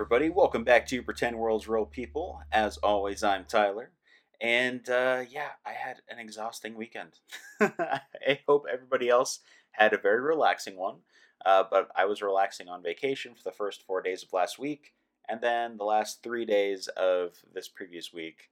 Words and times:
everybody. 0.00 0.30
Welcome 0.30 0.64
back 0.64 0.86
to 0.86 1.02
Pretend 1.02 1.38
Worlds 1.38 1.68
Real 1.68 1.84
People. 1.84 2.40
As 2.50 2.78
always, 2.78 3.22
I'm 3.22 3.44
Tyler. 3.44 3.90
And 4.40 4.88
uh, 4.88 5.24
yeah, 5.28 5.50
I 5.66 5.72
had 5.72 6.00
an 6.08 6.18
exhausting 6.18 6.74
weekend. 6.74 7.18
I 7.60 8.38
hope 8.48 8.64
everybody 8.72 9.10
else 9.10 9.40
had 9.72 9.92
a 9.92 9.98
very 9.98 10.22
relaxing 10.22 10.78
one. 10.78 11.00
Uh, 11.44 11.64
but 11.70 11.90
I 11.94 12.06
was 12.06 12.22
relaxing 12.22 12.66
on 12.66 12.82
vacation 12.82 13.34
for 13.34 13.42
the 13.44 13.54
first 13.54 13.82
four 13.82 14.00
days 14.00 14.22
of 14.22 14.32
last 14.32 14.58
week. 14.58 14.94
And 15.28 15.42
then 15.42 15.76
the 15.76 15.84
last 15.84 16.22
three 16.22 16.46
days 16.46 16.88
of 16.96 17.34
this 17.52 17.68
previous 17.68 18.10
week, 18.10 18.48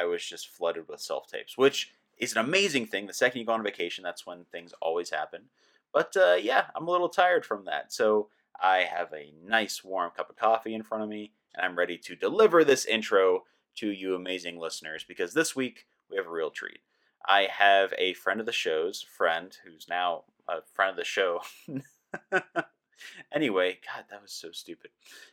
I 0.00 0.04
was 0.04 0.24
just 0.24 0.50
flooded 0.50 0.86
with 0.88 1.00
self 1.00 1.26
tapes, 1.26 1.58
which 1.58 1.94
is 2.16 2.30
an 2.30 2.38
amazing 2.38 2.86
thing. 2.86 3.08
The 3.08 3.12
second 3.12 3.40
you 3.40 3.46
go 3.46 3.54
on 3.54 3.64
vacation, 3.64 4.04
that's 4.04 4.24
when 4.24 4.44
things 4.52 4.72
always 4.80 5.10
happen. 5.10 5.46
But 5.92 6.16
uh, 6.16 6.36
yeah, 6.40 6.66
I'm 6.76 6.86
a 6.86 6.92
little 6.92 7.08
tired 7.08 7.44
from 7.44 7.64
that. 7.64 7.92
So 7.92 8.28
I 8.62 8.78
have 8.78 9.12
a 9.12 9.32
nice 9.44 9.84
warm 9.84 10.10
cup 10.16 10.30
of 10.30 10.36
coffee 10.36 10.74
in 10.74 10.82
front 10.82 11.04
of 11.04 11.10
me, 11.10 11.32
and 11.54 11.64
I'm 11.64 11.78
ready 11.78 11.98
to 11.98 12.16
deliver 12.16 12.64
this 12.64 12.84
intro 12.84 13.44
to 13.76 13.90
you 13.90 14.14
amazing 14.14 14.58
listeners 14.58 15.04
because 15.06 15.34
this 15.34 15.54
week 15.54 15.86
we 16.10 16.16
have 16.16 16.26
a 16.26 16.30
real 16.30 16.50
treat. 16.50 16.80
I 17.28 17.48
have 17.50 17.92
a 17.98 18.14
friend 18.14 18.40
of 18.40 18.46
the 18.46 18.52
show's 18.52 19.02
friend 19.02 19.56
who's 19.64 19.86
now 19.88 20.24
a 20.48 20.58
friend 20.74 20.90
of 20.90 20.96
the 20.96 21.04
show. 21.04 21.40
anyway, 23.32 23.78
God, 23.84 24.04
that 24.10 24.22
was 24.22 24.32
so 24.32 24.52
stupid. 24.52 24.90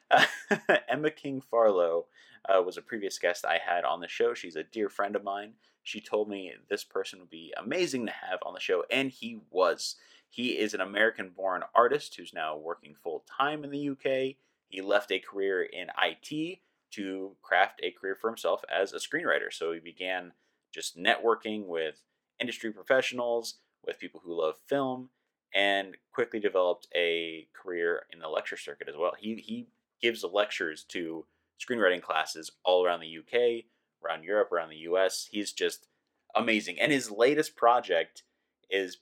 Uh, 0.09 0.25
Emma 0.89 1.11
King 1.11 1.41
Farlow 1.41 2.05
uh, 2.47 2.61
was 2.61 2.77
a 2.77 2.81
previous 2.81 3.19
guest 3.19 3.45
I 3.45 3.59
had 3.65 3.83
on 3.85 3.99
the 3.99 4.07
show. 4.07 4.33
She's 4.33 4.55
a 4.55 4.63
dear 4.63 4.89
friend 4.89 5.15
of 5.15 5.23
mine. 5.23 5.53
She 5.83 6.01
told 6.01 6.29
me 6.29 6.53
this 6.69 6.83
person 6.83 7.19
would 7.19 7.29
be 7.29 7.53
amazing 7.57 8.05
to 8.07 8.11
have 8.11 8.39
on 8.45 8.53
the 8.53 8.59
show, 8.59 8.83
and 8.89 9.11
he 9.11 9.39
was. 9.49 9.95
He 10.33 10.57
is 10.57 10.73
an 10.73 10.81
American 10.81 11.29
born 11.29 11.61
artist 11.75 12.15
who's 12.15 12.33
now 12.33 12.57
working 12.57 12.95
full 12.95 13.23
time 13.37 13.63
in 13.63 13.69
the 13.69 13.89
UK. 13.89 14.35
He 14.67 14.81
left 14.81 15.11
a 15.11 15.19
career 15.19 15.61
in 15.61 15.89
IT 16.01 16.57
to 16.93 17.35
craft 17.43 17.79
a 17.83 17.91
career 17.91 18.17
for 18.19 18.31
himself 18.31 18.63
as 18.67 18.93
a 18.93 18.97
screenwriter. 18.97 19.51
So 19.53 19.73
he 19.73 19.79
began 19.79 20.31
just 20.73 20.97
networking 20.97 21.67
with 21.67 22.01
industry 22.39 22.71
professionals, 22.71 23.59
with 23.85 23.99
people 23.99 24.21
who 24.25 24.41
love 24.41 24.55
film, 24.65 25.09
and 25.53 25.97
quickly 26.11 26.39
developed 26.39 26.87
a 26.95 27.47
career 27.53 28.07
in 28.11 28.17
the 28.17 28.27
lecture 28.27 28.57
circuit 28.57 28.89
as 28.89 28.95
well. 28.97 29.13
He, 29.19 29.35
he 29.35 29.67
gives 30.01 30.23
lectures 30.23 30.83
to 30.85 31.27
screenwriting 31.61 32.01
classes 32.01 32.49
all 32.65 32.83
around 32.83 33.01
the 33.01 33.19
UK, 33.19 33.65
around 34.03 34.23
Europe, 34.23 34.51
around 34.51 34.69
the 34.69 34.77
US. 34.77 35.29
He's 35.29 35.51
just 35.51 35.85
amazing. 36.33 36.79
And 36.79 36.91
his 36.91 37.11
latest 37.11 37.55
project 37.55 38.23
is 38.67 38.97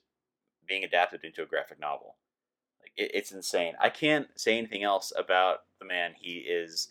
being 0.72 0.84
adapted 0.84 1.22
into 1.22 1.42
a 1.42 1.46
graphic 1.46 1.78
novel. 1.78 2.16
Like 2.80 2.92
it, 2.96 3.10
it's 3.12 3.30
insane. 3.30 3.74
I 3.78 3.90
can't 3.90 4.28
say 4.36 4.56
anything 4.56 4.82
else 4.82 5.12
about 5.14 5.58
the 5.78 5.84
man. 5.84 6.12
He 6.18 6.38
is 6.38 6.88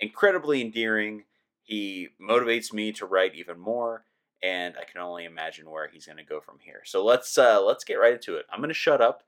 incredibly 0.00 0.60
endearing. 0.60 1.22
He 1.62 2.08
motivates 2.20 2.72
me 2.72 2.90
to 2.94 3.06
write 3.06 3.36
even 3.36 3.56
more, 3.60 4.04
and 4.42 4.74
I 4.76 4.82
can 4.82 5.00
only 5.00 5.26
imagine 5.26 5.70
where 5.70 5.86
he's 5.86 6.06
going 6.06 6.18
to 6.18 6.24
go 6.24 6.40
from 6.40 6.58
here. 6.60 6.82
So 6.84 7.04
let's 7.04 7.38
uh, 7.38 7.62
let's 7.64 7.84
get 7.84 8.00
right 8.00 8.14
into 8.14 8.34
it. 8.34 8.46
I'm 8.52 8.58
going 8.58 8.68
to 8.68 8.74
shut 8.74 9.00
up. 9.00 9.22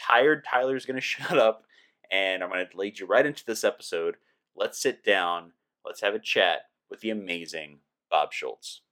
Tired 0.00 0.44
Tyler's 0.44 0.86
going 0.86 0.94
to 1.00 1.00
shut 1.00 1.36
up, 1.36 1.64
and 2.12 2.44
I'm 2.44 2.50
going 2.50 2.64
to 2.64 2.76
lead 2.76 3.00
you 3.00 3.06
right 3.06 3.26
into 3.26 3.44
this 3.44 3.64
episode. 3.64 4.18
Let's 4.54 4.80
sit 4.80 5.04
down. 5.04 5.50
Let's 5.84 6.02
have 6.02 6.14
a 6.14 6.20
chat 6.20 6.66
with 6.88 7.00
the 7.00 7.10
amazing 7.10 7.80
Bob 8.08 8.32
Schultz. 8.32 8.82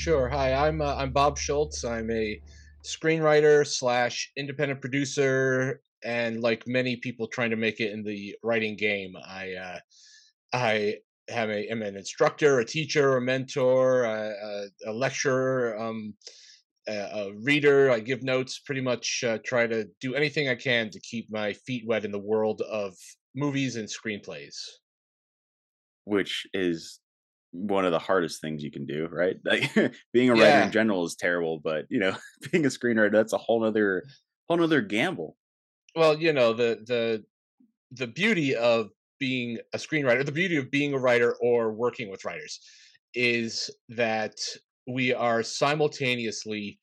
Sure. 0.00 0.30
Hi, 0.30 0.54
I'm 0.54 0.80
uh, 0.80 0.96
I'm 0.96 1.12
Bob 1.12 1.36
Schultz. 1.36 1.84
I'm 1.84 2.10
a 2.10 2.40
screenwriter 2.82 3.66
slash 3.66 4.32
independent 4.34 4.80
producer, 4.80 5.82
and 6.02 6.40
like 6.40 6.66
many 6.66 6.96
people 6.96 7.26
trying 7.26 7.50
to 7.50 7.56
make 7.56 7.80
it 7.80 7.92
in 7.92 8.02
the 8.02 8.34
writing 8.42 8.76
game, 8.76 9.14
I 9.14 9.52
uh, 9.52 9.78
I 10.54 10.94
have 11.28 11.50
a 11.50 11.70
am 11.70 11.82
an 11.82 11.98
instructor, 11.98 12.60
a 12.60 12.64
teacher, 12.64 13.18
a 13.18 13.20
mentor, 13.20 14.04
a, 14.04 14.30
a, 14.42 14.90
a 14.90 14.92
lecturer, 14.94 15.78
um, 15.78 16.14
a, 16.88 16.96
a, 16.96 17.32
reader. 17.34 17.90
I 17.90 18.00
give 18.00 18.22
notes. 18.22 18.58
Pretty 18.58 18.80
much 18.80 19.22
uh, 19.22 19.36
try 19.44 19.66
to 19.66 19.86
do 20.00 20.14
anything 20.14 20.48
I 20.48 20.54
can 20.54 20.88
to 20.92 21.00
keep 21.00 21.30
my 21.30 21.52
feet 21.52 21.84
wet 21.86 22.06
in 22.06 22.10
the 22.10 22.18
world 22.18 22.62
of 22.62 22.94
movies 23.34 23.76
and 23.76 23.86
screenplays. 23.86 24.56
Which 26.06 26.46
is 26.54 27.00
one 27.52 27.84
of 27.84 27.92
the 27.92 27.98
hardest 27.98 28.40
things 28.40 28.62
you 28.62 28.70
can 28.70 28.86
do, 28.86 29.08
right? 29.10 29.36
Like 29.44 29.94
being 30.12 30.30
a 30.30 30.34
writer 30.34 30.44
yeah. 30.44 30.66
in 30.66 30.72
general 30.72 31.04
is 31.04 31.16
terrible, 31.16 31.60
but 31.62 31.86
you 31.88 32.00
know, 32.00 32.16
being 32.52 32.64
a 32.64 32.68
screenwriter, 32.68 33.12
that's 33.12 33.32
a 33.32 33.38
whole 33.38 33.64
other 33.64 34.04
whole 34.48 34.62
other 34.62 34.80
gamble. 34.80 35.36
Well, 35.94 36.18
you 36.18 36.32
know, 36.32 36.52
the 36.52 36.82
the 36.86 37.24
the 37.92 38.06
beauty 38.06 38.54
of 38.54 38.90
being 39.18 39.58
a 39.74 39.78
screenwriter, 39.78 40.24
the 40.24 40.32
beauty 40.32 40.56
of 40.56 40.70
being 40.70 40.94
a 40.94 40.98
writer 40.98 41.36
or 41.40 41.72
working 41.72 42.10
with 42.10 42.24
writers 42.24 42.60
is 43.14 43.70
that 43.88 44.34
we 44.86 45.12
are 45.12 45.42
simultaneously 45.42 46.78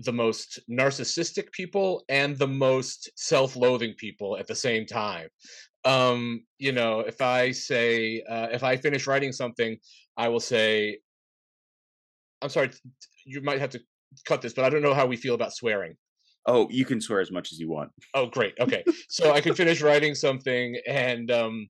the 0.00 0.12
most 0.12 0.60
narcissistic 0.70 1.50
people 1.52 2.04
and 2.08 2.38
the 2.38 2.46
most 2.46 3.10
self-loathing 3.16 3.94
people 3.98 4.36
at 4.38 4.46
the 4.46 4.54
same 4.54 4.86
time 4.86 5.28
um 5.84 6.44
you 6.58 6.72
know 6.72 7.00
if 7.00 7.20
i 7.20 7.50
say 7.50 8.22
uh, 8.28 8.48
if 8.50 8.62
i 8.64 8.76
finish 8.76 9.06
writing 9.06 9.32
something 9.32 9.78
i 10.16 10.28
will 10.28 10.40
say 10.40 10.98
i'm 12.42 12.48
sorry 12.48 12.70
you 13.24 13.40
might 13.42 13.60
have 13.60 13.70
to 13.70 13.80
cut 14.26 14.42
this 14.42 14.52
but 14.52 14.64
i 14.64 14.70
don't 14.70 14.82
know 14.82 14.94
how 14.94 15.06
we 15.06 15.16
feel 15.16 15.34
about 15.34 15.52
swearing. 15.52 15.94
Oh 16.46 16.66
you 16.70 16.84
can 16.84 17.00
swear 17.00 17.20
as 17.20 17.30
much 17.30 17.52
as 17.52 17.58
you 17.58 17.68
want. 17.68 17.90
Oh 18.14 18.26
great 18.26 18.54
okay. 18.58 18.82
So 19.08 19.32
i 19.32 19.40
can 19.40 19.54
finish 19.54 19.82
writing 19.82 20.14
something 20.14 20.76
and 20.86 21.30
um 21.30 21.68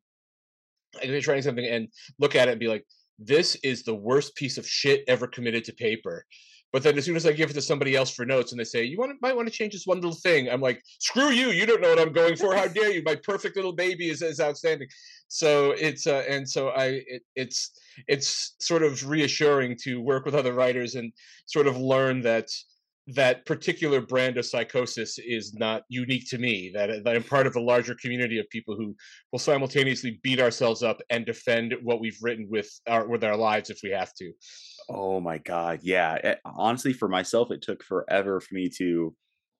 i 0.97 1.01
can 1.01 1.09
finish 1.11 1.27
writing 1.27 1.43
something 1.43 1.67
and 1.67 1.89
look 2.19 2.35
at 2.35 2.49
it 2.49 2.53
and 2.53 2.61
be 2.61 2.69
like 2.69 2.85
this 3.19 3.57
is 3.57 3.83
the 3.83 3.95
worst 3.95 4.37
piece 4.37 4.59
of 4.59 4.67
shit 4.67 5.03
ever 5.09 5.27
committed 5.27 5.65
to 5.65 5.73
paper 5.73 6.25
but 6.73 6.83
then 6.83 6.99
as 6.99 7.05
soon 7.05 7.17
as 7.17 7.25
I 7.25 7.33
give 7.33 7.51
it 7.51 7.55
to 7.55 7.63
somebody 7.63 7.97
else 7.97 8.11
for 8.11 8.27
notes 8.27 8.53
and 8.53 8.61
they 8.61 8.65
say, 8.65 8.85
you 8.85 8.99
want 8.99 9.13
to, 9.13 9.19
might 9.23 9.35
want 9.35 9.49
to 9.49 9.55
change 9.55 9.73
this 9.73 9.87
one 9.87 9.99
little 9.99 10.13
thing, 10.13 10.49
I'm 10.51 10.61
like, 10.61 10.83
screw 10.99 11.31
you. 11.31 11.49
You 11.49 11.65
don't 11.65 11.81
know 11.81 11.91
what 11.91 11.99
I'm 11.99 12.13
going 12.13 12.37
for. 12.37 12.55
How 12.55 12.69
dare 12.69 12.93
you? 12.93 13.03
My 13.03 13.15
perfect 13.15 13.57
little 13.57 13.73
baby 13.73 14.11
is, 14.11 14.21
is 14.21 14.41
outstanding. 14.41 14.89
So 15.29 15.73
it's, 15.73 16.07
uh, 16.07 16.25
and 16.29 16.49
so 16.49 16.69
I, 16.69 17.03
it, 17.07 17.23
it's, 17.35 17.71
it's 18.07 18.55
sort 18.61 18.83
of 18.83 19.09
reassuring 19.09 19.77
to 19.85 20.01
work 20.01 20.27
with 20.27 20.35
other 20.35 20.53
writers 20.53 20.95
and 20.95 21.13
sort 21.47 21.67
of 21.67 21.79
learn 21.79 22.21
that 22.23 22.49
that 23.15 23.47
particular 23.47 24.03
brand 24.03 24.37
of 24.37 24.45
psychosis 24.45 25.19
is 25.19 25.55
not 25.55 25.83
unique 25.89 26.29
to 26.29 26.37
me 26.37 26.71
that, 26.75 27.03
that 27.05 27.17
i'm 27.17 27.23
part 27.23 27.47
of 27.47 27.57
a 27.57 27.61
larger 27.61 27.95
community 27.95 28.39
of 28.39 28.47
people 28.51 28.77
who 28.77 28.95
will 29.33 29.39
simultaneously 29.39 30.21
beat 30.23 30.39
ourselves 30.39 30.83
up 30.83 31.01
and 31.09 31.25
defend 31.25 31.75
what 31.83 32.01
we've 32.01 32.19
written 32.21 32.47
with 32.51 32.69
our 32.87 33.09
with 33.09 33.25
our 33.25 33.37
lives 33.37 33.71
if 33.71 33.81
we 33.83 33.89
have 33.91 34.13
to 34.13 34.31
Oh 34.89 35.21
my 35.21 35.39
god, 35.39 35.81
yeah. 35.83 36.15
It, 36.15 36.25
eh, 36.25 36.35
honestly, 36.45 36.93
for 36.93 37.09
myself, 37.09 37.51
it 37.51 37.63
took 37.63 37.83
forever 37.83 38.41
for 38.41 38.55
me 38.55 38.71
to 38.79 39.15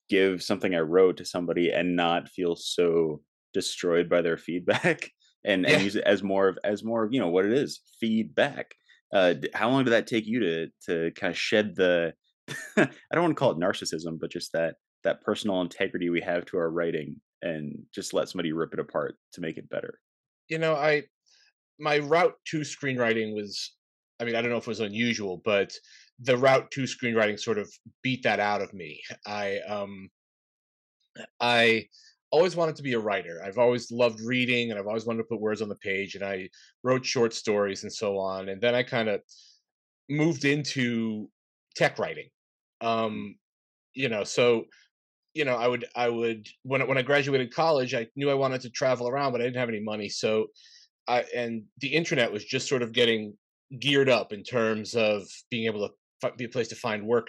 give 0.09 0.43
something 0.43 0.75
I 0.75 0.81
wrote 0.81 1.19
to 1.19 1.25
somebody 1.25 1.71
and 1.71 1.97
not 1.97 2.29
feel 2.29 2.57
so 2.57 3.21
destroyed 3.53 4.09
by 4.09 4.23
their 4.23 4.39
feedback 4.39 5.11
and, 5.45 5.63
yeah. 5.63 5.75
and 5.75 5.83
use 5.83 5.97
it 5.97 6.05
as 6.05 6.23
more 6.23 6.49
of 6.49 6.59
as 6.65 6.83
more 6.83 7.05
of 7.05 7.13
you 7.13 7.21
know 7.21 7.29
what 7.29 7.45
it 7.45 7.53
is 7.53 7.81
feedback. 8.01 8.75
Uh, 9.13 9.35
how 9.55 9.71
long 9.71 9.85
did 9.85 9.93
that 9.93 10.07
take 10.07 10.27
you 10.27 10.41
to 10.41 10.67
to 10.87 11.11
kind 11.13 11.31
of 11.31 11.39
shed 11.39 11.75
the 11.77 12.13
I 12.77 12.89
don't 13.13 13.23
want 13.23 13.33
to 13.33 13.39
call 13.39 13.53
it 13.53 13.59
narcissism, 13.59 14.19
but 14.19 14.31
just 14.31 14.53
that 14.53 14.77
that 15.05 15.21
personal 15.23 15.61
integrity 15.61 16.11
we 16.11 16.21
have 16.23 16.45
to 16.47 16.57
our 16.57 16.71
writing 16.71 17.17
and 17.43 17.79
just 17.95 18.15
let 18.15 18.29
somebody 18.29 18.53
rip 18.53 18.73
it 18.73 18.81
apart 18.81 19.17
to 19.33 19.41
make 19.41 19.59
it 19.59 19.69
better. 19.69 20.01
You 20.49 20.59
know, 20.59 20.75
I 20.75 21.05
my 21.79 21.99
route 21.99 22.35
to 22.49 22.61
screenwriting 22.61 23.35
was 23.35 23.77
I 24.21 24.25
mean, 24.25 24.35
I 24.35 24.43
don't 24.43 24.51
know 24.51 24.57
if 24.57 24.65
it 24.65 24.69
was 24.69 24.81
unusual, 24.81 25.41
but 25.45 25.73
the 26.21 26.37
route 26.37 26.71
to 26.73 26.83
screenwriting 26.83 27.39
sort 27.39 27.59
of 27.59 27.73
beat 28.03 28.23
that 28.25 28.41
out 28.41 28.61
of 28.61 28.75
me. 28.75 29.01
I 29.27 29.61
um 29.69 30.11
I 31.41 31.87
always 32.31 32.57
wanted 32.57 32.77
to 32.77 32.83
be 32.83 32.93
a 32.95 32.99
writer. 32.99 33.41
I've 33.45 33.59
always 33.59 33.91
loved 33.91 34.21
reading 34.21 34.71
and 34.71 34.79
I've 34.79 34.87
always 34.87 35.07
wanted 35.07 35.19
to 35.19 35.29
put 35.29 35.41
words 35.41 35.63
on 35.63 35.69
the 35.69 35.77
page 35.77 36.15
and 36.15 36.25
I 36.25 36.49
wrote 36.83 37.05
short 37.05 37.33
stories 37.33 37.85
and 37.85 37.93
so 37.93 38.19
on. 38.19 38.49
And 38.49 38.61
then 38.61 38.75
I 38.75 38.83
kind 38.83 39.09
of 39.09 39.23
moved 40.09 40.45
into 40.45 41.31
tech 41.77 41.99
writing. 41.99 42.29
Um 42.81 43.37
you 43.95 44.09
know, 44.09 44.25
so 44.25 44.67
you 45.35 45.45
know, 45.45 45.57
I 45.57 45.69
would 45.69 45.85
I 45.95 46.09
would 46.09 46.49
when 46.65 46.87
when 46.89 46.99
I 46.99 47.03
graduated 47.03 47.55
college, 47.55 47.95
I 47.95 48.09
knew 48.17 48.31
I 48.31 48.35
wanted 48.35 48.61
to 48.63 48.71
travel 48.71 49.09
around, 49.09 49.33
but 49.33 49.41
I 49.41 49.45
didn't 49.45 49.61
have 49.61 49.69
any 49.69 49.81
money. 49.81 50.09
So 50.09 50.49
I 51.07 51.25
and 51.35 51.63
the 51.79 51.89
internet 51.95 52.33
was 52.33 52.45
just 52.45 52.69
sort 52.69 52.83
of 52.83 52.93
getting 52.93 53.35
geared 53.79 54.09
up 54.09 54.33
in 54.33 54.43
terms 54.43 54.95
of 54.95 55.25
being 55.51 55.67
able 55.67 55.89
to 55.89 56.33
be 56.37 56.45
a 56.45 56.49
place 56.49 56.69
to 56.69 56.75
find 56.75 57.07
work. 57.07 57.29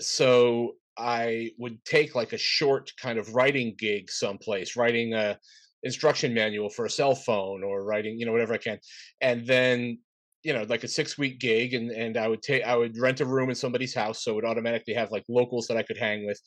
So 0.00 0.72
I 0.96 1.50
would 1.58 1.84
take 1.84 2.14
like 2.14 2.32
a 2.32 2.38
short 2.38 2.90
kind 3.00 3.18
of 3.18 3.34
writing 3.34 3.74
gig 3.78 4.10
someplace, 4.10 4.76
writing 4.76 5.14
a 5.14 5.38
instruction 5.82 6.32
manual 6.32 6.70
for 6.70 6.84
a 6.84 6.90
cell 6.90 7.14
phone 7.14 7.62
or 7.64 7.84
writing, 7.84 8.18
you 8.18 8.26
know, 8.26 8.32
whatever 8.32 8.54
I 8.54 8.58
can. 8.58 8.78
And 9.20 9.46
then 9.46 9.98
you 10.42 10.52
know 10.52 10.64
like 10.68 10.84
a 10.84 10.88
six 10.88 11.16
week 11.16 11.38
gig 11.38 11.74
and 11.74 11.90
and 11.90 12.16
i 12.16 12.26
would 12.26 12.42
take 12.42 12.64
i 12.64 12.74
would 12.76 12.98
rent 12.98 13.20
a 13.20 13.24
room 13.24 13.48
in 13.48 13.54
somebody's 13.54 13.94
house 13.94 14.22
so 14.22 14.32
it 14.32 14.34
would 14.34 14.44
automatically 14.44 14.94
have 14.94 15.10
like 15.10 15.24
locals 15.28 15.66
that 15.66 15.76
i 15.76 15.82
could 15.82 15.98
hang 15.98 16.26
with 16.26 16.40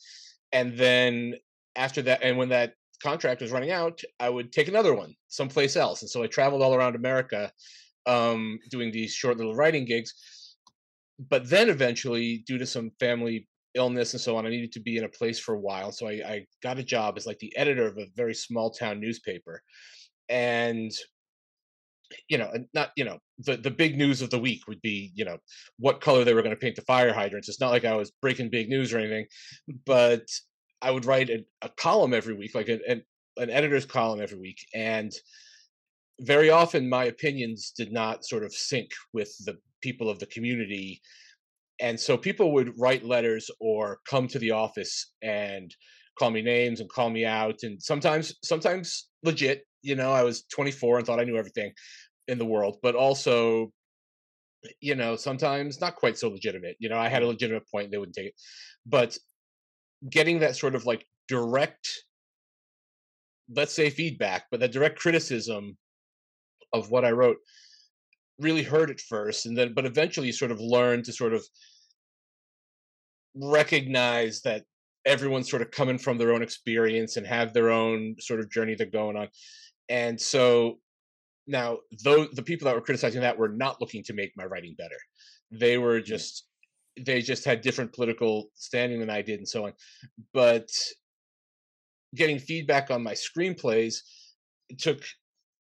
and 0.52 0.76
then 0.76 1.34
after 1.76 2.02
that 2.02 2.22
and 2.22 2.36
when 2.36 2.48
that 2.48 2.74
contract 3.02 3.40
was 3.40 3.50
running 3.50 3.70
out 3.70 4.00
i 4.20 4.28
would 4.28 4.52
take 4.52 4.68
another 4.68 4.94
one 4.94 5.14
someplace 5.28 5.76
else 5.76 6.02
and 6.02 6.10
so 6.10 6.22
i 6.22 6.26
traveled 6.26 6.62
all 6.62 6.74
around 6.74 6.94
america 6.94 7.50
um 8.06 8.58
doing 8.70 8.90
these 8.90 9.12
short 9.12 9.36
little 9.36 9.54
writing 9.54 9.84
gigs. 9.84 10.12
But 11.18 11.48
then 11.48 11.70
eventually 11.70 12.44
due 12.46 12.58
to 12.58 12.66
some 12.66 12.90
family 13.00 13.48
illness 13.74 14.14
and 14.14 14.20
so 14.20 14.38
on 14.38 14.46
i 14.46 14.48
needed 14.48 14.72
to 14.72 14.80
be 14.80 14.96
in 14.96 15.04
a 15.04 15.08
place 15.08 15.38
for 15.38 15.54
a 15.54 15.60
while 15.60 15.92
so 15.92 16.08
I, 16.08 16.12
I 16.12 16.46
got 16.62 16.78
a 16.78 16.82
job 16.82 17.18
as 17.18 17.26
like 17.26 17.38
the 17.40 17.54
editor 17.58 17.86
of 17.86 17.98
a 17.98 18.06
very 18.16 18.34
small 18.34 18.70
town 18.70 19.00
newspaper. 19.00 19.62
And 20.30 20.90
you 22.28 22.38
know, 22.38 22.52
not 22.74 22.90
you 22.96 23.04
know 23.04 23.18
the 23.38 23.56
the 23.56 23.70
big 23.70 23.96
news 23.96 24.22
of 24.22 24.30
the 24.30 24.38
week 24.38 24.66
would 24.68 24.80
be 24.82 25.12
you 25.14 25.24
know 25.24 25.38
what 25.78 26.00
color 26.00 26.24
they 26.24 26.34
were 26.34 26.42
going 26.42 26.54
to 26.54 26.60
paint 26.60 26.76
the 26.76 26.82
fire 26.82 27.12
hydrants. 27.12 27.48
It's 27.48 27.60
not 27.60 27.70
like 27.70 27.84
I 27.84 27.94
was 27.94 28.12
breaking 28.22 28.50
big 28.50 28.68
news 28.68 28.92
or 28.92 28.98
anything, 28.98 29.26
but 29.84 30.22
I 30.82 30.90
would 30.90 31.04
write 31.04 31.30
a, 31.30 31.44
a 31.62 31.68
column 31.68 32.14
every 32.14 32.34
week, 32.34 32.54
like 32.54 32.68
an, 32.68 32.80
an 32.88 33.02
an 33.38 33.50
editor's 33.50 33.84
column 33.84 34.20
every 34.20 34.38
week, 34.38 34.58
and 34.74 35.12
very 36.20 36.50
often 36.50 36.88
my 36.88 37.04
opinions 37.04 37.72
did 37.76 37.92
not 37.92 38.24
sort 38.24 38.44
of 38.44 38.52
sync 38.52 38.90
with 39.12 39.30
the 39.44 39.56
people 39.82 40.08
of 40.08 40.18
the 40.18 40.26
community 40.26 41.00
and 41.78 42.00
so 42.00 42.16
people 42.16 42.52
would 42.54 42.72
write 42.78 43.04
letters 43.04 43.50
or 43.60 43.98
come 44.08 44.26
to 44.26 44.38
the 44.38 44.50
office 44.50 45.12
and 45.22 45.74
call 46.18 46.30
me 46.30 46.40
names 46.40 46.80
and 46.80 46.88
call 46.88 47.10
me 47.10 47.26
out 47.26 47.56
and 47.62 47.82
sometimes 47.82 48.34
sometimes 48.42 49.10
legit 49.22 49.62
you 49.86 49.94
know, 49.94 50.10
I 50.10 50.24
was 50.24 50.42
24 50.52 50.98
and 50.98 51.06
thought 51.06 51.20
I 51.20 51.24
knew 51.24 51.36
everything 51.36 51.72
in 52.26 52.38
the 52.38 52.44
world, 52.44 52.78
but 52.82 52.96
also, 52.96 53.72
you 54.80 54.96
know, 54.96 55.14
sometimes 55.14 55.80
not 55.80 55.94
quite 55.94 56.18
so 56.18 56.28
legitimate. 56.28 56.76
You 56.80 56.88
know, 56.88 56.98
I 56.98 57.08
had 57.08 57.22
a 57.22 57.26
mm. 57.26 57.28
legitimate 57.28 57.70
point, 57.70 57.92
they 57.92 57.98
wouldn't 57.98 58.16
take 58.16 58.26
it. 58.26 58.34
But 58.84 59.16
getting 60.10 60.40
that 60.40 60.56
sort 60.56 60.74
of 60.74 60.86
like 60.86 61.06
direct, 61.28 61.88
let's 63.54 63.72
say 63.72 63.88
feedback, 63.88 64.46
but 64.50 64.58
that 64.58 64.72
direct 64.72 64.98
criticism 64.98 65.76
of 66.72 66.90
what 66.90 67.04
I 67.04 67.10
wrote 67.10 67.38
really 68.38 68.62
hurt 68.62 68.90
at 68.90 69.00
first. 69.00 69.46
And 69.46 69.56
then, 69.56 69.72
but 69.74 69.86
eventually 69.86 70.26
you 70.26 70.32
sort 70.32 70.50
of 70.50 70.60
learn 70.60 71.02
to 71.04 71.12
sort 71.12 71.32
of 71.32 71.44
recognize 73.34 74.42
that 74.42 74.64
everyone's 75.06 75.48
sort 75.48 75.62
of 75.62 75.70
coming 75.70 75.98
from 75.98 76.18
their 76.18 76.32
own 76.32 76.42
experience 76.42 77.16
and 77.16 77.26
have 77.26 77.52
their 77.52 77.70
own 77.70 78.16
sort 78.18 78.40
of 78.40 78.50
journey 78.50 78.74
they're 78.74 78.86
going 78.86 79.16
on 79.16 79.28
and 79.88 80.20
so 80.20 80.78
now 81.46 81.78
though 82.02 82.26
the 82.32 82.42
people 82.42 82.64
that 82.64 82.74
were 82.74 82.80
criticizing 82.80 83.20
that 83.20 83.38
were 83.38 83.48
not 83.48 83.80
looking 83.80 84.02
to 84.02 84.12
make 84.12 84.32
my 84.36 84.44
writing 84.44 84.74
better 84.76 84.96
they 85.52 85.78
were 85.78 86.00
mm. 86.00 86.04
just 86.04 86.48
they 86.98 87.20
just 87.20 87.44
had 87.44 87.60
different 87.60 87.92
political 87.92 88.50
standing 88.54 88.98
than 88.98 89.10
i 89.10 89.22
did 89.22 89.38
and 89.38 89.48
so 89.48 89.66
on 89.66 89.72
but 90.34 90.68
getting 92.14 92.38
feedback 92.38 92.90
on 92.90 93.02
my 93.02 93.12
screenplays 93.12 93.98
took 94.78 95.02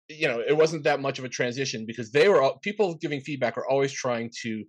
you 0.09 0.27
know 0.27 0.39
it 0.39 0.55
wasn't 0.55 0.83
that 0.83 1.01
much 1.01 1.19
of 1.19 1.25
a 1.25 1.29
transition 1.29 1.85
because 1.85 2.11
they 2.11 2.29
were 2.29 2.51
people 2.61 2.95
giving 2.95 3.21
feedback 3.21 3.57
are 3.57 3.67
always 3.67 3.91
trying 3.91 4.29
to 4.41 4.63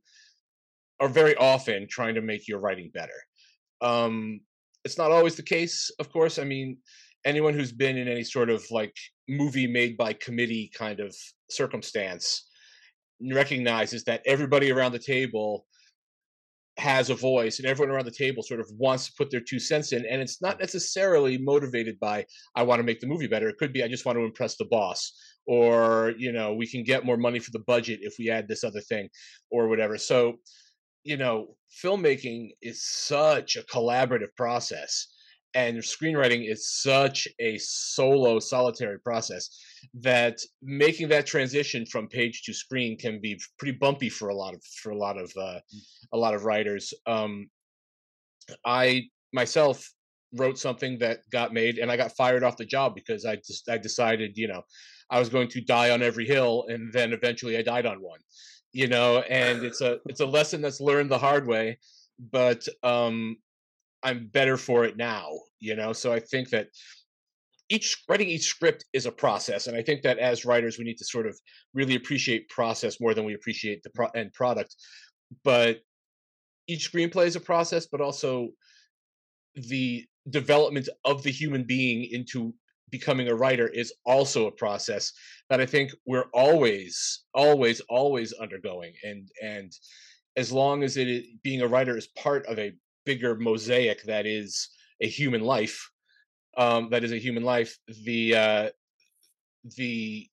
are 1.01 1.09
very 1.09 1.35
often 1.37 1.87
trying 1.91 2.15
to 2.15 2.23
make 2.23 2.49
your 2.49 2.59
writing 2.59 2.91
better. 2.93 3.21
Um 3.81 4.41
it's 4.85 4.99
not 4.99 5.11
always 5.11 5.35
the 5.35 5.43
case 5.43 5.91
of 6.01 6.11
course. 6.11 6.39
I 6.39 6.45
mean 6.45 6.79
anyone 7.25 7.55
who's 7.55 7.73
been 7.73 7.97
in 7.97 8.09
any 8.09 8.25
sort 8.25 8.49
of 8.51 8.65
like 8.71 8.95
movie 9.29 9.67
made 9.67 9.97
by 9.97 10.13
committee 10.13 10.71
kind 10.77 11.01
of 11.01 11.15
circumstance 11.51 12.47
recognizes 13.33 14.05
that 14.05 14.23
everybody 14.27 14.71
around 14.71 14.93
the 14.93 14.99
table 14.99 15.67
has 16.79 17.09
a 17.09 17.15
voice 17.15 17.59
and 17.59 17.67
everyone 17.67 17.95
around 17.95 18.05
the 18.05 18.11
table 18.11 18.43
sort 18.43 18.61
of 18.61 18.71
wants 18.77 19.07
to 19.07 19.13
put 19.17 19.31
their 19.31 19.41
two 19.41 19.59
cents 19.59 19.93
in 19.93 20.05
and 20.07 20.21
it's 20.21 20.43
not 20.43 20.61
necessarily 20.61 21.39
motivated 21.39 21.99
by 22.01 22.25
i 22.55 22.63
want 22.63 22.79
to 22.79 22.83
make 22.85 23.01
the 23.01 23.07
movie 23.07 23.27
better. 23.27 23.49
It 23.49 23.57
could 23.57 23.73
be 23.73 23.83
i 23.83 23.89
just 23.89 24.05
want 24.05 24.19
to 24.19 24.25
impress 24.25 24.57
the 24.57 24.67
boss 24.67 25.13
or 25.47 26.13
you 26.19 26.33
know 26.33 26.55
we 26.55 26.67
can 26.67 26.83
get 26.83 27.07
more 27.07 27.17
money 27.17 27.39
for 27.39 27.51
the 27.51 27.61
budget 27.61 28.01
if 28.03 28.17
we 28.19 28.31
add 28.31 28.49
this 28.49 28.65
other 28.65 28.81
thing 28.81 29.09
or 29.51 29.69
whatever. 29.69 29.97
So 29.97 30.37
you 31.05 31.17
know 31.17 31.57
filmmaking 31.83 32.51
is 32.63 32.85
such 32.85 33.57
a 33.57 33.63
collaborative 33.63 34.35
process 34.37 35.09
and 35.57 35.79
screenwriting 35.79 36.49
is 36.49 36.69
such 36.69 37.27
a 37.41 37.57
solo 37.57 38.39
solitary 38.39 39.01
process 39.01 39.59
that 39.95 40.39
making 40.63 41.09
that 41.09 41.27
transition 41.27 41.87
from 41.87 42.07
page 42.07 42.43
to 42.43 42.53
screen 42.53 42.97
can 42.99 43.19
be 43.21 43.41
pretty 43.59 43.77
bumpy 43.77 44.11
for 44.11 44.29
a 44.29 44.35
lot 44.35 44.55
of 44.55 44.63
for 44.83 44.91
a 44.91 44.97
lot 44.97 45.17
of 45.17 45.33
uh, 45.39 45.59
mm. 45.75 45.81
a 46.13 46.17
lot 46.17 46.35
of 46.35 46.45
writers 46.45 46.93
um, 47.07 47.49
i 48.67 49.03
myself 49.33 49.91
wrote 50.35 50.59
something 50.59 50.99
that 50.99 51.21
got 51.33 51.55
made 51.55 51.79
and 51.79 51.91
i 51.91 51.97
got 51.97 52.13
fired 52.13 52.45
off 52.45 52.59
the 52.59 52.65
job 52.65 52.95
because 52.95 53.25
i 53.25 53.35
just 53.37 53.69
i 53.71 53.79
decided 53.79 54.37
you 54.37 54.47
know 54.47 54.63
i 55.11 55.19
was 55.19 55.31
going 55.31 55.49
to 55.49 55.63
die 55.63 55.91
on 55.91 56.03
every 56.03 56.27
hill 56.27 56.67
and 56.69 56.93
then 56.93 57.15
eventually 57.15 57.57
i 57.57 57.63
died 57.63 57.87
on 57.87 58.03
one 58.03 58.21
you 58.73 58.89
know 58.89 59.21
and 59.31 59.65
it's 59.65 59.81
a 59.81 59.99
it's 60.07 60.21
a 60.21 60.27
lesson 60.27 60.61
that's 60.61 60.81
learned 60.81 61.11
the 61.11 61.19
hard 61.19 61.47
way 61.47 61.79
but 62.31 62.67
um 62.83 63.37
I'm 64.07 64.29
better 64.29 64.57
for 64.57 64.85
it 64.85 64.97
now, 64.97 65.33
you 65.59 65.75
know. 65.75 65.93
So 65.93 66.13
I 66.13 66.21
think 66.21 66.51
that 66.51 66.69
each 67.69 68.05
writing 68.09 68.29
each 68.29 68.45
script 68.47 68.85
is 68.93 69.05
a 69.05 69.11
process, 69.11 69.67
and 69.67 69.77
I 69.77 69.83
think 69.83 70.03
that 70.03 70.19
as 70.19 70.45
writers 70.45 70.79
we 70.79 70.85
need 70.85 70.99
to 70.99 71.05
sort 71.05 71.27
of 71.27 71.37
really 71.75 71.97
appreciate 71.97 72.49
process 72.49 73.01
more 73.01 73.15
than 73.15 73.25
we 73.25 73.35
appreciate 73.35 73.83
the 73.83 73.91
pro- 73.91 74.15
end 74.15 74.33
product. 74.33 74.77
But 75.43 75.81
each 76.69 76.93
screenplay 76.93 77.27
is 77.27 77.35
a 77.35 77.41
process, 77.41 77.87
but 77.87 78.01
also 78.01 78.51
the 79.55 80.05
development 80.31 80.89
of 81.05 81.25
the 81.25 81.33
human 81.33 81.65
being 81.65 82.05
into 82.13 82.55
becoming 82.91 83.27
a 83.27 83.35
writer 83.35 83.67
is 83.67 83.93
also 84.05 84.47
a 84.47 84.53
process 84.53 85.13
that 85.51 85.61
I 85.61 85.67
think 85.67 85.91
we're 86.07 86.31
always, 86.33 87.25
always, 87.35 87.81
always 87.89 88.33
undergoing. 88.35 88.93
And 89.03 89.29
and 89.43 89.73
as 90.37 90.53
long 90.53 90.85
as 90.85 90.97
it 90.97 91.25
being 91.43 91.63
a 91.63 91.67
writer 91.67 91.97
is 91.97 92.07
part 92.07 92.47
of 92.47 92.61
a 92.61 92.73
bigger 93.07 93.35
mosaic 93.37 94.03
that 94.03 94.27
is 94.27 94.69
a 95.01 95.09
human 95.09 95.41
life 95.41 95.91
um, 96.59 96.89
that 96.91 97.05
is 97.05 97.13
a 97.13 97.19
human 97.19 97.43
life 97.43 97.79
the 98.05 98.35
uh, 98.35 98.71
the 99.77 100.29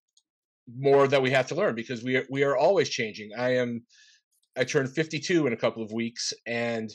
more 0.78 1.08
that 1.08 1.22
we 1.22 1.32
have 1.32 1.48
to 1.48 1.56
learn 1.56 1.76
because 1.76 2.04
we 2.04 2.18
are 2.18 2.26
we 2.30 2.44
are 2.44 2.56
always 2.56 2.90
changing. 2.90 3.32
I 3.38 3.56
am 3.56 3.84
i 4.56 4.64
turn 4.64 4.86
52 4.88 5.48
in 5.48 5.54
a 5.54 5.58
couple 5.58 5.82
of 5.82 5.92
weeks 5.92 6.32
and 6.46 6.92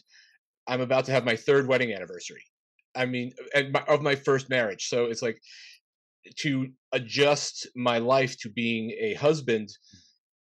i'm 0.69 0.81
about 0.81 1.05
to 1.07 1.11
have 1.11 1.25
my 1.25 1.35
third 1.35 1.67
wedding 1.67 1.93
anniversary. 1.93 2.43
I 2.95 3.07
mean 3.07 3.33
my, 3.73 3.83
of 3.89 4.01
my 4.01 4.15
first 4.15 4.49
marriage. 4.49 4.89
So 4.89 5.07
it's 5.07 5.23
like 5.23 5.41
to 6.37 6.69
adjust 6.93 7.67
my 7.75 7.99
life 7.99 8.39
to 8.39 8.49
being 8.49 8.91
a 8.99 9.15
husband 9.15 9.71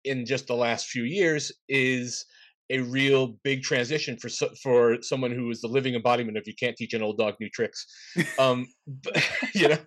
in 0.03 0.25
just 0.25 0.47
the 0.47 0.55
last 0.55 0.87
few 0.87 1.03
years 1.03 1.51
is 1.67 2.25
a 2.71 2.79
real 2.79 3.35
big 3.43 3.61
transition 3.61 4.17
for 4.17 4.29
for 4.61 4.97
someone 5.01 5.31
who 5.31 5.49
is 5.49 5.61
the 5.61 5.67
living 5.67 5.95
embodiment 5.95 6.37
of 6.37 6.43
you 6.47 6.53
can't 6.59 6.75
teach 6.75 6.93
an 6.93 7.03
old 7.03 7.17
dog 7.17 7.35
new 7.39 7.49
tricks. 7.49 7.85
Um 8.39 8.67
but, 8.87 9.29
you 9.53 9.69
know 9.69 9.77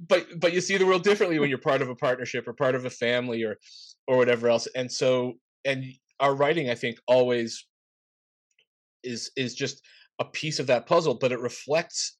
but 0.00 0.26
but 0.38 0.52
you 0.52 0.60
see 0.60 0.76
the 0.76 0.86
world 0.86 1.02
differently 1.02 1.38
when 1.38 1.48
you're 1.48 1.58
part 1.58 1.82
of 1.82 1.88
a 1.88 1.94
partnership 1.94 2.46
or 2.48 2.52
part 2.52 2.74
of 2.74 2.84
a 2.84 2.90
family 2.90 3.42
or 3.42 3.56
or 4.06 4.16
whatever 4.16 4.48
else. 4.48 4.66
And 4.74 4.90
so 4.90 5.34
and 5.64 5.84
our 6.20 6.34
writing 6.34 6.70
i 6.70 6.74
think 6.74 6.96
always 7.08 7.66
is 9.02 9.30
is 9.36 9.54
just 9.54 9.82
a 10.20 10.24
piece 10.24 10.60
of 10.60 10.68
that 10.68 10.86
puzzle 10.86 11.14
but 11.20 11.32
it 11.32 11.40
reflects 11.40 12.18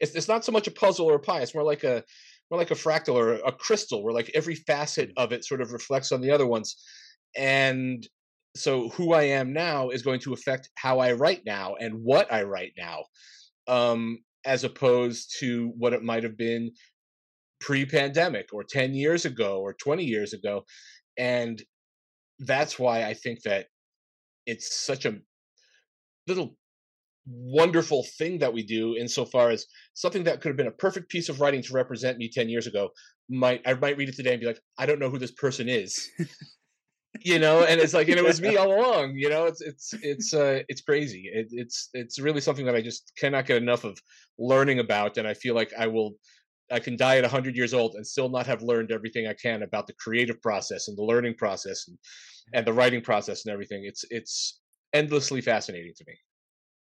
it's, 0.00 0.14
it's 0.14 0.26
not 0.26 0.44
so 0.44 0.50
much 0.50 0.66
a 0.66 0.72
puzzle 0.72 1.06
or 1.06 1.14
a 1.14 1.20
pie 1.20 1.40
it's 1.40 1.54
more 1.54 1.62
like 1.62 1.84
a 1.84 2.02
more 2.52 2.58
like 2.58 2.70
a 2.70 2.74
fractal 2.74 3.14
or 3.14 3.36
a 3.46 3.50
crystal 3.50 4.04
where 4.04 4.12
like 4.12 4.30
every 4.34 4.54
facet 4.54 5.10
of 5.16 5.32
it 5.32 5.42
sort 5.42 5.62
of 5.62 5.72
reflects 5.72 6.12
on 6.12 6.20
the 6.20 6.30
other 6.30 6.46
ones. 6.46 6.76
And 7.34 8.06
so 8.54 8.90
who 8.90 9.12
I 9.12 9.22
am 9.24 9.52
now 9.52 9.90
is 9.90 10.02
going 10.02 10.20
to 10.20 10.32
affect 10.32 10.70
how 10.74 10.98
I 10.98 11.12
write 11.12 11.42
now 11.46 11.74
and 11.80 12.02
what 12.02 12.32
I 12.32 12.42
write 12.42 12.72
now, 12.76 13.04
um, 13.66 14.18
as 14.44 14.64
opposed 14.64 15.34
to 15.40 15.72
what 15.76 15.92
it 15.92 16.02
might 16.02 16.24
have 16.24 16.36
been 16.36 16.70
pre-pandemic 17.60 18.52
or 18.52 18.64
10 18.64 18.94
years 18.94 19.24
ago 19.24 19.60
or 19.60 19.74
20 19.74 20.04
years 20.04 20.32
ago. 20.32 20.64
And 21.16 21.62
that's 22.40 22.78
why 22.78 23.04
I 23.04 23.14
think 23.14 23.42
that 23.42 23.66
it's 24.46 24.84
such 24.84 25.06
a 25.06 25.18
little 26.26 26.56
wonderful 27.26 28.04
thing 28.18 28.38
that 28.38 28.52
we 28.52 28.64
do 28.64 28.96
insofar 28.96 29.50
as 29.50 29.66
something 29.94 30.24
that 30.24 30.40
could 30.40 30.48
have 30.48 30.56
been 30.56 30.66
a 30.66 30.72
perfect 30.72 31.08
piece 31.08 31.28
of 31.28 31.40
writing 31.40 31.62
to 31.62 31.72
represent 31.72 32.18
me 32.18 32.28
10 32.28 32.48
years 32.48 32.66
ago 32.66 32.90
might 33.30 33.62
I 33.64 33.74
might 33.74 33.96
read 33.96 34.08
it 34.08 34.16
today 34.16 34.32
and 34.32 34.40
be 34.40 34.46
like, 34.46 34.60
I 34.76 34.86
don't 34.86 34.98
know 34.98 35.08
who 35.08 35.18
this 35.18 35.30
person 35.30 35.68
is. 35.68 36.10
You 37.20 37.38
know 37.38 37.62
and 37.64 37.80
it's 37.80 37.92
like 37.92 38.08
and 38.08 38.18
it 38.18 38.24
was 38.24 38.40
me 38.40 38.56
all 38.56 38.72
along 38.74 39.14
you 39.16 39.28
know 39.28 39.44
it's 39.44 39.60
it's 39.60 39.92
it's 40.02 40.32
uh 40.32 40.62
it's 40.68 40.80
crazy 40.80 41.30
it, 41.32 41.46
it's 41.50 41.90
it's 41.92 42.18
really 42.18 42.40
something 42.40 42.64
that 42.64 42.74
i 42.74 42.80
just 42.80 43.12
cannot 43.18 43.44
get 43.44 43.58
enough 43.58 43.84
of 43.84 43.98
learning 44.38 44.78
about 44.78 45.18
and 45.18 45.28
i 45.28 45.34
feel 45.34 45.54
like 45.54 45.72
i 45.78 45.86
will 45.86 46.14
I 46.70 46.80
can 46.80 46.96
die 46.96 47.18
at 47.18 47.22
100 47.22 47.54
years 47.54 47.74
old 47.74 47.94
and 47.96 48.06
still 48.06 48.30
not 48.30 48.46
have 48.46 48.62
learned 48.62 48.90
everything 48.90 49.26
I 49.26 49.34
can 49.34 49.62
about 49.62 49.86
the 49.86 49.92
creative 49.94 50.40
process 50.40 50.88
and 50.88 50.96
the 50.96 51.02
learning 51.02 51.34
process 51.34 51.86
and 51.86 51.98
and 52.54 52.66
the 52.66 52.72
writing 52.72 53.02
process 53.02 53.44
and 53.44 53.52
everything. 53.52 53.84
It's 53.84 54.04
it's 54.10 54.60
endlessly 54.92 55.40
fascinating 55.40 55.92
to 55.96 56.04
me. 56.06 56.14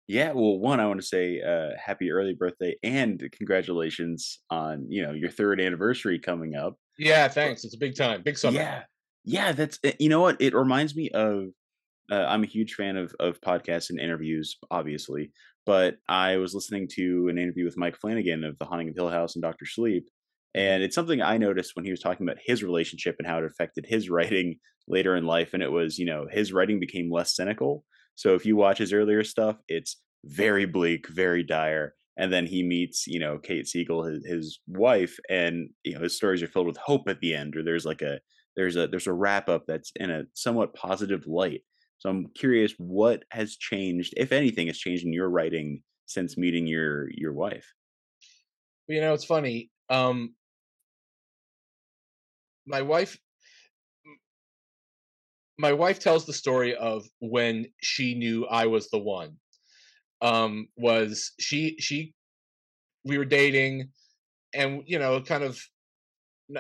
Yeah, 0.07 0.33
well, 0.33 0.59
one, 0.59 0.81
I 0.81 0.87
want 0.87 1.01
to 1.01 1.07
say 1.07 1.41
uh, 1.41 1.71
happy 1.79 2.11
early 2.11 2.35
birthday 2.35 2.75
and 2.83 3.23
congratulations 3.33 4.41
on 4.51 4.87
you 4.89 5.03
know 5.03 5.13
your 5.13 5.31
third 5.31 5.61
anniversary 5.61 6.19
coming 6.19 6.55
up. 6.55 6.77
Yeah, 6.99 7.29
thanks. 7.29 7.65
It's 7.65 7.75
a 7.75 7.79
big 7.79 7.97
time, 7.97 8.23
big 8.23 8.39
summer. 8.39 8.59
Yeah, 8.59 8.83
yeah, 9.25 9.53
that's 9.53 9.79
eh, 9.85 9.93
you 9.99 10.09
know 10.09 10.21
what 10.21 10.41
it 10.41 10.55
reminds 10.55 10.95
me 10.95 11.11
of. 11.11 11.49
Uh, 12.11 12.27
I'm 12.27 12.43
a 12.43 12.47
huge 12.47 12.75
fan 12.75 12.97
of 12.97 13.15
of 13.21 13.41
podcasts 13.41 13.91
and 13.91 14.01
interviews, 14.01 14.57
obviously, 14.71 15.33
but 15.67 15.97
I 16.09 16.37
was 16.37 16.55
listening 16.55 16.89
to 16.97 17.29
an 17.29 17.39
interview 17.39 17.65
with 17.65 17.77
Mike 17.77 17.97
Flanagan 17.97 18.45
of 18.45 18.59
The 18.59 18.65
Haunting 18.65 18.89
of 18.89 18.95
Hill 18.97 19.11
House 19.11 19.37
and 19.37 19.43
Doctor 19.43 19.67
Sleep, 19.67 20.09
and 20.55 20.83
it's 20.83 20.95
something 20.95 21.23
I 21.23 21.39
noticed 21.39 21.73
when 21.77 21.85
he 21.85 21.91
was 21.91 22.01
talking 22.01 22.27
about 22.27 22.43
his 22.45 22.63
relationship 22.63 23.17
and 23.19 23.29
how 23.29 23.39
it 23.39 23.45
affected 23.45 23.87
his 23.87 24.11
writing 24.11 24.57
later 24.89 25.17
in 25.17 25.25
life, 25.25 25.55
and 25.55 25.63
it 25.63 25.73
was 25.73 25.99
you 25.99 26.07
know 26.07 26.27
his 26.31 26.53
writing 26.53 26.81
became 26.81 27.11
less 27.11 27.37
cynical. 27.37 27.85
So 28.17 28.35
if 28.35 28.45
you 28.45 28.57
watch 28.57 28.79
his 28.79 28.93
earlier 28.93 29.25
stuff, 29.25 29.57
it's 29.69 29.97
very 30.25 30.67
bleak, 30.67 31.09
very 31.09 31.43
dire. 31.43 31.95
And 32.17 32.31
then 32.31 32.45
he 32.45 32.63
meets, 32.63 33.07
you 33.07 33.19
know, 33.19 33.39
Kate 33.39 33.67
Siegel, 33.67 34.05
his, 34.05 34.27
his 34.27 34.61
wife, 34.67 35.19
and 35.31 35.71
you 35.85 35.95
know 35.95 36.03
his 36.03 36.17
stories 36.17 36.43
are 36.43 36.49
filled 36.49 36.67
with 36.67 36.77
hope 36.77 37.09
at 37.09 37.21
the 37.21 37.35
end, 37.35 37.57
or 37.57 37.63
there's 37.63 37.87
like 37.87 38.03
a 38.03 38.21
there's 38.57 38.77
a 38.77 38.87
there's 38.87 39.07
a 39.07 39.13
wrap 39.13 39.49
up 39.49 39.65
that's 39.67 39.93
in 39.97 40.11
a 40.11 40.25
somewhat 40.35 40.75
positive 40.75 41.27
light. 41.27 41.63
So 41.99 42.09
I'm 42.09 42.29
curious 42.35 42.73
what 42.79 43.25
has 43.31 43.57
changed, 43.57 44.15
if 44.17 44.33
anything, 44.33 44.69
has 44.69 44.79
changed 44.79 45.05
in 45.05 45.13
your 45.13 45.29
writing 45.29 45.83
since 46.07 46.37
meeting 46.37 46.67
your 46.67 47.11
your 47.11 47.33
wife. 47.33 47.67
You 48.89 49.01
know, 49.01 49.15
it's 49.15 49.25
funny. 49.25 49.71
Um, 49.89 50.35
my 52.67 52.83
wife 52.83 53.19
my 55.61 55.73
wife 55.75 55.99
tells 55.99 56.25
the 56.25 56.33
story 56.33 56.75
of 56.75 57.05
when 57.19 57.67
she 57.83 58.15
knew 58.15 58.47
I 58.47 58.67
was 58.67 58.89
the 58.89 58.99
one. 58.99 59.37
Um, 60.23 60.69
was 60.77 61.33
she 61.39 61.77
she 61.79 62.15
we 63.05 63.19
were 63.19 63.27
dating 63.27 63.91
and 64.55 64.83
you 64.87 64.99
know 64.99 65.21
kind 65.21 65.45
of 65.45 65.63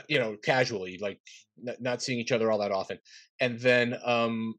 you 0.08 0.18
know 0.18 0.36
casually 0.42 0.98
like 1.00 1.20
not 1.80 2.02
seeing 2.02 2.18
each 2.18 2.32
other 2.32 2.50
all 2.50 2.58
that 2.58 2.72
often. 2.72 2.98
And 3.40 3.58
then 3.58 3.96
um 4.04 4.54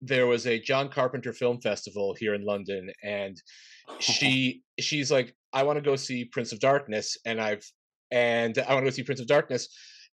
there 0.00 0.26
was 0.26 0.46
a 0.46 0.60
John 0.60 0.88
Carpenter 0.88 1.32
film 1.32 1.60
festival 1.60 2.14
here 2.18 2.34
in 2.34 2.44
London 2.44 2.90
and 3.02 3.40
she 3.98 4.62
she's 4.78 5.10
like 5.10 5.34
I 5.52 5.62
want 5.62 5.76
to 5.76 5.82
go 5.82 5.96
see 5.96 6.24
Prince 6.24 6.52
of 6.52 6.60
Darkness 6.60 7.16
and 7.24 7.40
I've 7.40 7.64
and 8.10 8.56
I 8.58 8.74
want 8.74 8.84
to 8.84 8.90
go 8.90 8.94
see 8.94 9.02
Prince 9.02 9.20
of 9.20 9.26
Darkness. 9.26 9.68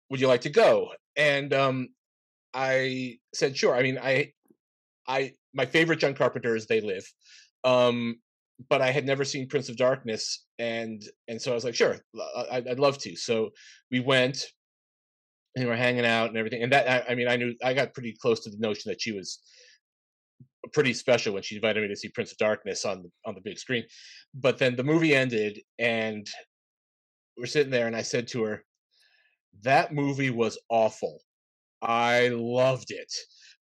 Would 0.09 0.19
you 0.19 0.27
like 0.27 0.41
to 0.41 0.49
go? 0.49 0.91
And 1.15 1.53
um 1.53 1.89
I 2.53 3.17
said 3.33 3.57
sure. 3.57 3.75
I 3.75 3.83
mean 3.83 3.99
I 4.01 4.31
I 5.07 5.33
my 5.53 5.65
favorite 5.65 5.99
John 5.99 6.13
Carpenter 6.13 6.55
is 6.55 6.67
They 6.67 6.81
Live. 6.81 7.05
Um 7.63 8.17
but 8.69 8.81
I 8.81 8.91
had 8.91 9.05
never 9.05 9.24
seen 9.25 9.47
Prince 9.47 9.69
of 9.69 9.77
Darkness 9.77 10.45
and 10.59 11.03
and 11.27 11.41
so 11.41 11.51
I 11.51 11.55
was 11.55 11.65
like 11.65 11.75
sure 11.75 11.97
uh, 12.17 12.43
I'd, 12.51 12.67
I'd 12.67 12.79
love 12.79 12.97
to 13.00 13.15
so 13.15 13.50
we 13.91 14.00
went 14.00 14.45
and 15.55 15.67
we're 15.67 15.75
hanging 15.75 16.05
out 16.05 16.29
and 16.29 16.38
everything 16.38 16.63
and 16.63 16.71
that 16.71 16.89
I, 16.89 17.12
I 17.12 17.15
mean 17.15 17.27
I 17.27 17.35
knew 17.35 17.53
I 17.63 17.74
got 17.74 17.93
pretty 17.93 18.15
close 18.21 18.41
to 18.41 18.50
the 18.50 18.57
notion 18.59 18.89
that 18.89 19.01
she 19.01 19.12
was 19.12 19.39
pretty 20.74 20.93
special 20.93 21.33
when 21.33 21.43
she 21.43 21.55
invited 21.55 21.81
me 21.81 21.89
to 21.89 21.95
see 21.95 22.09
Prince 22.09 22.31
of 22.31 22.38
Darkness 22.38 22.85
on 22.85 23.09
on 23.25 23.35
the 23.35 23.41
big 23.41 23.59
screen. 23.59 23.83
But 24.33 24.57
then 24.57 24.75
the 24.75 24.83
movie 24.83 25.15
ended 25.15 25.59
and 25.79 26.27
we're 27.38 27.45
sitting 27.45 27.71
there 27.71 27.88
and 27.88 27.95
I 27.95 28.01
said 28.01 28.27
to 28.29 28.43
her, 28.43 28.63
That 29.63 29.93
movie 29.93 30.29
was 30.29 30.57
awful. 30.69 31.19
I 31.81 32.29
loved 32.29 32.91
it. 32.91 33.12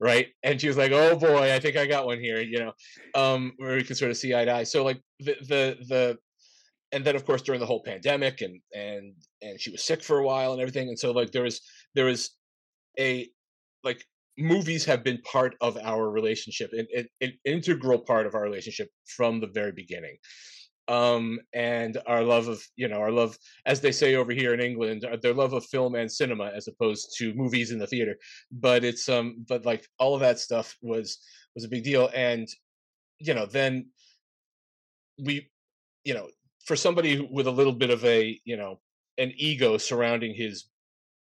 Right. 0.01 0.29
And 0.41 0.59
she 0.59 0.67
was 0.67 0.77
like, 0.77 0.91
Oh 0.91 1.15
boy, 1.15 1.53
I 1.53 1.59
think 1.59 1.77
I 1.77 1.85
got 1.85 2.07
one 2.07 2.19
here, 2.19 2.41
you 2.41 2.59
know, 2.59 2.73
um, 3.13 3.53
where 3.57 3.75
we 3.75 3.83
can 3.83 3.95
sort 3.95 4.09
of 4.09 4.17
see 4.17 4.33
eye 4.33 4.45
to 4.45 4.51
eye. 4.51 4.63
So 4.63 4.83
like 4.83 4.99
the 5.19 5.35
the 5.47 5.77
the 5.87 6.17
and 6.91 7.05
then 7.05 7.15
of 7.15 7.25
course 7.25 7.43
during 7.43 7.61
the 7.61 7.67
whole 7.67 7.83
pandemic 7.83 8.41
and 8.41 8.59
and 8.73 9.13
and 9.43 9.61
she 9.61 9.69
was 9.69 9.83
sick 9.83 10.03
for 10.03 10.17
a 10.17 10.25
while 10.25 10.53
and 10.53 10.61
everything. 10.61 10.87
And 10.89 10.97
so 10.97 11.11
like 11.11 11.31
there 11.31 11.43
was 11.43 11.61
there 11.93 12.05
was 12.05 12.31
a 12.99 13.29
like 13.83 14.03
movies 14.39 14.85
have 14.85 15.03
been 15.03 15.21
part 15.21 15.55
of 15.61 15.77
our 15.77 16.09
relationship 16.09 16.71
an, 16.73 16.87
an, 16.95 17.07
an, 17.21 17.33
integral 17.45 17.99
part 17.99 18.25
of 18.25 18.33
our 18.33 18.41
relationship 18.41 18.89
from 19.05 19.39
the 19.39 19.47
very 19.47 19.71
beginning 19.71 20.17
um 20.91 21.39
and 21.53 21.97
our 22.05 22.21
love 22.21 22.49
of 22.49 22.61
you 22.75 22.87
know 22.89 22.99
our 22.99 23.11
love 23.11 23.37
as 23.65 23.79
they 23.79 23.93
say 23.93 24.15
over 24.15 24.33
here 24.33 24.53
in 24.53 24.59
england 24.59 25.05
uh, 25.05 25.15
their 25.21 25.33
love 25.33 25.53
of 25.53 25.65
film 25.65 25.95
and 25.95 26.11
cinema 26.11 26.51
as 26.53 26.67
opposed 26.67 27.15
to 27.17 27.33
movies 27.33 27.71
in 27.71 27.79
the 27.79 27.87
theater. 27.87 28.15
But 28.51 28.83
it's 28.83 29.07
um 29.07 29.45
but 29.47 29.65
like 29.65 29.87
all 29.99 30.15
of 30.15 30.21
that 30.21 30.39
stuff 30.39 30.75
was 30.81 31.17
was 31.55 31.63
a 31.63 31.69
big 31.69 31.83
deal 31.83 32.09
and 32.13 32.47
you 33.19 33.33
know 33.33 33.45
then 33.45 33.87
we 35.23 35.49
you 36.03 36.13
know 36.13 36.27
for 36.65 36.75
somebody 36.75 37.27
with 37.31 37.47
a 37.47 37.51
little 37.51 37.73
bit 37.73 37.89
of 37.89 38.03
a 38.03 38.39
you 38.43 38.57
know 38.57 38.79
an 39.17 39.31
ego 39.37 39.77
surrounding 39.77 40.33
his 40.33 40.65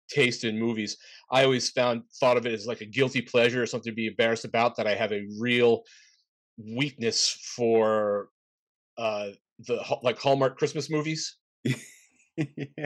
taste 0.08 0.44
in 0.44 0.58
movies 0.58 0.96
i 1.30 1.42
always 1.42 1.70
found 1.70 2.02
thought 2.20 2.36
of 2.36 2.46
it 2.46 2.52
as 2.52 2.66
like 2.66 2.80
a 2.80 2.86
guilty 2.86 3.20
pleasure 3.20 3.62
or 3.62 3.66
something 3.66 3.92
to 3.92 3.96
be 3.96 4.06
embarrassed 4.06 4.44
about 4.44 4.76
that 4.76 4.86
i 4.86 4.94
have 4.94 5.12
a 5.12 5.26
real 5.40 5.82
weakness 6.76 7.36
for 7.56 8.28
uh 8.98 9.28
the 9.66 9.98
like 10.02 10.18
hallmark 10.18 10.58
christmas 10.58 10.90
movies. 10.90 11.36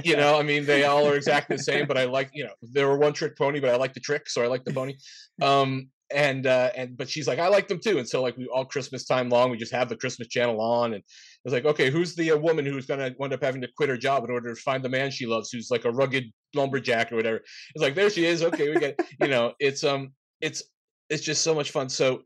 You 0.05 0.17
know 0.17 0.39
i 0.39 0.45
mean 0.45 0.65
they 0.65 0.85
all 0.85 1.09
are 1.09 1.17
exactly 1.17 1.57
the 1.57 1.63
same 1.65 1.89
but 1.89 1.99
i 1.99 2.05
like 2.05 2.31
you 2.33 2.45
know 2.45 2.53
they 2.63 2.85
were 2.85 2.97
one 2.97 3.13
trick 3.13 3.37
pony 3.37 3.59
but 3.59 3.71
i 3.71 3.75
like 3.75 3.95
the 3.95 3.99
trick 3.99 4.31
so 4.31 4.45
i 4.45 4.47
like 4.47 4.65
the 4.65 4.73
pony. 4.73 4.95
Um 5.43 5.89
and 6.13 6.47
uh 6.47 6.71
and 6.77 6.97
but 6.97 7.09
she's 7.09 7.27
like 7.27 7.41
i 7.41 7.49
like 7.49 7.67
them 7.67 7.81
too. 7.81 7.99
And 7.99 8.09
so 8.09 8.23
like 8.23 8.37
we 8.37 8.47
all 8.47 8.65
christmas 8.65 9.05
time 9.05 9.29
long 9.29 9.51
we 9.51 9.57
just 9.57 9.73
have 9.73 9.89
the 9.89 9.97
christmas 9.97 10.29
channel 10.29 10.61
on 10.61 10.95
and 10.95 11.03
it's 11.45 11.53
like 11.53 11.65
okay 11.65 11.91
who's 11.91 12.15
the 12.15 12.31
uh, 12.31 12.37
woman 12.37 12.65
who's 12.65 12.87
gonna 12.87 13.13
end 13.21 13.33
up 13.33 13.43
having 13.43 13.61
to 13.63 13.69
quit 13.77 13.89
her 13.89 13.97
job 13.97 14.23
in 14.23 14.31
order 14.31 14.55
to 14.55 14.61
find 14.61 14.85
the 14.85 14.89
man 14.89 15.11
she 15.11 15.27
loves 15.27 15.51
who's 15.51 15.69
like 15.69 15.85
a 15.85 15.91
rugged 15.91 16.27
lumberjack 16.55 17.11
or 17.11 17.17
whatever? 17.17 17.39
It's 17.75 17.83
like 17.83 17.97
there 17.97 18.09
she 18.09 18.27
is 18.27 18.45
okay 18.45 18.71
we 18.71 18.79
get 18.79 19.01
you 19.21 19.27
know 19.27 19.55
it's 19.59 19.83
um 19.83 20.13
it's 20.41 20.63
it's 21.09 21.25
just 21.25 21.43
so 21.43 21.57
much 21.57 21.73
fun. 21.73 21.89
So 21.89 22.23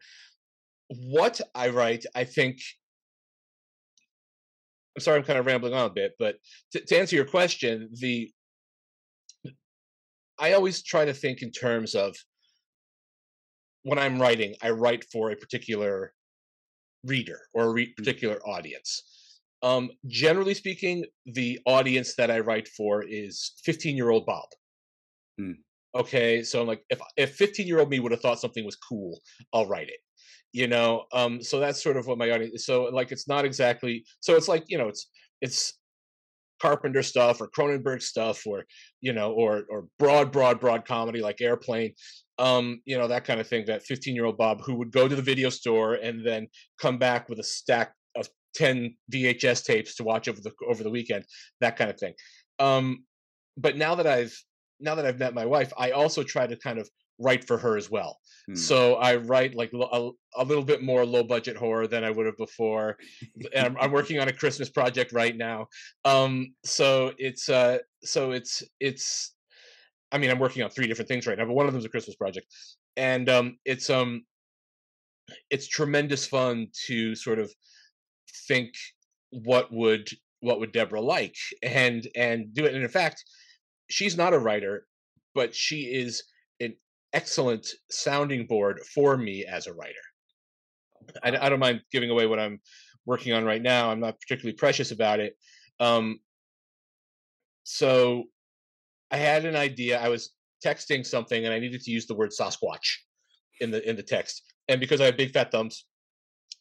what 0.88 1.40
i 1.54 1.68
write 1.68 2.04
i 2.14 2.24
think 2.24 2.58
i'm 4.96 5.00
sorry 5.00 5.18
i'm 5.18 5.24
kind 5.24 5.38
of 5.38 5.46
rambling 5.46 5.74
on 5.74 5.86
a 5.86 5.92
bit 5.92 6.12
but 6.18 6.36
to, 6.72 6.80
to 6.80 6.96
answer 6.96 7.16
your 7.16 7.24
question 7.24 7.88
the 8.00 8.30
i 10.38 10.52
always 10.52 10.82
try 10.82 11.04
to 11.04 11.14
think 11.14 11.42
in 11.42 11.50
terms 11.50 11.94
of 11.94 12.14
when 13.84 13.98
I'm 13.98 14.20
writing, 14.20 14.54
I 14.62 14.70
write 14.70 15.04
for 15.12 15.30
a 15.30 15.36
particular 15.36 16.12
reader 17.04 17.38
or 17.52 17.64
a 17.64 17.70
re- 17.70 17.86
mm. 17.86 17.96
particular 17.96 18.40
audience. 18.46 19.30
Um, 19.62 19.90
generally 20.06 20.54
speaking, 20.54 21.04
the 21.26 21.60
audience 21.66 22.16
that 22.16 22.30
I 22.30 22.40
write 22.40 22.68
for 22.68 23.02
is 23.02 23.52
15 23.64 23.96
year 23.96 24.10
old 24.10 24.26
Bob. 24.26 24.46
Mm. 25.40 25.56
Okay, 25.94 26.42
so 26.42 26.60
I'm 26.60 26.66
like, 26.66 26.82
if 26.90 27.00
if 27.16 27.36
15 27.36 27.66
year 27.66 27.78
old 27.78 27.88
me 27.88 28.00
would 28.00 28.12
have 28.12 28.20
thought 28.20 28.40
something 28.40 28.64
was 28.64 28.76
cool, 28.76 29.20
I'll 29.52 29.66
write 29.66 29.88
it. 29.88 30.00
You 30.54 30.68
know, 30.68 31.04
um, 31.12 31.42
so 31.42 31.58
that's 31.58 31.82
sort 31.82 31.96
of 31.96 32.06
what 32.06 32.16
my 32.16 32.30
audience. 32.30 32.64
So 32.64 32.84
like, 32.84 33.11
it's 33.11 33.26
not 33.26 33.44
exactly. 33.44 34.04
So 34.20 34.37
it's 34.37 34.46
like 34.46 34.64
you 34.68 34.78
know, 34.78 34.88
it's 34.88 35.11
it's 35.40 35.75
Carpenter 36.62 37.02
stuff 37.02 37.40
or 37.40 37.49
Cronenberg 37.49 38.00
stuff 38.00 38.46
or 38.46 38.64
you 39.00 39.12
know 39.12 39.32
or 39.32 39.64
or 39.68 39.87
broad 39.99 40.32
broad 40.32 40.61
broad 40.61 40.87
comedy 40.87 41.20
like 41.20 41.40
Airplane 41.40 41.92
um 42.38 42.80
you 42.84 42.96
know 42.96 43.08
that 43.08 43.25
kind 43.25 43.40
of 43.40 43.46
thing 43.46 43.64
that 43.66 43.82
15 43.82 44.14
year 44.14 44.25
old 44.25 44.38
Bob 44.38 44.62
who 44.62 44.75
would 44.76 44.90
go 44.90 45.06
to 45.06 45.14
the 45.14 45.23
video 45.23 45.50
store 45.50 45.94
and 45.94 46.26
then 46.26 46.46
come 46.80 46.99
back 46.99 47.28
with 47.28 47.38
a 47.38 47.42
stack 47.44 47.92
of 48.16 48.28
10 48.54 48.96
VHS 49.12 49.64
tapes 49.64 49.96
to 49.96 50.04
watch 50.04 50.28
over 50.28 50.40
the 50.40 50.52
over 50.68 50.82
the 50.82 50.90
weekend 50.90 51.25
that 51.61 51.76
kind 51.76 51.90
of 51.90 51.99
thing 51.99 52.14
um 52.61 53.04
but 53.56 53.76
now 53.76 53.94
that 53.94 54.06
I've 54.06 54.34
now 54.80 54.94
that 54.94 55.04
I've 55.04 55.18
met 55.18 55.34
my 55.34 55.44
wife 55.44 55.73
I 55.76 55.90
also 55.90 56.23
try 56.23 56.46
to 56.46 56.56
kind 56.56 56.78
of 56.78 56.88
write 57.18 57.47
for 57.47 57.59
her 57.59 57.76
as 57.76 57.90
well. 57.90 58.18
Hmm. 58.47 58.54
So 58.54 58.94
I 58.97 59.16
write 59.16 59.54
like 59.54 59.73
a, 59.73 60.11
a, 60.37 60.44
little 60.44 60.64
bit 60.64 60.83
more 60.83 61.06
low 61.06 61.23
budget 61.23 61.56
horror 61.56 61.87
than 61.87 62.04
I 62.04 62.11
would 62.11 62.26
have 62.26 62.37
before. 62.37 62.97
and 63.54 63.66
I'm, 63.66 63.76
I'm, 63.80 63.92
working 63.92 64.18
on 64.18 64.28
a 64.28 64.33
Christmas 64.33 64.68
project 64.68 65.12
right 65.12 65.37
now. 65.37 65.68
Um, 66.04 66.54
so 66.64 67.12
it's 67.18 67.49
uh, 67.49 67.78
so 68.02 68.33
it's 68.33 68.62
it's. 68.80 69.33
I 70.12 70.18
mean, 70.18 70.30
I'm 70.30 70.38
working 70.38 70.62
on 70.62 70.71
three 70.71 70.87
different 70.87 71.09
things 71.09 71.26
right 71.26 71.37
now, 71.37 71.44
but 71.44 71.54
one 71.54 71.66
of 71.66 71.73
them 71.73 71.80
is 71.80 71.85
a 71.85 71.88
Christmas 71.88 72.14
project, 72.16 72.47
and 72.97 73.28
um, 73.28 73.59
it's 73.64 73.90
um, 73.90 74.25
it's 75.50 75.66
tremendous 75.66 76.26
fun 76.26 76.68
to 76.87 77.14
sort 77.14 77.38
of 77.38 77.52
think 78.47 78.75
what 79.30 79.73
would 79.73 80.09
what 80.40 80.61
would 80.61 80.73
Deborah 80.73 81.00
like 81.00 81.37
and 81.62 82.06
and 82.14 82.52
do 82.52 82.64
it. 82.64 82.75
And 82.75 82.83
in 82.83 82.88
fact, 82.88 83.25
she's 83.88 84.16
not 84.16 84.35
a 84.35 84.38
writer, 84.38 84.87
but 85.35 85.54
she 85.54 85.83
is 85.83 86.23
excellent 87.14 87.66
sounding 87.90 88.47
board 88.47 88.80
for 88.94 89.16
me 89.16 89.47
as 89.47 89.66
a 89.66 89.73
writer. 89.73 89.94
I, 91.23 91.47
I, 91.47 91.49
don't 91.49 91.61
mind 91.61 91.80
giving 91.92 92.11
away 92.11 92.26
what 92.26 92.40
I'm 92.40 92.61
working 93.06 93.33
on 93.33 93.44
right 93.44 93.62
now. 93.62 93.90
I'm 93.90 94.00
not 94.00 94.21
particularly 94.21 94.56
precious 94.56 94.90
about 94.90 95.21
it. 95.21 95.37
Um, 95.80 96.18
so 97.62 98.25
I 99.11 99.16
had 99.16 99.44
an 99.44 99.56
idea. 99.56 100.00
I 100.00 100.09
was 100.09 100.33
texting 100.64 101.06
something 101.06 101.44
and 101.44 101.54
I 101.54 101.59
needed 101.59 101.83
to 101.83 101.90
use 101.90 102.06
the 102.06 102.14
word 102.14 102.30
Sasquatch 102.30 102.97
in 103.61 103.71
the 103.71 103.88
in 103.88 103.97
the 103.97 104.02
text. 104.02 104.42
And 104.68 104.80
because 104.80 105.00
I 105.00 105.06
have 105.06 105.16
big 105.16 105.33
fat 105.33 105.52
thumbs, 105.52 105.87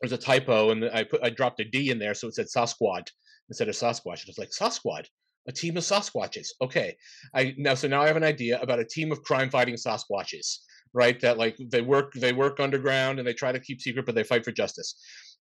there's 0.02 0.12
a 0.12 0.18
typo 0.18 0.72
and 0.72 0.86
I 0.86 1.04
put 1.04 1.24
I 1.24 1.30
dropped 1.30 1.62
a 1.62 1.66
D 1.66 1.90
in 1.90 2.00
there 2.00 2.14
so 2.14 2.28
it 2.28 2.36
said 2.36 2.48
Sasquatch 2.48 3.08
instead 3.50 3.70
of 3.70 3.76
Sasquatch. 3.76 4.26
And 4.26 4.28
I 4.28 4.34
was 4.36 4.38
like, 4.38 4.52
Sasquatch, 4.52 5.08
a 5.48 5.52
team 5.52 5.78
of 5.78 5.84
Sasquatches. 5.84 6.50
Okay. 6.62 6.96
I 7.34 7.54
now 7.58 7.76
so 7.76 7.88
now 7.88 8.02
I 8.02 8.08
have 8.08 8.18
an 8.18 8.24
idea 8.24 8.60
about 8.62 8.80
a 8.80 8.86
team 8.86 9.12
of 9.12 9.24
crime 9.24 9.50
fighting 9.50 9.76
Sasquatches, 9.76 10.58
right? 10.94 11.20
That 11.22 11.38
like 11.38 11.58
they 11.60 11.82
work 11.82 12.14
they 12.14 12.34
work 12.34 12.60
underground 12.60 13.20
and 13.20 13.28
they 13.28 13.34
try 13.34 13.52
to 13.52 13.60
keep 13.60 13.82
secret, 13.82 14.06
but 14.06 14.16
they 14.16 14.24
fight 14.24 14.46
for 14.46 14.52
justice. 14.52 14.96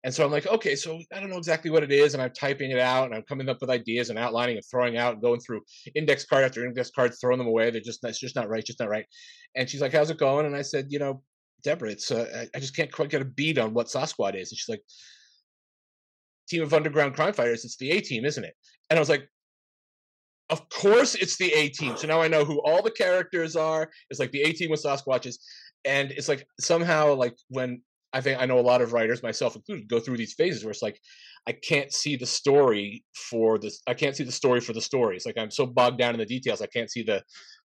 And 0.03 0.11
so 0.13 0.25
I'm 0.25 0.31
like, 0.31 0.47
okay, 0.47 0.75
so 0.75 0.99
I 1.13 1.19
don't 1.19 1.29
know 1.29 1.37
exactly 1.37 1.69
what 1.69 1.83
it 1.83 1.91
is, 1.91 2.15
and 2.15 2.23
I'm 2.23 2.31
typing 2.31 2.71
it 2.71 2.79
out, 2.79 3.05
and 3.05 3.13
I'm 3.13 3.21
coming 3.21 3.47
up 3.49 3.61
with 3.61 3.69
ideas 3.69 4.09
and 4.09 4.17
outlining 4.17 4.55
and 4.55 4.65
throwing 4.65 4.97
out, 4.97 5.13
and 5.13 5.21
going 5.21 5.39
through 5.39 5.61
index 5.93 6.25
card 6.25 6.43
after 6.43 6.65
index 6.65 6.89
card, 6.89 7.13
throwing 7.13 7.37
them 7.37 7.47
away. 7.47 7.69
They're 7.69 7.81
just 7.81 8.03
it's 8.03 8.19
just 8.19 8.35
not 8.35 8.49
right, 8.49 8.65
just 8.65 8.79
not 8.79 8.89
right. 8.89 9.05
And 9.55 9.69
she's 9.69 9.81
like, 9.81 9.93
"How's 9.93 10.09
it 10.09 10.17
going?" 10.17 10.47
And 10.47 10.55
I 10.55 10.63
said, 10.63 10.87
"You 10.89 10.97
know, 10.97 11.21
Deborah, 11.63 11.91
it's 11.91 12.09
uh, 12.09 12.45
I 12.55 12.59
just 12.59 12.75
can't 12.75 12.91
quite 12.91 13.09
get 13.09 13.21
a 13.21 13.25
beat 13.25 13.59
on 13.59 13.75
what 13.75 13.87
Sasquatch 13.87 14.35
is." 14.35 14.51
And 14.51 14.57
she's 14.57 14.69
like, 14.69 14.81
"Team 16.49 16.63
of 16.63 16.73
underground 16.73 17.13
crime 17.15 17.33
fighters. 17.33 17.63
It's 17.63 17.77
the 17.77 17.91
A 17.91 18.01
team, 18.01 18.25
isn't 18.25 18.43
it?" 18.43 18.55
And 18.89 18.97
I 18.97 19.01
was 19.01 19.09
like, 19.09 19.29
"Of 20.51 20.69
course, 20.69 21.15
it's 21.15 21.37
the 21.37 21.51
A 21.53 21.69
team." 21.69 21.97
So 21.97 22.07
now 22.07 22.21
I 22.21 22.27
know 22.27 22.45
who 22.45 22.61
all 22.61 22.83
the 22.83 22.91
characters 22.91 23.55
are. 23.55 23.89
It's 24.09 24.19
like 24.19 24.31
the 24.31 24.43
A 24.43 24.53
team 24.53 24.69
with 24.69 24.83
Sasquatches, 24.83 25.37
and 25.85 26.11
it's 26.11 26.27
like 26.29 26.45
somehow 26.59 27.15
like 27.15 27.35
when 27.49 27.81
I 28.13 28.21
think 28.21 28.39
I 28.39 28.45
know 28.45 28.59
a 28.59 28.61
lot 28.61 28.81
of 28.81 28.93
writers, 28.93 29.23
myself 29.23 29.55
included, 29.55 29.87
go 29.87 29.99
through 29.99 30.17
these 30.17 30.33
phases 30.33 30.63
where 30.63 30.71
it's 30.71 30.81
like 30.81 30.99
I 31.47 31.53
can't 31.53 31.91
see 31.91 32.15
the 32.15 32.25
story 32.25 33.03
for 33.29 33.57
this. 33.57 33.81
I 33.87 33.93
can't 33.93 34.15
see 34.15 34.23
the 34.23 34.31
story 34.31 34.59
for 34.59 34.73
the 34.73 34.81
story. 34.81 35.15
It's 35.15 35.25
like 35.25 35.37
I'm 35.37 35.51
so 35.51 35.65
bogged 35.65 35.97
down 35.97 36.13
in 36.13 36.19
the 36.19 36.25
details. 36.25 36.61
I 36.61 36.67
can't 36.67 36.91
see 36.91 37.03
the 37.03 37.23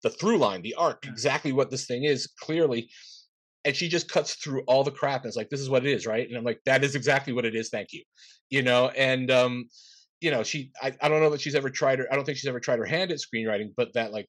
the 0.02 0.10
through 0.10 0.38
line, 0.38 0.62
the 0.62 0.74
arc, 0.74 1.06
exactly 1.06 1.52
what 1.52 1.70
this 1.70 1.86
thing 1.86 2.04
is 2.04 2.28
clearly. 2.40 2.88
And 3.64 3.74
she 3.74 3.88
just 3.88 4.08
cuts 4.08 4.34
through 4.34 4.62
all 4.68 4.84
the 4.84 4.92
crap 4.92 5.22
and 5.22 5.28
it's 5.28 5.36
like, 5.36 5.48
this 5.48 5.60
is 5.60 5.68
what 5.68 5.84
it 5.84 5.92
is, 5.92 6.06
right? 6.06 6.28
And 6.28 6.36
I'm 6.38 6.44
like, 6.44 6.60
that 6.66 6.84
is 6.84 6.94
exactly 6.94 7.32
what 7.32 7.44
it 7.44 7.56
is. 7.56 7.68
Thank 7.70 7.88
you. 7.92 8.04
You 8.48 8.62
know, 8.62 8.90
and 8.90 9.30
um, 9.30 9.64
you 10.20 10.30
know, 10.30 10.42
she 10.42 10.70
I, 10.82 10.94
I 11.00 11.08
don't 11.08 11.20
know 11.20 11.30
that 11.30 11.40
she's 11.40 11.54
ever 11.54 11.70
tried 11.70 11.98
her, 11.98 12.06
I 12.10 12.16
don't 12.16 12.24
think 12.24 12.38
she's 12.38 12.48
ever 12.48 12.60
tried 12.60 12.78
her 12.78 12.84
hand 12.84 13.12
at 13.12 13.18
screenwriting, 13.18 13.72
but 13.76 13.92
that 13.94 14.12
like 14.12 14.28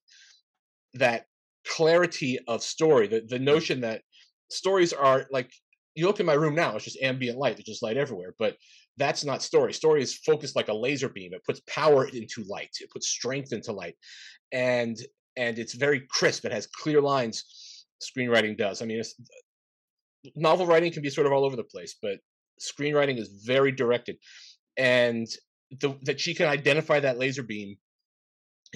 that 0.95 1.25
clarity 1.67 2.39
of 2.47 2.63
story, 2.63 3.07
the 3.07 3.21
the 3.27 3.37
hmm. 3.37 3.45
notion 3.45 3.81
that 3.81 4.01
stories 4.49 4.93
are 4.93 5.27
like 5.31 5.51
you 5.95 6.05
look 6.05 6.19
in 6.19 6.27
my 6.27 6.33
room 6.33 6.53
now, 6.53 6.75
it's 6.75 6.85
just 6.85 7.01
ambient 7.01 7.39
light. 7.39 7.55
There's 7.55 7.65
just 7.65 7.81
light 7.81 7.97
everywhere. 7.97 8.35
But 8.37 8.55
that's 8.97 9.25
not 9.25 9.41
story. 9.41 9.73
Story 9.73 10.03
is 10.03 10.15
focused 10.15 10.55
like 10.55 10.67
a 10.67 10.73
laser 10.73 11.09
beam. 11.09 11.33
It 11.33 11.43
puts 11.43 11.59
power 11.67 12.05
into 12.05 12.43
light. 12.47 12.69
It 12.79 12.91
puts 12.91 13.07
strength 13.07 13.51
into 13.51 13.71
light, 13.71 13.95
and 14.51 14.95
and 15.37 15.57
it's 15.57 15.73
very 15.73 16.05
crisp. 16.09 16.45
It 16.45 16.51
has 16.51 16.67
clear 16.67 17.01
lines. 17.01 17.85
Screenwriting 18.01 18.57
does. 18.57 18.81
I 18.81 18.85
mean, 18.85 19.01
novel 20.35 20.67
writing 20.67 20.91
can 20.91 21.01
be 21.01 21.09
sort 21.09 21.25
of 21.25 21.33
all 21.33 21.45
over 21.45 21.55
the 21.55 21.63
place, 21.63 21.95
but 22.01 22.19
screenwriting 22.61 23.17
is 23.17 23.41
very 23.43 23.71
directed, 23.71 24.17
and 24.77 25.27
the, 25.71 25.95
that 26.03 26.19
she 26.19 26.33
can 26.33 26.47
identify 26.47 26.99
that 26.99 27.19
laser 27.19 27.43
beam 27.43 27.75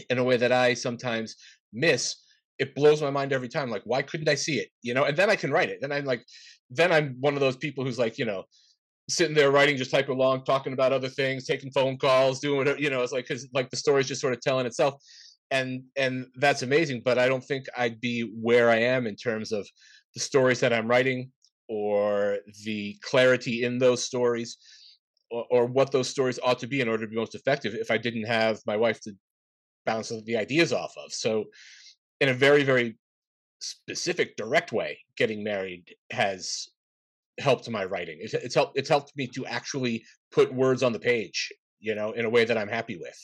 in 0.10 0.18
a 0.18 0.24
way 0.24 0.38
that 0.38 0.52
I 0.52 0.74
sometimes 0.74 1.36
miss 1.74 2.16
it 2.62 2.76
blows 2.76 3.02
my 3.02 3.10
mind 3.10 3.34
every 3.34 3.50
time. 3.50 3.72
Like, 3.72 3.82
why 3.86 4.04
couldn't 4.04 4.30
I 4.30 4.36
see 4.36 4.60
it? 4.60 4.70
You 4.84 4.94
know, 4.94 5.06
and 5.06 5.18
then 5.18 5.32
I 5.32 5.36
can 5.36 5.52
write 5.52 5.70
it. 5.70 5.80
Then 5.82 5.92
I'm 5.92 6.06
like, 6.06 6.24
then 6.70 6.92
I'm 6.92 7.18
one 7.20 7.34
of 7.34 7.40
those 7.40 7.58
people 7.58 7.84
who's 7.84 7.98
like, 7.98 8.20
you 8.20 8.26
know, 8.26 8.44
sitting 9.10 9.36
there 9.36 9.50
writing, 9.50 9.78
just 9.78 9.90
typing 9.90 10.16
along, 10.16 10.46
talking 10.46 10.72
about 10.72 10.94
other 10.94 11.10
things, 11.10 11.48
taking 11.48 11.72
phone 11.72 11.98
calls, 11.98 12.40
doing 12.40 12.58
whatever, 12.60 12.80
you 12.80 12.92
know, 12.92 13.02
it's 13.02 13.12
like, 13.12 13.28
cause 13.28 13.48
like 13.52 13.72
the 13.72 13.78
story's 13.78 14.08
just 14.08 14.22
sort 14.22 14.34
of 14.34 14.42
telling 14.42 14.68
itself. 14.68 14.94
And, 15.50 15.82
and 15.98 16.28
that's 16.36 16.62
amazing. 16.62 17.02
But 17.04 17.18
I 17.18 17.28
don't 17.28 17.44
think 17.44 17.66
I'd 17.76 18.00
be 18.00 18.32
where 18.40 18.70
I 18.70 18.78
am 18.78 19.08
in 19.08 19.16
terms 19.16 19.52
of 19.52 19.68
the 20.14 20.20
stories 20.20 20.60
that 20.60 20.72
I'm 20.72 20.88
writing 20.88 21.32
or 21.68 22.38
the 22.64 22.96
clarity 23.02 23.64
in 23.64 23.80
those 23.80 24.04
stories 24.04 24.58
or, 25.32 25.66
what 25.66 25.92
those 25.92 26.10
stories 26.10 26.40
ought 26.44 26.60
to 26.60 26.68
be 26.68 26.82
in 26.82 26.90
order 26.90 27.06
to 27.06 27.10
be 27.10 27.16
most 27.16 27.36
effective 27.36 27.74
if 27.74 27.90
I 27.90 27.98
didn't 27.98 28.26
have 28.26 28.60
my 28.68 28.76
wife 28.76 29.00
to 29.02 29.14
bounce 29.86 30.12
the 30.26 30.38
ideas 30.38 30.74
off 30.74 30.94
of. 30.98 31.12
So, 31.14 31.46
in 32.20 32.30
a 32.30 32.34
very 32.34 32.64
very 32.64 32.98
specific 33.60 34.36
direct 34.38 34.72
way 34.72 35.00
getting 35.18 35.44
married 35.44 35.94
has 36.12 36.68
helped 37.40 37.70
my 37.70 37.86
writing 37.86 38.18
it's, 38.20 38.34
it's 38.34 38.56
helped 38.56 38.78
it's 38.78 38.90
helped 38.90 39.12
me 39.16 39.28
to 39.28 39.46
actually 39.46 40.04
put 40.32 40.54
words 40.54 40.84
on 40.84 40.94
the 40.94 41.00
page 41.00 41.50
you 41.80 41.96
know 41.96 42.12
in 42.12 42.26
a 42.26 42.30
way 42.30 42.44
that 42.44 42.58
i'm 42.58 42.68
happy 42.68 42.98
with 42.98 43.18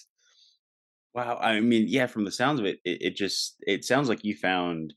wow 1.14 1.38
i 1.42 1.60
mean 1.60 1.86
yeah 1.88 2.06
from 2.06 2.24
the 2.24 2.32
sounds 2.32 2.60
of 2.60 2.66
it 2.66 2.78
it, 2.86 3.02
it 3.02 3.16
just 3.16 3.56
it 3.62 3.84
sounds 3.84 4.10
like 4.10 4.24
you 4.24 4.36
found 4.36 4.94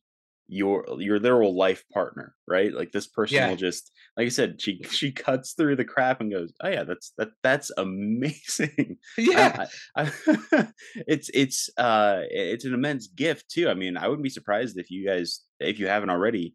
your 0.51 0.85
your 0.99 1.21
literal 1.21 1.57
life 1.57 1.85
partner, 1.93 2.35
right? 2.49 2.75
Like 2.75 2.91
this 2.91 3.07
person 3.07 3.37
yeah. 3.37 3.49
will 3.49 3.57
just 3.57 3.93
like 4.17 4.27
I 4.27 4.31
said, 4.31 4.61
she 4.61 4.83
she 4.91 5.13
cuts 5.13 5.53
through 5.53 5.77
the 5.77 5.85
crap 5.85 6.21
and 6.21 6.31
goes, 6.31 6.53
"Oh 6.61 6.69
yeah, 6.69 6.83
that's 6.83 7.13
that 7.19 7.31
that's 7.43 7.71
amazing." 7.77 8.99
Yeah, 9.17 9.67
I, 9.95 10.03
I, 10.03 10.69
it's 11.07 11.31
it's 11.33 11.71
uh 11.77 12.23
it's 12.31 12.65
an 12.65 12.75
immense 12.75 13.07
gift 13.07 13.49
too. 13.49 13.69
I 13.69 13.75
mean, 13.75 13.97
I 13.97 14.09
wouldn't 14.09 14.25
be 14.25 14.31
surprised 14.31 14.77
if 14.77 14.91
you 14.91 15.07
guys, 15.07 15.43
if 15.61 15.79
you 15.79 15.87
haven't 15.87 16.11
already, 16.11 16.55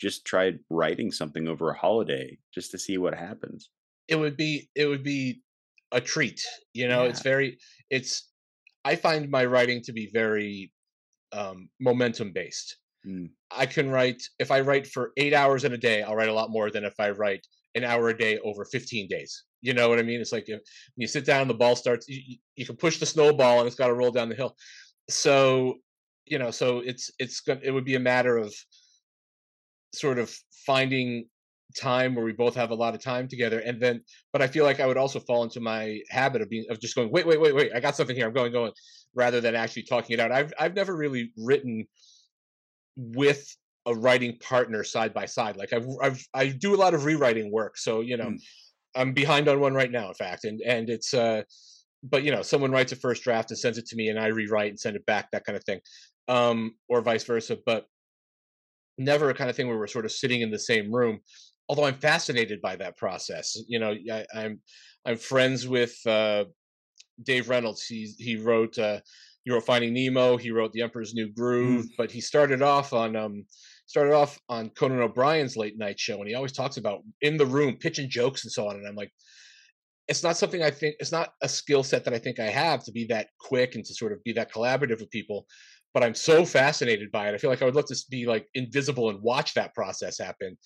just 0.00 0.24
tried 0.24 0.58
writing 0.68 1.12
something 1.12 1.46
over 1.46 1.70
a 1.70 1.78
holiday 1.78 2.38
just 2.52 2.72
to 2.72 2.78
see 2.78 2.98
what 2.98 3.14
happens. 3.14 3.70
It 4.08 4.16
would 4.16 4.36
be 4.36 4.68
it 4.74 4.86
would 4.86 5.04
be 5.04 5.42
a 5.92 6.00
treat. 6.00 6.44
You 6.74 6.88
know, 6.88 7.04
yeah. 7.04 7.10
it's 7.10 7.22
very 7.22 7.58
it's. 7.88 8.28
I 8.84 8.96
find 8.96 9.30
my 9.30 9.44
writing 9.44 9.82
to 9.82 9.92
be 9.92 10.10
very 10.12 10.72
um, 11.32 11.68
momentum 11.78 12.32
based 12.32 12.76
Mm. 13.08 13.30
I 13.50 13.66
can 13.66 13.90
write 13.90 14.22
if 14.38 14.50
I 14.50 14.60
write 14.60 14.86
for 14.86 15.12
eight 15.16 15.32
hours 15.32 15.64
in 15.64 15.72
a 15.72 15.78
day, 15.78 16.02
I'll 16.02 16.16
write 16.16 16.28
a 16.28 16.34
lot 16.34 16.50
more 16.50 16.70
than 16.70 16.84
if 16.84 16.94
I 16.98 17.10
write 17.10 17.46
an 17.74 17.84
hour 17.84 18.08
a 18.08 18.16
day 18.16 18.38
over 18.44 18.64
15 18.64 19.08
days. 19.08 19.44
You 19.62 19.74
know 19.74 19.88
what 19.88 19.98
I 19.98 20.02
mean? 20.02 20.20
It's 20.20 20.32
like 20.32 20.48
if 20.48 20.60
you 20.96 21.06
sit 21.06 21.24
down, 21.24 21.48
the 21.48 21.54
ball 21.54 21.74
starts. 21.74 22.08
You, 22.08 22.36
you 22.56 22.66
can 22.66 22.76
push 22.76 22.98
the 22.98 23.06
snowball, 23.06 23.58
and 23.58 23.66
it's 23.66 23.76
got 23.76 23.88
to 23.88 23.94
roll 23.94 24.10
down 24.10 24.28
the 24.28 24.34
hill. 24.34 24.56
So, 25.08 25.78
you 26.26 26.38
know, 26.38 26.50
so 26.50 26.78
it's 26.80 27.10
it's 27.18 27.42
it 27.46 27.72
would 27.72 27.84
be 27.84 27.96
a 27.96 28.00
matter 28.00 28.36
of 28.36 28.54
sort 29.94 30.18
of 30.18 30.34
finding 30.66 31.26
time 31.76 32.14
where 32.14 32.24
we 32.24 32.32
both 32.32 32.54
have 32.54 32.70
a 32.70 32.74
lot 32.74 32.94
of 32.94 33.02
time 33.02 33.28
together 33.28 33.58
and 33.60 33.80
then 33.80 34.02
but 34.32 34.40
i 34.40 34.46
feel 34.46 34.64
like 34.64 34.80
i 34.80 34.86
would 34.86 34.96
also 34.96 35.20
fall 35.20 35.44
into 35.44 35.60
my 35.60 36.00
habit 36.08 36.40
of 36.40 36.48
being 36.48 36.64
of 36.70 36.80
just 36.80 36.94
going 36.94 37.10
wait 37.12 37.26
wait 37.26 37.38
wait 37.38 37.54
wait 37.54 37.70
i 37.74 37.80
got 37.80 37.94
something 37.94 38.16
here 38.16 38.26
i'm 38.26 38.32
going 38.32 38.50
going 38.50 38.72
rather 39.14 39.38
than 39.38 39.54
actually 39.54 39.82
talking 39.82 40.14
it 40.14 40.20
out 40.20 40.32
i've 40.32 40.52
i've 40.58 40.74
never 40.74 40.96
really 40.96 41.30
written 41.36 41.86
with 42.98 43.56
a 43.86 43.94
writing 43.94 44.36
partner 44.38 44.84
side 44.84 45.14
by 45.14 45.24
side. 45.24 45.56
Like 45.56 45.72
I've, 45.72 45.86
I've 46.02 46.22
I 46.34 46.48
do 46.48 46.74
a 46.74 46.76
lot 46.76 46.92
of 46.92 47.04
rewriting 47.04 47.50
work, 47.50 47.78
so 47.78 48.00
you 48.00 48.16
know, 48.16 48.30
mm. 48.30 48.42
I'm 48.94 49.14
behind 49.14 49.48
on 49.48 49.60
one 49.60 49.72
right 49.72 49.90
now, 49.90 50.08
in 50.08 50.14
fact, 50.14 50.44
and 50.44 50.60
and 50.60 50.90
it's 50.90 51.14
uh, 51.14 51.42
but 52.02 52.22
you 52.22 52.30
know, 52.30 52.42
someone 52.42 52.72
writes 52.72 52.92
a 52.92 52.96
first 52.96 53.22
draft 53.22 53.50
and 53.50 53.58
sends 53.58 53.78
it 53.78 53.86
to 53.86 53.96
me, 53.96 54.08
and 54.08 54.18
I 54.18 54.26
rewrite 54.26 54.70
and 54.70 54.78
send 54.78 54.96
it 54.96 55.06
back, 55.06 55.30
that 55.30 55.44
kind 55.44 55.56
of 55.56 55.64
thing, 55.64 55.80
um, 56.28 56.74
or 56.88 57.00
vice 57.00 57.24
versa. 57.24 57.56
But 57.64 57.86
never 58.98 59.30
a 59.30 59.34
kind 59.34 59.48
of 59.48 59.56
thing 59.56 59.68
where 59.68 59.78
we're 59.78 59.86
sort 59.86 60.04
of 60.04 60.12
sitting 60.12 60.40
in 60.42 60.50
the 60.50 60.58
same 60.58 60.92
room. 60.92 61.20
Although 61.68 61.84
I'm 61.84 61.94
fascinated 61.94 62.60
by 62.60 62.76
that 62.76 62.96
process, 62.96 63.56
you 63.68 63.78
know, 63.78 63.94
I, 64.12 64.26
I'm 64.34 64.60
I'm 65.06 65.16
friends 65.16 65.66
with 65.66 65.96
uh, 66.06 66.44
Dave 67.22 67.48
Reynolds. 67.48 67.84
He 67.84 68.12
he 68.18 68.36
wrote 68.36 68.78
uh, 68.78 69.00
he 69.44 69.52
wrote 69.52 69.64
Finding 69.64 69.94
Nemo. 69.94 70.36
He 70.36 70.50
wrote 70.50 70.72
The 70.72 70.82
Emperor's 70.82 71.14
New 71.14 71.28
Groove. 71.28 71.86
Mm. 71.86 71.90
But 71.96 72.10
he 72.10 72.20
started 72.20 72.62
off 72.62 72.92
on 72.92 73.16
um, 73.16 73.44
started 73.86 74.14
off 74.14 74.38
on 74.48 74.70
Conan 74.70 75.00
O'Brien's 75.00 75.56
late 75.56 75.78
night 75.78 75.98
show, 75.98 76.18
and 76.18 76.28
he 76.28 76.34
always 76.34 76.52
talks 76.52 76.76
about 76.76 77.00
in 77.22 77.36
the 77.36 77.46
room 77.46 77.76
pitching 77.76 78.10
jokes 78.10 78.44
and 78.44 78.52
so 78.52 78.68
on. 78.68 78.76
And 78.76 78.86
I'm 78.86 78.94
like, 78.94 79.10
it's 80.06 80.22
not 80.22 80.36
something 80.36 80.62
I 80.62 80.70
think 80.70 80.96
it's 80.98 81.12
not 81.12 81.32
a 81.42 81.48
skill 81.48 81.82
set 81.82 82.04
that 82.04 82.14
I 82.14 82.18
think 82.18 82.38
I 82.38 82.50
have 82.50 82.84
to 82.84 82.92
be 82.92 83.06
that 83.06 83.28
quick 83.40 83.74
and 83.74 83.84
to 83.84 83.94
sort 83.94 84.12
of 84.12 84.22
be 84.24 84.32
that 84.34 84.52
collaborative 84.52 85.00
with 85.00 85.10
people. 85.10 85.46
But 85.94 86.02
I'm 86.02 86.14
so 86.14 86.44
fascinated 86.44 87.10
by 87.10 87.28
it. 87.28 87.34
I 87.34 87.38
feel 87.38 87.50
like 87.50 87.62
I 87.62 87.64
would 87.64 87.74
love 87.74 87.86
to 87.86 87.96
be 88.10 88.26
like 88.26 88.46
invisible 88.54 89.08
and 89.08 89.22
watch 89.22 89.54
that 89.54 89.74
process 89.74 90.18
happen, 90.18 90.56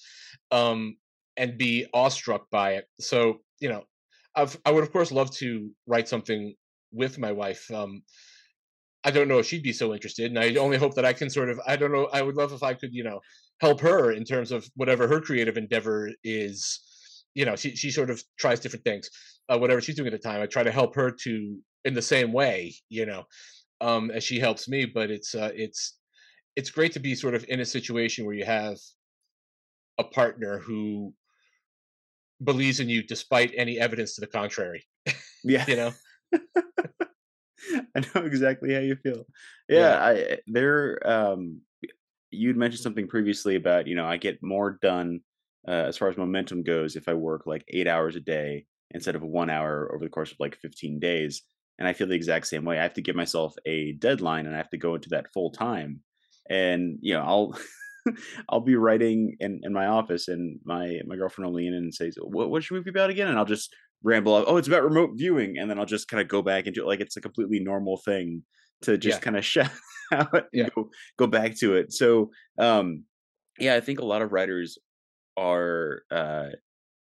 um, 0.50 0.96
and 1.37 1.56
be 1.56 1.87
awestruck 1.94 2.50
by 2.50 2.72
it. 2.74 2.87
So 3.00 3.38
you 3.61 3.68
know, 3.68 3.85
I've, 4.35 4.58
I 4.64 4.72
would 4.72 4.82
of 4.82 4.92
course 4.92 5.12
love 5.12 5.30
to 5.37 5.70
write 5.87 6.08
something 6.08 6.54
with 6.92 7.18
my 7.18 7.30
wife. 7.30 7.70
Um, 7.70 8.02
I 9.04 9.10
don't 9.10 9.28
know 9.28 9.38
if 9.38 9.46
she'd 9.46 9.62
be 9.62 9.72
so 9.72 9.92
interested. 9.92 10.30
And 10.30 10.38
I 10.38 10.54
only 10.56 10.78
hope 10.78 10.94
that 10.94 11.04
I 11.04 11.12
can 11.12 11.28
sort 11.28 11.50
of, 11.50 11.60
I 11.66 11.76
don't 11.76 11.92
know, 11.92 12.08
I 12.12 12.22
would 12.22 12.36
love 12.36 12.52
if 12.52 12.62
I 12.62 12.74
could, 12.74 12.94
you 12.94 13.02
know, 13.04 13.20
help 13.60 13.80
her 13.80 14.12
in 14.12 14.24
terms 14.24 14.52
of 14.52 14.68
whatever 14.76 15.08
her 15.08 15.20
creative 15.20 15.56
endeavor 15.56 16.10
is. 16.22 16.80
You 17.34 17.46
know, 17.46 17.56
she, 17.56 17.74
she 17.74 17.90
sort 17.90 18.10
of 18.10 18.22
tries 18.38 18.60
different 18.60 18.84
things, 18.84 19.10
uh, 19.48 19.58
whatever 19.58 19.80
she's 19.80 19.96
doing 19.96 20.12
at 20.12 20.12
the 20.12 20.28
time. 20.28 20.40
I 20.40 20.46
try 20.46 20.62
to 20.62 20.70
help 20.70 20.94
her 20.96 21.10
to, 21.10 21.58
in 21.84 21.94
the 21.94 22.02
same 22.02 22.32
way, 22.32 22.74
you 22.90 23.06
know, 23.06 23.24
um, 23.80 24.10
as 24.10 24.22
she 24.22 24.38
helps 24.38 24.68
me. 24.68 24.84
But 24.84 25.10
it's, 25.10 25.34
uh, 25.34 25.50
it's, 25.54 25.98
it's 26.54 26.70
great 26.70 26.92
to 26.92 27.00
be 27.00 27.14
sort 27.14 27.34
of 27.34 27.44
in 27.48 27.60
a 27.60 27.64
situation 27.64 28.24
where 28.24 28.34
you 28.34 28.44
have 28.44 28.76
a 29.98 30.04
partner 30.04 30.58
who 30.58 31.14
believes 32.44 32.80
in 32.80 32.88
you 32.88 33.02
despite 33.02 33.52
any 33.56 33.78
evidence 33.78 34.14
to 34.14 34.20
the 34.20 34.26
contrary. 34.26 34.84
Yeah. 35.42 35.64
you 35.68 35.76
know? 35.76 35.92
I 37.96 38.00
know 38.14 38.22
exactly 38.26 38.74
how 38.74 38.80
you 38.80 38.96
feel. 38.96 39.24
Yeah, 39.68 39.96
Yeah. 39.96 39.98
I 39.98 40.14
eh, 40.16 40.37
there 40.46 40.98
um 41.08 41.62
you'd 42.30 42.56
mentioned 42.56 42.82
something 42.82 43.08
previously 43.08 43.56
about, 43.56 43.87
you 43.88 43.94
know, 43.96 44.06
I 44.06 44.16
get 44.18 44.42
more 44.42 44.78
done 44.82 45.20
uh, 45.68 45.72
as 45.88 45.98
far 45.98 46.08
as 46.08 46.16
momentum 46.16 46.62
goes 46.64 46.96
if 46.96 47.08
I 47.08 47.14
work 47.14 47.46
like 47.46 47.64
8 47.68 47.88
hours 47.88 48.16
a 48.16 48.20
day 48.20 48.66
instead 48.92 49.16
of 49.16 49.22
1 49.22 49.50
hour 49.50 49.90
over 49.94 50.04
the 50.04 50.11
course 50.11 50.32
of 50.32 50.40
like 50.40 50.56
15 50.56 51.00
days. 51.00 51.42
And 51.78 51.88
I 51.88 51.92
feel 51.94 52.06
the 52.08 52.14
exact 52.14 52.46
same 52.48 52.64
way. 52.64 52.78
I 52.78 52.82
have 52.82 52.94
to 52.94 53.02
give 53.02 53.16
myself 53.16 53.54
a 53.66 53.92
deadline 53.94 54.46
and 54.46 54.54
I 54.54 54.58
have 54.58 54.70
to 54.70 54.78
go 54.78 54.94
into 54.96 55.11
that 55.11 55.32
full 55.32 55.50
time. 55.52 56.02
And, 56.50 56.98
you 57.02 57.14
know, 57.14 57.22
I'll 57.22 57.58
I'll 58.48 58.61
be 58.61 58.76
writing 58.76 59.37
in, 59.40 59.61
in 59.62 59.72
my 59.72 59.87
office 59.87 60.28
and 60.28 60.61
my 60.64 61.00
my 61.06 61.16
girlfriend 61.16 61.46
will 61.46 61.54
lean 61.56 61.72
in 61.74 61.85
and 61.85 61.94
says, 61.94 62.16
What 62.20 62.50
what's 62.50 62.70
your 62.70 62.78
movie 62.78 62.90
about 62.90 63.11
again? 63.11 63.28
And 63.28 63.38
I'll 63.38 63.44
just 63.44 63.74
ramble 64.02 64.36
out, 64.36 64.44
oh, 64.48 64.56
it's 64.56 64.68
about 64.68 64.84
remote 64.84 65.10
viewing, 65.16 65.58
and 65.58 65.70
then 65.70 65.78
I'll 65.78 65.86
just 65.86 66.08
kind 66.08 66.20
of 66.20 66.28
go 66.28 66.42
back 66.42 66.66
into 66.66 66.82
it 66.82 66.86
like 66.86 67.00
it's 67.00 67.16
a 67.16 67.20
completely 67.20 67.60
normal 67.60 67.98
thing 67.98 68.44
to 68.82 68.98
just 68.98 69.20
Yeah. 69.20 69.22
kind 69.22 69.36
of 69.36 69.44
shout 69.44 69.70
out 70.12 70.46
Yeah. 70.52 70.70
go 70.74 70.90
go 71.18 71.26
back 71.26 71.56
to 71.58 71.76
it. 71.76 71.92
So 71.92 72.30
um 72.58 73.04
yeah, 73.58 73.76
I 73.76 73.80
think 73.80 74.00
a 74.00 74.04
lot 74.04 74.22
of 74.22 74.32
writers 74.32 74.78
are 75.36 76.02
uh 76.10 76.48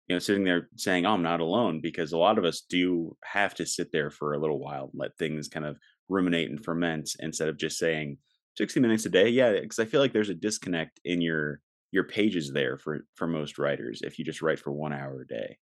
you 0.08 0.16
know 0.16 0.20
sitting 0.20 0.44
there 0.44 0.70
saying, 0.78 1.06
Oh, 1.06 1.14
I'm 1.14 1.24
not 1.24 1.40
alone 1.40 1.82
because 1.82 2.12
a 2.12 2.18
lot 2.18 2.38
of 2.38 2.46
us 2.46 2.62
do 2.62 3.18
have 3.24 3.56
to 3.56 3.66
sit 3.66 3.92
there 3.92 4.12
for 4.12 4.34
a 4.34 4.40
little 4.40 4.60
while, 4.60 4.92
let 4.94 5.18
things 5.18 5.48
kind 5.48 5.66
of 5.66 5.78
ruminate 6.10 6.50
and 6.50 6.64
ferment 6.64 7.10
instead 7.20 7.50
of 7.50 7.58
just 7.58 7.78
saying 7.80 8.18
60 8.58 8.80
minutes 8.80 9.06
a 9.06 9.10
day. 9.10 9.30
Yeah, 9.30 9.54
because 9.60 9.80
I 9.80 9.86
feel 9.86 10.02
like 10.02 10.14
there's 10.14 10.30
a 10.30 10.36
disconnect 10.36 11.00
in 11.06 11.22
your 11.22 11.62
your 11.92 12.04
pages 12.06 12.52
there 12.54 12.78
for 12.78 13.02
for 13.16 13.28
most 13.28 13.58
writers 13.58 14.02
if 14.04 14.20
you 14.20 14.26
just 14.26 14.42
write 14.42 14.60
for 14.60 14.72
one 14.72 14.94
hour 14.94 15.22
a 15.22 15.28
day. 15.28 15.58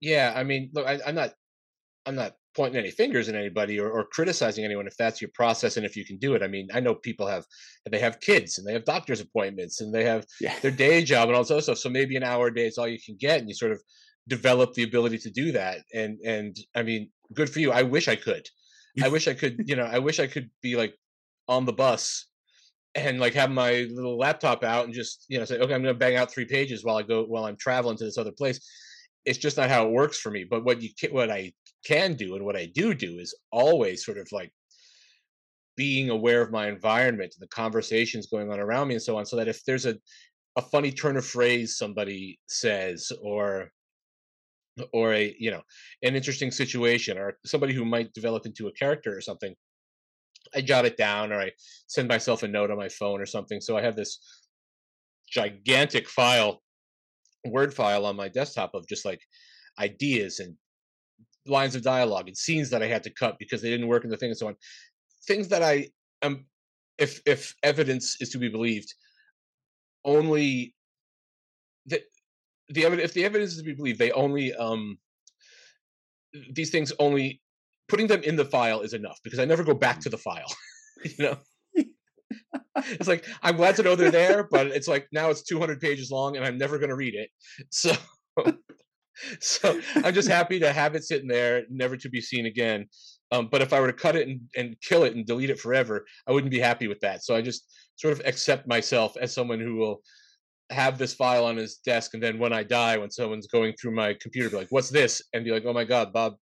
Yeah. 0.00 0.32
I 0.34 0.44
mean, 0.44 0.70
look, 0.74 0.86
I, 0.86 0.98
I'm 1.06 1.14
not 1.14 1.30
I'm 2.06 2.14
not 2.14 2.36
pointing 2.56 2.78
any 2.80 2.90
fingers 2.90 3.28
at 3.28 3.34
anybody 3.34 3.78
or, 3.78 3.88
or 3.90 4.04
criticizing 4.04 4.64
anyone 4.64 4.86
if 4.86 4.96
that's 4.96 5.20
your 5.20 5.30
process 5.34 5.76
and 5.76 5.86
if 5.86 5.96
you 5.96 6.04
can 6.04 6.18
do 6.18 6.34
it. 6.34 6.42
I 6.42 6.48
mean, 6.48 6.68
I 6.72 6.80
know 6.80 6.94
people 6.94 7.26
have 7.26 7.44
they 7.90 7.98
have 8.00 8.20
kids 8.20 8.58
and 8.58 8.66
they 8.66 8.72
have 8.72 8.84
doctor's 8.84 9.20
appointments 9.20 9.80
and 9.80 9.94
they 9.94 10.04
have 10.04 10.26
Yeah. 10.40 10.58
their 10.60 10.70
day 10.70 11.04
job 11.04 11.28
and 11.28 11.36
all 11.36 11.42
this 11.42 11.50
other 11.50 11.60
stuff. 11.60 11.78
So 11.78 11.88
maybe 11.88 12.16
an 12.16 12.24
hour 12.24 12.48
a 12.48 12.54
day 12.54 12.66
is 12.66 12.78
all 12.78 12.88
you 12.88 12.98
can 13.04 13.16
get, 13.18 13.40
and 13.40 13.48
you 13.48 13.54
sort 13.54 13.72
of 13.72 13.82
develop 14.28 14.74
the 14.74 14.82
ability 14.82 15.18
to 15.18 15.30
do 15.30 15.52
that. 15.52 15.78
And 15.94 16.18
and 16.24 16.56
I 16.74 16.82
mean, 16.82 17.10
good 17.34 17.50
for 17.50 17.60
you. 17.60 17.72
I 17.72 17.82
wish 17.82 18.08
I 18.08 18.16
could. 18.16 18.48
I 19.02 19.08
wish 19.16 19.28
I 19.28 19.34
could. 19.34 19.68
You 19.68 19.76
know, 19.76 19.84
I 19.84 19.98
wish 19.98 20.18
I 20.18 20.26
could 20.26 20.50
be 20.62 20.76
like 20.76 20.94
on 21.48 21.66
the 21.66 21.72
bus 21.72 22.26
and 22.94 23.20
like 23.20 23.34
have 23.34 23.50
my 23.50 23.86
little 23.92 24.18
laptop 24.18 24.64
out 24.64 24.86
and 24.86 24.94
just 24.94 25.26
you 25.28 25.38
know 25.38 25.44
say, 25.44 25.56
okay, 25.56 25.74
I'm 25.74 25.82
going 25.82 25.94
to 25.94 25.98
bang 25.98 26.16
out 26.16 26.32
three 26.32 26.46
pages 26.46 26.84
while 26.84 26.96
I 26.96 27.02
go 27.02 27.24
while 27.24 27.44
I'm 27.44 27.56
traveling 27.56 27.96
to 27.98 28.04
this 28.04 28.18
other 28.18 28.32
place. 28.32 28.58
It's 29.24 29.38
just 29.38 29.56
not 29.56 29.70
how 29.70 29.86
it 29.86 29.92
works 29.92 30.18
for 30.18 30.30
me. 30.30 30.44
But 30.44 30.64
what 30.64 30.82
you 30.82 30.90
can, 30.98 31.12
what 31.12 31.30
I 31.30 31.52
can 31.84 32.14
do 32.14 32.36
and 32.36 32.44
what 32.44 32.56
I 32.56 32.66
do 32.66 32.94
do 32.94 33.18
is 33.18 33.34
always 33.52 34.04
sort 34.04 34.18
of 34.18 34.28
like 34.32 34.52
being 35.76 36.10
aware 36.10 36.42
of 36.42 36.50
my 36.50 36.68
environment 36.68 37.34
and 37.34 37.42
the 37.42 37.54
conversations 37.54 38.26
going 38.26 38.52
on 38.52 38.60
around 38.60 38.88
me 38.88 38.94
and 38.94 39.02
so 39.02 39.16
on 39.16 39.24
so 39.24 39.36
that 39.36 39.48
if 39.48 39.64
there's 39.64 39.86
a, 39.86 39.96
a 40.56 40.62
funny 40.62 40.92
turn 40.92 41.16
of 41.16 41.24
phrase 41.24 41.78
somebody 41.78 42.38
says 42.48 43.10
or 43.22 43.70
or 44.92 45.14
a 45.14 45.34
you 45.38 45.50
know 45.50 45.62
an 46.02 46.16
interesting 46.16 46.50
situation 46.50 47.16
or 47.16 47.38
somebody 47.44 47.72
who 47.72 47.84
might 47.84 48.12
develop 48.12 48.46
into 48.46 48.68
a 48.68 48.72
character 48.72 49.16
or 49.16 49.20
something 49.20 49.54
i 50.54 50.60
jot 50.60 50.84
it 50.84 50.96
down 50.96 51.32
or 51.32 51.40
i 51.40 51.50
send 51.86 52.08
myself 52.08 52.42
a 52.42 52.48
note 52.48 52.70
on 52.70 52.76
my 52.76 52.88
phone 52.88 53.20
or 53.20 53.26
something 53.26 53.60
so 53.60 53.76
i 53.76 53.82
have 53.82 53.96
this 53.96 54.18
gigantic 55.30 56.08
file 56.08 56.60
word 57.46 57.72
file 57.72 58.06
on 58.06 58.16
my 58.16 58.28
desktop 58.28 58.74
of 58.74 58.86
just 58.86 59.04
like 59.04 59.20
ideas 59.78 60.40
and 60.40 60.54
lines 61.46 61.74
of 61.74 61.82
dialogue 61.82 62.28
and 62.28 62.36
scenes 62.36 62.70
that 62.70 62.82
i 62.82 62.86
had 62.86 63.02
to 63.02 63.10
cut 63.10 63.36
because 63.38 63.62
they 63.62 63.70
didn't 63.70 63.88
work 63.88 64.04
in 64.04 64.10
the 64.10 64.16
thing 64.16 64.30
and 64.30 64.38
so 64.38 64.48
on. 64.48 64.56
Things 65.26 65.48
that 65.48 65.62
i 65.62 65.88
am 66.22 66.46
if 66.98 67.20
if 67.26 67.54
evidence 67.62 68.16
is 68.20 68.28
to 68.30 68.38
be 68.38 68.48
believed 68.48 68.92
only 70.04 70.74
the 71.86 72.02
the 72.68 72.84
evidence 72.84 73.10
if 73.10 73.14
the 73.14 73.24
evidence 73.24 73.52
is 73.52 73.58
to 73.58 73.64
be 73.64 73.74
believed 73.74 73.98
they 73.98 74.12
only 74.12 74.54
um 74.54 74.98
these 76.52 76.70
things 76.70 76.92
only 76.98 77.40
putting 77.88 78.06
them 78.06 78.22
in 78.22 78.36
the 78.36 78.44
file 78.44 78.80
is 78.82 78.92
enough 78.92 79.18
because 79.24 79.38
i 79.38 79.44
never 79.44 79.64
go 79.64 79.74
back 79.74 79.98
to 80.00 80.08
the 80.08 80.18
file 80.18 80.54
you 81.04 81.24
know 81.24 81.36
it's 82.76 83.08
like 83.08 83.24
i'm 83.42 83.56
glad 83.56 83.74
to 83.76 83.82
know 83.82 83.96
they're 83.96 84.10
there 84.10 84.46
but 84.50 84.68
it's 84.68 84.88
like 84.88 85.08
now 85.12 85.30
it's 85.30 85.42
200 85.42 85.80
pages 85.80 86.10
long 86.10 86.36
and 86.36 86.44
i'm 86.44 86.58
never 86.58 86.78
going 86.78 86.90
to 86.90 86.96
read 86.96 87.14
it. 87.14 87.30
So 87.70 87.92
so 89.40 89.78
i'm 89.96 90.14
just 90.14 90.28
happy 90.28 90.58
to 90.60 90.72
have 90.72 90.94
it 90.94 91.04
sitting 91.04 91.28
there 91.28 91.64
never 91.68 91.96
to 91.96 92.08
be 92.08 92.20
seen 92.20 92.46
again. 92.46 92.86
Um, 93.32 93.48
but 93.50 93.62
if 93.62 93.72
i 93.72 93.80
were 93.80 93.88
to 93.88 93.92
cut 93.92 94.16
it 94.16 94.28
and, 94.28 94.40
and 94.56 94.76
kill 94.80 95.04
it 95.04 95.14
and 95.14 95.26
delete 95.26 95.50
it 95.50 95.58
forever 95.58 96.06
i 96.26 96.32
wouldn't 96.32 96.50
be 96.50 96.60
happy 96.60 96.88
with 96.88 97.00
that. 97.00 97.22
So 97.24 97.34
i 97.34 97.42
just 97.42 97.70
sort 97.96 98.12
of 98.12 98.22
accept 98.24 98.68
myself 98.68 99.16
as 99.20 99.34
someone 99.34 99.60
who 99.60 99.76
will 99.76 100.00
have 100.70 100.96
this 100.96 101.12
file 101.12 101.44
on 101.44 101.56
his 101.56 101.76
desk 101.78 102.14
and 102.14 102.22
then 102.22 102.38
when 102.38 102.52
i 102.52 102.62
die 102.62 102.96
when 102.96 103.10
someone's 103.10 103.48
going 103.48 103.72
through 103.72 103.90
my 103.90 104.14
computer 104.20 104.48
be 104.48 104.56
like 104.56 104.68
what's 104.70 104.88
this? 104.88 105.20
and 105.34 105.44
be 105.44 105.50
like 105.50 105.64
oh 105.66 105.72
my 105.72 105.84
god 105.84 106.12
bob 106.12 106.34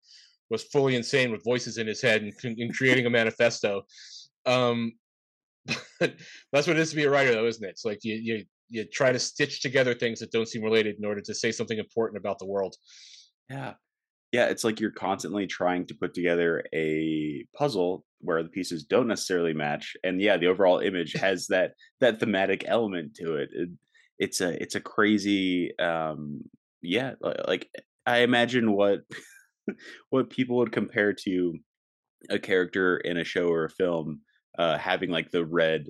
was 0.51 0.65
fully 0.65 0.97
insane 0.97 1.31
with 1.31 1.45
voices 1.45 1.79
in 1.79 1.87
his 1.87 2.01
head 2.01 2.23
and, 2.23 2.59
and 2.59 2.75
creating 2.75 3.07
a 3.07 3.11
manifesto. 3.11 3.83
Um 4.47 4.93
that's 6.01 6.67
what 6.67 6.77
it 6.77 6.79
is 6.79 6.91
to 6.91 6.97
be 6.97 7.05
a 7.05 7.11
writer 7.11 7.33
though 7.33 7.47
isn't 7.47 7.65
it 7.65 7.71
it's 7.71 7.85
like 7.85 7.99
you 8.03 8.15
you 8.15 8.45
you 8.71 8.85
try 8.85 9.13
to 9.13 9.19
stitch 9.19 9.61
together 9.63 9.95
things 9.95 10.21
that 10.21 10.31
don't 10.31 10.49
seem 10.49 10.63
related 10.63 10.97
in 10.99 11.05
order 11.05 11.21
to 11.21 11.35
say 11.35 11.51
something 11.53 11.79
important 11.79 12.19
about 12.19 12.39
the 12.39 12.47
world 12.47 12.77
Yeah. 13.51 13.75
Yeah, 14.31 14.47
it's 14.47 14.63
like 14.63 14.79
you're 14.79 14.91
constantly 14.91 15.47
trying 15.47 15.87
to 15.87 15.95
put 15.95 16.13
together 16.13 16.63
a 16.75 17.47
puzzle 17.57 18.05
where 18.21 18.43
the 18.43 18.51
pieces 18.51 18.85
don't 18.85 19.09
necessarily 19.09 19.55
match, 19.55 19.97
and 20.05 20.21
yeah, 20.21 20.37
the 20.37 20.49
overall 20.49 20.81
image 20.81 21.15
has 21.21 21.47
that 21.47 21.73
that 22.01 22.21
thematic 22.21 22.65
element 22.67 23.15
to 23.15 23.37
it. 23.37 23.49
it 23.53 23.71
it's 24.19 24.41
a 24.41 24.61
it's 24.61 24.75
a 24.75 24.81
crazy, 24.81 25.79
um, 25.79 26.43
yeah, 26.83 27.13
like 27.47 27.71
I 28.05 28.19
imagine 28.19 28.73
what 28.73 29.01
what 30.11 30.31
people 30.31 30.57
would 30.57 30.73
compare 30.73 31.13
to 31.25 31.55
a 32.29 32.39
character 32.39 32.99
in 32.99 33.17
a 33.17 33.25
show 33.25 33.49
or 33.49 33.65
a 33.65 33.71
film 33.71 34.21
uh, 34.59 34.77
having 34.79 35.11
like 35.11 35.31
the 35.31 35.45
red 35.45 35.89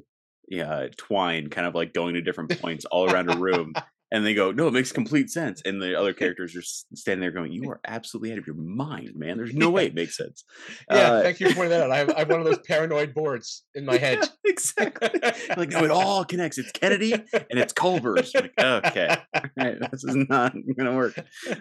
yeah 0.48 0.86
twine 0.96 1.48
kind 1.48 1.66
of 1.66 1.74
like 1.74 1.92
going 1.92 2.14
to 2.14 2.22
different 2.22 2.58
points 2.60 2.84
all 2.86 3.10
around 3.10 3.30
a 3.30 3.36
room 3.36 3.72
and 4.10 4.24
they 4.24 4.34
go 4.34 4.50
no 4.52 4.68
it 4.68 4.72
makes 4.72 4.92
complete 4.92 5.30
sense 5.30 5.60
and 5.64 5.80
the 5.80 5.98
other 5.98 6.12
characters 6.14 6.56
are 6.56 6.62
standing 6.96 7.20
there 7.20 7.30
going 7.30 7.52
you 7.52 7.68
are 7.70 7.80
absolutely 7.86 8.32
out 8.32 8.38
of 8.38 8.46
your 8.46 8.56
mind 8.56 9.12
man. 9.14 9.36
There's 9.36 9.54
no 9.54 9.70
way 9.70 9.86
it 9.86 9.94
makes 9.94 10.16
sense. 10.16 10.44
Yeah 10.90 10.96
uh 10.96 11.22
thank 11.22 11.40
you 11.40 11.48
for 11.50 11.56
pointing 11.56 11.70
that 11.70 11.82
out. 11.82 11.90
I 11.90 11.98
have, 11.98 12.10
I 12.10 12.18
have 12.20 12.30
one 12.30 12.40
of 12.40 12.46
those 12.46 12.60
paranoid 12.60 13.14
boards 13.14 13.64
in 13.74 13.84
my 13.84 13.94
yeah 13.94 14.00
head. 14.00 14.28
exactly. 14.44 15.20
Like 15.56 15.70
no 15.70 15.84
it 15.84 15.90
all 15.90 16.24
connects. 16.24 16.58
It's 16.58 16.72
kennedy 16.72 17.12
and 17.12 17.58
it's 17.58 17.72
culver's. 17.72 18.32
Like 18.34 18.52
okay. 18.58 19.16
Right, 19.56 19.78
this 19.90 20.04
is 20.04 20.16
not 20.28 20.54
gonna 20.76 20.96
work. 20.96 21.18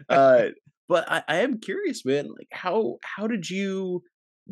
Uh 0.09 0.47
but 0.89 1.09
I, 1.11 1.23
I 1.27 1.37
am 1.37 1.59
curious 1.59 2.05
man 2.05 2.27
like 2.27 2.47
how 2.51 2.97
how 3.03 3.27
did 3.27 3.49
you 3.49 4.03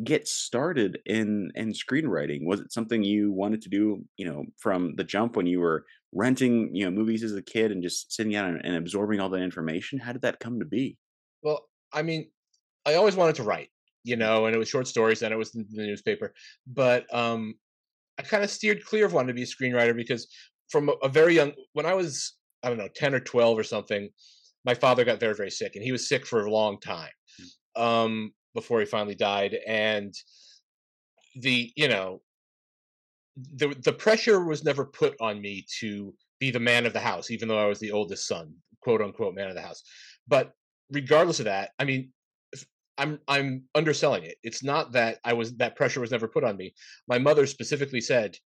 get 0.04 0.28
started 0.28 0.98
in 1.06 1.50
in 1.54 1.72
screenwriting? 1.72 2.44
Was 2.44 2.60
it 2.60 2.72
something 2.72 3.02
you 3.02 3.32
wanted 3.32 3.62
to 3.62 3.68
do, 3.68 4.04
you 4.16 4.26
know, 4.26 4.44
from 4.58 4.94
the 4.96 5.04
jump 5.04 5.36
when 5.36 5.46
you 5.46 5.60
were 5.60 5.84
renting, 6.12 6.74
you 6.74 6.84
know, 6.84 6.90
movies 6.90 7.22
as 7.22 7.34
a 7.34 7.42
kid 7.42 7.72
and 7.72 7.82
just 7.82 8.12
sitting 8.12 8.32
down 8.32 8.48
and, 8.48 8.64
and 8.64 8.76
absorbing 8.76 9.20
all 9.20 9.28
that 9.30 9.42
information? 9.42 9.98
How 9.98 10.12
did 10.12 10.22
that 10.22 10.40
come 10.40 10.58
to 10.60 10.66
be? 10.66 10.96
well 11.46 11.68
i 11.92 12.02
mean 12.02 12.28
i 12.84 12.94
always 12.94 13.16
wanted 13.16 13.36
to 13.36 13.42
write 13.42 13.68
you 14.04 14.16
know 14.16 14.46
and 14.46 14.54
it 14.54 14.58
was 14.58 14.68
short 14.68 14.86
stories 14.86 15.22
and 15.22 15.32
it 15.32 15.36
was 15.36 15.54
in 15.54 15.64
the 15.70 15.86
newspaper 15.86 16.34
but 16.66 17.12
um 17.14 17.54
i 18.18 18.22
kind 18.22 18.44
of 18.44 18.50
steered 18.50 18.84
clear 18.84 19.06
of 19.06 19.12
wanting 19.12 19.28
to 19.28 19.34
be 19.34 19.42
a 19.42 19.46
screenwriter 19.46 19.94
because 19.94 20.26
from 20.68 20.88
a, 20.88 20.92
a 21.02 21.08
very 21.08 21.34
young 21.34 21.52
when 21.72 21.86
i 21.86 21.94
was 21.94 22.34
i 22.62 22.68
don't 22.68 22.78
know 22.78 22.88
10 22.94 23.14
or 23.14 23.20
12 23.20 23.58
or 23.58 23.64
something 23.64 24.08
my 24.64 24.74
father 24.74 25.04
got 25.04 25.20
very 25.20 25.34
very 25.34 25.50
sick 25.50 25.76
and 25.76 25.84
he 25.84 25.92
was 25.92 26.08
sick 26.08 26.26
for 26.26 26.44
a 26.44 26.50
long 26.50 26.78
time 26.80 27.10
um 27.76 28.32
before 28.56 28.80
he 28.80 28.86
finally 28.86 29.14
died 29.14 29.56
and 29.66 30.12
the 31.36 31.70
you 31.76 31.86
know 31.86 32.20
the 33.54 33.68
the 33.84 33.92
pressure 33.92 34.44
was 34.44 34.64
never 34.64 34.84
put 34.84 35.14
on 35.20 35.40
me 35.40 35.64
to 35.78 36.12
be 36.40 36.50
the 36.50 36.58
man 36.58 36.86
of 36.86 36.92
the 36.92 37.00
house 37.00 37.30
even 37.30 37.46
though 37.46 37.62
i 37.62 37.66
was 37.66 37.78
the 37.78 37.92
oldest 37.92 38.26
son 38.26 38.52
quote 38.86 39.02
unquote 39.02 39.34
man 39.34 39.48
of 39.48 39.56
the 39.56 39.60
house. 39.60 39.82
But 40.28 40.52
regardless 40.92 41.40
of 41.40 41.46
that 41.46 41.70
i 41.80 41.84
mean 41.84 42.10
i'm 42.98 43.18
i'm 43.26 43.64
underselling 43.74 44.22
it. 44.22 44.36
It's 44.44 44.62
not 44.62 44.92
that 44.92 45.18
i 45.24 45.32
was 45.32 45.56
that 45.56 45.74
pressure 45.76 46.00
was 46.00 46.12
never 46.12 46.28
put 46.28 46.44
on 46.44 46.56
me. 46.56 46.72
My 47.08 47.18
mother 47.18 47.46
specifically 47.46 48.00
said 48.00 48.36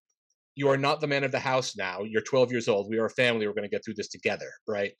you 0.56 0.68
are 0.68 0.78
not 0.78 1.00
the 1.00 1.06
man 1.06 1.24
of 1.24 1.30
the 1.30 1.38
house 1.38 1.76
now. 1.76 2.02
You're 2.02 2.22
12 2.22 2.50
years 2.50 2.68
old. 2.68 2.88
We 2.90 2.98
are 2.98 3.06
a 3.06 3.10
family. 3.10 3.46
We're 3.46 3.54
going 3.54 3.70
to 3.70 3.76
get 3.76 3.84
through 3.84 3.94
this 3.94 4.08
together 4.08 4.50
right 4.66 4.92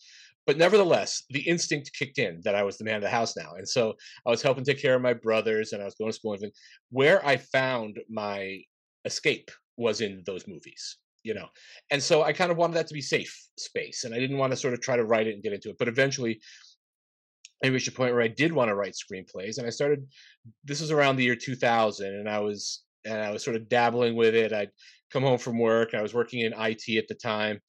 but 0.47 0.57
nevertheless 0.57 1.23
the 1.31 1.47
instinct 1.49 1.91
kicked 1.99 2.19
in 2.19 2.41
that 2.45 2.55
i 2.55 2.63
was 2.63 2.79
the 2.79 2.85
man 2.85 2.97
of 2.97 3.03
the 3.03 3.09
house 3.09 3.37
now 3.37 3.53
and 3.57 3.69
so 3.69 3.95
i 4.27 4.31
was 4.31 4.43
helping 4.43 4.65
take 4.65 4.81
care 4.81 4.95
of 4.95 5.03
my 5.03 5.13
brothers 5.13 5.73
and 5.73 5.83
i 5.83 5.85
was 5.85 5.95
going 5.95 6.11
to 6.11 6.17
school 6.17 6.33
and 6.33 6.39
everything. 6.39 6.55
where 6.91 7.25
i 7.27 7.37
found 7.37 7.99
my 8.09 8.59
escape 9.05 9.51
was 9.77 10.01
in 10.01 10.23
those 10.27 10.47
movies 10.47 10.99
you 11.23 11.35
know 11.35 11.47
and 11.91 12.03
so 12.03 12.23
i 12.23 12.33
kind 12.33 12.51
of 12.51 12.57
wanted 12.57 12.75
that 12.75 12.87
to 12.87 12.95
be 12.95 13.03
safe 13.03 13.35
space 13.59 14.05
and 14.05 14.15
i 14.15 14.19
didn't 14.19 14.39
want 14.39 14.53
to 14.53 14.57
sort 14.57 14.75
of 14.75 14.81
try 14.81 14.97
to 14.97 15.05
write 15.05 15.27
it 15.27 15.35
and 15.35 15.43
get 15.43 15.53
into 15.53 15.71
it 15.71 15.77
but 15.79 15.89
eventually 15.89 16.41
I 17.63 17.69
reached 17.69 17.89
a 17.89 17.93
point 17.93 18.15
where 18.15 18.23
I 18.23 18.29
did 18.29 18.53
want 18.53 18.69
to 18.69 18.75
write 18.75 18.95
screenplays, 18.95 19.59
and 19.59 19.67
I 19.67 19.71
started. 19.71 20.07
This 20.65 20.81
was 20.81 20.91
around 20.91 21.17
the 21.17 21.25
year 21.25 21.37
2000, 21.37 22.07
and 22.07 22.29
I 22.29 22.39
was 22.39 22.85
and 23.05 23.21
I 23.21 23.31
was 23.31 23.45
sort 23.45 23.57
of 23.57 23.69
dabbling 23.69 24.17
with 24.17 24.35
it. 24.35 24.53
I'd 24.53 24.71
come 25.13 25.23
home 25.23 25.39
from 25.39 25.59
work. 25.59 25.95
I 25.95 26.03
was 26.03 26.15
working 26.15 26.41
in 26.41 26.55
IT 26.57 26.97
at 26.97 27.09
the 27.09 27.15
time, 27.15 27.61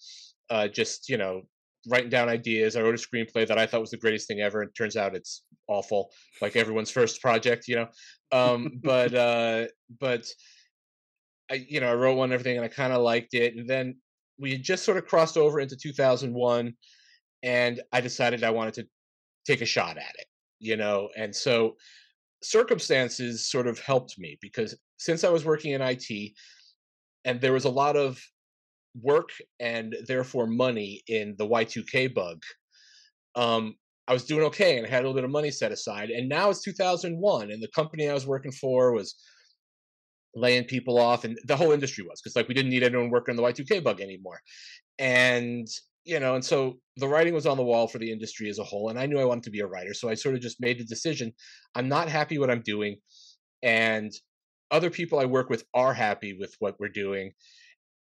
uh, 0.50 0.68
just 0.68 1.10
you 1.10 1.18
know 1.18 1.42
writing 1.88 2.10
down 2.10 2.30
ideas. 2.30 2.76
I 2.76 2.82
wrote 2.82 2.96
a 2.96 2.98
screenplay 2.98 3.48
that 3.48 3.58
I 3.58 3.66
thought 3.66 3.82
was 3.82 3.92
the 3.92 3.98
greatest 3.98 4.28
thing 4.28 4.42
ever, 4.42 4.62
and 4.62 4.72
turns 4.76 4.96
out 4.96 5.16
it's 5.16 5.44
awful, 5.68 6.12
like 6.42 6.56
everyone's 6.56 6.92
first 6.92 7.22
project, 7.22 7.68
you 7.68 7.76
know. 7.76 7.88
Um, 8.32 8.72
but 8.84 9.14
uh, 9.14 9.66
but 10.00 10.28
I 11.50 11.66
you 11.68 11.80
know 11.80 11.92
I 11.92 11.96
wrote 11.96 12.18
one 12.18 12.26
and 12.26 12.34
everything, 12.34 12.58
and 12.58 12.66
I 12.66 12.70
kind 12.70 12.94
of 12.94 13.02
liked 13.02 13.34
it. 13.34 13.56
And 13.56 13.70
then 13.70 13.98
we 14.40 14.52
had 14.52 14.64
just 14.64 14.84
sort 14.84 14.98
of 14.98 15.06
crossed 15.06 15.38
over 15.38 15.60
into 15.60 15.76
2001, 15.76 16.74
and 17.44 17.82
I 17.92 18.02
decided 18.02 18.44
I 18.44 18.52
wanted 18.52 18.74
to 18.76 18.88
take 19.46 19.62
a 19.62 19.66
shot 19.66 19.98
at 19.98 20.16
it, 20.18 20.28
you 20.60 20.78
know. 20.78 21.10
And 21.18 21.36
so 21.36 21.76
circumstances 22.44 23.46
sort 23.50 23.68
of 23.68 23.80
helped 23.80 24.18
me 24.18 24.38
because 24.42 24.76
since 24.98 25.24
I 25.24 25.30
was 25.30 25.46
working 25.46 25.72
in 25.72 25.82
IT, 25.82 26.34
and 27.26 27.40
there 27.40 27.54
was 27.54 27.66
a 27.66 27.70
lot 27.70 27.96
of 27.96 28.22
work 29.00 29.30
and 29.60 29.96
therefore 30.08 30.48
money 30.48 31.02
in 31.08 31.36
the 31.38 31.48
Y2K 31.48 32.14
bug, 32.14 32.42
um, 33.36 33.76
I 34.08 34.14
was 34.14 34.26
doing 34.26 34.44
okay 34.48 34.78
and 34.78 34.86
I 34.86 34.90
had 34.90 35.00
a 35.00 35.08
little 35.08 35.16
bit 35.16 35.24
of 35.24 35.32
money 35.32 35.52
set 35.52 35.72
aside. 35.72 36.10
And 36.10 36.28
now 36.28 36.50
it's 36.50 36.62
2001, 36.62 37.52
and 37.52 37.64
the 37.64 37.68
company 37.70 38.10
I 38.10 38.14
was 38.14 38.28
working 38.28 38.52
for 38.52 38.94
was 38.94 39.16
laying 40.36 40.64
people 40.66 40.98
off, 40.98 41.24
and 41.24 41.38
the 41.46 41.56
whole 41.56 41.72
industry 41.72 42.04
was 42.04 42.22
because 42.22 42.36
like 42.36 42.48
we 42.48 42.54
didn't 42.54 42.72
need 42.72 42.84
anyone 42.84 43.10
working 43.10 43.34
on 43.34 43.38
the 43.38 43.44
Y2K 43.44 43.84
bug 43.84 44.02
anymore. 44.02 44.40
And 45.00 45.68
you 46.04 46.20
know, 46.20 46.34
and 46.34 46.44
so 46.44 46.80
the 46.98 47.08
writing 47.08 47.34
was 47.34 47.46
on 47.46 47.58
the 47.58 47.64
wall 47.64 47.88
for 47.88 48.00
the 48.00 48.12
industry 48.12 48.50
as 48.50 48.58
a 48.58 48.64
whole, 48.64 48.90
and 48.90 48.98
I 49.00 49.06
knew 49.06 49.20
I 49.20 49.26
wanted 49.26 49.44
to 49.44 49.52
be 49.52 49.60
a 49.60 49.68
writer, 49.68 49.94
so 49.94 50.10
I 50.10 50.16
sort 50.16 50.36
of 50.36 50.42
just 50.42 50.60
made 50.60 50.80
the 50.80 50.86
decision: 50.86 51.32
I'm 51.76 51.88
not 51.88 52.10
happy 52.10 52.38
what 52.40 52.50
I'm 52.50 52.64
doing, 52.64 52.98
and 53.62 54.12
other 54.72 54.90
people 54.90 55.20
I 55.20 55.26
work 55.26 55.50
with 55.50 55.64
are 55.74 55.94
happy 55.94 56.36
with 56.40 56.56
what 56.60 56.76
we're 56.80 56.90
doing, 56.90 57.34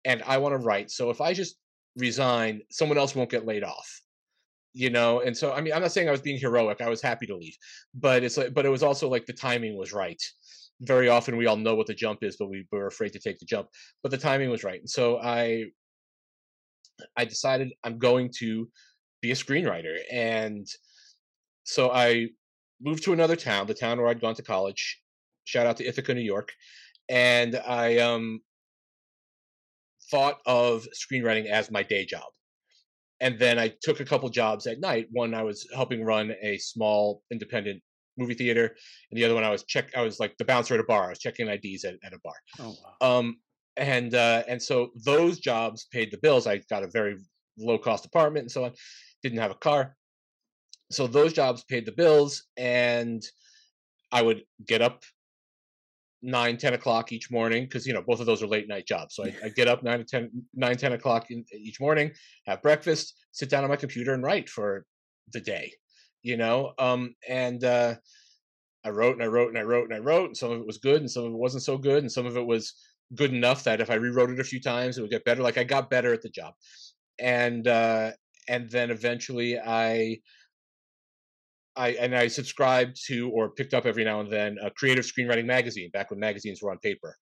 and 0.05 0.23
I 0.27 0.39
want 0.39 0.53
to 0.53 0.59
write. 0.59 0.91
So 0.91 1.11
if 1.11 1.21
I 1.21 1.33
just 1.33 1.57
resign, 1.97 2.63
someone 2.71 2.99
else 2.99 3.15
won't 3.15 3.31
get 3.31 3.47
laid 3.47 3.65
off, 3.65 4.01
you 4.73 4.91
know. 4.91 5.21
And 5.21 5.37
so 5.37 5.53
I 5.53 5.61
mean, 5.61 5.73
I'm 5.73 5.83
not 5.83 5.93
saying 5.93 6.09
I 6.09 6.13
was 6.13 6.23
being 6.23 6.39
heroic; 6.39 6.81
I 6.81 6.89
was 6.89 7.03
happy 7.03 7.27
to 7.27 7.37
leave, 7.37 7.57
but 7.95 8.23
it's 8.23 8.37
like, 8.37 8.55
but 8.55 8.67
it 8.67 8.71
was 8.71 8.83
also 8.83 9.09
like 9.09 9.27
the 9.27 9.33
timing 9.33 9.77
was 9.77 9.93
right. 9.93 10.23
Very 10.83 11.11
often, 11.11 11.37
we 11.37 11.47
all 11.47 11.57
know 11.57 11.75
what 11.75 11.87
the 11.87 11.95
jump 11.95 12.23
is, 12.23 12.37
but 12.39 12.49
we 12.49 12.67
were 12.73 12.87
afraid 12.87 13.13
to 13.13 13.19
take 13.19 13.39
the 13.39 13.45
jump. 13.45 13.69
But 14.03 14.11
the 14.11 14.19
timing 14.19 14.51
was 14.51 14.65
right, 14.65 14.81
and 14.81 14.89
so 14.89 15.19
I 15.19 15.67
I 17.17 17.25
decided 17.25 17.73
I'm 17.85 17.99
going 17.99 18.31
to 18.39 18.69
be 19.21 19.31
a 19.31 19.35
screenwriter. 19.35 19.99
And 20.11 20.67
so 21.65 21.91
I 21.91 22.29
moved 22.81 23.05
to 23.05 23.13
another 23.13 23.37
town, 23.37 23.67
the 23.67 23.75
town 23.75 23.99
where 23.99 24.09
I'd 24.09 24.21
gone 24.21 24.35
to 24.35 24.43
college. 24.43 25.01
Shout 25.45 25.67
out 25.67 25.77
to 25.79 25.87
Ithaca, 25.87 26.15
New 26.15 26.21
York. 26.21 26.53
And 27.09 27.57
I 27.67 27.99
um, 27.99 28.41
thought 30.11 30.39
of 30.47 30.87
screenwriting 30.95 31.47
as 31.47 31.71
my 31.71 31.83
day 31.83 32.05
job. 32.05 32.25
And 33.21 33.39
then 33.39 33.59
I 33.59 33.73
took 33.83 34.01
a 34.01 34.05
couple 34.05 34.29
jobs 34.31 34.67
at 34.67 34.81
night. 34.81 35.07
One, 35.11 35.35
I 35.35 35.43
was 35.43 35.69
helping 35.75 36.05
run 36.05 36.33
a 36.43 36.57
small 36.59 37.23
independent 37.31 37.83
movie 38.17 38.35
theater, 38.35 38.75
and 39.11 39.19
the 39.19 39.25
other 39.25 39.35
one, 39.35 39.45
I 39.45 39.51
was 39.51 39.65
check. 39.65 39.91
I 39.97 40.03
was 40.03 40.19
like 40.19 40.37
the 40.39 40.45
bouncer 40.45 40.75
at 40.75 40.81
a 40.81 40.85
bar. 40.85 41.07
I 41.07 41.09
was 41.11 41.19
checking 41.19 41.49
IDs 41.49 41.85
at, 41.85 41.95
at 42.03 42.13
a 42.13 42.19
bar. 42.25 42.35
Oh 42.59 42.75
wow. 43.01 43.19
Um, 43.19 43.37
and 43.77 44.15
uh, 44.15 44.43
and 44.49 44.63
so 44.63 44.91
those 45.05 45.39
jobs 45.39 45.87
paid 45.93 46.11
the 46.11 46.19
bills. 46.19 46.47
I 46.47 46.59
got 46.71 46.83
a 46.83 46.89
very 46.89 47.17
low 47.59 47.79
cost 47.79 48.07
apartment 48.07 48.45
and 48.45 48.51
so 48.51 48.65
on. 48.65 48.73
Didn't 49.23 49.39
have 49.39 49.51
a 49.51 49.55
car, 49.55 49.97
so 50.91 51.07
those 51.07 51.33
jobs 51.33 51.65
paid 51.65 51.87
the 51.87 51.93
bills, 51.93 52.45
and 52.57 53.23
I 54.13 54.23
would 54.23 54.45
get 54.67 54.83
up 54.83 55.05
nine 56.23 56.57
ten 56.57 56.75
o'clock 56.75 57.13
each 57.13 57.31
morning 57.31 57.65
because 57.65 57.87
you 57.87 57.95
know 57.95 58.03
both 58.03 58.21
of 58.21 58.27
those 58.27 58.43
are 58.43 58.47
late 58.47 58.69
night 58.69 58.87
jobs 58.87 59.15
so 59.15 59.25
I, 59.25 59.35
I 59.45 59.49
get 59.49 59.69
up 59.69 59.83
9 59.83 59.99
to 59.99 60.05
10 60.05 60.31
9 60.55 60.77
10 60.77 60.93
o'clock 60.93 61.31
in, 61.31 61.45
each 61.53 61.81
morning 61.81 62.11
have 62.47 62.61
breakfast 62.63 63.15
sit 63.33 63.49
down 63.49 63.65
on 63.65 63.71
my 63.71 63.77
computer 63.77 64.13
and 64.13 64.23
write 64.23 64.49
for 64.49 64.85
the 65.33 65.41
day 65.41 65.73
you 66.23 66.37
know 66.37 66.73
um 66.79 67.15
and 67.29 67.65
uh 67.65 67.95
i 68.85 68.91
wrote 68.91 69.15
and 69.15 69.23
i 69.23 69.27
wrote 69.27 69.49
and 69.49 69.59
i 69.59 69.63
wrote 69.63 69.85
and 69.85 69.95
i 69.95 69.99
wrote 69.99 70.27
and 70.27 70.37
some 70.37 70.51
of 70.51 70.61
it 70.61 70.67
was 70.67 70.79
good 70.79 71.01
and 71.01 71.11
some 71.11 71.25
of 71.25 71.33
it 71.33 71.39
wasn't 71.39 71.63
so 71.63 71.79
good 71.79 72.03
and 72.03 72.13
some 72.13 72.27
of 72.27 72.37
it 72.37 72.47
was 72.47 72.75
good 73.15 73.33
enough 73.33 73.65
that 73.65 73.81
if 73.81 73.91
I 73.91 73.95
rewrote 73.95 74.31
it 74.31 74.41
a 74.41 74.45
few 74.45 74.61
times, 74.61 74.97
it 74.97 75.03
would 75.03 75.11
get 75.11 75.25
better. 75.25 75.43
Like 75.43 75.59
I 75.59 75.65
got 75.65 75.91
better 75.91 76.13
at 76.13 76.23
the 76.23 76.29
job, 76.29 76.55
and 77.19 77.67
uh, 77.67 78.13
and 78.49 78.69
then 78.71 78.91
eventually 78.91 79.59
I. 79.59 80.19
I, 81.81 81.89
and 81.93 82.15
I 82.15 82.29
subscribed 82.29 83.01
to 83.07 83.31
or 83.31 83.51
picked 83.51 83.73
up 83.73 83.87
every 83.87 84.05
now 84.05 84.21
and 84.21 84.31
then 84.31 84.59
a 84.63 84.71
creative 84.71 85.07
screenwriting 85.07 85.47
magazine 85.47 85.89
back 85.91 86.11
when 86.11 86.21
magazines 86.21 86.61
were 86.61 86.71
on 86.71 86.79
paper, 86.79 87.17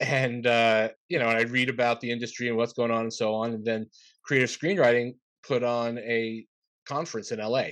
and 0.00 0.46
uh, 0.46 0.90
you 1.08 1.18
know, 1.18 1.28
and 1.28 1.38
I'd 1.38 1.50
read 1.50 1.70
about 1.70 2.00
the 2.00 2.10
industry 2.10 2.48
and 2.48 2.56
what's 2.56 2.74
going 2.74 2.90
on 2.90 3.02
and 3.02 3.12
so 3.12 3.34
on. 3.34 3.54
And 3.54 3.64
then 3.64 3.86
creative 4.22 4.50
screenwriting 4.50 5.14
put 5.46 5.62
on 5.62 5.98
a 5.98 6.44
conference 6.86 7.32
in 7.32 7.38
LA. 7.38 7.68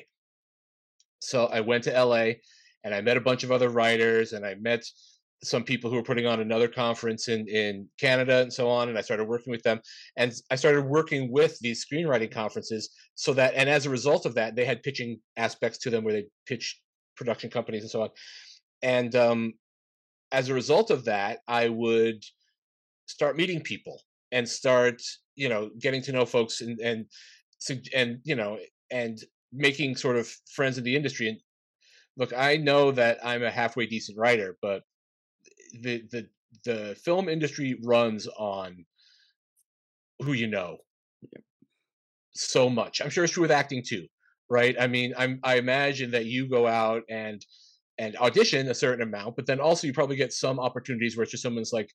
So 1.20 1.46
I 1.46 1.60
went 1.60 1.84
to 1.84 2.04
LA 2.04 2.32
and 2.82 2.94
I 2.94 3.02
met 3.02 3.18
a 3.18 3.20
bunch 3.20 3.44
of 3.44 3.52
other 3.52 3.68
writers 3.68 4.32
and 4.32 4.44
I 4.44 4.54
met 4.54 4.84
some 5.44 5.64
people 5.64 5.90
who 5.90 5.96
were 5.96 6.02
putting 6.02 6.26
on 6.26 6.40
another 6.40 6.68
conference 6.68 7.28
in 7.28 7.48
in 7.48 7.88
Canada 7.98 8.42
and 8.42 8.52
so 8.52 8.68
on 8.68 8.88
and 8.88 8.96
I 8.96 9.00
started 9.00 9.26
working 9.26 9.50
with 9.50 9.62
them 9.62 9.80
and 10.16 10.32
I 10.50 10.56
started 10.56 10.84
working 10.84 11.32
with 11.32 11.58
these 11.60 11.84
screenwriting 11.84 12.30
conferences 12.30 12.90
so 13.14 13.34
that 13.34 13.54
and 13.54 13.68
as 13.68 13.86
a 13.86 13.90
result 13.90 14.24
of 14.26 14.34
that 14.34 14.54
they 14.54 14.64
had 14.64 14.82
pitching 14.82 15.18
aspects 15.36 15.78
to 15.78 15.90
them 15.90 16.04
where 16.04 16.14
they 16.14 16.26
pitch 16.46 16.80
production 17.16 17.50
companies 17.50 17.82
and 17.82 17.90
so 17.90 18.02
on 18.02 18.08
and 18.82 19.14
um 19.16 19.52
as 20.30 20.48
a 20.48 20.54
result 20.54 20.90
of 20.90 21.04
that 21.04 21.40
I 21.48 21.68
would 21.68 22.22
start 23.06 23.36
meeting 23.36 23.60
people 23.60 24.00
and 24.30 24.48
start 24.48 25.02
you 25.34 25.48
know 25.48 25.70
getting 25.80 26.02
to 26.02 26.12
know 26.12 26.24
folks 26.24 26.60
and 26.60 26.78
and 26.80 27.06
and 27.94 28.18
you 28.24 28.36
know 28.36 28.58
and 28.90 29.18
making 29.52 29.96
sort 29.96 30.16
of 30.16 30.28
friends 30.54 30.78
in 30.78 30.84
the 30.84 30.96
industry 30.96 31.28
and 31.28 31.38
look 32.16 32.32
i 32.32 32.56
know 32.56 32.90
that 32.90 33.18
i'm 33.24 33.42
a 33.42 33.50
halfway 33.50 33.86
decent 33.86 34.18
writer 34.18 34.56
but 34.62 34.82
the 35.80 36.02
the 36.10 36.28
the 36.64 36.96
film 37.02 37.28
industry 37.28 37.78
runs 37.82 38.26
on 38.26 38.84
who 40.20 40.32
you 40.32 40.46
know 40.46 40.78
so 42.34 42.68
much. 42.68 43.00
I'm 43.00 43.10
sure 43.10 43.24
it's 43.24 43.32
true 43.32 43.42
with 43.42 43.50
acting 43.50 43.82
too, 43.86 44.06
right? 44.50 44.76
I 44.78 44.86
mean, 44.86 45.14
I'm 45.16 45.40
I 45.42 45.56
imagine 45.56 46.10
that 46.12 46.26
you 46.26 46.48
go 46.48 46.66
out 46.66 47.02
and 47.08 47.44
and 47.98 48.16
audition 48.16 48.68
a 48.68 48.74
certain 48.74 49.06
amount, 49.06 49.36
but 49.36 49.46
then 49.46 49.60
also 49.60 49.86
you 49.86 49.92
probably 49.92 50.16
get 50.16 50.32
some 50.32 50.58
opportunities 50.58 51.16
where 51.16 51.22
it's 51.22 51.30
just 51.30 51.42
someone's 51.42 51.72
like, 51.72 51.90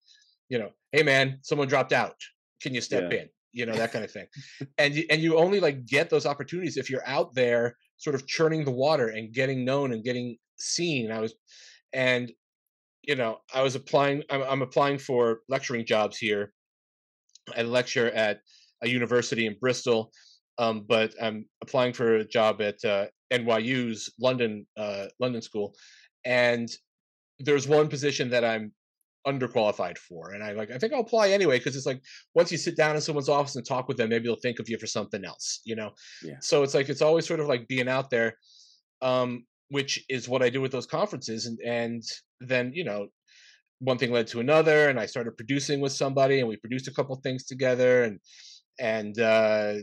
you 0.50 0.60
know, 0.60 0.70
hey 0.92 1.04
man, 1.04 1.40
someone 1.42 1.68
dropped 1.68 1.94
out. 1.94 2.16
Can 2.62 2.74
you 2.74 2.82
step 2.82 3.12
yeah. 3.12 3.22
in? 3.22 3.30
You 3.54 3.66
know, 3.66 3.74
that 3.74 3.92
kind 3.92 4.06
of 4.06 4.12
thing. 4.12 4.28
and 4.78 4.94
you, 4.94 5.06
and 5.10 5.22
you 5.22 5.38
only 5.38 5.60
like 5.60 5.86
get 5.86 6.10
those 6.10 6.26
opportunities 6.26 6.78
if 6.78 6.90
you're 6.90 7.08
out 7.08 7.34
there 7.34 7.76
sort 7.98 8.16
of 8.16 8.28
churning 8.28 8.64
the 8.64 8.72
water 8.72 9.08
and 9.10 9.34
getting 9.34 9.66
known 9.66 9.92
and 9.92 10.04
getting 10.04 10.38
seen. 10.58 11.06
And 11.06 11.14
I 11.14 11.20
was 11.20 11.34
and 11.94 12.32
you 13.08 13.16
know, 13.16 13.40
I 13.54 13.64
was 13.64 13.76
applying. 13.76 14.22
I'm, 14.30 14.44
I'm 14.44 14.62
applying 14.62 15.00
for 15.00 15.40
lecturing 15.50 15.86
jobs 15.86 16.18
here. 16.18 16.52
I 17.56 17.62
lecture 17.62 18.12
at 18.12 18.42
a 18.84 18.90
university 18.90 19.48
in 19.48 19.56
Bristol, 19.60 20.12
um, 20.58 20.86
but 20.88 21.14
I'm 21.22 21.46
applying 21.64 21.94
for 21.94 22.18
a 22.18 22.28
job 22.28 22.62
at 22.62 22.84
uh, 22.84 23.06
NYU's 23.32 24.14
London 24.20 24.68
uh, 24.76 25.06
London 25.20 25.42
School, 25.42 25.74
and 26.26 26.70
there's 27.40 27.68
one 27.68 27.88
position 27.88 28.30
that 28.32 28.44
I'm 28.44 28.74
underqualified 29.26 29.98
for, 29.98 30.32
and 30.32 30.44
I 30.44 30.52
like 30.52 30.70
I 30.70 30.78
think 30.78 30.92
I'll 30.92 31.00
apply 31.00 31.30
anyway 31.30 31.60
because 31.60 31.78
it's 31.78 31.86
like 31.86 32.02
once 32.36 32.52
you 32.52 32.58
sit 32.58 32.76
down 32.76 32.96
in 32.96 33.02
someone's 33.02 33.30
office 33.30 33.56
and 33.56 33.66
talk 33.66 33.88
with 33.88 33.96
them, 33.96 34.10
maybe 34.10 34.26
they'll 34.26 34.36
think 34.36 34.60
of 34.60 34.68
you 34.68 34.78
for 34.78 34.88
something 34.88 35.24
else, 35.24 35.62
you 35.64 35.78
know. 35.78 35.92
Yeah. 36.22 36.36
So 36.42 36.62
it's 36.62 36.74
like 36.74 36.90
it's 36.90 37.02
always 37.02 37.26
sort 37.26 37.40
of 37.40 37.48
like 37.48 37.70
being 37.70 37.88
out 37.88 38.10
there. 38.10 38.36
Um, 39.02 39.46
which 39.70 40.04
is 40.10 40.30
what 40.30 40.42
I 40.42 40.50
do 40.50 40.62
with 40.62 40.72
those 40.72 40.86
conferences. 40.86 41.46
And 41.46 41.60
and 41.66 42.04
then 42.40 42.72
you 42.74 42.84
know, 42.84 43.08
one 43.80 43.98
thing 43.98 44.12
led 44.12 44.28
to 44.28 44.40
another, 44.40 44.90
and 44.90 45.00
I 45.00 45.06
started 45.06 45.38
producing 45.38 45.80
with 45.82 45.92
somebody, 45.92 46.40
and 46.40 46.48
we 46.48 46.58
produced 46.58 46.88
a 46.88 46.94
couple 46.94 47.16
things 47.18 47.46
together, 47.46 48.04
and 48.04 48.20
and 48.80 49.20
uh, 49.20 49.74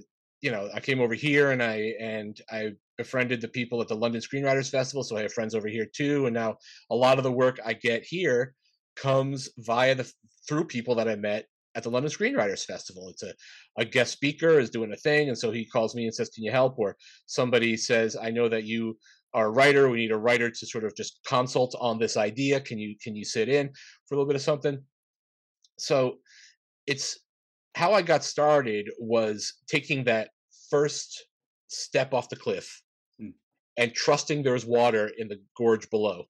you 0.41 0.51
know, 0.51 0.69
I 0.75 0.81
came 0.81 1.01
over 1.01 1.15
here, 1.15 1.53
and 1.53 1.63
I 1.63 1.95
and 2.01 2.41
I 2.51 2.73
befriended 2.97 3.41
the 3.41 3.49
people 3.49 3.81
at 3.81 3.89
the 3.89 3.97
London 3.97 4.21
Screenwriters 4.21 4.71
Festival, 4.71 5.03
so 5.03 5.17
I 5.17 5.23
have 5.23 5.33
friends 5.33 5.55
over 5.55 5.69
here 5.69 5.87
too. 5.87 6.27
And 6.27 6.35
now 6.35 6.57
a 6.91 6.95
lot 6.95 7.19
of 7.19 7.25
the 7.25 7.33
work 7.33 7.59
I 7.65 7.73
get 7.73 8.05
here 8.05 8.55
comes 8.97 9.49
via 9.59 9.95
the 9.95 10.11
through 10.49 10.67
people 10.67 10.95
that 10.97 11.09
I 11.09 11.17
met 11.17 11.47
at 11.75 11.83
the 11.83 11.91
London 11.91 12.13
Screenwriters 12.13 12.65
Festival. 12.65 13.09
It's 13.09 13.23
a, 13.23 13.33
a 13.79 13.85
guest 13.85 14.13
speaker 14.13 14.61
is 14.61 14.71
doing 14.71 14.93
a 14.93 14.97
thing, 14.97 15.29
and 15.29 15.39
so 15.39 15.51
he 15.51 15.65
calls 15.65 15.95
me 15.95 16.05
and 16.05 16.15
says, 16.15 16.29
"Can 16.29 16.45
you 16.45 16.53
help?" 16.53 16.79
Or 16.79 16.97
somebody 17.27 17.77
says, 17.77 18.17
"I 18.21 18.31
know 18.31 18.49
that 18.49 18.65
you 18.65 18.99
our 19.35 19.53
writer 19.53 19.89
we 19.89 19.99
need 19.99 20.13
a 20.13 20.17
writer 20.17 20.51
to 20.51 20.67
sort 20.67 20.85
of 20.85 20.95
just 20.97 21.21
consult 21.27 21.75
on 21.81 21.99
this 21.99 22.17
idea 22.17 22.61
can 22.61 22.79
you 22.79 22.95
can 23.03 23.15
you 23.15 23.25
sit 23.25 23.49
in 23.49 23.69
for 24.07 24.15
a 24.15 24.17
little 24.17 24.27
bit 24.27 24.37
of 24.37 24.43
something 24.43 24.81
so 25.79 26.17
it's 26.87 27.19
how 27.75 27.93
i 27.93 28.01
got 28.01 28.25
started 28.25 28.89
was 28.99 29.55
taking 29.69 30.05
that 30.05 30.29
first 30.71 31.27
step 31.69 32.15
off 32.15 32.29
the 32.29 32.37
cliff 32.37 32.83
mm. 33.21 33.33
and 33.77 33.95
trusting 33.95 34.43
there's 34.43 34.67
water 34.67 35.11
in 35.19 35.29
the 35.29 35.41
gorge 35.57 35.89
below. 35.91 36.25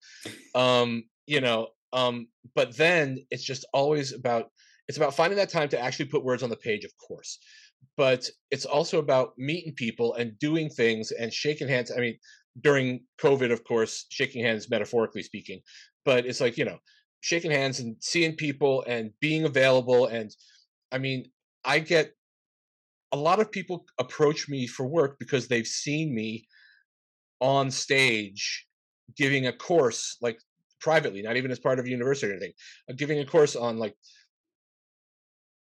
Um, 0.55 1.05
you 1.27 1.41
know, 1.41 1.69
um, 1.93 2.29
but 2.55 2.77
then 2.77 3.25
it's 3.31 3.45
just 3.45 3.65
always 3.73 4.13
about 4.13 4.51
it's 4.89 4.99
about 4.99 5.15
finding 5.15 5.39
that 5.39 5.49
time 5.49 5.69
to 5.71 5.81
actually 5.81 6.07
put 6.07 6.25
words 6.25 6.43
on 6.43 6.51
the 6.51 6.57
page, 6.57 6.85
of 6.85 6.93
course. 6.99 7.39
But 7.97 8.29
it's 8.51 8.67
also 8.67 8.99
about 8.99 9.33
meeting 9.39 9.73
people 9.75 10.15
and 10.15 10.39
doing 10.39 10.69
things 10.69 11.11
and 11.11 11.33
shaking 11.33 11.69
hands. 11.69 11.91
I 11.91 12.01
mean, 12.01 12.19
during 12.61 13.01
COVID, 13.21 13.53
of 13.53 13.65
course, 13.65 14.07
shaking 14.11 14.45
hands, 14.45 14.71
metaphorically 14.71 15.23
speaking, 15.23 15.61
but 16.05 16.27
it's 16.27 16.41
like, 16.41 16.57
you 16.57 16.65
know, 16.65 16.79
shaking 17.21 17.51
hands 17.51 17.81
and 17.81 17.97
seeing 18.01 18.37
people 18.37 18.85
and 18.87 19.11
being 19.21 19.45
available. 19.45 20.07
And 20.07 20.31
I 20.93 20.99
mean, 20.99 21.31
I 21.65 21.79
get 21.79 22.13
a 23.13 23.17
lot 23.17 23.41
of 23.41 23.51
people 23.51 23.87
approach 23.99 24.49
me 24.49 24.67
for 24.67 24.87
work 24.87 25.17
because 25.19 25.49
they've 25.49 25.67
seen 25.67 26.15
me 26.15 26.47
on 27.41 27.71
stage 27.71 28.67
giving 29.17 29.47
a 29.47 29.53
course 29.53 30.17
like 30.21 30.39
privately, 30.81 31.23
not 31.23 31.37
even 31.37 31.51
as 31.51 31.59
part 31.59 31.79
of 31.79 31.87
a 31.87 31.91
university 31.91 32.31
or 32.31 32.37
anything, 32.37 32.53
uh, 32.91 32.95
giving 32.97 33.19
a 33.19 33.25
course 33.25 33.57
on 33.57 33.79
like 33.79 33.95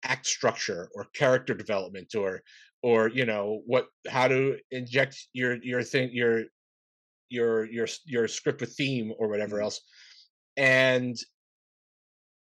act 0.03 0.27
structure 0.27 0.89
or 0.95 1.05
character 1.15 1.55
development 1.55 2.15
or 2.15 2.43
or 2.83 3.09
you 3.09 3.27
know 3.27 3.61
what 3.67 3.87
how 4.09 4.27
to 4.27 4.57
inject 4.71 5.29
your 5.33 5.63
your 5.63 5.83
thing 5.83 6.09
your 6.13 6.45
your 7.31 7.65
your 7.71 7.87
your 8.05 8.29
script 8.29 8.61
with 8.61 8.75
theme 8.77 9.13
or 9.19 9.29
whatever 9.29 9.57
mm-hmm. 9.57 9.65
else 9.65 9.81
and 10.57 11.17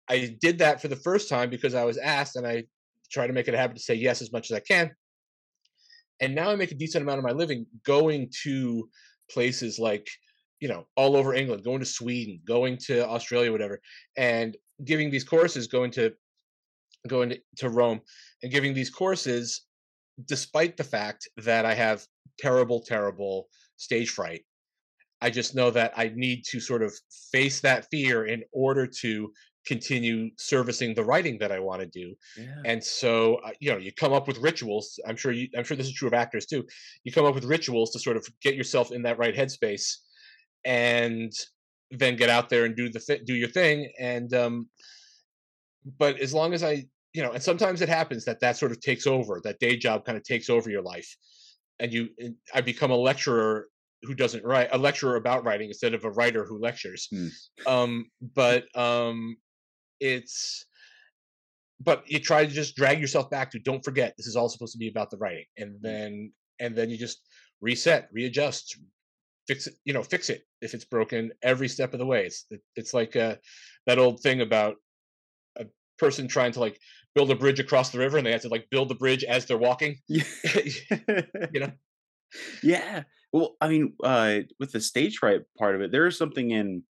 i 0.09 0.35
did 0.41 0.59
that 0.59 0.81
for 0.81 0.87
the 0.87 0.95
first 0.95 1.29
time 1.29 1.49
because 1.49 1.73
i 1.73 1.83
was 1.83 1.97
asked 1.97 2.35
and 2.35 2.45
i 2.45 2.63
try 3.11 3.25
to 3.27 3.33
make 3.33 3.47
it 3.47 3.53
a 3.53 3.57
habit 3.57 3.77
to 3.77 3.83
say 3.83 3.93
yes 3.93 4.21
as 4.21 4.31
much 4.31 4.51
as 4.51 4.57
i 4.57 4.59
can 4.59 4.91
and 6.21 6.35
now 6.35 6.49
i 6.49 6.55
make 6.55 6.71
a 6.71 6.75
decent 6.75 7.01
amount 7.01 7.17
of 7.17 7.25
my 7.25 7.31
living 7.31 7.65
going 7.85 8.29
to 8.43 8.87
places 9.31 9.79
like 9.79 10.07
you 10.59 10.67
know 10.67 10.85
all 10.95 11.15
over 11.15 11.33
england 11.33 11.63
going 11.63 11.79
to 11.79 11.85
sweden 11.85 12.39
going 12.45 12.77
to 12.77 13.07
australia 13.07 13.51
whatever 13.51 13.79
and 14.17 14.57
giving 14.83 15.09
these 15.09 15.23
courses 15.23 15.67
going 15.67 15.91
to 15.91 16.11
going 17.07 17.29
to, 17.29 17.39
to 17.57 17.69
Rome 17.69 18.01
and 18.43 18.51
giving 18.51 18.73
these 18.73 18.89
courses, 18.89 19.61
despite 20.25 20.77
the 20.77 20.83
fact 20.83 21.27
that 21.37 21.65
I 21.65 21.73
have 21.73 22.05
terrible, 22.39 22.81
terrible 22.81 23.47
stage 23.77 24.09
fright. 24.09 24.43
I 25.21 25.29
just 25.29 25.55
know 25.55 25.71
that 25.71 25.93
I 25.95 26.11
need 26.15 26.43
to 26.45 26.59
sort 26.59 26.83
of 26.83 26.93
face 27.31 27.61
that 27.61 27.87
fear 27.91 28.25
in 28.25 28.43
order 28.51 28.85
to 29.01 29.31
continue 29.65 30.29
servicing 30.37 30.93
the 30.93 31.03
writing 31.03 31.37
that 31.39 31.51
I 31.51 31.59
want 31.59 31.81
to 31.81 31.87
do. 31.87 32.13
Yeah. 32.37 32.61
And 32.65 32.83
so, 32.83 33.35
uh, 33.37 33.51
you 33.59 33.71
know, 33.71 33.77
you 33.77 33.91
come 33.91 34.13
up 34.13 34.27
with 34.27 34.37
rituals. 34.37 34.99
I'm 35.07 35.15
sure 35.15 35.31
you, 35.31 35.47
I'm 35.57 35.63
sure 35.63 35.75
this 35.75 35.87
is 35.87 35.93
true 35.93 36.07
of 36.07 36.13
actors 36.13 36.45
too. 36.45 36.65
You 37.03 37.11
come 37.11 37.25
up 37.25 37.33
with 37.33 37.45
rituals 37.45 37.91
to 37.91 37.99
sort 37.99 38.17
of 38.17 38.27
get 38.41 38.55
yourself 38.55 38.91
in 38.91 39.01
that 39.03 39.17
right 39.17 39.35
headspace, 39.35 39.95
and 40.65 41.31
then 41.91 42.15
get 42.15 42.29
out 42.29 42.49
there 42.49 42.65
and 42.65 42.75
do 42.75 42.89
the 42.89 42.99
th- 42.99 43.25
do 43.25 43.33
your 43.33 43.49
thing. 43.49 43.91
And 43.99 44.33
um, 44.33 44.69
but 45.97 46.19
as 46.19 46.33
long 46.33 46.53
as 46.53 46.63
I 46.63 46.85
you 47.15 47.23
know, 47.23 47.31
and 47.31 47.41
sometimes 47.41 47.81
it 47.81 47.87
happens 47.87 48.25
that 48.25 48.41
that 48.41 48.57
sort 48.57 48.73
of 48.73 48.81
takes 48.81 49.07
over, 49.07 49.39
that 49.45 49.59
day 49.59 49.77
job 49.77 50.03
kind 50.03 50.17
of 50.17 50.23
takes 50.23 50.49
over 50.49 50.69
your 50.69 50.81
life. 50.81 51.15
And 51.79 51.91
you, 51.91 52.09
and 52.19 52.35
I 52.53 52.59
become 52.59 52.91
a 52.91 52.95
lecturer 52.95 53.67
who 54.05 54.15
doesn't 54.15 54.45
write, 54.45 54.69
a 54.71 54.77
lecturer 54.77 55.15
about 55.15 55.43
writing 55.43 55.69
instead 55.69 55.93
of 55.93 56.03
a 56.05 56.11
writer 56.11 56.45
who 56.45 56.59
lectures. 56.59 57.07
Mm. 57.13 57.31
Um, 57.67 58.05
but 58.35 58.65
um, 58.75 59.37
it's, 59.99 60.65
but 61.79 62.03
you 62.07 62.19
try 62.19 62.45
to 62.45 62.51
just 62.51 62.75
drag 62.75 62.99
yourself 62.99 63.29
back 63.29 63.51
to 63.51 63.59
don't 63.59 63.83
forget 63.83 64.13
this 64.17 64.27
is 64.27 64.35
all 64.35 64.49
supposed 64.49 64.73
to 64.73 64.79
be 64.79 64.87
about 64.87 65.11
the 65.11 65.17
writing 65.17 65.43
and 65.57 65.71
hmm. 65.71 65.81
then 65.81 66.31
and 66.61 66.73
then 66.73 66.89
you 66.89 66.97
just 66.97 67.19
reset 67.59 68.07
readjust 68.13 68.77
fix 69.45 69.67
it 69.67 69.73
you 69.83 69.91
know 69.91 70.01
fix 70.01 70.29
it 70.29 70.43
if 70.61 70.73
it's 70.73 70.85
broken 70.85 71.33
every 71.43 71.67
step 71.67 71.91
of 71.91 71.99
the 71.99 72.05
way 72.05 72.25
it's 72.25 72.45
it's 72.77 72.93
like 72.93 73.17
uh, 73.17 73.35
that 73.87 73.99
old 73.99 74.21
thing 74.21 74.39
about 74.39 74.77
a 75.57 75.65
person 75.97 76.29
trying 76.29 76.53
to 76.53 76.61
like 76.61 76.79
build 77.15 77.31
a 77.31 77.35
bridge 77.35 77.59
across 77.59 77.89
the 77.89 77.97
river 77.97 78.17
and 78.17 78.27
they 78.27 78.31
have 78.31 78.41
to 78.41 78.49
like 78.49 78.69
build 78.69 78.89
the 78.89 78.95
bridge 78.95 79.23
as 79.23 79.45
they're 79.45 79.57
walking. 79.57 79.97
you 80.07 80.21
know? 81.53 81.71
Yeah. 82.61 83.03
Well, 83.35 83.57
I 83.59 83.67
mean, 83.67 83.95
uh, 84.01 84.39
with 84.61 84.71
the 84.71 84.79
stage 84.79 85.17
fright 85.17 85.41
part 85.57 85.75
of 85.75 85.81
it, 85.81 85.91
there 85.91 86.07
is 86.07 86.17
something 86.17 86.51
in 86.51 86.83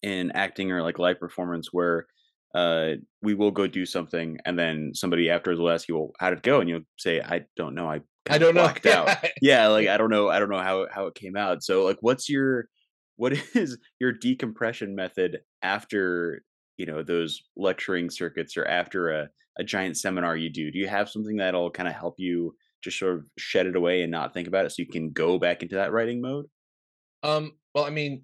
in 0.00 0.30
acting 0.30 0.70
or 0.70 0.80
like 0.80 1.00
live 1.00 1.18
performance 1.18 1.72
where 1.72 2.06
uh, 2.54 2.90
we 3.20 3.34
will 3.34 3.50
go 3.50 3.66
do 3.66 3.84
something 3.84 4.38
and 4.44 4.56
then 4.56 4.92
somebody 4.94 5.28
afterwards 5.28 5.58
will 5.58 5.70
ask 5.70 5.88
you, 5.88 5.96
well, 5.96 6.12
how 6.20 6.30
did 6.30 6.38
it 6.38 6.44
go? 6.44 6.60
And 6.60 6.68
you'll 6.68 6.82
say, 6.98 7.20
I 7.20 7.46
don't 7.56 7.74
know. 7.74 7.90
I 7.90 8.02
I 8.30 8.38
don't 8.38 8.54
know. 8.54 8.72
out. 8.92 9.08
yeah, 9.42 9.66
like 9.66 9.88
I 9.88 9.96
don't 9.96 10.10
know. 10.10 10.28
I 10.28 10.38
don't 10.38 10.50
know 10.50 10.62
how 10.62 10.86
how 10.94 11.08
it 11.08 11.16
came 11.16 11.36
out. 11.36 11.64
So 11.64 11.84
like, 11.84 11.98
what's 12.00 12.28
your 12.28 12.68
what 13.16 13.32
is 13.56 13.76
your 13.98 14.12
decompression 14.12 14.94
method 14.94 15.40
after 15.62 16.42
you 16.76 16.86
know 16.86 17.02
those 17.02 17.42
lecturing 17.56 18.08
circuits 18.08 18.56
or 18.56 18.66
after 18.66 19.10
a, 19.10 19.30
a 19.58 19.64
giant 19.64 19.96
seminar 19.96 20.36
you 20.36 20.48
do 20.48 20.70
do 20.70 20.78
you 20.78 20.86
have 20.86 21.08
something 21.08 21.38
that'll 21.38 21.72
kind 21.72 21.88
of 21.88 21.94
help 21.96 22.14
you 22.18 22.54
just 22.82 22.98
sort 22.98 23.14
of 23.14 23.24
shed 23.38 23.66
it 23.66 23.76
away 23.76 24.02
and 24.02 24.10
not 24.10 24.32
think 24.32 24.48
about 24.48 24.64
it 24.64 24.70
so 24.70 24.82
you 24.82 24.88
can 24.88 25.10
go 25.10 25.38
back 25.38 25.62
into 25.62 25.74
that 25.74 25.92
writing 25.92 26.20
mode 26.20 26.46
um 27.22 27.52
well 27.74 27.84
i 27.84 27.90
mean 27.90 28.22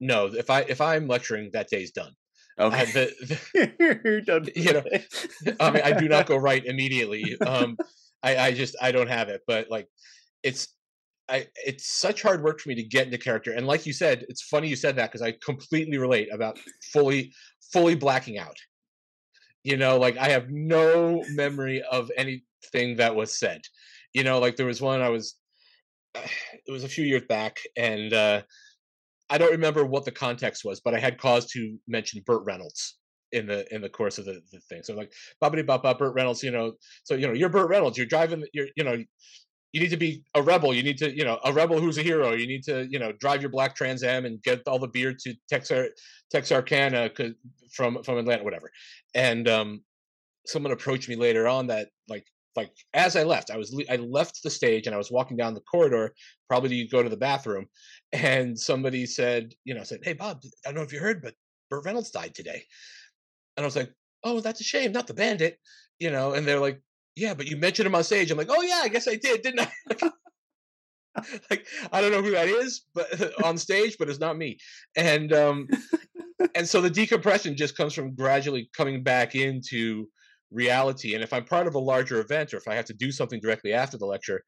no 0.00 0.26
if 0.26 0.50
i 0.50 0.60
if 0.62 0.80
i'm 0.80 1.08
lecturing 1.08 1.50
that 1.52 1.68
day's 1.68 1.90
done 1.90 2.12
okay 2.58 2.84
the, 2.92 3.38
the, 3.54 4.00
you're 4.04 4.20
done 4.20 4.46
you 4.56 4.72
know 4.72 4.82
i 5.60 5.70
mean 5.70 5.82
i 5.82 5.92
do 5.92 6.08
not 6.08 6.26
go 6.26 6.36
right 6.36 6.64
immediately 6.66 7.36
um 7.46 7.76
i 8.22 8.36
i 8.36 8.52
just 8.52 8.76
i 8.80 8.92
don't 8.92 9.08
have 9.08 9.28
it 9.28 9.40
but 9.46 9.70
like 9.70 9.88
it's 10.42 10.68
I, 11.28 11.46
it's 11.64 11.86
such 11.86 12.20
hard 12.20 12.42
work 12.42 12.60
for 12.60 12.68
me 12.68 12.74
to 12.74 12.82
get 12.82 13.06
into 13.06 13.16
character. 13.16 13.52
And 13.52 13.66
like 13.66 13.86
you 13.86 13.92
said, 13.92 14.26
it's 14.28 14.42
funny 14.42 14.68
you 14.68 14.76
said 14.76 14.96
that 14.96 15.10
because 15.10 15.22
I 15.22 15.32
completely 15.42 15.96
relate 15.96 16.28
about 16.30 16.58
fully 16.92 17.32
fully 17.72 17.94
blacking 17.94 18.38
out. 18.38 18.56
You 19.64 19.76
know, 19.76 19.98
like 19.98 20.16
I 20.16 20.28
have 20.28 20.50
no 20.50 21.24
memory 21.30 21.82
of 21.82 22.10
anything 22.16 22.96
that 22.96 23.14
was 23.14 23.38
said. 23.38 23.62
You 24.12 24.24
know, 24.24 24.38
like 24.38 24.56
there 24.56 24.66
was 24.66 24.80
one 24.80 25.00
I 25.00 25.08
was 25.08 25.36
it 26.14 26.70
was 26.70 26.84
a 26.84 26.88
few 26.88 27.04
years 27.04 27.22
back 27.28 27.60
and 27.76 28.12
uh 28.12 28.42
I 29.30 29.38
don't 29.38 29.52
remember 29.52 29.86
what 29.86 30.04
the 30.04 30.12
context 30.12 30.62
was, 30.62 30.80
but 30.80 30.94
I 30.94 30.98
had 30.98 31.16
cause 31.16 31.46
to 31.52 31.78
mention 31.88 32.22
Burt 32.26 32.44
Reynolds 32.44 32.98
in 33.32 33.46
the 33.46 33.64
in 33.74 33.80
the 33.80 33.88
course 33.88 34.18
of 34.18 34.26
the, 34.26 34.42
the 34.52 34.60
thing. 34.60 34.82
So 34.82 34.94
like, 34.94 35.10
Bobbity 35.42 35.66
Bop 35.66 35.82
Bop, 35.82 35.98
Burt 35.98 36.14
Reynolds, 36.14 36.42
you 36.42 36.50
know, 36.50 36.74
so 37.04 37.14
you 37.14 37.26
know, 37.26 37.32
you're 37.32 37.48
Burt 37.48 37.70
Reynolds, 37.70 37.96
you're 37.96 38.06
driving 38.06 38.44
you're 38.52 38.68
you 38.76 38.84
know, 38.84 39.02
you 39.72 39.80
need 39.80 39.90
to 39.90 39.96
be 39.96 40.22
a 40.34 40.42
rebel. 40.42 40.74
You 40.74 40.82
need 40.82 40.98
to, 40.98 41.16
you 41.16 41.24
know, 41.24 41.40
a 41.44 41.52
rebel 41.52 41.80
who's 41.80 41.96
a 41.96 42.02
hero. 42.02 42.32
You 42.32 42.46
need 42.46 42.62
to, 42.64 42.86
you 42.90 42.98
know, 42.98 43.12
drive 43.12 43.40
your 43.40 43.50
black 43.50 43.74
Trans 43.74 44.02
Am 44.02 44.26
and 44.26 44.42
get 44.42 44.60
all 44.66 44.78
the 44.78 44.88
beer 44.88 45.14
to 45.14 45.34
Texar, 45.50 45.88
Texarkana 46.30 47.10
from 47.72 48.02
from 48.02 48.18
Atlanta, 48.18 48.44
whatever. 48.44 48.70
And 49.14 49.48
um, 49.48 49.82
someone 50.46 50.72
approached 50.72 51.08
me 51.08 51.16
later 51.16 51.48
on 51.48 51.66
that, 51.68 51.88
like, 52.06 52.26
like 52.54 52.70
as 52.92 53.16
I 53.16 53.22
left, 53.22 53.50
I 53.50 53.56
was 53.56 53.74
I 53.90 53.96
left 53.96 54.42
the 54.42 54.50
stage 54.50 54.86
and 54.86 54.94
I 54.94 54.98
was 54.98 55.10
walking 55.10 55.38
down 55.38 55.54
the 55.54 55.60
corridor, 55.60 56.12
probably 56.48 56.84
to 56.84 56.88
go 56.88 57.02
to 57.02 57.08
the 57.08 57.16
bathroom, 57.16 57.66
and 58.12 58.58
somebody 58.58 59.06
said, 59.06 59.54
you 59.64 59.74
know, 59.74 59.84
said, 59.84 60.00
"Hey 60.02 60.12
Bob, 60.12 60.42
I 60.66 60.68
don't 60.68 60.74
know 60.74 60.82
if 60.82 60.92
you 60.92 61.00
heard, 61.00 61.22
but 61.22 61.34
Burt 61.70 61.86
Reynolds 61.86 62.10
died 62.10 62.34
today." 62.34 62.62
And 63.56 63.64
I 63.64 63.66
was 63.66 63.76
like, 63.76 63.90
"Oh, 64.22 64.40
that's 64.40 64.60
a 64.60 64.64
shame, 64.64 64.92
not 64.92 65.06
the 65.06 65.14
bandit," 65.14 65.58
you 65.98 66.10
know. 66.10 66.34
And 66.34 66.46
they're 66.46 66.60
like, 66.60 66.82
yeah, 67.16 67.34
but 67.34 67.46
you 67.46 67.56
mentioned 67.56 67.86
him 67.86 67.94
on 67.94 68.04
stage. 68.04 68.30
I'm 68.30 68.38
like, 68.38 68.50
oh 68.50 68.62
yeah, 68.62 68.80
I 68.82 68.88
guess 68.88 69.08
I 69.08 69.16
did, 69.16 69.42
didn't 69.42 69.60
I? 69.60 70.10
like 71.50 71.66
I 71.92 72.00
don't 72.00 72.12
know 72.12 72.22
who 72.22 72.30
that 72.32 72.48
is, 72.48 72.86
but 72.94 73.06
on 73.44 73.58
stage, 73.58 73.96
but 73.98 74.08
it's 74.08 74.20
not 74.20 74.36
me. 74.36 74.58
And 74.96 75.32
um, 75.32 75.68
and 76.54 76.66
so 76.66 76.80
the 76.80 76.90
decompression 76.90 77.56
just 77.56 77.76
comes 77.76 77.94
from 77.94 78.14
gradually 78.14 78.70
coming 78.76 79.02
back 79.02 79.34
into 79.34 80.08
reality. 80.50 81.14
And 81.14 81.22
if 81.22 81.32
I'm 81.32 81.44
part 81.44 81.66
of 81.66 81.74
a 81.74 81.78
larger 81.78 82.20
event, 82.20 82.54
or 82.54 82.56
if 82.56 82.68
I 82.68 82.74
have 82.74 82.86
to 82.86 82.94
do 82.94 83.12
something 83.12 83.40
directly 83.40 83.72
after 83.72 83.98
the 83.98 84.06
lecture, 84.06 84.42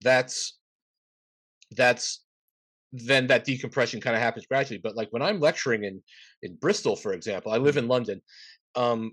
that's 0.00 0.58
that's 1.76 2.24
then 2.92 3.26
that 3.26 3.44
decompression 3.44 4.00
kind 4.00 4.16
of 4.16 4.22
happens 4.22 4.46
gradually. 4.46 4.80
But 4.82 4.96
like 4.96 5.08
when 5.10 5.22
I'm 5.22 5.40
lecturing 5.40 5.84
in 5.84 6.02
in 6.42 6.56
Bristol, 6.56 6.96
for 6.96 7.12
example, 7.12 7.52
I 7.52 7.58
live 7.58 7.76
mm-hmm. 7.76 7.84
in 7.84 7.88
London. 7.88 8.22
Um, 8.74 9.12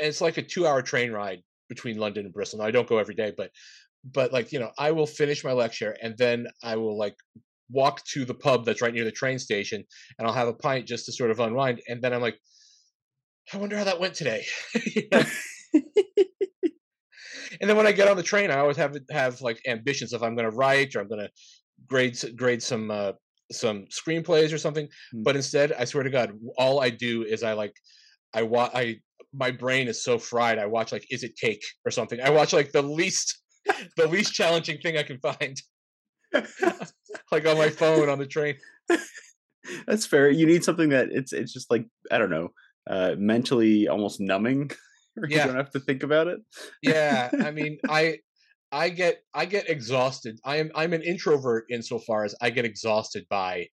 and 0.00 0.08
it's 0.08 0.20
like 0.20 0.38
a 0.38 0.42
two 0.42 0.66
hour 0.66 0.82
train 0.82 1.10
ride 1.10 1.42
between 1.68 1.98
London 1.98 2.24
and 2.24 2.34
Bristol. 2.34 2.58
Now, 2.58 2.66
I 2.66 2.70
don't 2.70 2.88
go 2.88 2.98
every 2.98 3.14
day, 3.14 3.32
but 3.36 3.50
but 4.04 4.32
like 4.32 4.52
you 4.52 4.60
know, 4.60 4.70
I 4.78 4.90
will 4.92 5.06
finish 5.06 5.44
my 5.44 5.52
lecture 5.52 5.96
and 6.02 6.16
then 6.18 6.46
I 6.62 6.76
will 6.76 6.96
like 6.96 7.16
walk 7.70 8.02
to 8.12 8.24
the 8.24 8.34
pub 8.34 8.64
that's 8.64 8.80
right 8.80 8.94
near 8.94 9.04
the 9.04 9.12
train 9.12 9.38
station, 9.38 9.84
and 10.18 10.26
I'll 10.26 10.34
have 10.34 10.48
a 10.48 10.54
pint 10.54 10.86
just 10.86 11.06
to 11.06 11.12
sort 11.12 11.30
of 11.30 11.40
unwind. 11.40 11.80
And 11.88 12.00
then 12.02 12.12
I'm 12.12 12.22
like, 12.22 12.38
I 13.52 13.56
wonder 13.56 13.76
how 13.76 13.84
that 13.84 14.00
went 14.00 14.14
today. 14.14 14.44
and 17.60 17.68
then 17.68 17.76
when 17.76 17.86
I 17.86 17.92
get 17.92 18.08
on 18.08 18.16
the 18.16 18.22
train, 18.22 18.50
I 18.50 18.58
always 18.58 18.76
have 18.76 18.96
have 19.10 19.40
like 19.40 19.60
ambitions 19.66 20.12
if 20.12 20.22
I'm 20.22 20.34
going 20.34 20.50
to 20.50 20.56
write 20.56 20.94
or 20.94 21.00
I'm 21.00 21.08
going 21.08 21.20
to 21.20 21.30
grade 21.86 22.18
grade 22.36 22.62
some 22.62 22.90
uh, 22.90 23.12
some 23.52 23.86
screenplays 23.86 24.52
or 24.52 24.58
something. 24.58 24.86
Mm. 25.14 25.24
But 25.24 25.36
instead, 25.36 25.72
I 25.72 25.84
swear 25.84 26.04
to 26.04 26.10
God, 26.10 26.32
all 26.56 26.80
I 26.80 26.90
do 26.90 27.24
is 27.24 27.42
I 27.42 27.52
like 27.52 27.74
I 28.34 28.42
wa- 28.42 28.70
I 28.74 29.00
my 29.38 29.50
brain 29.50 29.88
is 29.88 30.02
so 30.02 30.18
fried. 30.18 30.58
I 30.58 30.66
watch 30.66 30.92
like 30.92 31.06
Is 31.10 31.22
It 31.22 31.36
Cake 31.36 31.64
or 31.84 31.90
something. 31.90 32.20
I 32.20 32.30
watch 32.30 32.52
like 32.52 32.72
the 32.72 32.82
least 32.82 33.38
the 33.96 34.08
least 34.08 34.34
challenging 34.34 34.78
thing 34.78 34.96
I 34.96 35.02
can 35.02 35.18
find. 35.18 35.56
like 37.32 37.46
on 37.46 37.56
my 37.56 37.70
phone 37.70 38.08
on 38.08 38.18
the 38.18 38.26
train. 38.26 38.56
That's 39.86 40.06
fair. 40.06 40.30
You 40.30 40.46
need 40.46 40.64
something 40.64 40.90
that 40.90 41.08
it's 41.10 41.32
it's 41.32 41.52
just 41.52 41.70
like 41.70 41.86
I 42.10 42.18
don't 42.18 42.30
know, 42.30 42.48
uh, 42.88 43.14
mentally 43.18 43.88
almost 43.88 44.20
numbing. 44.20 44.70
Yeah. 45.28 45.40
you 45.40 45.46
don't 45.48 45.56
have 45.56 45.72
to 45.72 45.80
think 45.80 46.04
about 46.04 46.28
it. 46.28 46.38
Yeah, 46.80 47.28
I 47.42 47.50
mean, 47.50 47.78
I 47.88 48.18
I 48.70 48.88
get 48.90 49.22
I 49.34 49.46
get 49.46 49.68
exhausted. 49.68 50.38
I 50.44 50.56
am 50.56 50.70
I'm 50.74 50.92
an 50.92 51.02
introvert 51.02 51.64
insofar 51.70 52.24
as 52.24 52.34
I 52.40 52.50
get 52.50 52.64
exhausted 52.64 53.26
by 53.28 53.68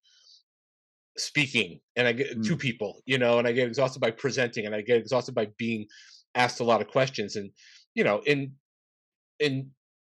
speaking 1.18 1.80
and 1.96 2.08
I 2.08 2.14
get 2.14 2.44
to 2.44 2.56
Mm. 2.56 2.58
people, 2.58 3.02
you 3.06 3.18
know, 3.18 3.40
and 3.40 3.48
I 3.48 3.52
get 3.54 3.68
exhausted 3.68 4.00
by 4.00 4.12
presenting 4.12 4.66
and 4.66 4.76
I 4.76 4.82
get 4.82 4.98
exhausted 4.98 5.36
by 5.36 5.48
being 5.58 5.88
asked 6.36 6.60
a 6.60 6.64
lot 6.66 6.82
of 6.82 6.88
questions 6.88 7.36
and 7.36 7.52
you 7.94 8.04
know, 8.04 8.22
in 8.26 8.56
in 9.40 9.72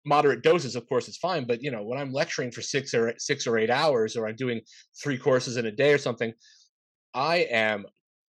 moderate 0.07 0.42
doses 0.42 0.76
of 0.76 0.88
course 0.88 1.09
it's 1.09 1.18
fine, 1.18 1.46
but 1.46 1.62
you 1.62 1.70
know, 1.70 1.82
when 1.84 1.99
I'm 1.99 2.12
lecturing 2.12 2.51
for 2.51 2.62
6 2.62 2.94
or 2.94 3.14
6 3.18 3.46
or 3.46 3.59
8 3.59 3.70
hours 3.70 4.16
or 4.16 4.28
I'm 4.28 4.36
doing 4.36 4.62
3 5.03 5.18
courses 5.18 5.57
in 5.57 5.66
a 5.66 5.72
day 5.72 5.92
or 5.92 5.99
something, 5.99 6.32
I 7.14 7.38
am 7.51 7.86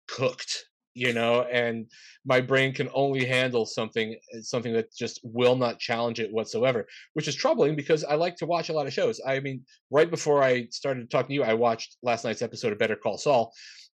cooked, 0.08 0.66
you 0.94 1.12
know, 1.12 1.42
and 1.42 1.86
my 2.24 2.40
brain 2.40 2.74
can 2.74 2.88
only 2.92 3.24
handle 3.24 3.64
something 3.64 4.16
uh, 4.34 4.40
something 4.42 4.72
that 4.72 4.92
just 4.94 5.20
will 5.22 5.56
not 5.56 5.78
challenge 5.78 6.18
it 6.20 6.32
whatsoever, 6.32 6.86
which 7.14 7.28
is 7.28 7.34
troubling 7.34 7.76
because 7.76 8.02
I 8.04 8.14
like 8.16 8.36
to 8.36 8.46
watch 8.46 8.68
a 8.68 8.72
lot 8.72 8.86
of 8.86 8.92
shows. 8.92 9.20
I 9.26 9.40
mean, 9.40 9.64
right 9.90 10.10
before 10.10 10.42
I 10.42 10.66
started 10.70 11.08
talking 11.10 11.28
to 11.28 11.34
you, 11.34 11.42
I 11.44 11.54
watched 11.54 11.96
last 12.02 12.24
night's 12.24 12.42
episode 12.42 12.72
of 12.72 12.78
Better 12.78 12.96
Call 12.96 13.18
Saul, 13.18 13.52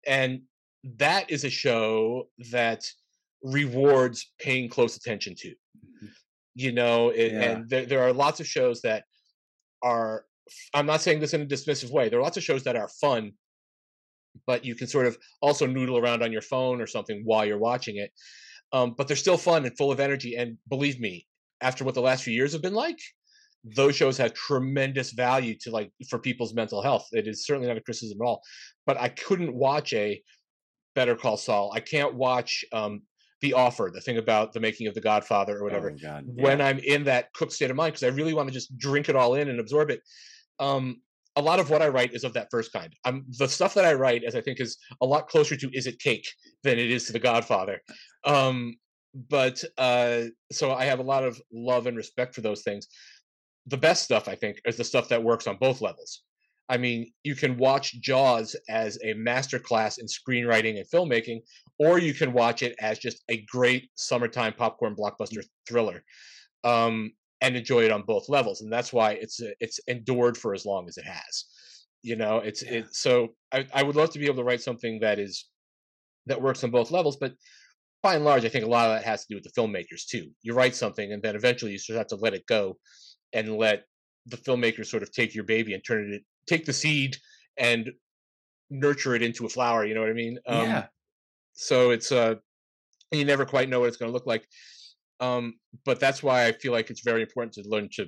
and 0.07 0.43
that 0.99 1.31
is 1.31 1.45
a 1.45 1.51
show 1.51 2.29
that 2.53 2.85
rewards 3.43 4.33
paying 4.39 4.69
close 4.69 4.97
attention 4.97 5.35
to. 5.37 5.49
Mhm. 5.49 6.11
You 6.55 6.73
know, 6.73 7.09
it, 7.11 7.33
Yeah. 7.33 7.43
and 7.43 7.69
there, 7.69 7.87
there 7.87 8.03
are 8.03 8.13
lots 8.13 8.41
of 8.41 8.47
shows 8.47 8.83
that 8.83 9.05
are. 9.83 10.27
I'm 10.75 10.87
not 10.87 11.01
saying 11.01 11.21
this 11.21 11.33
in 11.35 11.41
a 11.41 11.47
dismissive 11.47 11.91
way. 11.91 12.09
There 12.09 12.19
are 12.19 12.23
lots 12.23 12.37
of 12.37 12.43
shows 12.45 12.65
that 12.65 12.77
are 12.77 12.89
fun 12.89 13.33
but 14.47 14.65
you 14.65 14.75
can 14.75 14.87
sort 14.87 15.07
of 15.07 15.17
also 15.41 15.67
noodle 15.67 15.99
around 15.99 16.23
on 16.23 16.33
your 16.33 16.43
phone 16.43 16.81
or 16.81 16.87
something 16.87 17.23
while 17.25 17.45
you're 17.45 17.59
watching 17.59 17.97
it. 17.97 18.11
Um, 18.73 18.95
but 18.97 19.07
they're 19.07 19.17
still 19.17 19.37
fun 19.37 19.65
and 19.65 19.77
full 19.77 19.93
of 19.93 20.01
energy. 20.01 20.35
And 20.37 20.59
believe 20.69 20.99
me, 21.01 21.27
after 21.61 21.85
what 21.85 21.95
the 21.95 22.01
last 22.03 22.25
few 22.25 22.35
years 22.35 22.53
have 22.53 22.63
been 22.63 22.75
like, 22.75 22.99
those 23.77 23.97
shows 23.97 24.19
have 24.19 24.35
tremendous 24.35 25.13
value 25.13 25.55
to 25.63 25.71
like 25.71 25.91
for 26.11 26.19
people's 26.19 26.53
mental 26.55 26.83
health. 26.83 27.07
It 27.13 27.27
is 27.27 27.47
certainly 27.47 27.69
not 27.69 27.77
a 27.77 27.81
criticism 27.81 28.19
at 28.21 28.27
all. 28.27 28.43
But 28.87 28.99
I 29.01 29.09
couldn't 29.09 29.55
watch 29.55 29.93
a 29.95 30.21
Better 30.95 31.17
Call 31.17 31.37
Saul. 31.37 31.73
I 31.75 31.81
can't 31.81 32.15
watch 32.15 32.65
um, 32.73 33.03
The 33.41 33.55
Offer, 33.55 33.91
the 33.95 34.01
thing 34.01 34.19
about 34.19 34.53
the 34.53 34.61
making 34.61 34.87
of 34.87 34.95
The 34.95 35.01
Godfather 35.01 35.59
or 35.59 35.65
whatever 35.65 35.91
Oh, 35.91 35.97
God. 36.01 36.25
when. 36.27 36.61
I'm 36.61 36.79
in 36.81 37.05
that 37.05 37.33
cooked 37.33 37.53
state 37.53 37.71
of 37.71 37.77
mind 37.77 37.95
because 37.95 38.03
I 38.05 38.15
really 38.15 38.35
want 38.35 38.49
to 38.49 38.55
just 38.55 38.77
drink 38.77 39.09
it 39.09 39.17
all 39.17 39.35
in 39.35 39.49
and 39.49 39.61
absorb 39.61 39.91
it. 39.91 40.01
Um, 40.61 41.01
a 41.37 41.43
lot 41.43 41.59
of 41.59 41.71
what 41.71 41.83
I 41.83 41.89
write 41.89 42.15
is 42.15 42.25
of 42.25 42.33
that 42.35 42.49
first 42.51 42.73
kind. 42.73 42.95
I'm 43.05 43.25
the 43.39 43.49
stuff 43.49 43.75
that 43.75 43.85
I 43.85 43.95
write, 43.95 44.25
as 44.25 44.35
I 44.35 44.41
think, 44.41 44.61
is 44.61 44.79
a 45.01 45.07
lot 45.07 45.29
closer 45.29 45.57
to 45.57 45.71
"Is 45.73 45.87
It 45.87 45.99
Cake" 45.99 46.27
than 46.63 46.79
it 46.79 46.91
is 46.91 47.05
to 47.07 47.13
The 47.13 47.19
Godfather. 47.19 47.81
Um, 48.25 48.77
but 49.29 49.63
uh, 49.79 50.23
so 50.53 50.73
I 50.73 50.85
have 50.85 50.99
a 50.99 51.05
lot 51.05 51.25
of 51.25 51.41
love 51.53 51.87
and 51.87 51.97
respect 51.97 52.35
for 52.35 52.41
those 52.41 52.63
things. 52.63 52.89
The 53.67 53.77
best 53.77 54.03
stuff, 54.03 54.29
I 54.29 54.35
think, 54.35 54.61
is 54.65 54.77
the 54.77 54.85
stuff 54.85 55.09
that 55.09 55.23
works 55.23 55.47
on 55.47 55.57
both 55.57 55.81
levels. 55.81 56.23
I 56.69 56.79
mean, 56.79 57.13
you 57.23 57.35
can 57.35 57.57
watch 57.59 58.01
Jaws 58.01 58.57
as 58.69 58.99
a 59.05 59.15
masterclass 59.15 59.99
in 59.99 60.07
screenwriting 60.07 60.79
and 60.79 60.89
filmmaking, 60.89 61.41
or 61.79 61.99
you 61.99 62.15
can 62.15 62.33
watch 62.33 62.63
it 62.63 62.75
as 62.81 62.99
just 62.99 63.23
a 63.29 63.43
great 63.43 63.91
summertime 63.97 64.55
popcorn 64.55 64.97
blockbuster 64.97 65.45
thriller, 65.69 66.03
um, 66.65 67.13
and 67.41 67.57
enjoy 67.57 67.85
it 67.85 67.93
on 67.93 68.03
both 68.03 68.29
levels. 68.29 68.61
And 68.61 68.73
that's 68.73 68.93
why 68.93 69.13
it's 69.13 69.41
uh, 69.41 69.51
it's 69.61 69.81
endured 69.87 70.37
for 70.37 70.55
as 70.55 70.65
long 70.65 70.89
as 70.89 70.97
it 70.97 71.05
has. 71.05 71.45
You 72.03 72.17
know, 72.17 72.39
it's 72.39 72.63
Yeah. 72.63 72.79
it. 72.79 72.95
So 72.95 73.35
I, 73.53 73.67
I 73.73 73.83
would 73.83 73.97
love 73.97 74.11
to 74.11 74.19
be 74.19 74.27
able 74.27 74.37
to 74.37 74.45
write 74.45 74.63
something 74.63 75.01
that 75.01 75.19
is 75.19 75.49
that 76.27 76.41
works 76.41 76.65
on 76.65 76.71
both 76.71 76.91
levels, 76.91 77.17
but 77.17 77.35
by 78.03 78.17
and 78.17 78.25
large, 78.25 78.45
I 78.45 78.51
think 78.51 78.65
a 78.65 78.69
lot 78.69 78.87
of 78.89 78.93
that 78.97 79.05
has 79.05 79.23
to 79.23 79.27
do 79.31 79.37
with 79.37 79.45
the 79.45 79.61
filmmakers 79.61 80.07
too. 80.07 80.31
You 80.43 80.55
write 80.55 80.75
something, 80.75 81.13
and 81.13 81.23
then 81.23 81.37
eventually 81.37 81.73
you 81.73 81.79
just 81.79 81.91
have 81.91 82.07
to 82.09 82.17
let 82.17 82.35
it 82.35 82.47
go, 82.47 82.79
and 83.33 83.57
let 83.57 83.85
the 84.27 84.37
filmmakers 84.37 84.87
sort 84.87 85.03
of 85.03 85.13
take 85.13 85.35
your 85.35 85.45
baby 85.45 85.75
and 85.75 85.83
turn 85.85 86.13
it, 86.13 86.23
take 86.47 86.65
the 86.65 86.73
seed 86.73 87.17
and 87.57 87.91
nurture 88.71 89.15
it 89.15 89.23
into 89.23 89.47
a 89.47 89.49
flower. 89.49 89.85
You 89.85 89.95
know 89.95 90.01
what 90.01 90.11
I 90.11 90.15
mean? 90.15 90.39
Um, 90.47 90.61
yeah. 90.61 90.87
So 91.55 91.91
it's 91.91 92.11
uh, 92.13 92.35
you 93.11 93.25
never 93.25 93.47
quite 93.47 93.69
know 93.69 93.81
what 93.81 93.89
it's 93.89 93.97
going 93.97 94.11
to 94.11 94.15
look 94.15 94.27
like. 94.27 94.47
Um, 95.25 95.55
but 95.85 96.01
that's 96.01 96.23
why 96.23 96.47
I 96.47 96.53
feel 96.53 96.73
like 96.73 96.91
it's 96.91 97.03
very 97.03 97.23
important 97.23 97.53
to 97.55 97.63
learn 97.67 97.89
to 97.95 98.07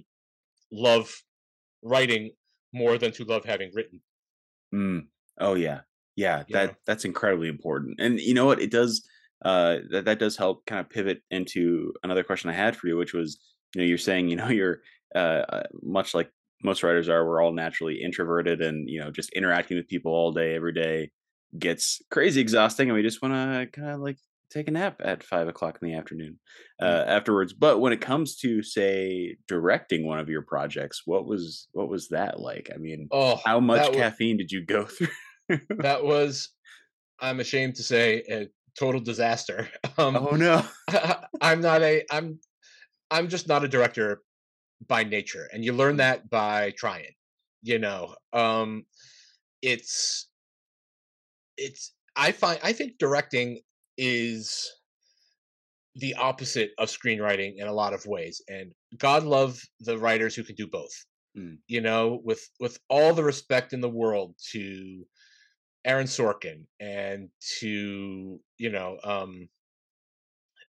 love 0.72 1.14
writing 1.82 2.30
more 2.72 2.98
than 2.98 3.12
to 3.12 3.24
love 3.24 3.44
having 3.44 3.70
written. 3.74 4.00
Mm. 4.74 5.06
Oh 5.38 5.54
yeah, 5.54 5.80
yeah. 6.16 6.44
You 6.46 6.52
That 6.54 6.66
know? 6.70 6.74
that's 6.86 7.04
incredibly 7.04 7.48
important. 7.48 8.00
And 8.00 8.20
you 8.20 8.34
know 8.34 8.46
what? 8.46 8.60
It 8.60 8.70
does. 8.70 9.06
Uh, 9.44 9.78
that 9.90 10.06
that 10.06 10.18
does 10.18 10.36
help 10.36 10.64
kind 10.66 10.80
of 10.80 10.88
pivot 10.88 11.22
into 11.30 11.92
another 12.02 12.24
question 12.24 12.48
I 12.50 12.54
had 12.54 12.74
for 12.74 12.88
you, 12.88 12.96
which 12.96 13.12
was, 13.12 13.38
you 13.74 13.82
know, 13.82 13.86
you're 13.86 13.98
saying, 13.98 14.28
you 14.28 14.36
know, 14.36 14.48
you're 14.60 14.80
uh, 15.14 15.44
uh, 15.48 15.62
much 15.82 16.14
like 16.14 16.30
most 16.62 16.82
writers 16.82 17.08
are. 17.08 17.24
We're 17.26 17.42
all 17.42 17.52
naturally 17.52 18.02
introverted, 18.02 18.60
and 18.62 18.88
you 18.88 18.98
know, 19.00 19.10
just 19.10 19.30
interacting 19.34 19.76
with 19.76 19.88
people 19.88 20.12
all 20.12 20.32
day, 20.32 20.54
every 20.54 20.72
day, 20.72 21.10
gets 21.58 22.00
crazy 22.10 22.40
exhausting, 22.40 22.88
and 22.88 22.96
we 22.96 23.02
just 23.02 23.22
want 23.22 23.34
to 23.34 23.66
kind 23.78 23.90
of 23.90 24.00
like 24.00 24.18
take 24.50 24.68
a 24.68 24.70
nap 24.70 25.00
at 25.04 25.22
five 25.22 25.48
o'clock 25.48 25.78
in 25.80 25.88
the 25.88 25.94
afternoon 25.94 26.38
uh, 26.80 27.04
afterwards. 27.06 27.52
But 27.52 27.80
when 27.80 27.92
it 27.92 28.00
comes 28.00 28.36
to 28.36 28.62
say 28.62 29.36
directing 29.48 30.06
one 30.06 30.18
of 30.18 30.28
your 30.28 30.42
projects, 30.42 31.02
what 31.04 31.26
was 31.26 31.68
what 31.72 31.88
was 31.88 32.08
that 32.08 32.40
like? 32.40 32.70
I 32.74 32.78
mean, 32.78 33.08
Oh, 33.10 33.40
how 33.44 33.60
much 33.60 33.92
caffeine 33.92 34.36
did 34.36 34.50
you 34.50 34.64
go 34.64 34.84
through? 34.86 35.08
that 35.78 36.04
was, 36.04 36.50
I'm 37.20 37.40
ashamed 37.40 37.76
to 37.76 37.82
say, 37.82 38.22
a 38.30 38.48
total 38.78 39.00
disaster. 39.00 39.68
Um, 39.98 40.14
oh 40.14 40.36
no. 40.36 40.62
I'm 41.40 41.62
not 41.62 41.80
a 41.80 42.04
I'm 42.10 42.38
I'm 43.10 43.28
just 43.28 43.48
not 43.48 43.64
a 43.64 43.68
director 43.68 44.20
by 44.86 45.04
nature 45.04 45.48
and 45.54 45.64
you 45.64 45.72
learn 45.72 45.96
that 45.96 46.28
by 46.28 46.72
trying 46.76 47.14
you 47.62 47.78
know 47.78 48.14
um 48.34 48.84
it's 49.62 50.28
it's 51.56 51.94
I 52.14 52.32
find 52.32 52.60
I 52.62 52.74
think 52.74 52.98
directing 52.98 53.60
is 53.96 54.70
the 55.96 56.14
opposite 56.14 56.72
of 56.78 56.88
screenwriting 56.88 57.54
in 57.56 57.66
a 57.66 57.72
lot 57.72 57.94
of 57.94 58.04
ways 58.06 58.42
and 58.48 58.72
god 58.98 59.22
love 59.22 59.60
the 59.80 59.96
writers 59.98 60.34
who 60.34 60.44
can 60.44 60.54
do 60.54 60.66
both 60.66 60.92
Mm. 61.36 61.58
you 61.66 61.82
know 61.82 62.20
with 62.24 62.48
with 62.60 62.78
all 62.88 63.12
the 63.12 63.22
respect 63.22 63.74
in 63.74 63.82
the 63.82 63.90
world 63.90 64.34
to 64.52 65.04
Aaron 65.84 66.06
Sorkin 66.06 66.64
and 66.80 67.28
to 67.60 68.40
you 68.56 68.70
know 68.70 68.98
um 69.04 69.48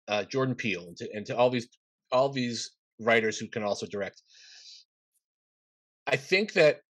uh, 0.10 0.24
Jordan 0.24 0.56
Peele 0.56 0.88
and 0.88 0.98
to, 0.98 1.10
and 1.14 1.26
to 1.26 1.38
all 1.38 1.50
these 1.50 1.68
all 2.12 2.30
these 2.30 2.72
writers 3.00 3.38
who 3.38 3.48
can 3.48 3.64
also 3.64 3.86
direct. 3.86 4.22
I 6.06 6.16
think 6.16 6.54
that 6.54 6.82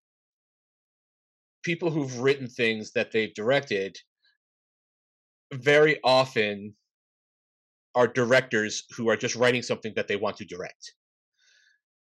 people 1.63 1.89
who've 1.89 2.19
written 2.19 2.47
things 2.47 2.91
that 2.93 3.11
they've 3.11 3.33
directed 3.33 3.97
very 5.53 5.99
often 6.03 6.75
are 7.95 8.07
directors 8.07 8.83
who 8.95 9.09
are 9.09 9.17
just 9.17 9.35
writing 9.35 9.61
something 9.61 9.93
that 9.95 10.07
they 10.07 10.15
want 10.15 10.37
to 10.37 10.45
direct. 10.45 10.93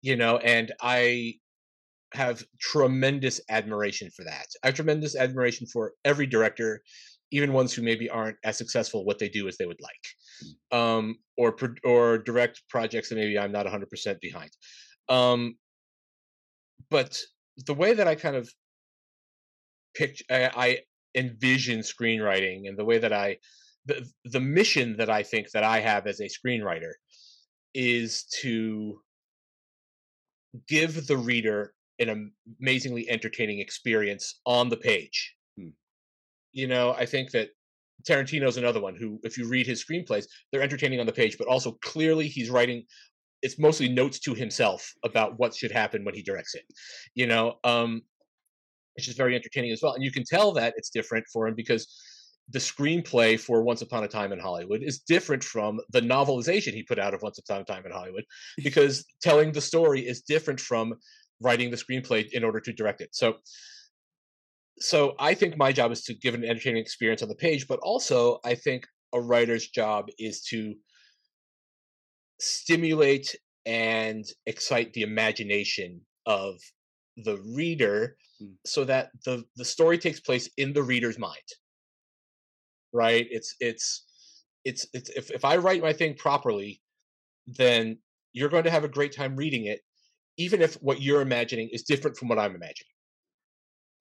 You 0.02 0.16
know, 0.16 0.38
and 0.38 0.72
I 0.82 1.36
have 2.14 2.44
tremendous 2.60 3.42
admiration 3.50 4.10
for 4.16 4.24
that. 4.26 4.48
I 4.64 4.68
have 4.68 4.76
tremendous 4.76 5.16
admiration 5.16 5.68
for 5.68 5.94
every 6.06 6.26
director, 6.26 6.82
even 7.32 7.54
ones 7.54 7.74
who 7.74 7.82
maybe 7.82 8.10
aren't 8.10 8.38
as 8.44 8.58
successful 8.58 9.06
what 9.06 9.20
they 9.20 9.30
do 9.30 9.48
as 9.48 9.58
they 9.58 9.66
would 9.66 9.82
like, 9.82 10.80
um, 10.80 11.18
or 11.38 11.56
or 11.84 12.18
direct 12.18 12.64
projects 12.70 13.10
that 13.10 13.16
maybe 13.16 13.38
I'm 13.38 13.52
not 13.52 13.66
100% 13.66 14.20
behind. 14.22 14.52
Um, 15.10 15.56
but 16.90 17.18
the 17.66 17.74
way 17.74 17.94
that 17.94 18.08
I 18.08 18.16
kind 18.16 18.36
of 18.36 18.50
picture, 19.96 20.26
I, 20.30 20.52
I 20.56 20.80
envision 21.16 21.80
screenwriting, 21.80 22.68
and 22.68 22.78
the 22.78 22.86
way 22.86 22.98
that 22.98 23.14
I, 23.14 23.38
the 23.86 24.08
the 24.26 24.40
mission 24.40 24.98
that 24.98 25.10
I 25.10 25.24
think 25.24 25.52
that 25.52 25.64
I 25.64 25.80
have 25.80 26.08
as 26.08 26.20
a 26.20 26.30
screenwriter, 26.30 26.92
is 27.74 28.26
to 28.42 29.00
give 30.68 31.08
the 31.08 31.18
reader 31.18 31.74
an 32.00 32.32
amazingly 32.60 33.10
entertaining 33.10 33.60
experience 33.60 34.40
on 34.46 34.70
the 34.70 34.78
page. 34.78 35.36
Hmm. 35.58 35.70
You 36.52 36.68
know, 36.68 36.94
I 36.94 37.06
think 37.06 37.32
that 37.32 37.50
Tarantino's 38.08 38.58
another 38.58 38.82
one 38.82 38.96
who, 38.96 39.20
if 39.24 39.38
you 39.38 39.48
read 39.48 39.68
his 39.68 39.84
screenplays, 39.84 40.26
they're 40.52 40.62
entertaining 40.62 41.00
on 41.00 41.06
the 41.06 41.14
page, 41.14 41.38
but 41.38 41.48
also 41.48 41.78
clearly 41.84 42.28
he's 42.28 42.50
writing. 42.50 42.84
It's 43.42 43.60
mostly 43.60 43.88
notes 43.90 44.20
to 44.22 44.34
himself 44.34 44.92
about 45.04 45.38
what 45.40 45.56
should 45.56 45.72
happen 45.72 46.04
when 46.04 46.16
he 46.16 46.24
directs 46.24 46.56
it. 46.56 46.64
You 47.14 47.28
know, 47.28 47.56
um, 47.64 48.02
which 48.98 49.06
just 49.06 49.18
very 49.18 49.36
entertaining 49.36 49.72
as 49.72 49.82
well, 49.82 49.94
and 49.94 50.04
you 50.04 50.12
can 50.12 50.24
tell 50.24 50.52
that 50.54 50.74
it's 50.76 50.90
different 50.90 51.26
for 51.32 51.48
him 51.48 51.56
because 51.56 51.88
the 52.50 52.60
screenplay 52.60 53.40
for 53.40 53.62
Once 53.62 53.82
Upon 53.82 54.04
a 54.04 54.08
Time 54.08 54.32
in 54.32 54.40
Hollywood 54.40 54.82
is 54.82 55.00
different 55.00 55.44
from 55.44 55.80
the 55.92 56.02
novelization 56.02 56.74
he 56.74 56.84
put 56.84 56.98
out 56.98 57.14
of 57.14 57.22
Once 57.22 57.38
Upon 57.38 57.62
a 57.62 57.64
Time 57.64 57.86
in 57.86 57.92
Hollywood 57.92 58.24
because 58.64 59.06
telling 59.22 59.52
the 59.52 59.62
story 59.62 60.02
is 60.02 60.22
different 60.22 60.60
from 60.60 60.96
writing 61.42 61.70
the 61.70 61.78
screenplay 61.78 62.28
in 62.32 62.44
order 62.44 62.60
to 62.60 62.74
direct 62.74 63.02
it. 63.02 63.10
So 63.14 63.36
so 64.80 65.16
I 65.20 65.34
think 65.34 65.58
my 65.58 65.72
job 65.72 65.92
is 65.92 66.04
to 66.04 66.14
give 66.14 66.36
an 66.36 66.44
entertaining 66.44 66.82
experience 66.82 67.24
on 67.24 67.30
the 67.30 67.36
page, 67.36 67.68
but 67.68 67.80
also 67.80 68.40
I 68.46 68.54
think 68.56 68.86
a 69.14 69.20
writer's 69.20 69.68
job 69.68 70.08
is 70.20 70.42
to 70.50 70.76
stimulate 72.40 73.36
and 73.66 74.24
excite 74.46 74.94
the 74.94 75.02
imagination 75.02 76.02
of 76.26 76.60
the 77.18 77.38
reader 77.56 78.18
Mm. 78.42 78.54
so 78.66 78.86
that 78.86 79.10
the 79.26 79.44
the 79.56 79.66
story 79.66 79.98
takes 79.98 80.20
place 80.20 80.50
in 80.58 80.74
the 80.74 80.84
reader's 80.84 81.18
mind. 81.18 81.48
Right? 82.94 83.28
It's 83.32 83.56
it's 83.60 84.06
it's 84.64 84.86
it's 84.94 85.10
if, 85.12 85.32
if 85.32 85.46
i 85.46 85.56
write 85.56 85.82
my 85.82 85.94
thing 85.94 86.14
properly 86.16 86.82
then 87.46 87.98
you're 88.34 88.50
going 88.50 88.66
to 88.66 88.72
have 88.72 88.84
a 88.84 88.90
great 88.90 89.16
time 89.16 89.36
reading 89.36 89.66
it 89.66 89.82
even 90.38 90.62
if 90.62 90.74
what 90.76 91.02
you're 91.02 91.22
imagining 91.22 91.70
is 91.72 91.84
different 91.84 92.18
from 92.18 92.28
what 92.28 92.38
i'm 92.40 92.56
imagining. 92.56 92.92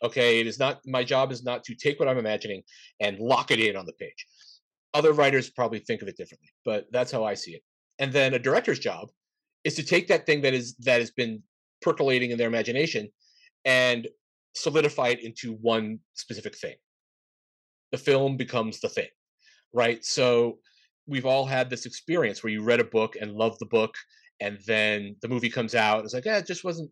Okay? 0.03 0.41
It 0.41 0.47
is 0.47 0.59
not 0.59 0.81
my 0.85 1.05
job 1.05 1.33
is 1.33 1.43
not 1.45 1.65
to 1.65 1.75
take 1.75 1.99
what 1.99 2.09
i'm 2.09 2.19
imagining 2.19 2.63
and 3.01 3.19
lock 3.19 3.51
it 3.51 3.61
in 3.61 3.77
on 3.77 3.87
the 3.87 3.93
page. 3.95 4.27
Other 4.93 5.13
writers 5.13 5.51
probably 5.51 5.79
think 5.79 6.03
of 6.03 6.09
it 6.09 6.17
differently 6.17 6.51
but 6.65 6.87
that's 6.93 7.13
how 7.13 7.25
i 7.25 7.35
see 7.35 7.53
it. 7.53 7.63
And 7.99 8.13
then 8.13 8.35
a 8.35 8.39
director's 8.39 8.79
job 8.81 9.09
is 9.65 9.75
to 9.77 9.83
take 9.83 10.09
that 10.09 10.27
thing 10.27 10.43
that 10.43 10.53
is 10.53 10.75
that 10.81 11.01
has 11.01 11.11
been 11.11 11.43
percolating 11.87 12.31
in 12.31 12.39
their 12.39 12.49
imagination 12.49 13.09
and 13.65 14.09
solidify 14.55 15.09
it 15.09 15.23
into 15.23 15.55
one 15.75 15.99
specific 16.15 16.57
thing. 16.57 16.77
The 17.93 17.99
film 17.99 18.37
becomes 18.37 18.81
the 18.81 18.89
thing 18.89 19.09
right? 19.77 20.05
So 20.05 20.59
we've 21.07 21.27
all 21.27 21.47
had 21.47 21.71
this 21.71 21.87
experience 21.87 22.43
where 22.43 22.53
you 22.53 22.63
read 22.63 22.81
a 22.81 22.85
book 22.85 23.17
and 23.21 23.33
loved 23.33 23.61
the 23.61 23.67
book 23.67 23.95
and 24.41 24.59
then 24.67 25.17
the 25.23 25.29
movie 25.29 25.49
comes 25.49 25.75
out 25.75 26.05
it's 26.05 26.13
like 26.13 26.27
yeah 26.27 26.37
it 26.37 26.47
just 26.47 26.65
wasn't 26.65 26.91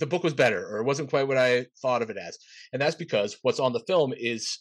the 0.00 0.06
book 0.06 0.24
was 0.24 0.34
better 0.34 0.66
or 0.66 0.78
it 0.78 0.84
wasn't 0.84 1.08
quite 1.08 1.28
what 1.28 1.36
i 1.36 1.64
thought 1.80 2.02
of 2.02 2.10
it 2.10 2.16
as. 2.16 2.38
And 2.72 2.82
that's 2.82 2.96
because 2.96 3.36
what's 3.42 3.60
on 3.60 3.72
the 3.72 3.84
film 3.86 4.12
is 4.16 4.58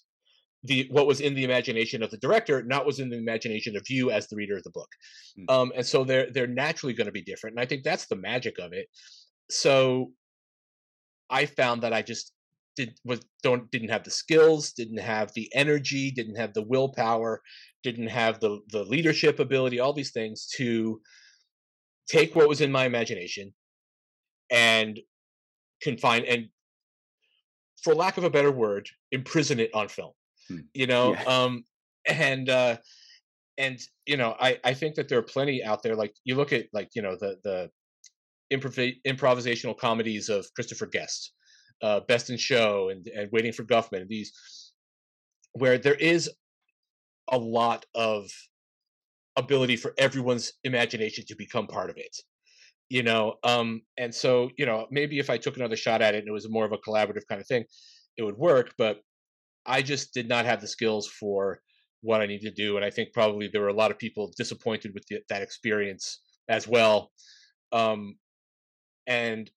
the 0.63 0.87
what 0.91 1.07
was 1.07 1.21
in 1.21 1.33
the 1.33 1.43
imagination 1.43 2.03
of 2.03 2.11
the 2.11 2.17
director 2.17 2.61
not 2.63 2.85
was 2.85 2.99
in 2.99 3.09
the 3.09 3.17
imagination 3.17 3.75
of 3.75 3.89
you 3.89 4.11
as 4.11 4.27
the 4.27 4.35
reader 4.35 4.57
of 4.57 4.63
the 4.63 4.71
book. 4.71 4.89
Mm. 5.39 5.53
um 5.53 5.71
and 5.75 5.85
so 5.85 6.03
they're 6.03 6.29
they're 6.31 6.47
naturally 6.47 6.93
going 6.93 7.05
to 7.05 7.19
be 7.19 7.21
different 7.21 7.55
and 7.55 7.61
i 7.63 7.65
think 7.65 7.83
that's 7.83 8.07
the 8.07 8.15
magic 8.15 8.59
of 8.59 8.73
it 8.73 8.87
so 9.49 10.11
i 11.29 11.45
found 11.45 11.81
that 11.81 11.93
i 11.93 12.01
just 12.01 12.33
did 12.75 12.97
was 13.03 13.21
don't 13.43 13.71
didn't 13.71 13.89
have 13.89 14.03
the 14.03 14.11
skills 14.11 14.71
didn't 14.71 14.99
have 14.99 15.33
the 15.33 15.49
energy 15.55 16.11
didn't 16.11 16.35
have 16.35 16.53
the 16.53 16.61
willpower 16.63 17.41
didn't 17.83 18.07
have 18.07 18.39
the 18.39 18.59
the 18.69 18.83
leadership 18.83 19.39
ability 19.39 19.79
all 19.79 19.93
these 19.93 20.11
things 20.11 20.47
to 20.55 21.01
take 22.07 22.35
what 22.35 22.47
was 22.47 22.61
in 22.61 22.71
my 22.71 22.85
imagination 22.85 23.53
and 24.51 24.99
confine 25.81 26.23
and 26.25 26.47
for 27.83 27.93
lack 27.93 28.17
of 28.17 28.23
a 28.23 28.29
better 28.29 28.51
word 28.51 28.89
imprison 29.11 29.59
it 29.59 29.73
on 29.73 29.87
film 29.87 30.11
Hmm. 30.47 30.59
you 30.73 30.87
know 30.87 31.11
Yeah. 31.13 31.23
um 31.23 31.63
and 32.07 32.49
uh 32.49 32.77
and 33.57 33.79
you 34.05 34.15
know 34.15 34.35
i 34.39 34.57
i 34.63 34.73
think 34.73 34.95
that 34.95 35.09
there 35.09 35.19
are 35.19 35.23
plenty 35.23 35.61
out 35.63 35.83
there 35.83 35.95
like 35.95 36.15
you 36.23 36.35
look 36.35 36.53
at 36.53 36.67
like 36.71 36.89
you 36.95 37.01
know 37.01 37.17
the 37.19 37.37
the 37.43 37.69
improv- 38.51 38.97
improvisational 39.05 39.77
comedies 39.77 40.29
of 40.29 40.45
christopher 40.55 40.85
guest 40.85 41.33
uh 41.81 41.99
best 42.01 42.29
in 42.29 42.37
show 42.37 42.89
and 42.89 43.07
and 43.07 43.29
waiting 43.31 43.51
for 43.51 43.63
guffman 43.63 44.01
and 44.01 44.09
these 44.09 44.31
where 45.53 45.77
there 45.77 45.95
is 45.95 46.29
a 47.29 47.37
lot 47.37 47.85
of 47.95 48.29
ability 49.35 49.75
for 49.75 49.93
everyone's 49.97 50.53
imagination 50.63 51.23
to 51.27 51.35
become 51.35 51.67
part 51.67 51.89
of 51.89 51.97
it 51.97 52.15
you 52.89 53.03
know 53.03 53.35
um 53.43 53.81
and 53.97 54.13
so 54.13 54.49
you 54.57 54.65
know 54.65 54.87
maybe 54.91 55.19
if 55.19 55.29
i 55.29 55.37
took 55.37 55.57
another 55.57 55.75
shot 55.75 56.01
at 56.01 56.15
it 56.15 56.19
and 56.19 56.27
it 56.27 56.31
was 56.31 56.49
more 56.49 56.65
of 56.65 56.71
a 56.71 56.77
collaborative 56.77 57.27
kind 57.29 57.41
of 57.41 57.47
thing 57.47 57.63
it 58.17 58.23
would 58.23 58.37
work 58.37 58.73
but 58.77 58.99
i 59.65 59.81
just 59.81 60.13
did 60.13 60.27
not 60.27 60.45
have 60.45 60.61
the 60.61 60.67
skills 60.67 61.07
for 61.07 61.59
what 62.01 62.21
i 62.21 62.25
need 62.25 62.41
to 62.41 62.51
do 62.51 62.77
and 62.77 62.85
i 62.85 62.89
think 62.89 63.09
probably 63.13 63.47
there 63.47 63.61
were 63.61 63.67
a 63.67 63.73
lot 63.73 63.91
of 63.91 63.99
people 63.99 64.31
disappointed 64.37 64.91
with 64.93 65.05
the, 65.09 65.19
that 65.29 65.41
experience 65.41 66.21
as 66.49 66.67
well. 66.67 67.11
Um 67.71 68.15
and 69.07 69.49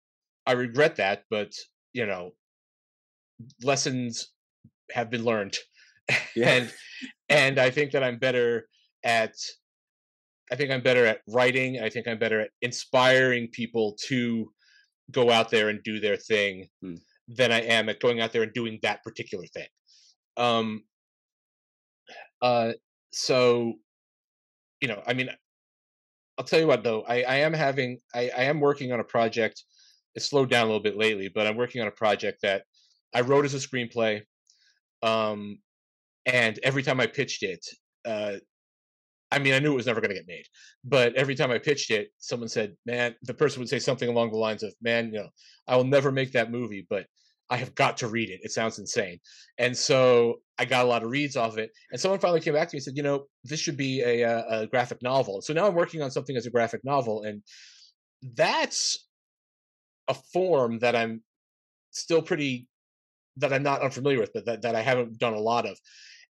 i 0.46 0.52
regret 0.52 0.96
that 0.96 1.24
but 1.30 1.52
you 1.92 2.06
know 2.06 2.32
lessons 3.62 4.32
have 4.92 5.10
been 5.10 5.24
learned. 5.24 5.56
And 6.36 6.72
and 7.28 7.58
i 7.60 7.70
think 7.70 7.92
that 7.92 8.02
i'm 8.02 8.18
better 8.18 8.66
at 9.04 9.34
i 10.50 10.56
think 10.56 10.70
i'm 10.72 10.82
better 10.82 11.06
at 11.06 11.20
writing 11.28 11.80
i 11.80 11.88
think 11.88 12.08
i'm 12.08 12.18
better 12.18 12.40
at 12.40 12.50
inspiring 12.62 13.48
people 13.52 13.96
to 14.08 14.50
go 15.12 15.30
out 15.30 15.50
there 15.50 15.68
and 15.68 15.80
do 15.84 16.00
their 16.00 16.16
thing 16.16 16.66
Hmm. 16.82 16.96
than 17.28 17.52
i 17.52 17.60
am 17.60 17.88
at 17.88 18.00
going 18.00 18.20
out 18.20 18.32
there 18.32 18.42
and 18.42 18.52
doing 18.52 18.80
that 18.82 19.04
particular 19.04 19.44
thing. 19.54 19.68
Um 20.36 20.82
uh 22.42 22.72
so 23.12 23.74
you 24.80 24.88
know 24.88 25.02
i 25.06 25.12
mean 25.14 25.30
i'll 26.40 26.46
tell 26.46 26.58
you 26.58 26.66
what 26.66 26.82
though 26.82 27.02
i 27.02 27.22
i 27.22 27.34
am 27.36 27.52
having 27.52 27.98
i 28.14 28.30
i 28.34 28.44
am 28.44 28.60
working 28.60 28.92
on 28.92 29.00
a 29.00 29.04
project 29.04 29.62
it's 30.14 30.30
slowed 30.30 30.48
down 30.48 30.62
a 30.62 30.66
little 30.66 30.82
bit 30.82 30.96
lately 30.96 31.28
but 31.28 31.46
i'm 31.46 31.56
working 31.56 31.82
on 31.82 31.86
a 31.86 31.92
project 31.92 32.38
that 32.40 32.62
i 33.14 33.20
wrote 33.20 33.44
as 33.44 33.52
a 33.52 33.58
screenplay 33.58 34.22
um 35.02 35.58
and 36.24 36.58
every 36.62 36.82
time 36.82 36.98
i 36.98 37.06
pitched 37.06 37.42
it 37.42 37.62
uh 38.06 38.36
I 39.32 39.38
mean, 39.38 39.54
I 39.54 39.60
knew 39.60 39.70
it 39.70 39.76
was 39.76 39.86
never 39.86 40.00
going 40.00 40.10
to 40.10 40.16
get 40.16 40.26
made, 40.26 40.46
but 40.82 41.14
every 41.14 41.36
time 41.36 41.52
I 41.52 41.58
pitched 41.58 41.92
it, 41.92 42.08
someone 42.18 42.48
said, 42.48 42.74
"Man," 42.84 43.14
the 43.22 43.32
person 43.32 43.60
would 43.60 43.68
say 43.68 43.78
something 43.78 44.08
along 44.08 44.32
the 44.32 44.36
lines 44.36 44.64
of, 44.64 44.74
"Man, 44.82 45.12
you 45.12 45.20
know, 45.20 45.28
I 45.68 45.76
will 45.76 45.84
never 45.84 46.10
make 46.10 46.32
that 46.32 46.50
movie, 46.50 46.84
but 46.90 47.06
I 47.50 47.56
have 47.56 47.74
got 47.74 47.98
to 47.98 48.08
read 48.08 48.30
it. 48.30 48.40
It 48.42 48.52
sounds 48.52 48.78
insane." 48.78 49.18
And 49.58 49.76
so 49.76 50.40
I 50.58 50.64
got 50.64 50.84
a 50.84 50.88
lot 50.88 51.02
of 51.02 51.10
reads 51.10 51.36
off 51.36 51.58
it, 51.58 51.70
and 51.90 52.00
someone 52.00 52.20
finally 52.20 52.40
came 52.40 52.54
back 52.54 52.68
to 52.68 52.74
me 52.74 52.78
and 52.78 52.84
said, 52.84 52.96
"You 52.96 53.02
know, 53.02 53.26
this 53.44 53.60
should 53.60 53.76
be 53.76 54.00
a, 54.02 54.22
a, 54.22 54.60
a 54.62 54.66
graphic 54.66 55.02
novel." 55.02 55.42
So 55.42 55.52
now 55.52 55.66
I'm 55.66 55.74
working 55.74 56.02
on 56.02 56.10
something 56.10 56.36
as 56.36 56.46
a 56.46 56.50
graphic 56.50 56.82
novel, 56.84 57.22
and 57.22 57.42
that's 58.34 59.06
a 60.08 60.14
form 60.14 60.78
that 60.80 60.96
I'm 60.96 61.22
still 61.90 62.22
pretty 62.22 62.68
that 63.36 63.52
I'm 63.52 63.62
not 63.62 63.82
unfamiliar 63.82 64.18
with, 64.18 64.32
but 64.34 64.44
that, 64.46 64.62
that 64.62 64.74
I 64.74 64.82
haven't 64.82 65.18
done 65.18 65.34
a 65.34 65.38
lot 65.38 65.66
of 65.66 65.78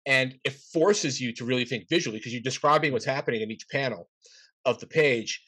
and 0.05 0.35
it 0.43 0.53
forces 0.53 1.19
you 1.21 1.33
to 1.33 1.45
really 1.45 1.65
think 1.65 1.87
visually 1.89 2.17
because 2.17 2.33
you're 2.33 2.41
describing 2.41 2.91
what's 2.91 3.05
happening 3.05 3.41
in 3.41 3.51
each 3.51 3.67
panel 3.69 4.09
of 4.65 4.79
the 4.79 4.87
page 4.87 5.41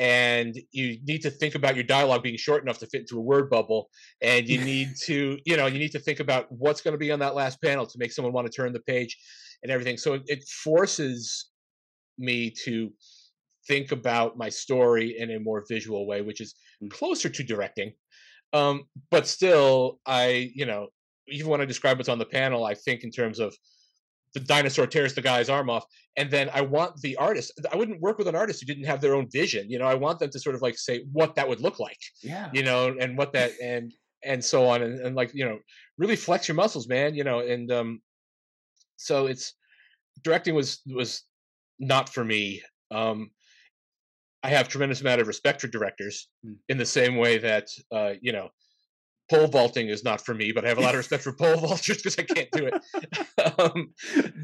and 0.00 0.58
you 0.72 0.98
need 1.04 1.20
to 1.20 1.30
think 1.30 1.54
about 1.54 1.74
your 1.74 1.84
dialogue 1.84 2.22
being 2.22 2.38
short 2.38 2.62
enough 2.62 2.78
to 2.78 2.86
fit 2.86 3.02
into 3.02 3.18
a 3.18 3.20
word 3.20 3.50
bubble 3.50 3.90
and 4.22 4.48
you 4.48 4.58
need 4.64 4.88
to 5.04 5.38
you 5.44 5.56
know 5.56 5.66
you 5.66 5.78
need 5.78 5.92
to 5.92 6.00
think 6.00 6.18
about 6.18 6.46
what's 6.50 6.80
going 6.80 6.92
to 6.92 6.98
be 6.98 7.12
on 7.12 7.20
that 7.20 7.34
last 7.34 7.60
panel 7.62 7.86
to 7.86 7.98
make 7.98 8.10
someone 8.10 8.32
want 8.32 8.50
to 8.50 8.52
turn 8.52 8.72
the 8.72 8.80
page 8.80 9.16
and 9.62 9.70
everything 9.70 9.96
so 9.98 10.14
it, 10.14 10.22
it 10.26 10.42
forces 10.64 11.50
me 12.18 12.50
to 12.64 12.90
think 13.68 13.92
about 13.92 14.38
my 14.38 14.48
story 14.48 15.16
in 15.18 15.30
a 15.32 15.38
more 15.38 15.64
visual 15.68 16.06
way 16.06 16.22
which 16.22 16.40
is 16.40 16.54
Mm. 16.82 16.90
closer 16.90 17.28
to 17.28 17.42
directing 17.44 17.92
um 18.54 18.84
but 19.10 19.26
still 19.26 20.00
i 20.06 20.50
you 20.54 20.64
know 20.64 20.88
even 21.28 21.50
when 21.50 21.60
i 21.60 21.66
describe 21.66 21.98
what's 21.98 22.08
on 22.08 22.18
the 22.18 22.24
panel 22.24 22.64
i 22.64 22.72
think 22.72 23.04
in 23.04 23.10
terms 23.10 23.38
of 23.38 23.54
the 24.34 24.40
dinosaur 24.40 24.86
tears 24.86 25.14
the 25.14 25.22
guy's 25.22 25.48
arm 25.48 25.68
off 25.68 25.84
and 26.16 26.30
then 26.30 26.50
i 26.54 26.60
want 26.60 26.96
the 27.00 27.16
artist 27.16 27.52
i 27.72 27.76
wouldn't 27.76 28.00
work 28.00 28.18
with 28.18 28.28
an 28.28 28.34
artist 28.34 28.60
who 28.60 28.66
didn't 28.66 28.84
have 28.84 29.00
their 29.00 29.14
own 29.14 29.28
vision 29.30 29.68
you 29.70 29.78
know 29.78 29.86
i 29.86 29.94
want 29.94 30.18
them 30.18 30.30
to 30.30 30.38
sort 30.38 30.54
of 30.54 30.62
like 30.62 30.78
say 30.78 31.04
what 31.12 31.34
that 31.34 31.48
would 31.48 31.60
look 31.60 31.78
like 31.78 31.98
yeah. 32.22 32.48
you 32.52 32.62
know 32.62 32.94
and 33.00 33.16
what 33.16 33.32
that 33.32 33.52
and 33.62 33.92
and 34.22 34.44
so 34.44 34.66
on 34.66 34.82
and, 34.82 35.00
and 35.00 35.16
like 35.16 35.32
you 35.34 35.44
know 35.44 35.58
really 35.98 36.16
flex 36.16 36.48
your 36.48 36.54
muscles 36.54 36.88
man 36.88 37.14
you 37.14 37.24
know 37.24 37.40
and 37.40 37.72
um 37.72 38.00
so 38.96 39.26
it's 39.26 39.54
directing 40.22 40.54
was 40.54 40.80
was 40.86 41.22
not 41.78 42.08
for 42.08 42.24
me 42.24 42.62
um 42.90 43.30
i 44.42 44.48
have 44.48 44.68
tremendous 44.68 45.00
amount 45.00 45.20
of 45.20 45.26
respect 45.26 45.60
for 45.60 45.68
directors 45.68 46.28
Mm. 46.46 46.56
in 46.68 46.78
the 46.78 46.86
same 46.86 47.16
way 47.16 47.38
that 47.38 47.68
uh 47.92 48.12
you 48.20 48.32
know 48.32 48.48
pole 49.30 49.46
vaulting 49.46 49.88
is 49.88 50.04
not 50.04 50.20
for 50.24 50.34
me 50.34 50.52
but 50.52 50.64
i 50.64 50.68
have 50.68 50.78
a 50.78 50.82
lot 50.82 50.94
of 50.94 50.98
respect 51.04 51.22
for 51.22 51.32
pole 51.32 51.56
vaulters 51.66 51.96
because 51.96 52.18
i 52.18 52.22
can't 52.22 52.52
do 52.52 52.66
it 52.66 52.76
um 53.58 53.94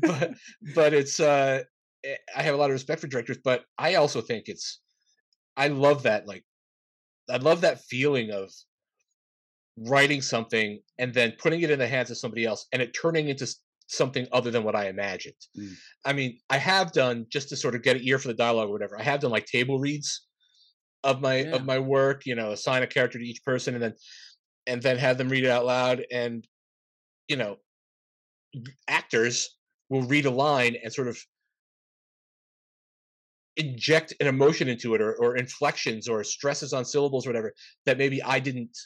but 0.05 0.35
but 0.63 0.95
it's 0.95 1.21
uh 1.21 1.63
eh, 2.05 2.17
i 2.37 2.43
have 2.43 2.55
a 2.55 2.59
lot 2.59 2.71
of 2.71 2.75
respect 2.75 3.01
for 3.01 3.09
directors 3.09 3.39
but 3.43 3.65
i 3.79 3.95
also 3.97 4.21
think 4.21 4.45
it's 4.49 4.81
i 5.57 5.69
love 5.69 6.05
that 6.05 6.27
like 6.27 6.45
i 7.31 7.37
love 7.39 7.63
that 7.63 7.81
feeling 7.83 8.31
of 8.31 8.51
writing 9.79 10.23
something 10.23 10.81
and 10.99 11.13
then 11.13 11.33
putting 11.39 11.61
it 11.61 11.71
in 11.71 11.79
the 11.79 11.87
hands 11.87 12.11
of 12.11 12.17
somebody 12.17 12.47
else 12.47 12.67
and 12.73 12.81
it 12.81 12.95
turning 12.95 13.29
into 13.29 13.47
something 13.89 14.27
other 14.33 14.51
than 14.51 14.65
what 14.65 14.75
i 14.75 14.89
imagined 14.89 15.35
Mm. 15.57 15.77
i 16.05 16.13
mean 16.13 16.39
i 16.51 16.57
have 16.57 16.93
done 16.93 17.27
just 17.31 17.51
to 17.51 17.57
sort 17.57 17.75
of 17.75 17.83
get 17.83 17.97
an 17.97 18.03
ear 18.03 18.19
for 18.19 18.29
the 18.29 18.35
dialogue 18.35 18.69
or 18.69 18.73
whatever 18.73 18.99
i 18.99 19.03
have 19.03 19.21
done 19.21 19.31
like 19.31 19.45
table 19.47 19.79
reads 19.79 20.27
of 21.05 21.21
my 21.21 21.37
Yeah. 21.37 21.55
of 21.57 21.65
my 21.65 21.79
work 21.79 22.27
you 22.27 22.35
know 22.35 22.53
assign 22.53 22.83
a 22.83 22.87
character 22.87 23.19
to 23.19 23.25
each 23.25 23.45
person 23.45 23.75
and 23.75 23.83
then 23.83 23.95
and 24.67 24.83
then 24.83 24.99
have 24.99 25.19
them 25.19 25.29
read 25.29 25.45
it 25.45 25.51
out 25.51 25.65
loud 25.65 26.05
and 26.11 26.47
you 27.29 27.37
know 27.37 27.57
actors 28.89 29.57
will 29.89 30.03
read 30.03 30.27
a 30.27 30.31
line 30.31 30.77
and 30.83 30.93
sort 30.93 31.09
of 31.09 31.19
inject 33.57 34.13
an 34.21 34.27
emotion 34.27 34.69
into 34.69 34.95
it 34.95 35.01
or, 35.01 35.15
or 35.15 35.37
inflections 35.37 36.09
or 36.09 36.23
stresses 36.23 36.73
on 36.73 36.85
syllables 36.85 37.27
or 37.27 37.31
whatever 37.31 37.53
that 37.87 37.99
maybe 37.99 38.23
I 38.23 38.39
didn't 38.39 38.77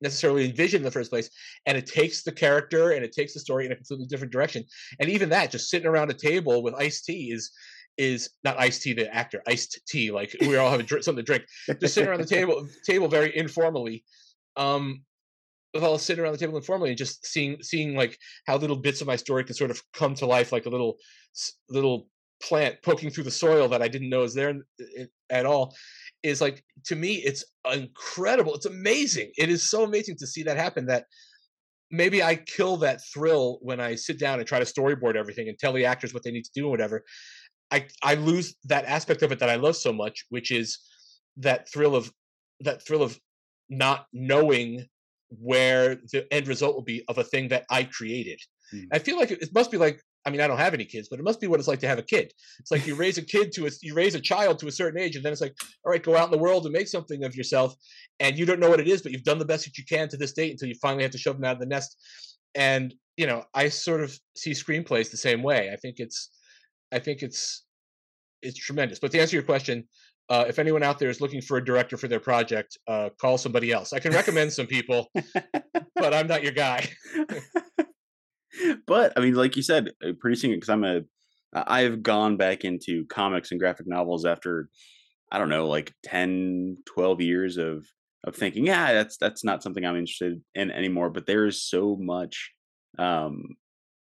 necessarily 0.00 0.44
envision 0.44 0.78
in 0.78 0.84
the 0.84 0.90
first 0.90 1.10
place. 1.10 1.30
And 1.66 1.76
it 1.76 1.86
takes 1.86 2.22
the 2.22 2.32
character 2.32 2.92
and 2.92 3.04
it 3.04 3.12
takes 3.12 3.34
the 3.34 3.40
story 3.40 3.66
in 3.66 3.72
a 3.72 3.76
completely 3.76 4.06
different 4.06 4.32
direction. 4.32 4.64
And 4.98 5.10
even 5.10 5.28
that, 5.30 5.50
just 5.50 5.68
sitting 5.68 5.86
around 5.86 6.10
a 6.10 6.14
table 6.14 6.62
with 6.62 6.74
iced 6.74 7.04
tea 7.04 7.32
is 7.32 7.50
is 7.96 8.30
not 8.42 8.58
iced 8.58 8.82
tea 8.82 8.92
the 8.92 9.14
actor 9.14 9.40
iced 9.46 9.80
tea 9.86 10.10
like 10.10 10.34
we 10.40 10.56
all 10.56 10.68
have 10.68 10.80
a 10.80 10.82
drink, 10.82 11.04
something 11.04 11.24
to 11.24 11.32
drink 11.32 11.44
just 11.80 11.94
sitting 11.94 12.08
around 12.08 12.18
the 12.18 12.26
table 12.36 12.66
table 12.84 13.06
very 13.06 13.36
informally 13.36 14.02
um 14.56 15.00
all 15.82 15.98
sitting 15.98 16.22
around 16.22 16.32
the 16.32 16.38
table 16.38 16.56
informally 16.56 16.90
and 16.90 16.98
just 16.98 17.26
seeing 17.26 17.60
seeing 17.62 17.96
like 17.96 18.18
how 18.46 18.56
little 18.56 18.76
bits 18.76 19.00
of 19.00 19.06
my 19.06 19.16
story 19.16 19.44
can 19.44 19.54
sort 19.54 19.70
of 19.70 19.82
come 19.92 20.14
to 20.14 20.26
life 20.26 20.52
like 20.52 20.66
a 20.66 20.70
little 20.70 20.96
little 21.68 22.06
plant 22.42 22.76
poking 22.82 23.10
through 23.10 23.24
the 23.24 23.30
soil 23.30 23.68
that 23.68 23.82
I 23.82 23.88
didn't 23.88 24.10
know 24.10 24.20
was 24.20 24.34
there 24.34 24.54
at 25.30 25.46
all 25.46 25.74
is 26.22 26.40
like 26.40 26.64
to 26.84 26.96
me 26.96 27.14
it's 27.16 27.44
incredible. 27.72 28.54
It's 28.54 28.66
amazing. 28.66 29.30
It 29.36 29.48
is 29.48 29.68
so 29.68 29.84
amazing 29.84 30.16
to 30.18 30.26
see 30.26 30.42
that 30.44 30.56
happen 30.56 30.86
that 30.86 31.06
maybe 31.90 32.22
I 32.22 32.36
kill 32.36 32.76
that 32.78 33.00
thrill 33.12 33.58
when 33.62 33.80
I 33.80 33.94
sit 33.94 34.18
down 34.18 34.38
and 34.38 34.48
try 34.48 34.58
to 34.58 34.64
storyboard 34.64 35.16
everything 35.16 35.48
and 35.48 35.58
tell 35.58 35.72
the 35.72 35.86
actors 35.86 36.12
what 36.12 36.22
they 36.22 36.30
need 36.30 36.44
to 36.44 36.50
do 36.54 36.62
and 36.62 36.70
whatever. 36.70 37.04
I 37.70 37.86
I 38.02 38.14
lose 38.14 38.54
that 38.64 38.84
aspect 38.84 39.22
of 39.22 39.32
it 39.32 39.38
that 39.40 39.50
I 39.50 39.56
love 39.56 39.76
so 39.76 39.92
much 39.92 40.26
which 40.28 40.50
is 40.50 40.78
that 41.38 41.70
thrill 41.70 41.96
of 41.96 42.12
that 42.60 42.86
thrill 42.86 43.02
of 43.02 43.18
not 43.68 44.06
knowing 44.12 44.86
where 45.40 45.96
the 46.12 46.26
end 46.32 46.48
result 46.48 46.74
will 46.74 46.82
be 46.82 47.04
of 47.08 47.18
a 47.18 47.24
thing 47.24 47.48
that 47.48 47.64
I 47.70 47.84
created. 47.84 48.40
Mm. 48.72 48.86
I 48.92 48.98
feel 48.98 49.16
like 49.16 49.30
it, 49.30 49.42
it 49.42 49.54
must 49.54 49.70
be 49.70 49.78
like 49.78 50.00
I 50.26 50.30
mean, 50.30 50.40
I 50.40 50.46
don't 50.46 50.58
have 50.58 50.72
any 50.72 50.86
kids, 50.86 51.08
but 51.10 51.18
it 51.18 51.22
must 51.22 51.38
be 51.38 51.48
what 51.48 51.60
it's 51.60 51.68
like 51.68 51.80
to 51.80 51.86
have 51.86 51.98
a 51.98 52.02
kid. 52.02 52.32
It's 52.58 52.70
like 52.70 52.86
you 52.86 52.94
raise 52.94 53.18
a 53.18 53.22
kid 53.22 53.52
to 53.52 53.66
a, 53.66 53.70
you 53.82 53.94
raise 53.94 54.14
a 54.14 54.20
child 54.20 54.58
to 54.60 54.66
a 54.68 54.72
certain 54.72 54.98
age, 54.98 55.16
and 55.16 55.24
then 55.24 55.32
it's 55.32 55.42
like, 55.42 55.54
all 55.84 55.92
right, 55.92 56.02
go 56.02 56.16
out 56.16 56.24
in 56.24 56.30
the 56.30 56.38
world 56.38 56.64
and 56.64 56.72
make 56.72 56.88
something 56.88 57.24
of 57.24 57.36
yourself, 57.36 57.74
and 58.20 58.38
you 58.38 58.46
don't 58.46 58.58
know 58.58 58.70
what 58.70 58.80
it 58.80 58.88
is, 58.88 59.02
but 59.02 59.12
you've 59.12 59.24
done 59.24 59.38
the 59.38 59.44
best 59.44 59.66
that 59.66 59.76
you 59.76 59.84
can 59.84 60.08
to 60.08 60.16
this 60.16 60.32
date 60.32 60.52
until 60.52 60.68
you 60.68 60.76
finally 60.80 61.02
have 61.02 61.12
to 61.12 61.18
shove 61.18 61.36
them 61.36 61.44
out 61.44 61.56
of 61.56 61.60
the 61.60 61.66
nest. 61.66 61.94
And 62.54 62.94
you 63.16 63.26
know, 63.26 63.44
I 63.54 63.68
sort 63.68 64.02
of 64.02 64.18
see 64.36 64.52
screenplays 64.52 65.10
the 65.10 65.16
same 65.16 65.42
way. 65.42 65.70
I 65.72 65.76
think 65.76 65.96
it's, 65.98 66.30
I 66.92 66.98
think 66.98 67.22
it's, 67.22 67.64
it's 68.42 68.58
tremendous. 68.58 68.98
But 68.98 69.12
to 69.12 69.20
answer 69.20 69.36
your 69.36 69.44
question, 69.44 69.84
uh, 70.28 70.44
if 70.48 70.58
anyone 70.58 70.82
out 70.82 70.98
there 70.98 71.10
is 71.10 71.20
looking 71.20 71.42
for 71.42 71.58
a 71.58 71.64
director 71.64 71.96
for 71.96 72.08
their 72.08 72.20
project, 72.20 72.78
uh, 72.88 73.10
call 73.20 73.36
somebody 73.36 73.72
else. 73.72 73.92
I 73.92 73.98
can 73.98 74.12
recommend 74.12 74.52
some 74.52 74.66
people, 74.66 75.10
but 75.94 76.14
I'm 76.14 76.26
not 76.26 76.42
your 76.42 76.52
guy. 76.52 76.88
but 78.86 79.12
I 79.16 79.20
mean, 79.20 79.34
like 79.34 79.56
you 79.56 79.62
said, 79.62 79.90
uh, 80.02 80.12
producing 80.18 80.52
it 80.52 80.56
because 80.56 80.70
I'm 80.70 80.84
a, 80.84 81.00
I've 81.52 82.02
gone 82.02 82.36
back 82.36 82.64
into 82.64 83.04
comics 83.06 83.50
and 83.50 83.60
graphic 83.60 83.86
novels 83.86 84.24
after, 84.24 84.68
I 85.30 85.38
don't 85.38 85.50
know, 85.50 85.66
like 85.68 85.92
10, 86.04 86.78
12 86.86 87.20
years 87.20 87.56
of 87.56 87.86
of 88.24 88.34
thinking, 88.34 88.66
yeah, 88.66 88.94
that's 88.94 89.18
that's 89.18 89.44
not 89.44 89.62
something 89.62 89.84
I'm 89.84 89.98
interested 89.98 90.40
in 90.54 90.70
anymore. 90.70 91.10
But 91.10 91.26
there 91.26 91.44
is 91.44 91.62
so 91.62 91.96
much, 92.00 92.52
um, 92.98 93.42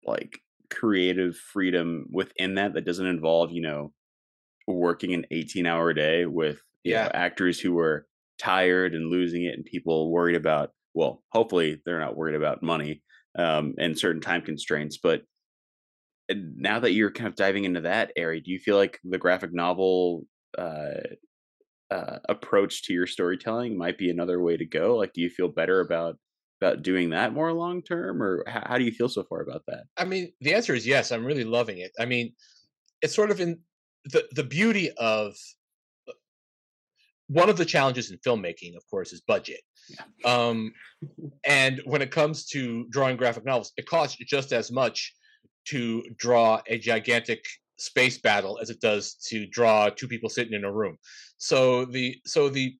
like 0.04 0.38
creative 0.70 1.36
freedom 1.36 2.06
within 2.10 2.54
that 2.54 2.74
that 2.74 2.86
doesn't 2.86 3.06
involve, 3.06 3.50
you 3.50 3.62
know, 3.62 3.92
working 4.66 5.14
an 5.14 5.26
18 5.30 5.66
hour 5.66 5.92
day 5.92 6.26
with 6.26 6.60
yeah. 6.84 7.04
Know, 7.04 7.10
actors 7.14 7.60
who 7.60 7.78
are 7.78 8.06
tired 8.38 8.94
and 8.94 9.10
losing 9.10 9.44
it 9.44 9.54
and 9.54 9.64
people 9.64 10.10
worried 10.10 10.34
about 10.34 10.70
well 10.94 11.22
hopefully 11.30 11.80
they're 11.84 12.00
not 12.00 12.16
worried 12.16 12.34
about 12.34 12.60
money 12.60 13.02
um, 13.38 13.74
and 13.78 13.98
certain 13.98 14.20
time 14.20 14.42
constraints. 14.42 14.98
But 15.02 15.22
uh, 16.30 16.34
now 16.56 16.80
that 16.80 16.92
you're 16.92 17.10
kind 17.10 17.28
of 17.28 17.36
diving 17.36 17.64
into 17.64 17.82
that 17.82 18.12
area, 18.16 18.40
do 18.40 18.50
you 18.50 18.58
feel 18.58 18.76
like 18.76 19.00
the 19.04 19.18
graphic 19.18 19.52
novel 19.52 20.26
uh, 20.56 21.00
uh, 21.90 22.18
approach 22.28 22.82
to 22.84 22.92
your 22.92 23.06
storytelling 23.06 23.76
might 23.76 23.98
be 23.98 24.10
another 24.10 24.40
way 24.40 24.56
to 24.56 24.64
go? 24.64 24.96
Like, 24.96 25.12
do 25.12 25.20
you 25.20 25.30
feel 25.30 25.48
better 25.48 25.80
about 25.80 26.16
about 26.60 26.82
doing 26.82 27.10
that 27.10 27.32
more 27.32 27.52
long 27.52 27.82
term, 27.82 28.22
or 28.22 28.44
how, 28.46 28.62
how 28.66 28.78
do 28.78 28.84
you 28.84 28.92
feel 28.92 29.08
so 29.08 29.24
far 29.24 29.40
about 29.40 29.62
that? 29.66 29.84
I 29.96 30.04
mean, 30.04 30.32
the 30.40 30.54
answer 30.54 30.74
is 30.74 30.86
yes. 30.86 31.10
I'm 31.10 31.24
really 31.24 31.44
loving 31.44 31.78
it. 31.78 31.90
I 31.98 32.04
mean, 32.04 32.34
it's 33.00 33.14
sort 33.14 33.32
of 33.32 33.40
in 33.40 33.58
the 34.04 34.24
the 34.32 34.44
beauty 34.44 34.90
of 34.92 35.34
uh, 36.08 36.12
one 37.28 37.48
of 37.48 37.56
the 37.56 37.64
challenges 37.64 38.10
in 38.10 38.18
filmmaking, 38.18 38.76
of 38.76 38.82
course, 38.90 39.12
is 39.12 39.20
budget. 39.20 39.60
Yeah. 39.88 40.04
Um, 40.24 40.72
and 41.44 41.80
when 41.84 42.02
it 42.02 42.10
comes 42.10 42.46
to 42.46 42.86
drawing 42.90 43.16
graphic 43.16 43.44
novels, 43.44 43.72
it 43.76 43.86
costs 43.86 44.16
just 44.26 44.52
as 44.52 44.70
much 44.70 45.14
to 45.66 46.02
draw 46.16 46.60
a 46.66 46.78
gigantic 46.78 47.44
space 47.78 48.18
battle 48.18 48.58
as 48.60 48.70
it 48.70 48.80
does 48.80 49.14
to 49.14 49.46
draw 49.46 49.88
two 49.88 50.08
people 50.08 50.28
sitting 50.28 50.54
in 50.54 50.64
a 50.64 50.72
room. 50.72 50.96
So 51.38 51.84
the 51.84 52.16
so 52.24 52.48
the 52.48 52.76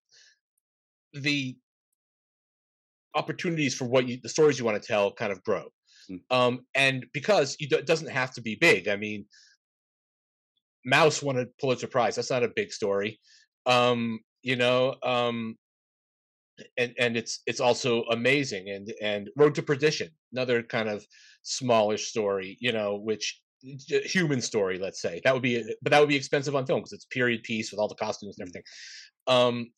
the 1.13 1.57
opportunities 3.15 3.75
for 3.75 3.85
what 3.85 4.09
you 4.09 4.19
the 4.23 4.29
stories 4.29 4.59
you 4.59 4.65
want 4.65 4.81
to 4.81 4.87
tell 4.87 5.13
kind 5.13 5.33
of 5.33 5.43
grow. 5.43 5.65
Mm. 6.11 6.21
Um, 6.31 6.67
and 6.75 7.07
because 7.13 7.57
you, 7.61 7.69
it 7.71 7.87
doesn't 7.87 8.11
have 8.11 8.33
to 8.35 8.43
be 8.43 8.55
big. 8.57 8.89
I 8.89 8.97
mean, 8.97 9.27
Maus 10.87 11.23
won 11.23 11.39
a 11.39 11.47
Pulitzer 11.61 11.87
Prize. 11.87 12.17
That's 12.17 12.31
not 12.31 12.43
a 12.43 12.53
big 12.55 12.73
story. 12.73 13.21
Um, 13.67 14.21
you 14.43 14.57
know, 14.57 14.97
um, 15.05 15.57
and 16.77 16.95
and 16.99 17.17
it's 17.17 17.41
it's 17.47 17.61
also 17.61 18.03
amazing 18.05 18.69
and 18.69 18.93
and 19.01 19.31
road 19.37 19.55
to 19.55 19.63
perdition 19.63 20.09
another 20.33 20.63
kind 20.63 20.89
of 20.89 21.05
smallish 21.43 22.07
story 22.07 22.57
you 22.61 22.73
know 22.73 22.97
which 22.97 23.41
human 23.61 24.41
story 24.41 24.79
let's 24.79 25.01
say 25.01 25.21
that 25.25 25.33
would 25.33 25.43
be 25.43 25.63
but 25.83 25.91
that 25.91 26.01
would 26.01 26.09
be 26.09 26.17
expensive 26.17 26.55
on 26.57 26.67
film 26.67 26.81
because 26.81 26.93
it's 26.93 27.05
period 27.07 27.43
piece 27.43 27.71
with 27.71 27.79
all 27.79 27.89
the 27.89 27.95
costumes 27.95 28.37
and 28.39 28.47
mm. 28.47 28.51
everything 28.51 28.63
um 29.29 29.71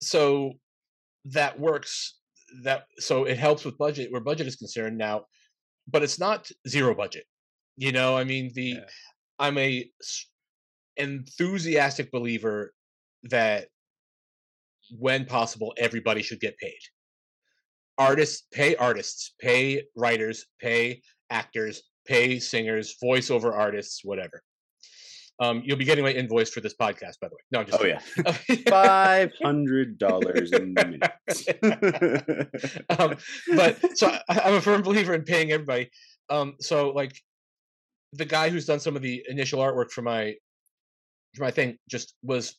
so 0.00 0.52
that 1.24 1.58
works 1.58 2.18
that 2.62 2.84
so 2.98 3.24
it 3.24 3.38
helps 3.38 3.64
with 3.64 3.78
budget 3.78 4.12
where 4.12 4.20
budget 4.20 4.46
is 4.46 4.56
concerned 4.56 4.98
now 4.98 5.24
but 5.88 6.02
it's 6.02 6.18
not 6.18 6.50
zero 6.68 6.94
budget 6.94 7.24
you 7.76 7.90
know 7.90 8.16
i 8.16 8.22
mean 8.22 8.50
the 8.54 8.62
yeah. 8.62 8.80
I'm 9.38 9.58
a 9.58 9.88
enthusiastic 10.96 12.10
believer 12.10 12.72
that 13.24 13.66
when 14.98 15.24
possible, 15.24 15.74
everybody 15.78 16.22
should 16.22 16.40
get 16.40 16.56
paid. 16.58 16.78
Artists 17.96 18.46
pay 18.52 18.74
artists, 18.76 19.34
pay 19.40 19.84
writers, 19.96 20.46
pay 20.60 21.00
actors, 21.30 21.82
pay 22.06 22.38
singers, 22.38 22.96
voiceover 23.02 23.52
artists, 23.52 24.00
whatever. 24.04 24.42
Um, 25.40 25.62
you'll 25.64 25.78
be 25.78 25.84
getting 25.84 26.04
my 26.04 26.12
invoice 26.12 26.50
for 26.50 26.60
this 26.60 26.74
podcast, 26.74 27.18
by 27.20 27.28
the 27.28 27.34
way. 27.34 27.42
No, 27.50 27.64
just 27.64 27.80
oh 27.80 27.84
yeah, 27.84 27.98
five 28.68 29.32
hundred 29.42 29.98
dollars 29.98 30.52
in 30.52 30.74
minutes. 30.74 31.48
um, 32.98 33.16
but 33.56 33.98
so 33.98 34.16
I, 34.28 34.48
am 34.48 34.54
a 34.54 34.60
firm 34.60 34.82
believer 34.82 35.12
in 35.12 35.22
paying 35.22 35.50
everybody. 35.50 35.90
Um, 36.30 36.54
so 36.60 36.90
like 36.90 37.20
the 38.16 38.24
guy 38.24 38.48
who's 38.48 38.66
done 38.66 38.80
some 38.80 38.96
of 38.96 39.02
the 39.02 39.24
initial 39.28 39.60
artwork 39.60 39.90
for 39.90 40.02
my 40.02 40.34
for 41.34 41.44
my 41.44 41.50
thing 41.50 41.76
just 41.88 42.14
was 42.22 42.56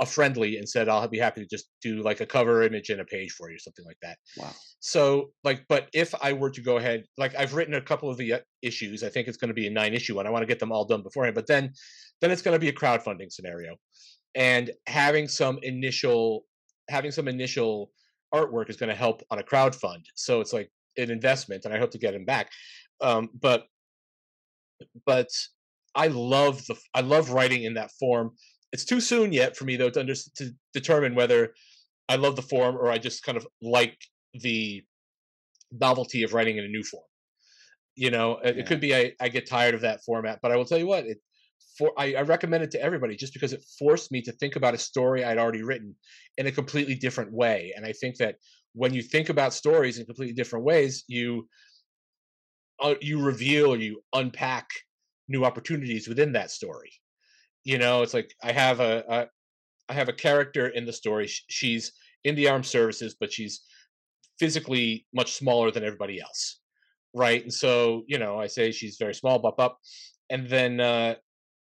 a 0.00 0.06
friendly 0.06 0.56
and 0.56 0.68
said 0.68 0.88
I'll 0.88 1.06
be 1.06 1.18
happy 1.18 1.42
to 1.42 1.46
just 1.46 1.66
do 1.80 2.02
like 2.02 2.20
a 2.20 2.26
cover 2.26 2.62
image 2.62 2.90
and 2.90 3.00
a 3.00 3.04
page 3.04 3.32
for 3.32 3.50
you, 3.50 3.56
or 3.56 3.58
something 3.58 3.84
like 3.84 3.98
that. 4.02 4.16
Wow. 4.36 4.50
So 4.80 5.30
like, 5.44 5.64
but 5.68 5.88
if 5.92 6.14
I 6.20 6.32
were 6.32 6.50
to 6.50 6.60
go 6.60 6.78
ahead, 6.78 7.04
like 7.18 7.36
I've 7.36 7.54
written 7.54 7.74
a 7.74 7.80
couple 7.80 8.10
of 8.10 8.16
the 8.16 8.32
uh, 8.32 8.38
issues, 8.62 9.04
I 9.04 9.10
think 9.10 9.28
it's 9.28 9.36
going 9.36 9.48
to 9.48 9.54
be 9.54 9.68
a 9.68 9.70
nine 9.70 9.94
issue 9.94 10.16
one. 10.16 10.26
I 10.26 10.30
want 10.30 10.42
to 10.42 10.46
get 10.46 10.58
them 10.58 10.72
all 10.72 10.84
done 10.84 11.02
beforehand, 11.02 11.36
but 11.36 11.46
then, 11.46 11.72
then 12.20 12.30
it's 12.32 12.42
going 12.42 12.54
to 12.54 12.58
be 12.58 12.70
a 12.70 12.72
crowdfunding 12.72 13.30
scenario, 13.30 13.76
and 14.34 14.70
having 14.88 15.28
some 15.28 15.58
initial, 15.62 16.46
having 16.88 17.12
some 17.12 17.28
initial 17.28 17.92
artwork 18.34 18.70
is 18.70 18.76
going 18.76 18.90
to 18.90 18.96
help 18.96 19.22
on 19.30 19.38
a 19.38 19.42
crowd 19.42 19.74
fund. 19.74 20.04
So 20.14 20.40
it's 20.40 20.54
like 20.54 20.70
an 20.96 21.10
investment, 21.10 21.64
and 21.64 21.72
I 21.72 21.78
hope 21.78 21.90
to 21.92 21.98
get 21.98 22.14
him 22.14 22.24
back. 22.24 22.50
Um, 23.00 23.28
but, 23.40 23.66
but 25.06 25.28
I 25.94 26.08
love 26.08 26.66
the 26.66 26.76
I 26.94 27.00
love 27.00 27.30
writing 27.30 27.64
in 27.64 27.74
that 27.74 27.90
form 27.98 28.32
it's 28.72 28.84
too 28.84 29.00
soon 29.00 29.32
yet 29.32 29.56
for 29.56 29.64
me 29.64 29.76
though 29.76 29.90
to 29.90 30.00
under, 30.00 30.14
to 30.14 30.50
determine 30.72 31.14
whether 31.14 31.54
I 32.08 32.16
love 32.16 32.36
the 32.36 32.42
form 32.42 32.76
or 32.76 32.90
I 32.90 32.98
just 32.98 33.22
kind 33.22 33.36
of 33.36 33.46
like 33.60 33.96
the 34.34 34.82
novelty 35.70 36.22
of 36.22 36.32
writing 36.32 36.58
in 36.58 36.64
a 36.64 36.68
new 36.68 36.82
form. 36.82 37.04
You 37.94 38.10
know, 38.10 38.38
yeah. 38.42 38.50
it 38.50 38.66
could 38.66 38.80
be 38.80 38.94
I, 38.94 39.12
I 39.20 39.28
get 39.28 39.48
tired 39.48 39.74
of 39.74 39.82
that 39.82 40.02
format, 40.04 40.40
but 40.42 40.50
I 40.50 40.56
will 40.56 40.64
tell 40.64 40.78
you 40.78 40.86
what, 40.86 41.04
it 41.04 41.18
for 41.78 41.92
I, 41.98 42.14
I 42.14 42.22
recommend 42.22 42.64
it 42.64 42.70
to 42.72 42.82
everybody 42.82 43.16
just 43.16 43.34
because 43.34 43.52
it 43.52 43.64
forced 43.78 44.10
me 44.10 44.22
to 44.22 44.32
think 44.32 44.56
about 44.56 44.74
a 44.74 44.78
story 44.78 45.24
I'd 45.24 45.38
already 45.38 45.62
written 45.62 45.94
in 46.38 46.46
a 46.46 46.52
completely 46.52 46.94
different 46.94 47.32
way. 47.32 47.72
And 47.76 47.84
I 47.84 47.92
think 47.92 48.16
that 48.16 48.36
when 48.74 48.94
you 48.94 49.02
think 49.02 49.28
about 49.28 49.52
stories 49.52 49.98
in 49.98 50.06
completely 50.06 50.34
different 50.34 50.64
ways, 50.64 51.04
you 51.06 51.46
uh, 52.82 52.94
you 53.00 53.20
reveal 53.20 53.72
or 53.72 53.76
you 53.76 54.02
unpack 54.14 54.68
new 55.28 55.44
opportunities 55.44 56.08
within 56.08 56.32
that 56.32 56.50
story 56.50 56.90
you 57.64 57.78
know 57.78 58.02
it's 58.02 58.14
like 58.14 58.32
i 58.42 58.52
have 58.52 58.80
a, 58.80 59.04
a 59.08 59.26
I 59.88 59.94
have 59.94 60.08
a 60.08 60.12
character 60.12 60.68
in 60.68 60.86
the 60.86 60.92
story 60.92 61.28
she's 61.28 61.92
in 62.24 62.34
the 62.34 62.48
armed 62.48 62.66
services 62.66 63.16
but 63.18 63.32
she's 63.32 63.62
physically 64.38 65.06
much 65.12 65.32
smaller 65.32 65.70
than 65.70 65.84
everybody 65.84 66.20
else 66.20 66.60
right 67.14 67.42
and 67.42 67.52
so 67.52 68.04
you 68.06 68.18
know 68.18 68.38
i 68.38 68.46
say 68.46 68.72
she's 68.72 68.96
very 68.98 69.14
small 69.14 69.38
bop 69.38 69.58
up 69.58 69.78
and 70.30 70.48
then 70.48 70.80
uh 70.80 71.14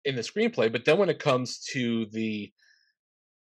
in 0.05 0.15
the 0.15 0.21
screenplay. 0.21 0.71
But 0.71 0.85
then 0.85 0.97
when 0.97 1.09
it 1.09 1.19
comes 1.19 1.59
to 1.71 2.05
the 2.07 2.51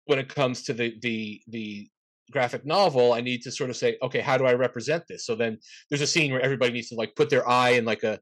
when 0.06 0.18
it 0.18 0.28
comes 0.28 0.62
to 0.64 0.72
the 0.72 0.96
the 1.00 1.40
the 1.48 1.88
graphic 2.30 2.64
novel, 2.64 3.12
I 3.12 3.20
need 3.20 3.42
to 3.42 3.52
sort 3.52 3.70
of 3.70 3.76
say, 3.76 3.96
okay, 4.02 4.20
how 4.20 4.38
do 4.38 4.46
I 4.46 4.54
represent 4.54 5.04
this? 5.08 5.26
So 5.26 5.34
then 5.34 5.58
there's 5.88 6.02
a 6.02 6.06
scene 6.06 6.32
where 6.32 6.40
everybody 6.40 6.72
needs 6.72 6.88
to 6.88 6.94
like 6.94 7.14
put 7.16 7.30
their 7.30 7.48
eye 7.48 7.70
in 7.70 7.84
like 7.84 8.02
a 8.02 8.18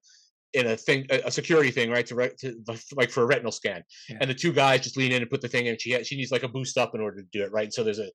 in 0.52 0.66
a 0.66 0.76
thing, 0.76 1.06
a 1.10 1.30
security 1.30 1.70
thing, 1.70 1.90
right? 1.90 2.06
To, 2.06 2.30
to 2.40 2.54
like 2.94 3.10
for 3.10 3.22
a 3.22 3.26
retinal 3.26 3.52
scan, 3.52 3.82
yeah. 4.08 4.18
and 4.20 4.28
the 4.28 4.34
two 4.34 4.52
guys 4.52 4.82
just 4.82 4.96
lean 4.96 5.12
in 5.12 5.22
and 5.22 5.30
put 5.30 5.40
the 5.40 5.48
thing 5.48 5.66
in. 5.66 5.78
She 5.78 6.02
she 6.04 6.16
needs 6.16 6.30
like 6.30 6.42
a 6.42 6.48
boost 6.48 6.76
up 6.76 6.94
in 6.94 7.00
order 7.00 7.22
to 7.22 7.28
do 7.32 7.42
it, 7.42 7.52
right? 7.52 7.72
So 7.72 7.82
there's 7.82 7.98
a 7.98 8.10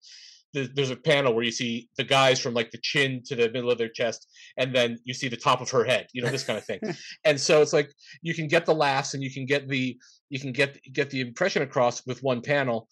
there's 0.54 0.92
a 0.92 0.96
panel 0.96 1.34
where 1.34 1.44
you 1.44 1.52
see 1.52 1.90
the 1.98 2.04
guys 2.04 2.40
from 2.40 2.54
like 2.54 2.72
the 2.72 2.80
chin 2.82 3.22
to 3.26 3.36
the 3.36 3.50
middle 3.52 3.72
of 3.72 3.78
their 3.78 3.90
chest, 3.90 4.28
and 4.58 4.74
then 4.74 4.98
you 5.04 5.14
see 5.14 5.28
the 5.28 5.38
top 5.38 5.62
of 5.62 5.70
her 5.72 5.84
head, 5.84 6.08
you 6.14 6.22
know, 6.22 6.30
this 6.30 6.44
kind 6.44 6.58
of 6.58 6.66
thing. 6.66 6.80
and 7.26 7.40
so 7.40 7.62
it's 7.62 7.74
like 7.74 7.92
you 8.22 8.34
can 8.34 8.48
get 8.48 8.66
the 8.66 8.74
laughs 8.74 9.14
and 9.14 9.24
you 9.24 9.32
can 9.32 9.46
get 9.46 9.68
the 9.68 9.98
you 10.30 10.40
can 10.40 10.52
get 10.52 10.80
get 10.94 11.10
the 11.10 11.22
impression 11.22 11.62
across 11.62 12.06
with 12.06 12.24
one 12.24 12.42
panel. 12.42 12.88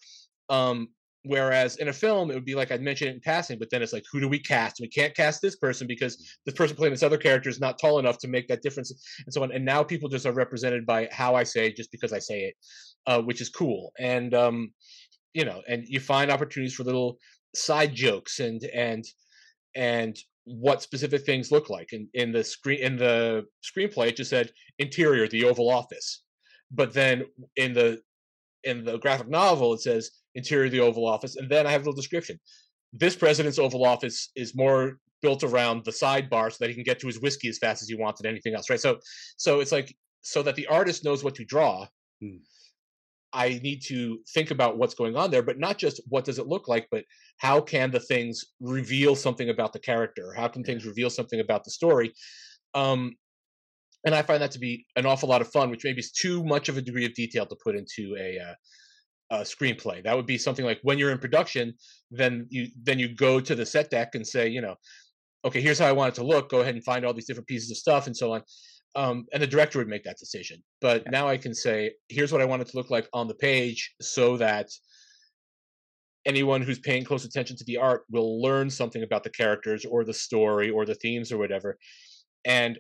Um, 0.50 0.90
whereas 1.26 1.78
in 1.78 1.88
a 1.88 1.94
film, 1.94 2.30
it 2.30 2.36
would 2.36 2.46
be 2.46 2.56
like 2.56 2.72
I'd 2.72 2.82
mention 2.82 3.08
it 3.08 3.16
in 3.16 3.22
passing, 3.22 3.60
but 3.60 3.70
then 3.70 3.82
it's 3.82 3.94
like, 3.94 4.06
who 4.12 4.20
do 4.20 4.28
we 4.28 4.40
cast? 4.40 4.80
We 4.80 4.88
can't 4.88 5.16
cast 5.16 5.42
this 5.42 5.56
person 5.56 5.88
because 5.88 6.38
this 6.46 6.56
person 6.56 6.76
playing 6.76 6.94
this 6.94 7.04
other 7.04 7.18
character 7.18 7.50
is 7.50 7.60
not 7.60 7.80
tall 7.80 8.00
enough 8.00 8.18
to 8.20 8.28
make 8.28 8.48
that 8.48 8.62
difference, 8.62 8.92
and 9.26 9.34
so 9.34 9.44
on. 9.44 9.52
And 9.52 9.66
now 9.66 9.84
people 9.84 10.10
just 10.10 10.26
are 10.26 10.34
represented 10.34 10.86
by 10.86 11.10
how 11.12 11.36
I 11.36 11.44
say 11.44 11.74
just 11.74 11.92
because 11.92 12.14
I 12.14 12.20
say 12.20 12.46
it, 12.46 12.56
uh, 13.08 13.22
which 13.22 13.42
is 13.42 13.50
cool. 13.50 13.92
And 14.00 14.34
um, 14.34 14.74
you 15.34 15.46
know, 15.46 15.62
and 15.68 15.86
you 15.88 16.00
find 16.00 16.32
opportunities 16.32 16.76
for 16.76 16.84
little 16.84 17.18
side 17.54 17.94
jokes 17.94 18.40
and 18.40 18.64
and 18.74 19.04
and 19.76 20.18
what 20.46 20.82
specific 20.82 21.26
things 21.26 21.52
look 21.52 21.70
like. 21.70 21.90
And 21.92 22.08
in 22.14 22.32
the 22.32 22.44
screen 22.44 22.80
in 22.80 22.98
the 22.98 23.46
screenplay, 23.64 24.10
it 24.10 24.18
just 24.18 24.30
said 24.30 24.52
interior, 24.80 25.28
the 25.28 25.46
Oval 25.46 25.70
Office. 25.70 26.24
But 26.72 26.94
then 26.94 27.26
in 27.56 27.74
the 27.74 28.02
in 28.64 28.84
the 28.84 28.98
graphic 28.98 29.28
novel, 29.28 29.74
it 29.74 29.82
says 29.82 30.12
interior, 30.36 30.66
of 30.66 30.72
the 30.72 30.80
Oval 30.80 31.08
Office, 31.08 31.36
and 31.36 31.50
then 31.50 31.66
I 31.66 31.72
have 31.72 31.82
a 31.82 31.86
little 31.86 31.94
description. 31.94 32.40
This 32.94 33.16
president's 33.16 33.60
Oval 33.60 33.86
Office 33.86 34.30
is 34.36 34.56
more 34.56 35.00
built 35.22 35.44
around 35.44 35.84
the 35.84 35.92
sidebar 35.92 36.52
so 36.52 36.58
that 36.60 36.70
he 36.70 36.76
can 36.76 36.84
get 36.84 37.00
to 37.00 37.08
his 37.08 37.20
whiskey 37.20 37.50
as 37.50 37.58
fast 37.58 37.82
as 37.82 37.90
he 37.90 37.96
wants 37.96 38.22
than 38.22 38.30
anything 38.30 38.54
else, 38.54 38.70
right? 38.70 38.80
So, 38.80 39.00
so 39.38 39.60
it's 39.60 39.72
like 39.72 39.96
so 40.22 40.44
that 40.44 40.56
the 40.56 40.68
artist 40.68 41.04
knows 41.04 41.24
what 41.24 41.36
to 41.36 41.46
draw. 41.46 41.88
Hmm. 42.22 42.38
I 43.34 43.60
need 43.62 43.82
to 43.88 44.20
think 44.34 44.52
about 44.52 44.78
what's 44.78 44.96
going 44.96 45.18
on 45.18 45.30
there, 45.30 45.44
but 45.44 45.60
not 45.60 45.78
just 45.78 46.00
what 46.08 46.24
does 46.24 46.40
it 46.40 46.48
look 46.48 46.70
like, 46.70 46.88
but 46.90 47.04
how 47.38 47.60
can 47.60 47.92
the 47.92 48.00
things 48.00 48.46
reveal 48.62 49.14
something 49.14 49.50
about 49.50 49.74
the 49.74 49.80
character? 49.80 50.34
How 50.34 50.48
can 50.48 50.64
things 50.64 50.86
reveal 50.86 51.10
something 51.10 51.42
about 51.42 51.66
the 51.66 51.72
story? 51.72 52.14
Um, 52.74 53.16
and 54.06 54.16
I 54.16 54.22
find 54.22 54.42
that 54.42 54.52
to 54.52 54.60
be 54.60 54.86
an 54.96 55.06
awful 55.06 55.28
lot 55.28 55.42
of 55.42 55.52
fun, 55.52 55.70
which 55.70 55.84
maybe 55.84 56.00
is 56.00 56.12
too 56.12 56.46
much 56.46 56.70
of 56.70 56.78
a 56.78 56.82
degree 56.82 57.06
of 57.06 57.14
detail 57.14 57.46
to 57.46 57.58
put 57.62 57.76
into 57.76 58.16
a, 58.18 58.40
uh, 58.40 58.54
a 59.32 59.40
screenplay. 59.40 60.04
That 60.04 60.16
would 60.16 60.26
be 60.26 60.38
something 60.38 60.66
like 60.66 60.80
when 60.84 60.98
you're 60.98 61.12
in 61.12 61.18
production, 61.18 61.74
then 62.12 62.48
you 62.50 62.68
then 62.84 63.00
you 63.00 63.16
go 63.16 63.40
to 63.40 63.56
the 63.56 63.66
set 63.66 63.90
deck 63.90 64.16
and 64.16 64.26
say, 64.26 64.48
you 64.48 64.62
know, 64.62 64.76
okay, 65.44 65.62
here's 65.62 65.80
how 65.80 65.88
I 65.88 65.92
want 65.92 66.14
it 66.14 66.16
to 66.22 66.26
look. 66.26 66.50
Go 66.50 66.62
ahead 66.62 66.76
and 66.76 66.84
find 66.84 67.06
all 67.06 67.14
these 67.14 67.26
different 67.26 67.48
pieces 67.48 67.72
of 67.72 67.78
stuff 67.78 68.08
and 68.08 68.16
so 68.16 68.34
on. 68.34 68.44
Um, 68.96 69.26
and 69.34 69.44
the 69.44 69.48
director 69.48 69.80
would 69.80 69.90
make 69.90 70.04
that 70.06 70.18
decision. 70.18 70.64
But 70.80 71.04
yeah. 71.04 71.12
now 71.12 71.28
I 71.28 71.38
can 71.38 71.54
say, 71.54 71.92
here's 72.08 72.32
what 72.32 72.42
I 72.42 72.46
want 72.46 72.62
it 72.62 72.70
to 72.70 72.78
look 72.78 72.90
like 72.90 73.10
on 73.14 73.28
the 73.28 73.36
page, 73.36 73.94
so 74.02 74.38
that 74.38 74.70
anyone 76.26 76.62
who's 76.62 76.80
paying 76.80 77.04
close 77.04 77.26
attention 77.26 77.56
to 77.58 77.64
the 77.66 77.78
art 77.78 78.04
will 78.10 78.42
learn 78.42 78.70
something 78.70 79.04
about 79.04 79.24
the 79.24 79.30
characters 79.30 79.86
or 79.86 80.04
the 80.04 80.14
story 80.14 80.70
or 80.70 80.86
the 80.86 80.96
themes 80.96 81.32
or 81.32 81.38
whatever. 81.38 81.78
And 82.46 82.80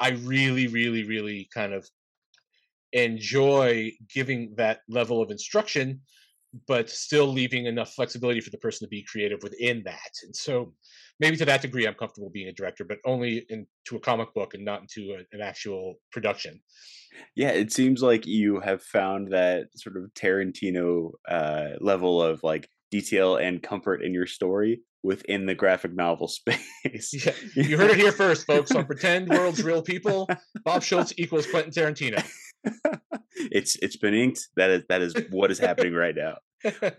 I 0.00 0.10
really, 0.10 0.66
really, 0.66 1.04
really 1.04 1.48
kind 1.54 1.72
of 1.72 1.88
enjoy 2.92 3.92
giving 4.12 4.54
that 4.56 4.80
level 4.88 5.22
of 5.22 5.30
instruction, 5.30 6.00
but 6.66 6.90
still 6.90 7.26
leaving 7.26 7.66
enough 7.66 7.94
flexibility 7.94 8.40
for 8.40 8.50
the 8.50 8.58
person 8.58 8.86
to 8.86 8.90
be 8.90 9.04
creative 9.10 9.42
within 9.42 9.82
that. 9.84 10.10
And 10.24 10.34
so 10.34 10.74
maybe 11.18 11.36
to 11.36 11.44
that 11.46 11.62
degree, 11.62 11.86
I'm 11.86 11.94
comfortable 11.94 12.30
being 12.30 12.48
a 12.48 12.52
director, 12.52 12.84
but 12.84 12.98
only 13.06 13.46
into 13.48 13.96
a 13.96 14.00
comic 14.00 14.34
book 14.34 14.54
and 14.54 14.64
not 14.64 14.82
into 14.82 15.12
a, 15.12 15.34
an 15.34 15.40
actual 15.40 15.94
production. 16.10 16.60
Yeah, 17.36 17.50
it 17.50 17.72
seems 17.72 18.02
like 18.02 18.26
you 18.26 18.60
have 18.60 18.82
found 18.82 19.32
that 19.32 19.68
sort 19.76 19.96
of 19.96 20.12
Tarantino 20.14 21.12
uh, 21.28 21.70
level 21.80 22.22
of 22.22 22.42
like 22.42 22.68
detail 22.90 23.36
and 23.36 23.62
comfort 23.62 24.02
in 24.02 24.14
your 24.14 24.26
story 24.26 24.82
within 25.02 25.46
the 25.46 25.54
graphic 25.54 25.94
novel 25.94 26.28
space. 26.28 27.12
yeah, 27.12 27.32
you 27.62 27.76
heard 27.76 27.90
it 27.90 27.96
here 27.96 28.12
first, 28.12 28.46
folks. 28.46 28.70
On 28.72 28.84
Pretend 28.84 29.28
World's 29.28 29.62
Real 29.62 29.82
People, 29.82 30.28
Bob 30.64 30.82
Schultz 30.82 31.12
equals 31.16 31.46
Quentin 31.46 31.72
Tarantino. 31.72 32.24
it's 33.36 33.76
it's 33.76 33.96
been 33.96 34.14
inked. 34.14 34.48
That 34.56 34.70
is 34.70 34.82
that 34.88 35.02
is 35.02 35.14
what 35.30 35.50
is 35.50 35.58
happening 35.68 35.94
right 35.94 36.14
now. 36.14 36.36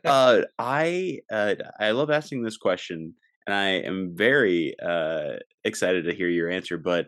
Uh, 0.03 0.41
I 0.59 1.20
uh, 1.32 1.55
I 1.80 1.91
love 1.91 2.09
asking 2.09 2.43
this 2.43 2.57
question, 2.57 3.14
and 3.47 3.55
I 3.55 3.70
am 3.88 4.14
very 4.16 4.76
uh, 4.84 5.38
excited 5.64 6.05
to 6.05 6.14
hear 6.14 6.30
your 6.30 6.49
answer. 6.49 6.78
But 6.78 7.07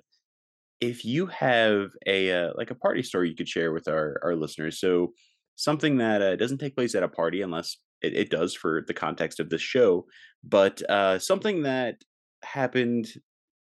if 0.82 1.06
you 1.06 1.28
have 1.28 1.90
a 2.06 2.32
uh, 2.32 2.50
like 2.56 2.72
a 2.72 2.76
party 2.76 3.04
story 3.04 3.30
you 3.30 3.36
could 3.36 3.50
share 3.50 3.74
with 3.74 3.88
our 3.88 4.20
our 4.24 4.36
listeners, 4.36 4.80
so 4.80 5.14
something 5.56 5.98
that 5.98 6.22
uh, 6.22 6.36
doesn't 6.36 6.58
take 6.58 6.76
place 6.76 6.96
at 6.96 7.04
a 7.04 7.08
party 7.08 7.42
unless 7.42 7.78
it, 8.02 8.14
it 8.14 8.30
does 8.30 8.54
for 8.54 8.84
the 8.88 8.94
context 8.94 9.40
of 9.40 9.50
this 9.50 9.62
show, 9.62 10.06
but 10.44 10.82
uh, 10.90 11.18
something 11.20 11.64
that 11.64 11.96
happened 12.44 13.08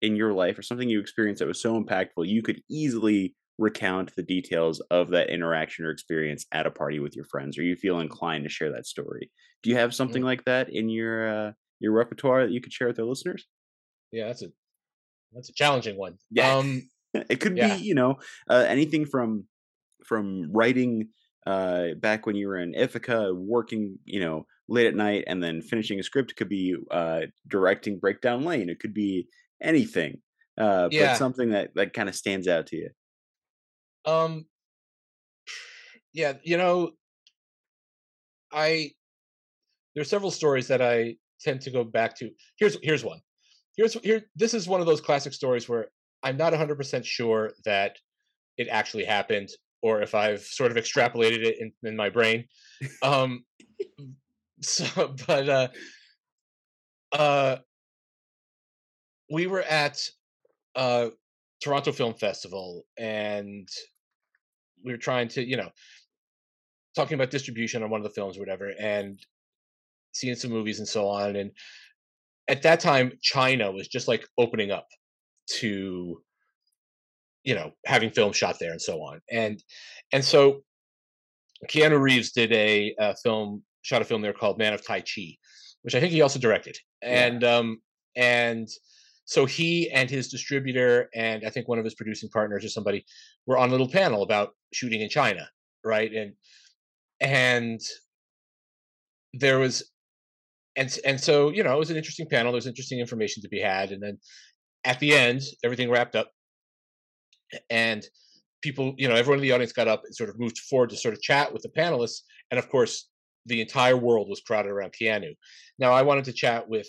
in 0.00 0.14
your 0.14 0.32
life 0.32 0.58
or 0.58 0.62
something 0.62 0.88
you 0.88 1.00
experienced 1.00 1.40
that 1.40 1.48
was 1.48 1.60
so 1.60 1.82
impactful, 1.82 2.26
you 2.26 2.42
could 2.42 2.62
easily 2.70 3.34
recount 3.58 4.14
the 4.14 4.22
details 4.22 4.80
of 4.90 5.10
that 5.10 5.30
interaction 5.30 5.84
or 5.84 5.90
experience 5.90 6.46
at 6.52 6.66
a 6.66 6.70
party 6.70 7.00
with 7.00 7.16
your 7.16 7.24
friends, 7.24 7.58
or 7.58 7.62
you 7.62 7.76
feel 7.76 8.00
inclined 8.00 8.44
to 8.44 8.50
share 8.50 8.72
that 8.72 8.86
story. 8.86 9.30
Do 9.62 9.70
you 9.70 9.76
have 9.76 9.94
something 9.94 10.20
mm-hmm. 10.20 10.26
like 10.26 10.44
that 10.44 10.68
in 10.70 10.88
your 10.88 11.28
uh, 11.28 11.52
your 11.80 11.92
repertoire 11.92 12.46
that 12.46 12.52
you 12.52 12.60
could 12.60 12.72
share 12.72 12.88
with 12.88 12.98
our 12.98 13.04
listeners? 13.04 13.46
Yeah, 14.12 14.28
that's 14.28 14.42
a 14.42 14.48
that's 15.32 15.50
a 15.50 15.54
challenging 15.54 15.98
one. 15.98 16.14
Yeah, 16.30 16.56
um, 16.56 16.88
it 17.14 17.40
could 17.40 17.56
yeah. 17.56 17.76
be 17.76 17.82
you 17.82 17.94
know 17.94 18.16
uh, 18.48 18.64
anything 18.68 19.06
from 19.06 19.44
from 20.04 20.50
writing 20.52 21.08
uh, 21.46 21.94
back 21.98 22.26
when 22.26 22.36
you 22.36 22.46
were 22.46 22.58
in 22.58 22.74
Ithaca, 22.74 23.32
working, 23.34 23.98
you 24.04 24.20
know, 24.20 24.46
late 24.68 24.86
at 24.86 24.94
night 24.94 25.24
and 25.26 25.42
then 25.42 25.62
finishing 25.62 25.98
a 25.98 26.02
script. 26.02 26.30
It 26.30 26.36
could 26.36 26.48
be 26.48 26.76
uh, 26.90 27.22
directing 27.46 27.98
Breakdown 27.98 28.44
Lane. 28.44 28.68
It 28.68 28.80
could 28.80 28.94
be 28.94 29.28
anything, 29.62 30.18
uh, 30.60 30.88
yeah. 30.90 31.12
but 31.12 31.16
something 31.16 31.50
that 31.50 31.70
that 31.74 31.94
kind 31.94 32.08
of 32.08 32.14
stands 32.14 32.46
out 32.46 32.66
to 32.68 32.76
you. 32.76 32.90
Um, 34.08 34.46
yeah, 36.12 36.34
you 36.42 36.56
know, 36.56 36.92
I 38.52 38.92
there 39.94 40.02
are 40.02 40.04
several 40.04 40.30
stories 40.30 40.68
that 40.68 40.80
I 40.80 41.16
tend 41.40 41.60
to 41.62 41.70
go 41.70 41.84
back 41.84 42.16
to. 42.18 42.30
Here's 42.58 42.76
here's 42.82 43.04
one. 43.04 43.20
Here's 43.76 43.94
here. 44.00 44.22
This 44.34 44.54
is 44.54 44.66
one 44.66 44.80
of 44.80 44.86
those 44.86 45.00
classic 45.00 45.32
stories 45.32 45.68
where 45.68 45.88
I'm 46.22 46.36
not 46.36 46.52
100% 46.52 47.04
sure 47.04 47.52
that 47.64 47.96
it 48.56 48.68
actually 48.68 49.04
happened 49.04 49.50
or 49.82 50.02
if 50.02 50.14
I've 50.14 50.40
sort 50.40 50.72
of 50.72 50.76
extrapolated 50.76 51.44
it 51.44 51.56
in, 51.60 51.72
in 51.84 51.96
my 51.96 52.08
brain. 52.08 52.44
Um, 53.02 53.44
so, 54.60 55.14
but 55.26 55.48
uh, 55.48 55.68
uh, 57.12 57.56
we 59.30 59.46
were 59.46 59.62
at 59.62 60.02
uh, 60.74 61.10
Toronto 61.62 61.92
Film 61.92 62.14
Festival, 62.14 62.84
and 62.98 63.68
we 64.84 64.92
were 64.92 64.98
trying 64.98 65.28
to, 65.28 65.44
you 65.44 65.56
know, 65.56 65.70
talking 66.96 67.14
about 67.14 67.30
distribution 67.30 67.82
on 67.82 67.90
one 67.90 68.00
of 68.00 68.04
the 68.04 68.14
films, 68.14 68.36
or 68.36 68.40
whatever, 68.40 68.72
and 68.80 69.18
seeing 70.12 70.34
some 70.34 70.50
movies 70.50 70.78
and 70.78 70.88
so 70.88 71.08
on. 71.08 71.36
And 71.36 71.50
at 72.48 72.62
that 72.62 72.80
time, 72.80 73.12
China 73.22 73.70
was 73.70 73.88
just 73.88 74.08
like 74.08 74.26
opening 74.38 74.70
up 74.70 74.86
to 75.58 76.22
you 77.44 77.54
know 77.54 77.72
having 77.86 78.10
film 78.10 78.32
shot 78.32 78.58
there 78.60 78.72
and 78.72 78.82
so 78.82 78.98
on 79.00 79.20
and 79.30 79.62
and 80.12 80.24
so 80.24 80.60
keanu 81.68 81.98
reeves 81.98 82.32
did 82.32 82.52
a, 82.52 82.94
a 82.98 83.16
film 83.16 83.62
shot 83.82 84.02
a 84.02 84.04
film 84.04 84.20
there 84.20 84.32
called 84.32 84.58
man 84.58 84.74
of 84.74 84.84
tai 84.84 85.00
chi 85.00 85.34
which 85.82 85.94
i 85.94 86.00
think 86.00 86.12
he 86.12 86.20
also 86.20 86.38
directed 86.38 86.76
and 87.02 87.44
um 87.44 87.78
and 88.16 88.68
so 89.28 89.44
he 89.44 89.90
and 89.90 90.08
his 90.10 90.28
distributor 90.28 91.08
and 91.14 91.44
i 91.46 91.50
think 91.50 91.68
one 91.68 91.78
of 91.78 91.84
his 91.84 91.94
producing 91.94 92.28
partners 92.28 92.64
or 92.64 92.68
somebody 92.68 93.04
were 93.46 93.58
on 93.58 93.68
a 93.68 93.72
little 93.72 93.88
panel 93.88 94.22
about 94.22 94.50
shooting 94.72 95.00
in 95.00 95.08
china 95.08 95.48
right 95.84 96.12
and 96.12 96.32
and 97.20 97.80
there 99.34 99.58
was 99.58 99.90
and 100.76 100.98
and 101.04 101.20
so 101.20 101.50
you 101.50 101.62
know 101.62 101.74
it 101.74 101.78
was 101.78 101.90
an 101.90 101.96
interesting 101.96 102.28
panel 102.28 102.52
there's 102.52 102.66
interesting 102.66 103.00
information 103.00 103.42
to 103.42 103.48
be 103.48 103.60
had 103.60 103.92
and 103.92 104.02
then 104.02 104.18
at 104.84 104.98
the 105.00 105.14
end 105.14 105.42
everything 105.64 105.90
wrapped 105.90 106.16
up 106.16 106.30
and 107.70 108.06
people, 108.62 108.94
you 108.96 109.08
know, 109.08 109.14
everyone 109.14 109.38
in 109.38 109.42
the 109.42 109.52
audience 109.52 109.72
got 109.72 109.88
up 109.88 110.02
and 110.04 110.14
sort 110.14 110.30
of 110.30 110.38
moved 110.38 110.58
forward 110.58 110.90
to 110.90 110.96
sort 110.96 111.14
of 111.14 111.20
chat 111.20 111.52
with 111.52 111.62
the 111.62 111.68
panelists. 111.68 112.20
And 112.50 112.58
of 112.58 112.68
course, 112.68 113.08
the 113.46 113.60
entire 113.60 113.96
world 113.96 114.28
was 114.28 114.40
crowded 114.40 114.70
around 114.70 114.92
Keanu. 115.00 115.34
Now, 115.78 115.92
I 115.92 116.02
wanted 116.02 116.24
to 116.24 116.32
chat 116.32 116.68
with 116.68 116.88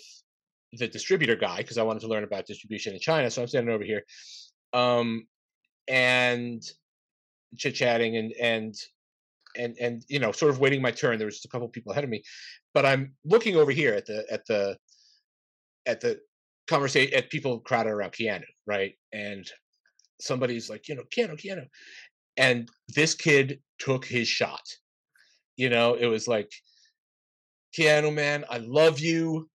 the 0.72 0.88
distributor 0.88 1.36
guy 1.36 1.58
because 1.58 1.78
I 1.78 1.82
wanted 1.82 2.00
to 2.00 2.08
learn 2.08 2.24
about 2.24 2.46
distribution 2.46 2.94
in 2.94 3.00
China. 3.00 3.30
So 3.30 3.42
I'm 3.42 3.48
standing 3.48 3.74
over 3.74 3.84
here, 3.84 4.04
um, 4.72 5.26
and 5.88 6.62
chit 7.56 7.74
chatting, 7.74 8.16
and 8.16 8.32
and 8.40 8.74
and 9.56 9.76
and 9.80 10.04
you 10.08 10.20
know 10.20 10.32
sort 10.32 10.52
of 10.52 10.60
waiting 10.60 10.80
my 10.80 10.92
turn 10.92 11.18
there 11.18 11.26
was 11.26 11.36
just 11.36 11.44
a 11.44 11.48
couple 11.48 11.66
people 11.68 11.90
ahead 11.90 12.04
of 12.04 12.10
me 12.10 12.22
but 12.72 12.86
i'm 12.86 13.12
looking 13.24 13.56
over 13.56 13.72
here 13.72 13.92
at 13.92 14.06
the 14.06 14.24
at 14.30 14.46
the 14.46 14.76
at 15.86 16.00
the 16.00 16.20
conversation 16.70 17.14
at 17.14 17.30
people 17.30 17.60
crowded 17.60 17.90
around 17.90 18.12
Keanu, 18.12 18.44
right? 18.66 18.94
And 19.12 19.46
somebody's 20.20 20.70
like, 20.70 20.88
you 20.88 20.94
know, 20.94 21.02
Keanu, 21.14 21.36
Keanu. 21.36 21.66
And 22.36 22.68
this 22.88 23.14
kid 23.14 23.60
took 23.78 24.04
his 24.04 24.28
shot. 24.28 24.62
You 25.56 25.68
know, 25.68 25.94
it 25.94 26.06
was 26.06 26.28
like, 26.28 26.50
Keanu, 27.76 28.14
man, 28.14 28.44
I 28.48 28.58
love 28.58 29.00
you. 29.00 29.48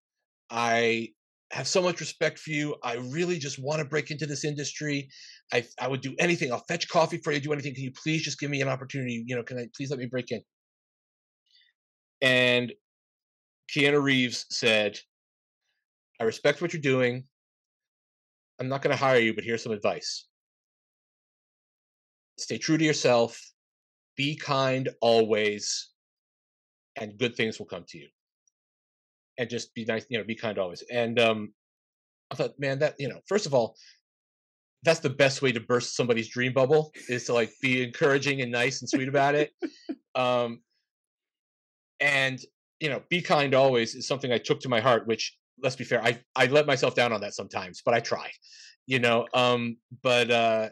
I 0.50 1.08
have 1.52 1.68
so 1.68 1.80
much 1.80 2.00
respect 2.00 2.38
for 2.38 2.50
you. 2.50 2.76
I 2.82 2.94
really 2.94 3.38
just 3.38 3.58
want 3.58 3.78
to 3.80 3.84
break 3.84 4.10
into 4.10 4.26
this 4.26 4.44
industry. 4.44 5.08
I 5.52 5.64
I 5.80 5.88
would 5.88 6.00
do 6.00 6.14
anything. 6.18 6.52
I'll 6.52 6.64
fetch 6.68 6.88
coffee 6.88 7.18
for 7.18 7.32
you, 7.32 7.40
do 7.40 7.52
anything. 7.52 7.74
Can 7.74 7.84
you 7.84 7.92
please 7.92 8.22
just 8.22 8.40
give 8.40 8.50
me 8.50 8.60
an 8.62 8.68
opportunity? 8.68 9.22
You 9.26 9.36
know, 9.36 9.42
can 9.42 9.58
I 9.58 9.68
please 9.76 9.90
let 9.90 9.98
me 9.98 10.06
break 10.06 10.30
in? 10.32 10.42
And 12.20 12.72
Keanu 13.74 14.02
Reeves 14.02 14.46
said, 14.50 14.98
I 16.20 16.24
respect 16.24 16.62
what 16.62 16.72
you're 16.72 16.82
doing. 16.82 17.24
I'm 18.58 18.68
not 18.68 18.82
going 18.82 18.96
to 18.96 19.02
hire 19.02 19.18
you, 19.18 19.34
but 19.34 19.44
here's 19.44 19.62
some 19.62 19.72
advice. 19.72 20.26
Stay 22.38 22.58
true 22.58 22.78
to 22.78 22.84
yourself. 22.84 23.40
Be 24.16 24.34
kind 24.34 24.88
always, 25.02 25.90
and 26.96 27.18
good 27.18 27.36
things 27.36 27.58
will 27.58 27.66
come 27.66 27.84
to 27.88 27.98
you. 27.98 28.08
And 29.38 29.50
just 29.50 29.74
be 29.74 29.84
nice, 29.84 30.06
you 30.08 30.18
know, 30.18 30.24
be 30.24 30.34
kind 30.34 30.58
always. 30.58 30.82
And 30.90 31.20
um, 31.20 31.52
I 32.30 32.34
thought, 32.34 32.58
man, 32.58 32.78
that 32.80 32.94
you 32.98 33.08
know, 33.08 33.20
first 33.26 33.46
of 33.46 33.54
all, 33.54 33.76
that's 34.82 35.00
the 35.00 35.10
best 35.10 35.42
way 35.42 35.52
to 35.52 35.60
burst 35.60 35.96
somebody's 35.96 36.28
dream 36.28 36.52
bubble 36.52 36.92
is 37.08 37.24
to 37.24 37.34
like 37.34 37.52
be 37.60 37.82
encouraging 37.82 38.40
and 38.40 38.52
nice 38.52 38.80
and 38.80 38.88
sweet 38.88 39.08
about 39.08 39.34
it. 39.34 39.52
Um, 40.14 40.62
and 42.00 42.40
you 42.80 42.88
know, 42.88 43.02
be 43.10 43.20
kind 43.20 43.54
always 43.54 43.94
is 43.94 44.08
something 44.08 44.32
I 44.32 44.38
took 44.38 44.60
to 44.60 44.70
my 44.70 44.80
heart, 44.80 45.06
which 45.06 45.36
let's 45.62 45.76
be 45.76 45.84
fair, 45.84 46.02
I 46.02 46.18
I 46.34 46.46
let 46.46 46.66
myself 46.66 46.94
down 46.94 47.12
on 47.12 47.20
that 47.20 47.34
sometimes, 47.34 47.82
but 47.84 47.94
I 47.94 48.00
try, 48.00 48.30
you 48.86 48.98
know. 48.98 49.26
Um, 49.34 49.76
but 50.02 50.30
uh, 50.30 50.68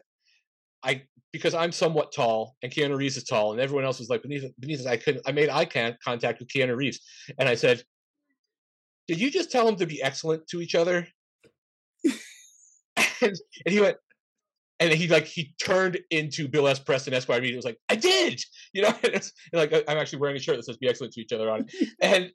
I 0.83 1.03
because 1.33 1.55
I'm 1.55 1.73
somewhat 1.73 2.13
tall 2.13 2.57
and 2.63 2.71
Keanu 2.71 2.97
Reeves 2.97 3.17
is 3.17 3.25
tall, 3.25 3.53
and 3.53 3.61
everyone 3.61 3.85
else 3.85 3.99
was 3.99 4.09
like 4.09 4.23
beneath 4.23 4.45
beneath 4.59 4.81
us. 4.81 4.87
I 4.87 4.97
could 4.97 5.21
I 5.27 5.33
made 5.33 5.49
eye 5.49 5.65
contact 5.65 6.39
with 6.39 6.49
Keanu 6.49 6.77
Reeves, 6.77 7.01
and 7.39 7.49
I 7.49 7.55
said, 7.55 7.83
"Did 9.09 9.21
you 9.21 9.31
just 9.31 9.51
tell 9.51 9.67
them 9.67 9.77
to 9.77 9.87
be 9.87 10.03
excellent 10.03 10.47
to 10.49 10.61
each 10.61 10.75
other?" 10.75 11.07
and, 12.05 12.17
and 13.21 13.39
he 13.67 13.81
went, 13.81 13.97
and 14.81 14.93
he 14.93 15.09
like 15.09 15.27
he 15.27 15.55
turned 15.63 15.99
into 16.11 16.49
Bill 16.49 16.69
S. 16.69 16.79
Preston 16.79 17.15
Esquire 17.15 17.39
immediately. 17.39 17.59
Was 17.59 17.65
like, 17.65 17.81
I 17.89 17.97
did, 17.97 18.43
you 18.73 18.83
know. 18.83 18.95
And 19.03 19.15
and 19.15 19.33
like 19.53 19.73
I'm 19.89 19.99
actually 19.99 20.21
wearing 20.21 20.37
a 20.37 20.41
shirt 20.41 20.57
that 20.57 20.65
says 20.65 20.77
"Be 20.77 20.89
excellent 20.89 21.13
to 21.15 21.21
each 21.21 21.33
other" 21.33 21.51
on 21.51 21.67
it, 21.69 21.89
and 22.01 22.31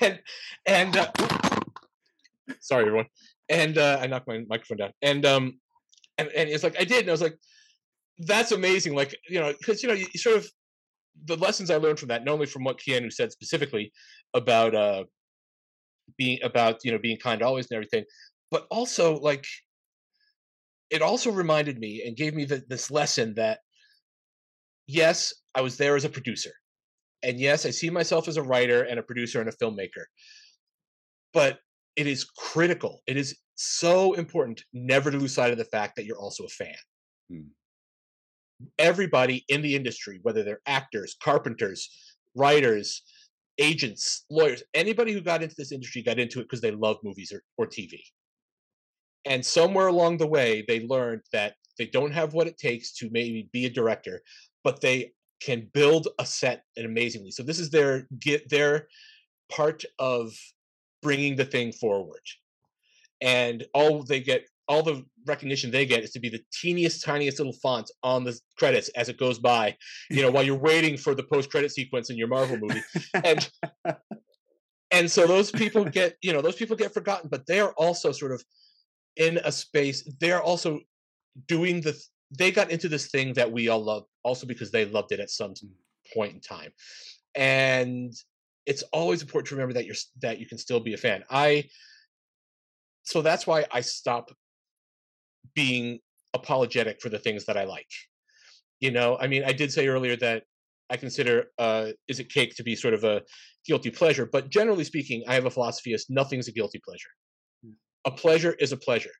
and 0.00 0.20
and 0.66 0.96
uh, 0.96 1.10
sorry 2.60 2.86
everyone 2.86 3.06
and 3.48 3.78
uh 3.78 3.98
i 4.00 4.06
knocked 4.06 4.28
my 4.28 4.40
microphone 4.48 4.78
down 4.78 4.92
and 5.02 5.24
um 5.26 5.58
and, 6.18 6.28
and 6.28 6.48
it's 6.48 6.64
like 6.64 6.78
i 6.80 6.84
did 6.84 7.00
and 7.00 7.08
i 7.08 7.12
was 7.12 7.22
like 7.22 7.38
that's 8.18 8.52
amazing 8.52 8.94
like 8.94 9.16
you 9.28 9.40
know 9.40 9.52
because 9.58 9.82
you 9.82 9.88
know 9.88 9.94
you, 9.94 10.06
you, 10.12 10.20
sort 10.20 10.36
of 10.36 10.48
the 11.26 11.36
lessons 11.36 11.70
i 11.70 11.76
learned 11.76 11.98
from 11.98 12.08
that 12.08 12.24
not 12.24 12.32
only 12.32 12.46
from 12.46 12.64
what 12.64 12.78
keanu 12.78 13.12
said 13.12 13.32
specifically 13.32 13.92
about 14.34 14.74
uh 14.74 15.04
being 16.16 16.38
about 16.42 16.84
you 16.84 16.92
know 16.92 16.98
being 16.98 17.16
kind 17.16 17.42
always 17.42 17.66
and 17.70 17.76
everything 17.76 18.04
but 18.50 18.66
also 18.70 19.18
like 19.18 19.46
it 20.90 21.02
also 21.02 21.30
reminded 21.30 21.78
me 21.78 22.02
and 22.06 22.16
gave 22.16 22.34
me 22.34 22.44
the, 22.44 22.62
this 22.68 22.90
lesson 22.90 23.34
that 23.34 23.60
yes 24.86 25.32
i 25.54 25.60
was 25.60 25.76
there 25.76 25.96
as 25.96 26.04
a 26.04 26.08
producer 26.08 26.52
and 27.22 27.40
yes 27.40 27.66
i 27.66 27.70
see 27.70 27.90
myself 27.90 28.28
as 28.28 28.36
a 28.36 28.42
writer 28.42 28.82
and 28.82 28.98
a 28.98 29.02
producer 29.02 29.40
and 29.40 29.48
a 29.48 29.52
filmmaker 29.52 30.04
but 31.32 31.58
it 31.96 32.06
is 32.06 32.24
critical. 32.24 33.02
It 33.06 33.16
is 33.16 33.36
so 33.54 34.14
important 34.14 34.64
never 34.72 35.10
to 35.10 35.18
lose 35.18 35.34
sight 35.34 35.52
of 35.52 35.58
the 35.58 35.64
fact 35.64 35.96
that 35.96 36.04
you're 36.04 36.18
also 36.18 36.44
a 36.44 36.48
fan. 36.48 36.74
Hmm. 37.30 37.48
Everybody 38.78 39.44
in 39.48 39.62
the 39.62 39.76
industry, 39.76 40.20
whether 40.22 40.42
they're 40.42 40.60
actors, 40.66 41.16
carpenters, 41.22 41.90
writers, 42.34 43.02
agents, 43.58 44.24
lawyers, 44.30 44.62
anybody 44.74 45.12
who 45.12 45.20
got 45.20 45.42
into 45.42 45.54
this 45.56 45.72
industry 45.72 46.02
got 46.02 46.18
into 46.18 46.40
it 46.40 46.44
because 46.44 46.60
they 46.60 46.70
love 46.70 46.96
movies 47.02 47.32
or, 47.32 47.42
or 47.56 47.66
TV. 47.66 48.00
And 49.24 49.44
somewhere 49.44 49.86
along 49.86 50.18
the 50.18 50.26
way, 50.26 50.64
they 50.66 50.86
learned 50.86 51.22
that 51.32 51.54
they 51.78 51.86
don't 51.86 52.12
have 52.12 52.34
what 52.34 52.46
it 52.46 52.58
takes 52.58 52.92
to 52.94 53.08
maybe 53.10 53.48
be 53.52 53.66
a 53.66 53.70
director, 53.70 54.20
but 54.62 54.80
they 54.80 55.12
can 55.40 55.68
build 55.72 56.08
a 56.18 56.26
set 56.26 56.64
and 56.76 56.86
amazingly. 56.86 57.30
So 57.30 57.42
this 57.42 57.58
is 57.58 57.70
their 57.70 58.06
get 58.18 58.48
their 58.48 58.88
part 59.50 59.84
of 59.98 60.32
bringing 61.02 61.36
the 61.36 61.44
thing 61.44 61.72
forward. 61.72 62.20
And 63.20 63.64
all 63.74 64.02
they 64.02 64.20
get, 64.20 64.46
all 64.68 64.82
the 64.82 65.04
recognition 65.26 65.70
they 65.70 65.86
get 65.86 66.02
is 66.04 66.12
to 66.12 66.20
be 66.20 66.28
the 66.28 66.42
teeniest, 66.52 67.04
tiniest 67.04 67.38
little 67.38 67.52
font 67.52 67.90
on 68.02 68.24
the 68.24 68.38
credits 68.58 68.88
as 68.90 69.08
it 69.08 69.18
goes 69.18 69.38
by, 69.38 69.76
you 70.10 70.22
know, 70.22 70.30
while 70.30 70.42
you're 70.42 70.56
waiting 70.56 70.96
for 70.96 71.14
the 71.14 71.22
post 71.22 71.50
credit 71.50 71.70
sequence 71.70 72.10
in 72.10 72.16
your 72.16 72.28
Marvel 72.28 72.58
movie. 72.58 72.82
And 73.22 73.50
and 74.90 75.10
so 75.10 75.26
those 75.26 75.50
people 75.50 75.84
get, 76.00 76.16
you 76.22 76.32
know, 76.32 76.40
those 76.40 76.56
people 76.56 76.76
get 76.76 76.94
forgotten, 76.94 77.28
but 77.28 77.46
they 77.46 77.60
are 77.60 77.72
also 77.72 78.12
sort 78.12 78.32
of 78.32 78.42
in 79.16 79.38
a 79.44 79.52
space, 79.52 80.08
they're 80.20 80.42
also 80.42 80.80
doing 81.46 81.80
the 81.80 82.00
they 82.36 82.50
got 82.50 82.70
into 82.70 82.88
this 82.88 83.08
thing 83.08 83.32
that 83.34 83.50
we 83.50 83.68
all 83.68 83.82
love 83.82 84.04
also 84.22 84.46
because 84.46 84.70
they 84.70 84.84
loved 84.84 85.12
it 85.12 85.20
at 85.20 85.30
some 85.30 85.52
mm. 85.52 85.68
point 86.12 86.34
in 86.34 86.40
time. 86.40 86.72
And 87.34 88.12
it's 88.66 88.82
always 88.92 89.22
important 89.22 89.48
to 89.48 89.54
remember 89.54 89.74
that 89.74 89.86
you're 89.86 89.96
that 90.22 90.38
you 90.38 90.46
can 90.46 90.58
still 90.58 90.80
be 90.80 90.94
a 90.94 90.98
fan. 90.98 91.24
I 91.30 91.68
so 93.02 93.20
that's 93.20 93.46
why 93.46 93.66
I 93.70 93.82
stop 93.82 94.30
being 95.54 95.98
apologetic 96.34 97.00
for 97.00 97.08
the 97.08 97.18
things 97.18 97.44
that 97.46 97.56
I 97.56 97.64
like. 97.64 97.90
You 98.80 98.90
know, 98.90 99.16
I 99.18 99.26
mean, 99.26 99.44
I 99.44 99.52
did 99.52 99.72
say 99.72 99.88
earlier 99.88 100.16
that 100.16 100.44
I 100.90 100.96
consider 100.96 101.46
uh, 101.58 101.88
is 102.08 102.20
it 102.20 102.28
cake 102.28 102.54
to 102.56 102.62
be 102.62 102.76
sort 102.76 102.94
of 102.94 103.04
a 103.04 103.22
guilty 103.66 103.90
pleasure, 103.90 104.26
but 104.26 104.50
generally 104.50 104.84
speaking, 104.84 105.24
I 105.26 105.34
have 105.34 105.46
a 105.46 105.50
philosophy 105.50 105.94
is 105.94 106.06
nothing's 106.10 106.48
a 106.48 106.52
guilty 106.52 106.80
pleasure. 106.84 107.08
Hmm. 107.64 107.72
A 108.04 108.10
pleasure 108.10 108.52
is 108.58 108.72
a 108.72 108.76
pleasure. 108.76 109.12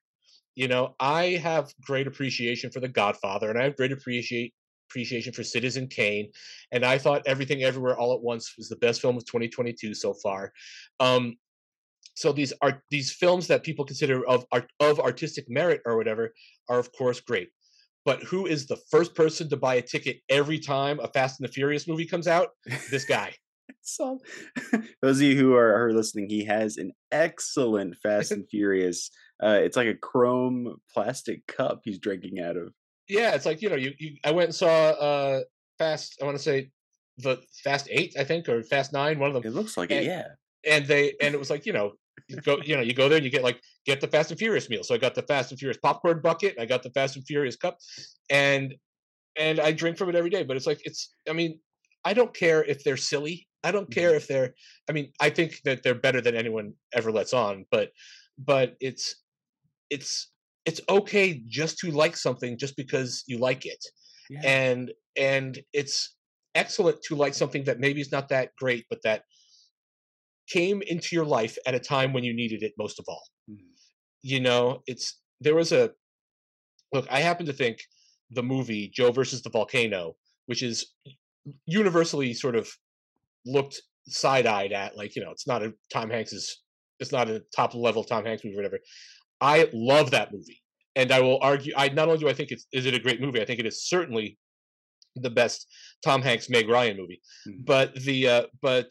You 0.55 0.67
know, 0.67 0.95
I 0.99 1.39
have 1.43 1.73
great 1.81 2.07
appreciation 2.07 2.71
for 2.71 2.79
The 2.79 2.87
Godfather, 2.87 3.49
and 3.49 3.59
I 3.59 3.63
have 3.63 3.75
great 3.75 3.91
appreciate 3.91 4.53
appreciation 4.89 5.33
for 5.33 5.43
Citizen 5.43 5.87
Kane, 5.87 6.31
and 6.71 6.85
I 6.85 6.97
thought 6.97 7.23
Everything 7.25 7.63
Everywhere 7.63 7.97
All 7.97 8.13
at 8.13 8.21
Once 8.21 8.53
was 8.57 8.69
the 8.69 8.75
best 8.77 9.01
film 9.01 9.17
of 9.17 9.25
2022 9.25 9.93
so 9.93 10.13
far. 10.13 10.53
Um, 10.99 11.35
so 12.15 12.31
these 12.31 12.53
are 12.61 12.81
these 12.89 13.11
films 13.11 13.47
that 13.47 13.63
people 13.63 13.85
consider 13.85 14.25
of 14.27 14.45
art, 14.51 14.69
of 14.79 14.99
artistic 14.99 15.45
merit 15.49 15.81
or 15.85 15.97
whatever 15.97 16.33
are 16.69 16.79
of 16.79 16.91
course 16.91 17.19
great. 17.19 17.49
But 18.03 18.23
who 18.23 18.45
is 18.45 18.67
the 18.67 18.77
first 18.91 19.15
person 19.15 19.49
to 19.49 19.57
buy 19.57 19.75
a 19.75 19.81
ticket 19.81 20.17
every 20.29 20.59
time 20.59 20.99
a 20.99 21.07
Fast 21.07 21.39
and 21.39 21.47
the 21.47 21.51
Furious 21.51 21.87
movie 21.87 22.05
comes 22.05 22.27
out? 22.27 22.49
This 22.91 23.05
guy. 23.05 23.33
so, 23.81 24.19
those 25.01 25.17
of 25.17 25.23
you 25.23 25.35
who 25.35 25.55
are, 25.55 25.85
are, 25.85 25.91
listening, 25.91 26.29
he 26.29 26.45
has 26.45 26.77
an 26.77 26.91
excellent 27.11 27.95
Fast 27.97 28.31
and 28.31 28.47
Furious. 28.49 29.09
Uh, 29.43 29.59
it's 29.61 29.75
like 29.75 29.87
a 29.87 29.95
chrome 29.95 30.75
plastic 30.93 31.45
cup 31.47 31.81
he's 31.83 31.97
drinking 31.97 32.39
out 32.39 32.57
of 32.57 32.73
yeah, 33.07 33.35
it's 33.35 33.45
like 33.45 33.61
you 33.61 33.69
know, 33.69 33.75
you, 33.75 33.93
you 33.97 34.17
I 34.23 34.31
went 34.31 34.47
and 34.47 34.55
saw 34.55 34.89
uh 34.89 35.41
Fast. 35.77 36.17
I 36.21 36.25
want 36.25 36.37
to 36.37 36.43
say 36.43 36.71
the 37.17 37.37
Fast 37.63 37.87
Eight, 37.91 38.15
I 38.17 38.23
think, 38.23 38.49
or 38.49 38.63
Fast 38.63 38.93
Nine, 38.93 39.19
one 39.19 39.29
of 39.29 39.33
them. 39.33 39.51
It 39.51 39.55
looks 39.55 39.77
like 39.77 39.91
and, 39.91 40.05
it, 40.05 40.05
yeah. 40.05 40.27
And 40.69 40.85
they 40.87 41.13
and 41.21 41.33
it 41.33 41.37
was 41.37 41.49
like 41.49 41.65
you 41.65 41.73
know, 41.73 41.93
you 42.27 42.37
go 42.37 42.57
you 42.63 42.75
know 42.75 42.81
you 42.81 42.93
go 42.93 43.09
there 43.09 43.17
and 43.17 43.25
you 43.25 43.31
get 43.31 43.43
like 43.43 43.61
get 43.85 44.01
the 44.01 44.07
Fast 44.07 44.31
and 44.31 44.39
Furious 44.39 44.69
meal. 44.69 44.83
So 44.83 44.95
I 44.95 44.97
got 44.97 45.15
the 45.15 45.21
Fast 45.23 45.51
and 45.51 45.59
Furious 45.59 45.77
popcorn 45.81 46.21
bucket. 46.21 46.55
I 46.59 46.65
got 46.65 46.83
the 46.83 46.91
Fast 46.91 47.15
and 47.15 47.25
Furious 47.25 47.55
cup, 47.55 47.77
and 48.29 48.75
and 49.37 49.59
I 49.59 49.71
drink 49.71 49.97
from 49.97 50.09
it 50.09 50.15
every 50.15 50.29
day. 50.29 50.43
But 50.43 50.57
it's 50.57 50.67
like 50.67 50.81
it's. 50.85 51.13
I 51.29 51.33
mean, 51.33 51.59
I 52.03 52.13
don't 52.13 52.33
care 52.33 52.63
if 52.63 52.83
they're 52.83 52.97
silly. 52.97 53.47
I 53.63 53.71
don't 53.71 53.89
care 53.89 54.09
mm-hmm. 54.09 54.17
if 54.17 54.27
they're. 54.27 54.53
I 54.89 54.93
mean, 54.93 55.11
I 55.19 55.29
think 55.29 55.61
that 55.65 55.83
they're 55.83 55.95
better 55.95 56.21
than 56.21 56.35
anyone 56.35 56.73
ever 56.93 57.11
lets 57.11 57.33
on. 57.33 57.65
But 57.71 57.91
but 58.37 58.75
it's 58.79 59.23
it's 59.89 60.31
it's 60.65 60.81
okay 60.89 61.41
just 61.47 61.77
to 61.79 61.91
like 61.91 62.17
something 62.17 62.57
just 62.57 62.75
because 62.75 63.23
you 63.27 63.37
like 63.37 63.65
it 63.65 63.83
yeah. 64.29 64.41
and 64.43 64.91
and 65.15 65.59
it's 65.73 66.15
excellent 66.55 67.01
to 67.03 67.15
like 67.15 67.33
something 67.33 67.63
that 67.65 67.79
maybe 67.79 68.01
is 68.01 68.11
not 68.11 68.29
that 68.29 68.49
great 68.57 68.85
but 68.89 69.01
that 69.03 69.23
came 70.49 70.81
into 70.83 71.15
your 71.15 71.25
life 71.25 71.57
at 71.65 71.75
a 71.75 71.79
time 71.79 72.13
when 72.13 72.23
you 72.23 72.33
needed 72.33 72.63
it 72.63 72.73
most 72.77 72.99
of 72.99 73.05
all 73.07 73.23
mm-hmm. 73.49 73.65
you 74.21 74.39
know 74.39 74.81
it's 74.87 75.19
there 75.41 75.55
was 75.55 75.71
a 75.71 75.91
look 76.93 77.05
i 77.09 77.19
happen 77.19 77.45
to 77.45 77.53
think 77.53 77.79
the 78.31 78.43
movie 78.43 78.91
joe 78.93 79.11
versus 79.11 79.41
the 79.41 79.49
volcano 79.49 80.13
which 80.45 80.63
is 80.63 80.93
universally 81.65 82.33
sort 82.33 82.55
of 82.55 82.69
looked 83.45 83.81
side-eyed 84.07 84.71
at 84.71 84.95
like 84.97 85.15
you 85.15 85.23
know 85.23 85.31
it's 85.31 85.47
not 85.47 85.63
a 85.63 85.73
tom 85.91 86.09
hanks's 86.09 86.63
it's 86.99 87.11
not 87.11 87.29
a 87.29 87.41
top 87.55 87.73
level 87.73 88.03
tom 88.03 88.23
hanks 88.25 88.43
movie 88.43 88.55
or 88.55 88.59
whatever 88.59 88.79
I 89.41 89.69
love 89.73 90.11
that 90.11 90.31
movie, 90.33 90.61
and 90.95 91.11
I 91.11 91.19
will 91.19 91.39
argue. 91.41 91.73
I 91.75 91.89
not 91.89 92.07
only 92.07 92.19
do 92.19 92.29
I 92.29 92.33
think 92.33 92.51
it's 92.51 92.67
is 92.71 92.85
it 92.85 92.93
a 92.93 92.99
great 92.99 93.21
movie, 93.21 93.41
I 93.41 93.45
think 93.45 93.59
it 93.59 93.65
is 93.65 93.87
certainly 93.87 94.37
the 95.15 95.29
best 95.29 95.67
Tom 96.03 96.21
Hanks 96.21 96.49
Meg 96.49 96.69
Ryan 96.69 96.97
movie. 96.97 97.21
Mhm. 97.47 97.65
But 97.65 97.95
the 97.95 98.27
uh, 98.27 98.43
but 98.61 98.89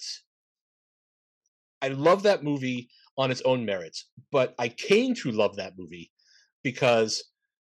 I 1.85 1.89
love 1.89 2.23
that 2.23 2.43
movie 2.43 2.89
on 3.19 3.31
its 3.31 3.43
own 3.43 3.65
merits. 3.65 4.07
But 4.33 4.55
I 4.59 4.69
came 4.69 5.15
to 5.17 5.31
love 5.31 5.57
that 5.57 5.75
movie 5.79 6.11
because 6.63 7.23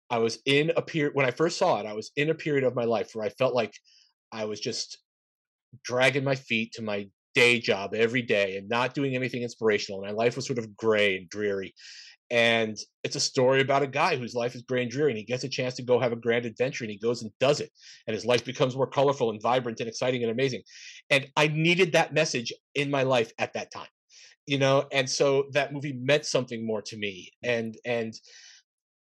I 0.08 0.18
was 0.18 0.38
in 0.46 0.72
a 0.76 0.82
period 0.82 1.14
when 1.14 1.26
I 1.26 1.30
first 1.30 1.58
saw 1.58 1.78
it. 1.80 1.86
I 1.86 1.92
was 1.92 2.10
in 2.16 2.30
a 2.30 2.34
period 2.34 2.64
of 2.64 2.74
my 2.74 2.84
life 2.84 3.10
where 3.12 3.26
I 3.26 3.28
felt 3.30 3.54
like 3.54 3.74
I 4.32 4.46
was 4.46 4.60
just 4.60 4.98
dragging 5.84 6.24
my 6.24 6.34
feet 6.34 6.72
to 6.74 6.82
my 6.82 7.08
day 7.34 7.60
job 7.60 7.94
every 7.94 8.22
day 8.22 8.56
and 8.56 8.68
not 8.68 8.94
doing 8.94 9.14
anything 9.14 9.42
inspirational. 9.42 10.00
And 10.00 10.08
My 10.08 10.24
life 10.24 10.36
was 10.36 10.46
sort 10.46 10.58
of 10.58 10.74
gray 10.76 11.16
and 11.16 11.28
dreary. 11.28 11.74
And 12.30 12.76
it's 13.04 13.14
a 13.14 13.20
story 13.20 13.60
about 13.60 13.84
a 13.84 13.86
guy 13.86 14.16
whose 14.16 14.34
life 14.34 14.56
is 14.56 14.62
gray 14.62 14.82
and 14.82 14.90
dreary, 14.90 15.12
and 15.12 15.18
he 15.18 15.24
gets 15.24 15.44
a 15.44 15.48
chance 15.48 15.74
to 15.74 15.84
go 15.84 16.00
have 16.00 16.12
a 16.12 16.16
grand 16.16 16.44
adventure, 16.44 16.82
and 16.82 16.90
he 16.90 16.98
goes 16.98 17.22
and 17.22 17.30
does 17.38 17.60
it, 17.60 17.70
and 18.06 18.14
his 18.14 18.26
life 18.26 18.44
becomes 18.44 18.74
more 18.74 18.88
colorful 18.88 19.30
and 19.30 19.40
vibrant 19.40 19.78
and 19.78 19.88
exciting 19.88 20.22
and 20.22 20.32
amazing. 20.32 20.62
And 21.08 21.28
I 21.36 21.46
needed 21.46 21.92
that 21.92 22.14
message 22.14 22.52
in 22.74 22.90
my 22.90 23.04
life 23.04 23.30
at 23.38 23.52
that 23.52 23.70
time, 23.70 23.86
you 24.46 24.58
know. 24.58 24.86
And 24.92 25.08
so 25.08 25.46
that 25.52 25.72
movie 25.72 25.92
meant 25.92 26.24
something 26.24 26.64
more 26.66 26.82
to 26.82 26.96
me, 26.96 27.30
and 27.42 27.76
and 27.84 28.14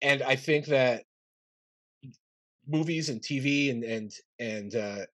and 0.01 0.23
I 0.23 0.37
think 0.37 0.67
that 0.67 1.05
movies 2.67 3.09
and 3.09 3.21
TV 3.21 3.71
and 3.71 3.85
and 3.85 4.13
and 4.39 4.75
uh, 4.75 5.07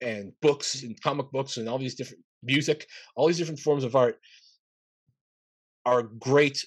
and 0.00 0.32
books 0.40 0.82
and 0.82 1.00
comic 1.00 1.30
books 1.32 1.56
and 1.56 1.68
all 1.68 1.78
these 1.78 1.94
different 1.94 2.22
music, 2.42 2.86
all 3.16 3.26
these 3.26 3.38
different 3.38 3.60
forms 3.60 3.84
of 3.84 3.96
art 3.96 4.18
are 5.86 6.02
great 6.02 6.64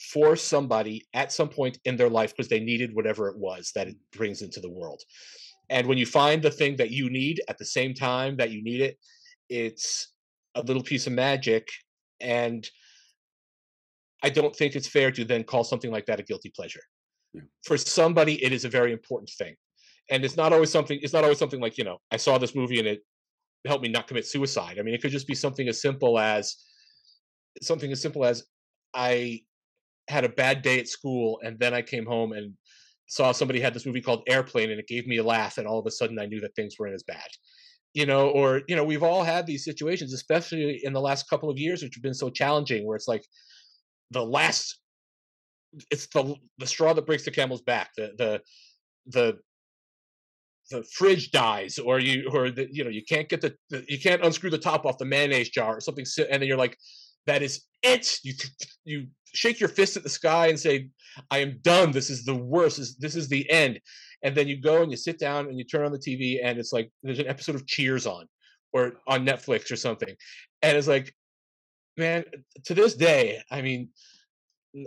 for 0.00 0.34
somebody 0.34 1.06
at 1.14 1.32
some 1.32 1.48
point 1.48 1.78
in 1.84 1.96
their 1.96 2.10
life 2.10 2.32
because 2.32 2.48
they 2.48 2.60
needed 2.60 2.94
whatever 2.94 3.28
it 3.28 3.36
was 3.36 3.70
that 3.74 3.88
it 3.88 3.96
brings 4.12 4.42
into 4.42 4.60
the 4.60 4.70
world. 4.70 5.00
And 5.70 5.86
when 5.86 5.96
you 5.96 6.06
find 6.06 6.42
the 6.42 6.50
thing 6.50 6.76
that 6.76 6.90
you 6.90 7.08
need 7.08 7.40
at 7.48 7.58
the 7.58 7.64
same 7.64 7.94
time 7.94 8.36
that 8.36 8.50
you 8.50 8.62
need 8.62 8.80
it, 8.80 8.98
it's 9.48 10.12
a 10.54 10.62
little 10.62 10.82
piece 10.82 11.06
of 11.06 11.12
magic. 11.12 11.68
And 12.20 12.68
I 14.22 14.28
don't 14.28 14.54
think 14.54 14.74
it's 14.74 14.88
fair 14.88 15.10
to 15.12 15.24
then 15.24 15.44
call 15.44 15.64
something 15.64 15.90
like 15.90 16.06
that 16.06 16.20
a 16.20 16.22
guilty 16.22 16.52
pleasure. 16.54 16.82
Yeah. 17.34 17.42
For 17.64 17.76
somebody, 17.76 18.42
it 18.44 18.52
is 18.52 18.64
a 18.64 18.68
very 18.68 18.92
important 18.92 19.30
thing. 19.30 19.54
And 20.10 20.24
it's 20.24 20.36
not 20.36 20.52
always 20.52 20.70
something, 20.70 20.98
it's 21.02 21.12
not 21.12 21.24
always 21.24 21.38
something 21.38 21.60
like, 21.60 21.78
you 21.78 21.84
know, 21.84 21.98
I 22.10 22.16
saw 22.16 22.38
this 22.38 22.54
movie 22.54 22.78
and 22.78 22.88
it 22.88 23.00
helped 23.66 23.82
me 23.82 23.88
not 23.88 24.08
commit 24.08 24.26
suicide. 24.26 24.78
I 24.78 24.82
mean, 24.82 24.94
it 24.94 25.02
could 25.02 25.10
just 25.10 25.26
be 25.26 25.34
something 25.34 25.68
as 25.68 25.80
simple 25.80 26.18
as 26.18 26.56
something 27.60 27.92
as 27.92 28.00
simple 28.00 28.24
as 28.24 28.44
I 28.94 29.42
had 30.08 30.24
a 30.24 30.28
bad 30.28 30.62
day 30.62 30.80
at 30.80 30.88
school 30.88 31.40
and 31.44 31.58
then 31.58 31.74
I 31.74 31.82
came 31.82 32.06
home 32.06 32.32
and 32.32 32.54
saw 33.06 33.32
somebody 33.32 33.60
had 33.60 33.74
this 33.74 33.86
movie 33.86 34.00
called 34.00 34.24
Airplane 34.26 34.70
and 34.70 34.80
it 34.80 34.88
gave 34.88 35.06
me 35.06 35.18
a 35.18 35.22
laugh 35.22 35.58
and 35.58 35.66
all 35.66 35.78
of 35.78 35.86
a 35.86 35.90
sudden 35.90 36.18
I 36.18 36.26
knew 36.26 36.40
that 36.40 36.54
things 36.54 36.76
weren't 36.78 36.94
as 36.94 37.02
bad. 37.02 37.28
You 37.94 38.06
know, 38.06 38.28
or 38.28 38.62
you 38.68 38.76
know, 38.76 38.84
we've 38.84 39.02
all 39.02 39.22
had 39.22 39.46
these 39.46 39.64
situations, 39.64 40.12
especially 40.14 40.80
in 40.82 40.92
the 40.92 41.00
last 41.00 41.28
couple 41.28 41.50
of 41.50 41.58
years, 41.58 41.82
which 41.82 41.94
have 41.94 42.02
been 42.02 42.14
so 42.14 42.30
challenging, 42.30 42.86
where 42.86 42.96
it's 42.96 43.08
like 43.08 43.24
the 44.10 44.24
last 44.24 44.78
it's 45.90 46.06
the 46.08 46.34
the 46.58 46.66
straw 46.66 46.94
that 46.94 47.06
breaks 47.06 47.24
the 47.24 47.30
camel's 47.30 47.62
back. 47.62 47.90
The 47.96 48.12
the 48.16 48.40
the 49.06 49.38
the 50.70 50.84
fridge 50.84 51.32
dies 51.32 51.78
or 51.78 51.98
you 51.98 52.30
or 52.32 52.50
the, 52.50 52.66
you 52.70 52.82
know 52.82 52.90
you 52.90 53.04
can't 53.04 53.28
get 53.28 53.42
the, 53.42 53.54
the 53.68 53.84
you 53.88 53.98
can't 53.98 54.24
unscrew 54.24 54.48
the 54.48 54.56
top 54.56 54.86
off 54.86 54.96
the 54.96 55.04
mayonnaise 55.04 55.50
jar 55.50 55.76
or 55.76 55.80
something 55.80 56.06
and 56.30 56.40
then 56.40 56.48
you're 56.48 56.56
like 56.56 56.78
that 57.26 57.42
is 57.42 57.62
it! 57.82 58.18
You 58.22 58.34
you 58.84 59.06
shake 59.34 59.60
your 59.60 59.68
fist 59.68 59.96
at 59.96 60.02
the 60.02 60.08
sky 60.08 60.48
and 60.48 60.58
say 60.58 60.88
i 61.30 61.38
am 61.38 61.58
done. 61.62 61.92
This 61.92 62.10
is 62.10 62.24
the 62.24 62.34
worst. 62.34 62.78
This, 62.78 62.96
this 62.96 63.16
is 63.16 63.28
the 63.28 63.48
end 63.50 63.80
and 64.22 64.34
then 64.36 64.48
you 64.48 64.60
go 64.60 64.82
and 64.82 64.90
you 64.90 64.96
sit 64.96 65.18
down 65.18 65.46
and 65.48 65.58
you 65.58 65.64
turn 65.64 65.84
on 65.84 65.92
the 65.92 65.98
tv 65.98 66.40
and 66.42 66.58
it's 66.58 66.72
like 66.72 66.90
there's 67.02 67.18
an 67.18 67.26
episode 67.26 67.54
of 67.54 67.66
cheers 67.66 68.06
on 68.06 68.26
or 68.72 68.94
on 69.06 69.26
netflix 69.26 69.70
or 69.70 69.76
something. 69.76 70.14
And 70.62 70.76
it's 70.76 70.88
like 70.88 71.14
man 71.96 72.24
to 72.64 72.74
this 72.74 72.94
day 72.94 73.42
i 73.50 73.60
mean 73.60 73.90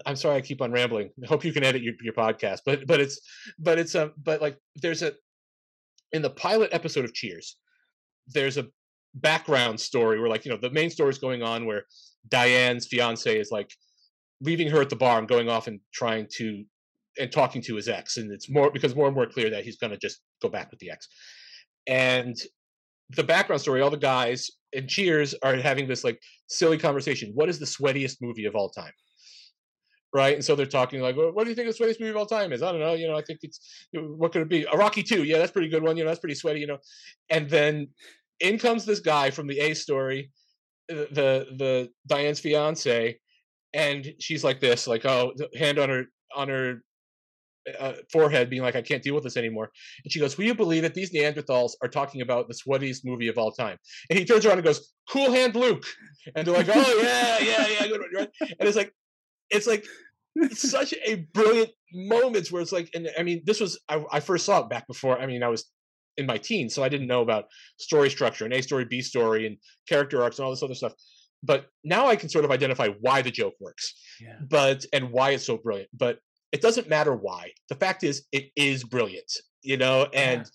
i'm 0.08 0.16
sorry 0.16 0.38
i 0.38 0.42
keep 0.42 0.62
on 0.62 0.72
rambling. 0.72 1.12
I 1.24 1.28
hope 1.28 1.46
you 1.46 1.54
can 1.54 1.64
edit 1.64 1.84
your, 1.84 1.94
your 2.02 2.14
podcast 2.14 2.62
but 2.66 2.88
but 2.88 3.00
it's 3.00 3.20
but 3.60 3.78
it's 3.78 3.96
a 3.96 4.12
but 4.18 4.42
like 4.42 4.58
there's 4.76 5.04
a 5.04 5.14
in 6.12 6.22
the 6.22 6.30
pilot 6.30 6.70
episode 6.74 7.06
of 7.06 7.14
cheers 7.14 7.58
there's 8.28 8.58
a 8.58 8.68
background 9.14 9.80
story 9.80 10.20
where 10.20 10.30
like 10.30 10.46
you 10.46 10.52
know 10.52 10.58
the 10.58 10.72
main 10.72 10.90
story 10.90 11.10
is 11.10 11.20
going 11.20 11.44
on 11.44 11.66
where 11.66 11.86
diane's 12.28 12.88
fiance 12.88 13.38
is 13.38 13.52
like 13.52 13.72
leaving 14.42 14.70
her 14.70 14.82
at 14.82 14.90
the 14.90 14.96
bar 14.96 15.20
and 15.20 15.28
going 15.28 15.48
off 15.48 15.68
and 15.68 15.80
trying 15.94 16.28
to 16.30 16.64
and 17.20 17.32
talking 17.32 17.62
to 17.62 17.76
his 17.76 17.88
ex 17.88 18.18
and 18.18 18.32
it's 18.32 18.50
more 18.50 18.72
because 18.72 18.96
more 18.96 19.08
and 19.08 19.16
more 19.16 19.26
clear 19.26 19.50
that 19.50 19.64
he's 19.64 19.78
going 19.78 19.92
to 19.92 19.98
just 19.98 20.22
go 20.42 20.50
back 20.50 20.70
with 20.72 20.80
the 20.80 20.90
ex 20.90 21.08
and 21.88 22.36
the 23.12 23.24
background 23.24 23.62
story 23.62 23.82
all 23.82 23.90
the 23.90 23.98
guys 23.98 24.50
in 24.74 24.88
cheers 24.88 25.36
are 25.44 25.56
having 25.56 25.88
this 25.88 26.04
like 26.04 26.20
silly 26.48 26.78
conversation 26.78 27.32
what 27.36 27.50
is 27.50 27.60
the 27.60 27.66
sweatiest 27.66 28.18
movie 28.22 28.46
of 28.46 28.56
all 28.56 28.70
time 28.70 28.92
right? 30.16 30.36
And 30.36 30.46
so 30.46 30.56
they're 30.56 30.66
talking 30.66 31.02
like, 31.02 31.18
well, 31.18 31.34
what 31.34 31.44
do 31.44 31.50
you 31.50 31.56
think 31.58 31.68
the 31.68 31.74
sweatiest 31.74 32.00
movie 32.00 32.12
of 32.12 32.16
all 32.16 32.26
time 32.26 32.54
is? 32.54 32.64
I 32.64 32.72
don't 32.72 32.80
know. 32.80 32.94
You 32.94 33.10
know, 33.10 33.18
I 33.18 33.22
think 33.22 33.40
it's 33.44 33.88
what 33.92 34.32
could 34.32 34.44
it 34.44 34.50
be? 34.50 34.64
A 34.64 34.78
Rocky 34.78 35.04
Two. 35.04 35.26
Yeah, 35.26 35.38
that's 35.40 35.52
pretty 35.52 35.68
good 35.68 35.84
one. 35.84 35.98
You 35.98 36.06
know, 36.06 36.10
that's 36.10 36.22
pretty 36.22 36.36
sweaty. 36.36 36.62
You 36.62 36.68
know, 36.68 36.78
and 37.30 37.50
then 37.50 37.90
in 38.40 38.58
comes 38.58 38.86
this 38.86 39.02
guy 39.02 39.30
from 39.30 39.48
the 39.48 39.60
A 39.60 39.74
story, 39.74 40.32
the 40.88 41.10
the, 41.12 41.48
the 41.58 41.90
Diane's 42.08 42.40
fiance, 42.40 43.20
and 43.74 44.14
she's 44.20 44.44
like 44.44 44.62
this, 44.62 44.88
like 44.88 45.06
oh, 45.06 45.34
hand 45.58 45.80
on 45.80 45.90
her 45.90 46.06
on 46.34 46.48
her. 46.48 46.82
Uh, 47.80 47.94
forehead 48.12 48.48
being 48.48 48.62
like 48.62 48.76
i 48.76 48.82
can't 48.82 49.02
deal 49.02 49.16
with 49.16 49.24
this 49.24 49.38
anymore. 49.38 49.72
And 50.04 50.12
she 50.12 50.20
goes 50.20 50.38
will 50.38 50.46
you 50.46 50.54
believe 50.54 50.84
it? 50.84 50.94
These 50.94 51.12
neanderthals 51.12 51.72
are 51.82 51.88
talking 51.88 52.22
about 52.22 52.48
the 52.48 52.54
sweatiest 52.54 53.02
movie 53.04 53.28
of 53.28 53.38
all 53.40 53.52
time. 53.52 53.78
And 54.10 54.20
he 54.20 54.24
turns 54.26 54.46
around 54.46 54.60
and 54.60 54.66
goes 54.66 54.94
cool 55.10 55.32
hand 55.32 55.56
luke. 55.56 55.86
And 56.36 56.46
they're 56.46 56.54
like 56.54 56.70
oh 56.70 57.00
yeah 57.04 57.40
yeah 57.40 57.68
yeah 57.68 57.88
good 57.88 58.02
one, 58.02 58.10
right? 58.16 58.30
and 58.60 58.68
it's 58.70 58.78
like 58.78 58.94
it's 59.50 59.66
like 59.66 59.84
it's 60.36 60.70
such 60.70 60.94
a 61.08 61.26
brilliant 61.34 61.72
moments 61.94 62.52
where 62.52 62.62
it's 62.62 62.72
like 62.72 62.90
and 62.94 63.10
i 63.18 63.24
mean 63.24 63.42
this 63.46 63.60
was 63.60 63.80
I, 63.90 64.04
I 64.12 64.20
first 64.20 64.46
saw 64.46 64.60
it 64.60 64.70
back 64.70 64.86
before 64.86 65.18
i 65.18 65.26
mean 65.26 65.42
i 65.44 65.48
was 65.48 65.72
in 66.18 66.26
my 66.26 66.38
teens 66.38 66.74
so 66.76 66.84
i 66.84 66.90
didn't 66.90 67.08
know 67.08 67.22
about 67.22 67.46
story 67.80 68.10
structure 68.10 68.46
and 68.46 68.54
a 68.54 68.62
story 68.62 68.86
b 68.86 69.02
story 69.02 69.48
and 69.48 69.58
character 69.88 70.22
arcs 70.22 70.38
and 70.38 70.46
all 70.46 70.52
this 70.52 70.62
other 70.64 70.76
stuff. 70.76 70.94
But 71.44 71.68
now 71.84 72.08
i 72.08 72.16
can 72.16 72.30
sort 72.30 72.46
of 72.46 72.52
identify 72.52 72.90
why 73.02 73.22
the 73.22 73.32
joke 73.32 73.54
works 73.60 73.94
Yeah. 74.22 74.38
but 74.50 74.86
and 74.94 75.12
why 75.12 75.32
it's 75.32 75.46
so 75.46 75.58
brilliant. 75.58 75.90
But 75.94 76.20
it 76.52 76.62
doesn't 76.62 76.90
matter 76.90 77.16
why 77.16 77.52
the 77.70 77.76
fact 77.76 78.04
is 78.04 78.26
it 78.32 78.50
is 78.56 78.84
brilliant 78.84 79.32
you 79.62 79.78
know 79.78 80.04
uh-huh. 80.04 80.12
and 80.14 80.52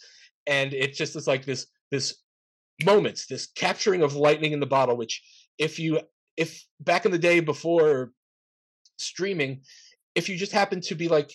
and 0.47 0.75
it 0.75 0.95
just 0.95 1.17
is 1.17 1.27
like 1.27 1.45
this 1.45 1.67
this 1.91 2.23
moments 2.85 3.27
this 3.27 3.49
capturing 3.57 4.03
of 4.03 4.15
lightning 4.15 4.53
in 4.53 4.61
the 4.61 4.67
bottle 4.67 4.97
which 4.97 5.23
if 5.59 5.79
you 5.79 6.01
if 6.37 6.65
back 6.81 7.05
in 7.05 7.13
the 7.13 7.19
day 7.19 7.41
before 7.41 8.13
streaming 8.99 9.61
if 10.15 10.29
you 10.29 10.37
just 10.37 10.53
happen 10.53 10.81
to 10.81 10.95
be 10.95 11.09
like 11.09 11.31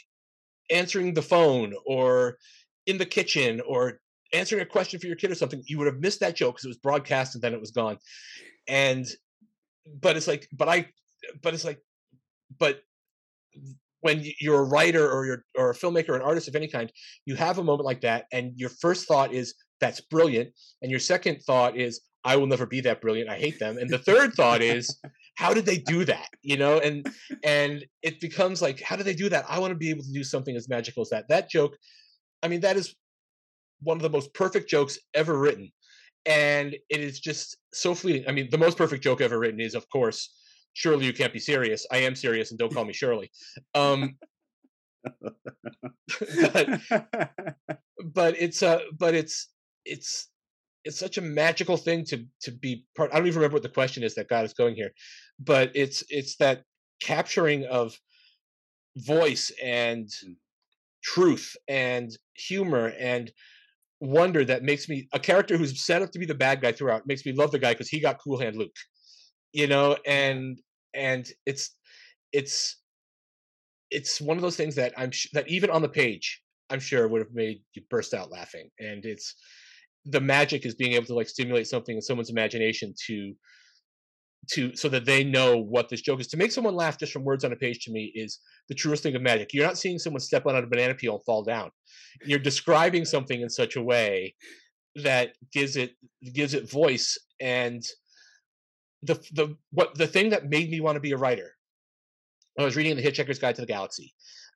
answering 0.72 1.14
the 1.14 1.22
phone 1.22 1.74
or 1.86 2.38
in 2.86 2.98
the 2.98 3.06
kitchen 3.06 3.62
or 3.68 4.00
answering 4.34 4.62
a 4.62 4.66
question 4.66 5.00
for 5.00 5.08
your 5.08 5.16
kid 5.16 5.32
or 5.32 5.36
something 5.36 5.64
you 5.68 5.78
would 5.78 5.88
have 5.88 6.00
missed 6.00 6.20
that 6.20 6.36
joke 6.36 6.56
because 6.56 6.66
it 6.66 6.70
was 6.70 6.78
broadcast 6.78 7.36
and 7.36 7.44
then 7.44 7.54
it 7.54 7.60
was 7.60 7.72
gone. 7.72 7.98
And 8.68 9.06
but 10.02 10.18
it's 10.18 10.28
like 10.28 10.48
but 10.52 10.68
i 10.68 10.88
but 11.44 11.54
it's 11.54 11.64
like 11.64 11.80
but 12.58 12.82
when 14.02 14.24
you're 14.40 14.62
a 14.62 14.66
writer 14.66 15.10
or 15.10 15.26
you're 15.26 15.46
or 15.58 15.72
a 15.72 15.74
filmmaker 15.74 16.10
or 16.10 16.16
an 16.16 16.22
artist 16.22 16.48
of 16.48 16.56
any 16.56 16.68
kind 16.68 16.92
you 17.26 17.36
have 17.36 17.58
a 17.58 17.64
moment 17.64 17.86
like 17.86 18.02
that 18.02 18.26
and 18.32 18.54
your 18.56 18.70
first 18.70 19.08
thought 19.08 19.34
is 19.34 19.56
that's 19.80 20.02
brilliant 20.02 20.50
and 20.82 20.92
your 20.92 21.00
second 21.00 21.40
thought 21.42 21.78
is 21.78 22.02
i 22.24 22.36
will 22.36 22.48
never 22.48 22.66
be 22.66 22.82
that 22.82 23.02
brilliant 23.02 23.30
i 23.30 23.38
hate 23.38 23.60
them 23.60 23.78
and 23.78 23.90
the 23.90 23.98
third 23.98 24.34
thought 24.34 24.62
is 24.62 25.00
how 25.36 25.54
did 25.54 25.66
they 25.66 25.78
do 25.78 26.06
that? 26.06 26.30
You 26.42 26.58
know 26.58 26.80
and 26.80 27.08
and 27.44 27.86
it 28.02 28.20
becomes 28.20 28.62
like 28.62 28.82
how 28.82 28.96
do 28.96 29.04
they 29.04 29.14
do 29.14 29.30
that? 29.30 29.46
I 29.48 29.60
want 29.60 29.72
to 29.72 29.78
be 29.78 29.90
able 29.90 30.04
to 30.04 30.12
do 30.12 30.24
something 30.24 30.56
as 30.56 30.70
magical 30.70 31.02
as 31.02 31.10
that. 31.10 31.28
That 31.30 31.50
joke 31.50 31.78
i 32.44 32.48
mean 32.48 32.62
that 32.62 32.78
is 32.78 32.96
one 33.82 33.98
of 33.98 34.04
the 34.04 34.10
most 34.10 34.34
perfect 34.34 34.70
jokes 34.70 34.98
ever 35.14 35.38
written 35.38 35.72
and 36.26 36.74
it 36.90 37.00
is 37.00 37.20
just 37.20 37.58
so 37.74 37.94
fleeting. 37.94 38.24
I 38.28 38.32
mean 38.32 38.50
the 38.50 38.58
most 38.58 38.78
perfect 38.78 39.04
joke 39.04 39.22
ever 39.22 39.38
written 39.38 39.60
is 39.60 39.76
of 39.76 39.88
course 39.90 40.34
surely 40.76 41.06
you 41.06 41.14
can't 41.14 41.34
be 41.34 41.40
serious. 41.40 41.88
I 41.92 41.98
am 41.98 42.16
serious 42.16 42.52
and 42.52 42.60
don't 42.60 42.74
call 42.74 42.86
me 42.86 42.94
shirley. 42.94 43.32
Um 43.74 44.18
but 46.52 46.70
but 48.14 48.36
it's 48.40 48.62
uh 48.62 48.80
but 48.98 49.16
it's 49.16 49.50
it's 49.86 50.30
it's 50.84 51.00
such 51.00 51.18
a 51.18 51.22
magical 51.22 51.78
thing 51.78 52.06
to 52.06 52.26
to 52.42 52.52
be 52.52 52.86
part 52.96 53.12
i 53.12 53.18
don't 53.18 53.28
even 53.28 53.40
remember 53.40 53.56
what 53.56 53.64
the 53.64 53.70
question 53.70 54.04
is 54.04 54.16
that 54.16 54.28
God 54.28 54.46
is 54.46 54.54
going 54.54 54.76
here 54.76 54.92
but 55.40 55.72
it's 55.76 56.04
it's 56.10 56.38
that 56.38 56.64
capturing 57.02 57.66
of 57.66 57.96
voice 58.98 59.52
and 59.64 60.08
Mm. 60.08 60.36
truth 61.04 61.56
and 61.68 62.18
humor 62.34 62.94
and 63.00 63.32
wonder 64.00 64.44
that 64.44 64.64
makes 64.64 64.90
me 64.90 65.08
a 65.14 65.20
character 65.20 65.58
who's 65.58 65.86
set 65.86 66.02
up 66.02 66.12
to 66.12 66.20
be 66.20 66.26
the 66.26 66.34
bad 66.36 66.62
guy 66.62 66.72
throughout 66.72 67.06
makes 67.08 67.26
me 67.26 67.32
love 67.32 67.52
the 67.52 67.60
guy 67.60 67.74
because 67.74 67.90
he 67.90 68.00
got 68.00 68.20
cool 68.20 68.40
hand 68.40 68.56
luke 68.56 68.76
you 69.54 69.68
know 69.68 69.98
and 70.06 70.60
and 70.96 71.28
it's 71.46 71.72
it's 72.32 72.82
it's 73.92 74.20
one 74.20 74.38
of 74.38 74.42
those 74.42 74.56
things 74.56 74.76
that 74.76 74.94
i'm 74.98 75.12
sh- 75.12 75.30
that 75.34 75.48
even 75.48 75.70
on 75.70 75.82
the 75.82 75.90
page 75.90 76.42
I'm 76.70 76.80
sure 76.80 77.08
would 77.08 77.22
have 77.22 77.34
made 77.34 77.62
you 77.74 77.84
burst 77.90 78.14
out 78.14 78.32
laughing. 78.32 78.70
And 78.80 79.06
it's 79.06 79.36
the 80.06 80.22
magic 80.22 80.66
is 80.66 80.76
being 80.76 80.94
able 80.94 81.06
to 81.08 81.16
like 81.16 81.30
stimulate 81.30 81.68
something 81.68 81.96
in 81.96 82.02
someone's 82.02 82.30
imagination 82.30 82.94
to 83.08 83.34
to 84.52 84.76
so 84.76 84.88
that 84.90 85.06
they 85.06 85.24
know 85.24 85.58
what 85.58 85.90
this 85.90 86.02
joke 86.02 86.20
is. 86.20 86.28
To 86.28 86.38
make 86.38 86.52
someone 86.52 86.76
laugh 86.76 87.00
just 87.00 87.12
from 87.12 87.24
words 87.24 87.44
on 87.44 87.52
a 87.52 87.56
page 87.56 87.84
to 87.86 87.92
me 87.92 88.12
is 88.14 88.40
the 88.70 88.76
truest 88.76 89.02
thing 89.02 89.16
of 89.16 89.22
magic. 89.22 89.50
You're 89.54 89.66
not 89.66 89.78
seeing 89.78 89.98
someone 89.98 90.20
step 90.20 90.46
on 90.46 90.56
a 90.56 90.66
banana 90.66 90.94
peel 90.94 91.16
and 91.16 91.24
fall 91.26 91.44
down. 91.44 91.72
You're 92.24 92.40
describing 92.40 93.06
something 93.06 93.42
in 93.42 93.50
such 93.50 93.76
a 93.76 93.84
way 93.84 94.36
that 95.04 95.32
gives 95.52 95.76
it 95.76 95.92
gives 96.34 96.54
it 96.54 96.70
voice 96.70 97.18
and 97.40 97.84
the 99.06 99.16
the 99.34 99.58
what 99.72 99.96
the 99.96 100.08
thing 100.08 100.30
that 100.30 100.50
made 100.50 100.70
me 100.70 100.80
want 100.82 100.96
to 100.96 101.00
be 101.00 101.12
a 101.12 101.18
writer. 101.18 101.52
I 102.60 102.64
was 102.64 102.76
reading 102.76 102.96
the 102.96 103.04
Hitchhiker's 103.04 103.40
Guide 103.40 103.56
to 103.56 103.62
the 103.62 103.68
Galaxy. 103.68 104.14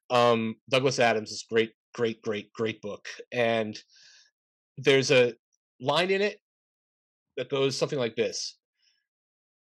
Um, 0.10 0.56
Douglas 0.70 1.00
Adams 1.00 1.32
is 1.32 1.46
great, 1.50 1.74
great, 1.94 2.22
great, 2.22 2.52
great 2.54 2.82
book, 2.82 3.08
and 3.32 3.78
there's 4.78 5.12
a 5.12 5.34
line 5.82 6.10
in 6.10 6.22
it 6.22 6.40
that 7.38 7.50
goes 7.50 7.78
something 7.78 8.00
like 8.00 8.16
this: 8.16 8.58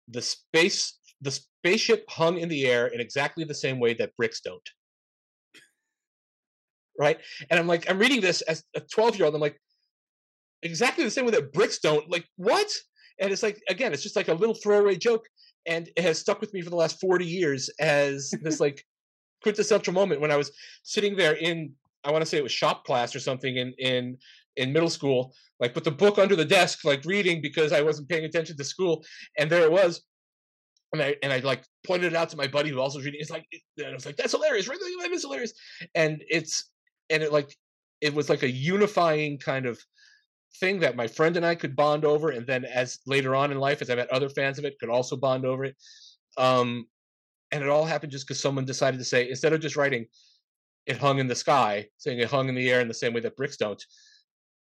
"The 0.09 0.23
space, 0.23 0.99
the 1.21 1.31
spaceship 1.31 2.05
hung 2.09 2.39
in 2.39 2.49
the 2.49 2.67
air 2.67 2.89
in 2.89 3.01
exactly 3.01 3.45
the 3.45 3.55
same 3.55 3.79
way 3.79 3.95
that 3.95 4.17
bricks 4.17 4.41
don't." 4.41 4.69
Right, 6.99 7.19
and 7.51 7.59
I'm 7.59 7.67
like, 7.67 7.89
I'm 7.91 7.99
reading 7.99 8.21
this 8.21 8.43
as 8.43 8.65
a 8.75 8.81
12 8.81 9.17
year 9.17 9.27
old. 9.27 9.35
I'm 9.35 9.41
like, 9.41 9.59
exactly 10.63 11.05
the 11.05 11.11
same 11.11 11.25
way 11.25 11.33
that 11.33 11.53
bricks 11.53 11.79
don't. 11.79 12.11
Like, 12.11 12.27
what? 12.37 12.71
And 13.23 13.31
it's 13.31 13.43
like, 13.43 13.63
again, 13.69 13.93
it's 13.93 14.03
just 14.03 14.17
like 14.17 14.29
a 14.29 14.35
little 14.35 14.55
throwaway 14.55 14.97
joke, 14.97 15.27
and 15.65 15.89
it 15.97 16.03
has 16.03 16.19
stuck 16.19 16.41
with 16.41 16.53
me 16.53 16.61
for 16.61 16.71
the 16.71 16.77
last 16.77 17.01
40 17.01 17.25
years 17.25 17.71
as 17.79 18.35
this 18.43 18.59
like 18.59 18.85
quintessential 19.43 19.95
moment 19.95 20.21
when 20.21 20.33
I 20.33 20.37
was 20.37 20.51
sitting 20.83 21.17
there 21.17 21.35
in 21.35 21.73
I 22.05 22.11
want 22.11 22.23
to 22.23 22.27
say 22.27 22.37
it 22.37 22.43
was 22.43 22.53
shop 22.53 22.85
class 22.85 23.15
or 23.15 23.21
something 23.21 23.57
in 23.57 23.73
in 23.79 24.19
in 24.57 24.73
middle 24.73 24.91
school, 24.91 25.35
like 25.61 25.75
with 25.75 25.85
the 25.85 25.91
book 25.93 26.19
under 26.19 26.35
the 26.35 26.45
desk, 26.45 26.85
like 26.85 27.05
reading 27.05 27.41
because 27.41 27.73
I 27.73 27.81
wasn't 27.81 28.09
paying 28.09 28.25
attention 28.25 28.57
to 28.57 28.65
school, 28.65 29.05
and 29.39 29.49
there 29.49 29.63
it 29.63 29.73
was. 29.73 30.03
And 30.93 31.01
I 31.01 31.15
and 31.23 31.33
I 31.33 31.39
like 31.39 31.65
pointed 31.87 32.13
it 32.13 32.17
out 32.17 32.29
to 32.31 32.37
my 32.37 32.49
buddy 32.49 32.71
who 32.71 32.81
also 32.81 32.99
was 32.99 33.05
reading. 33.07 33.21
It's 33.21 33.31
like 33.31 33.47
and 33.79 33.87
I 33.87 33.95
was 33.95 34.05
like, 34.05 34.17
"That's 34.17 34.33
hilarious! 34.33 34.69
Right? 34.69 34.79
That 34.79 35.13
is 35.13 35.23
hilarious!" 35.23 35.53
And 35.95 36.23
it's 36.29 36.71
and 37.09 37.23
it 37.23 37.33
like 37.33 37.57
it 38.01 38.13
was 38.13 38.29
like 38.29 38.43
a 38.43 38.51
unifying 38.51 39.39
kind 39.39 39.65
of 39.65 39.81
thing 40.61 40.81
that 40.81 40.97
my 40.97 41.07
friend 41.07 41.37
and 41.37 41.47
I 41.47 41.55
could 41.55 41.77
bond 41.77 42.05
over, 42.05 42.31
and 42.31 42.47
then 42.47 42.65
as 42.65 42.99
later 43.07 43.35
on 43.35 43.53
in 43.53 43.59
life, 43.59 43.83
as 43.83 43.91
I 43.91 43.95
met 43.95 44.11
other 44.11 44.29
fans 44.29 44.59
of 44.59 44.65
it, 44.65 44.79
could 44.79 44.91
also 44.91 45.17
bond 45.17 45.45
over 45.45 45.65
it. 45.65 45.77
Um, 46.37 46.87
and 47.51 47.63
it 47.63 47.69
all 47.69 47.85
happened 47.85 48.13
just 48.13 48.27
because 48.27 48.41
someone 48.41 48.65
decided 48.65 48.99
to 48.99 49.05
say 49.05 49.29
instead 49.29 49.53
of 49.53 49.61
just 49.61 49.77
writing 49.77 50.07
it 50.87 50.99
hung 50.99 51.19
in 51.19 51.29
the 51.29 51.35
sky, 51.35 51.87
saying 51.99 52.19
it 52.19 52.31
hung 52.31 52.49
in 52.49 52.55
the 52.55 52.71
air 52.71 52.81
in 52.81 52.89
the 52.89 52.95
same 52.95 53.13
way 53.13 53.21
that 53.21 53.37
bricks 53.37 53.57
don't. 53.57 53.83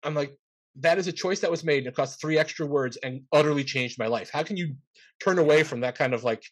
I'm 0.03 0.15
like, 0.15 0.35
that 0.81 0.99
is 0.99 1.07
a 1.07 1.13
choice 1.13 1.41
that 1.41 1.51
was 1.51 1.65
made 1.65 1.79
and 1.79 1.89
it 1.89 1.95
cost 1.95 2.21
three 2.21 2.39
extra 2.39 2.67
words 2.67 2.97
and 3.03 3.23
utterly 3.33 3.65
changed 3.65 3.99
my 3.99 4.07
life. 4.07 4.31
How 4.33 4.43
can 4.43 4.57
you 4.57 4.75
turn 5.21 5.39
away 5.39 5.63
from 5.63 5.81
that 5.81 5.97
kind 5.97 6.15
of 6.15 6.25
like 6.25 6.43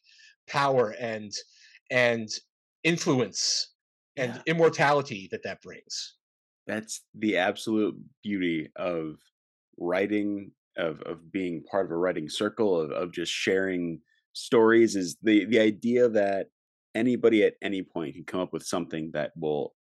power 0.47 0.95
and 0.99 1.33
and 1.91 2.29
influence 2.85 3.75
and 4.17 4.35
yeah. 4.35 4.43
immortality 4.47 5.29
that 5.31 5.43
that 5.45 5.63
brings? 5.63 6.17
That's 6.67 7.03
the 7.15 7.37
absolute 7.37 7.95
beauty 8.23 8.71
of 8.77 9.17
writing, 9.79 10.53
of 10.77 11.01
of 11.03 11.31
being 11.31 11.63
part 11.71 11.87
of 11.87 11.93
a 11.93 11.97
writing 11.97 12.29
circle, 12.29 12.81
of 12.81 12.91
of 12.91 13.13
just 13.13 13.33
sharing 13.33 14.01
stories. 14.33 14.97
Is 14.97 15.17
the 15.23 15.45
the 15.45 15.61
idea 15.61 16.09
that 16.09 16.49
anybody 16.95 17.45
at 17.45 17.55
any 17.63 17.83
point 17.83 18.15
can 18.15 18.25
come 18.25 18.41
up 18.41 18.53
with 18.53 18.65
something 18.65 19.11
that 19.13 19.33
will 19.37 19.75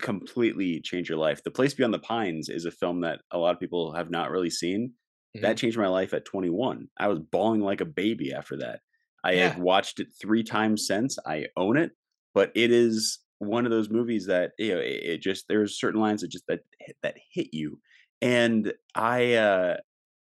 completely 0.00 0.80
change 0.80 1.08
your 1.08 1.18
life. 1.18 1.42
The 1.42 1.50
Place 1.50 1.74
Beyond 1.74 1.94
the 1.94 1.98
Pines 1.98 2.48
is 2.48 2.66
a 2.66 2.70
film 2.70 3.00
that 3.00 3.20
a 3.30 3.38
lot 3.38 3.54
of 3.54 3.60
people 3.60 3.92
have 3.94 4.10
not 4.10 4.30
really 4.30 4.50
seen. 4.50 4.92
Mm-hmm. 5.36 5.42
That 5.42 5.56
changed 5.56 5.78
my 5.78 5.88
life 5.88 6.12
at 6.12 6.24
21. 6.24 6.88
I 6.98 7.08
was 7.08 7.18
bawling 7.18 7.62
like 7.62 7.80
a 7.80 7.86
baby 7.86 8.32
after 8.32 8.56
that. 8.58 8.80
I 9.24 9.32
yeah. 9.32 9.48
have 9.48 9.58
watched 9.58 10.00
it 10.00 10.08
three 10.20 10.42
times 10.42 10.86
since. 10.86 11.18
I 11.26 11.46
own 11.56 11.76
it, 11.76 11.92
but 12.34 12.52
it 12.54 12.70
is 12.70 13.18
one 13.38 13.64
of 13.64 13.70
those 13.70 13.90
movies 13.90 14.26
that 14.26 14.52
you 14.58 14.74
know 14.74 14.80
it, 14.80 15.02
it 15.02 15.22
just 15.22 15.46
there's 15.48 15.78
certain 15.78 16.00
lines 16.00 16.22
that 16.22 16.30
just 16.30 16.46
that 16.48 16.60
that 17.02 17.16
hit 17.32 17.48
you, 17.52 17.80
and 18.22 18.72
I 18.94 19.34
uh 19.34 19.76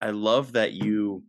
I 0.01 0.11
love 0.11 0.53
that 0.53 0.73
you 0.73 1.23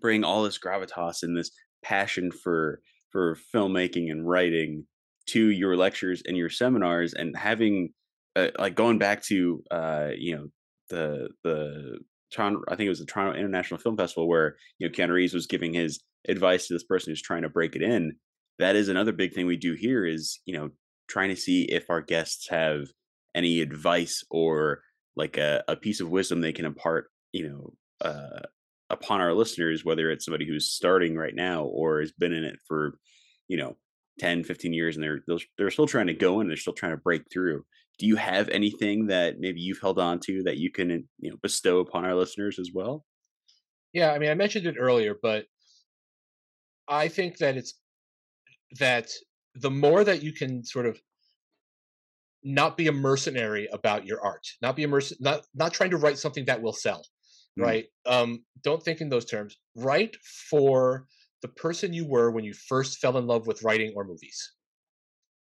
bring 0.00 0.24
all 0.24 0.42
this 0.42 0.58
gravitas 0.58 1.22
and 1.22 1.36
this 1.36 1.50
passion 1.82 2.30
for 2.30 2.80
for 3.10 3.38
filmmaking 3.54 4.10
and 4.10 4.28
writing 4.28 4.84
to 5.26 5.50
your 5.50 5.76
lectures 5.76 6.22
and 6.26 6.36
your 6.36 6.50
seminars 6.50 7.14
and 7.14 7.36
having 7.36 7.90
uh, 8.36 8.48
like 8.58 8.74
going 8.74 8.98
back 8.98 9.22
to 9.24 9.62
uh 9.70 10.08
you 10.16 10.36
know 10.36 10.46
the 10.90 11.28
the 11.44 11.98
Toronto 12.30 12.60
I 12.68 12.76
think 12.76 12.86
it 12.86 12.90
was 12.90 13.00
the 13.00 13.06
Toronto 13.06 13.38
International 13.38 13.80
Film 13.80 13.96
Festival 13.96 14.28
where 14.28 14.56
you 14.78 14.86
know 14.86 14.92
Keanu 14.92 15.12
Reeves 15.12 15.34
was 15.34 15.46
giving 15.46 15.72
his 15.72 16.00
advice 16.28 16.66
to 16.66 16.74
this 16.74 16.84
person 16.84 17.10
who's 17.10 17.22
trying 17.22 17.42
to 17.42 17.48
break 17.48 17.76
it 17.76 17.82
in. 17.82 18.16
That 18.58 18.76
is 18.76 18.88
another 18.88 19.12
big 19.12 19.32
thing 19.34 19.46
we 19.46 19.56
do 19.56 19.74
here 19.74 20.04
is 20.04 20.40
you 20.44 20.56
know 20.58 20.70
trying 21.08 21.30
to 21.30 21.36
see 21.36 21.62
if 21.62 21.90
our 21.90 22.00
guests 22.00 22.48
have 22.48 22.86
any 23.34 23.60
advice 23.60 24.24
or 24.30 24.82
like 25.16 25.36
a, 25.36 25.64
a 25.68 25.76
piece 25.76 26.00
of 26.00 26.08
wisdom 26.08 26.40
they 26.40 26.52
can 26.52 26.64
impart 26.64 27.10
you 27.32 27.48
know 27.48 27.72
uh 28.08 28.40
upon 28.90 29.20
our 29.20 29.34
listeners 29.34 29.84
whether 29.84 30.10
it's 30.10 30.24
somebody 30.24 30.46
who's 30.46 30.70
starting 30.70 31.16
right 31.16 31.34
now 31.34 31.64
or 31.64 32.00
has 32.00 32.12
been 32.12 32.32
in 32.32 32.44
it 32.44 32.58
for 32.66 32.98
you 33.48 33.56
know 33.56 33.76
10 34.18 34.44
15 34.44 34.72
years 34.72 34.96
and 34.96 35.02
they're 35.02 35.20
they're 35.56 35.70
still 35.70 35.86
trying 35.86 36.06
to 36.06 36.14
go 36.14 36.40
in 36.40 36.48
they're 36.48 36.56
still 36.56 36.72
trying 36.72 36.92
to 36.92 36.98
break 36.98 37.22
through. 37.32 37.64
Do 37.98 38.06
you 38.06 38.16
have 38.16 38.48
anything 38.50 39.08
that 39.08 39.40
maybe 39.40 39.60
you've 39.60 39.80
held 39.80 39.98
on 39.98 40.20
to 40.20 40.44
that 40.44 40.56
you 40.56 40.70
can 40.70 41.08
you 41.18 41.30
know 41.30 41.36
bestow 41.42 41.80
upon 41.80 42.04
our 42.04 42.14
listeners 42.14 42.58
as 42.58 42.70
well? 42.72 43.04
Yeah 43.92 44.12
i 44.12 44.18
mean 44.18 44.30
i 44.30 44.34
mentioned 44.34 44.66
it 44.66 44.76
earlier 44.78 45.16
but 45.20 45.46
i 46.88 47.08
think 47.08 47.38
that 47.38 47.56
it's 47.56 47.74
that 48.78 49.08
the 49.60 49.70
more 49.70 50.04
that 50.04 50.22
you 50.22 50.32
can 50.32 50.64
sort 50.64 50.86
of 50.86 51.00
not 52.44 52.76
be 52.76 52.86
a 52.86 52.92
mercenary 52.92 53.68
about 53.72 54.06
your 54.06 54.24
art 54.24 54.46
not 54.62 54.76
be 54.76 54.84
a 54.84 54.88
merc- 54.88 55.20
not 55.20 55.44
not 55.54 55.72
trying 55.72 55.90
to 55.90 55.96
write 55.96 56.18
something 56.18 56.44
that 56.44 56.62
will 56.62 56.72
sell 56.72 57.02
mm. 57.58 57.64
right? 57.64 57.86
Um 58.06 58.44
don't 58.62 58.82
think 58.82 59.00
in 59.00 59.08
those 59.08 59.24
terms. 59.24 59.56
Write 59.76 60.16
for 60.50 61.06
the 61.42 61.48
person 61.48 61.92
you 61.92 62.06
were 62.06 62.30
when 62.30 62.44
you 62.44 62.54
first 62.54 62.98
fell 62.98 63.18
in 63.18 63.26
love 63.26 63.46
with 63.46 63.62
writing 63.62 63.92
or 63.96 64.04
movies. 64.04 64.52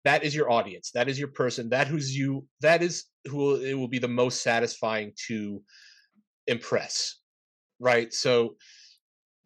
That 0.04 0.24
is 0.24 0.36
your 0.36 0.52
audience. 0.52 0.92
That 0.94 1.10
is 1.10 1.18
your 1.18 1.30
person. 1.30 1.70
That 1.70 1.88
who's 1.88 2.16
you 2.16 2.48
that 2.62 2.84
is 2.84 3.06
who 3.26 3.38
will, 3.38 3.56
it 3.56 3.74
will 3.74 3.88
be 3.88 4.00
the 4.00 4.08
most 4.08 4.44
satisfying 4.44 5.14
to 5.28 5.62
impress 6.48 7.18
right? 7.80 8.14
So 8.14 8.56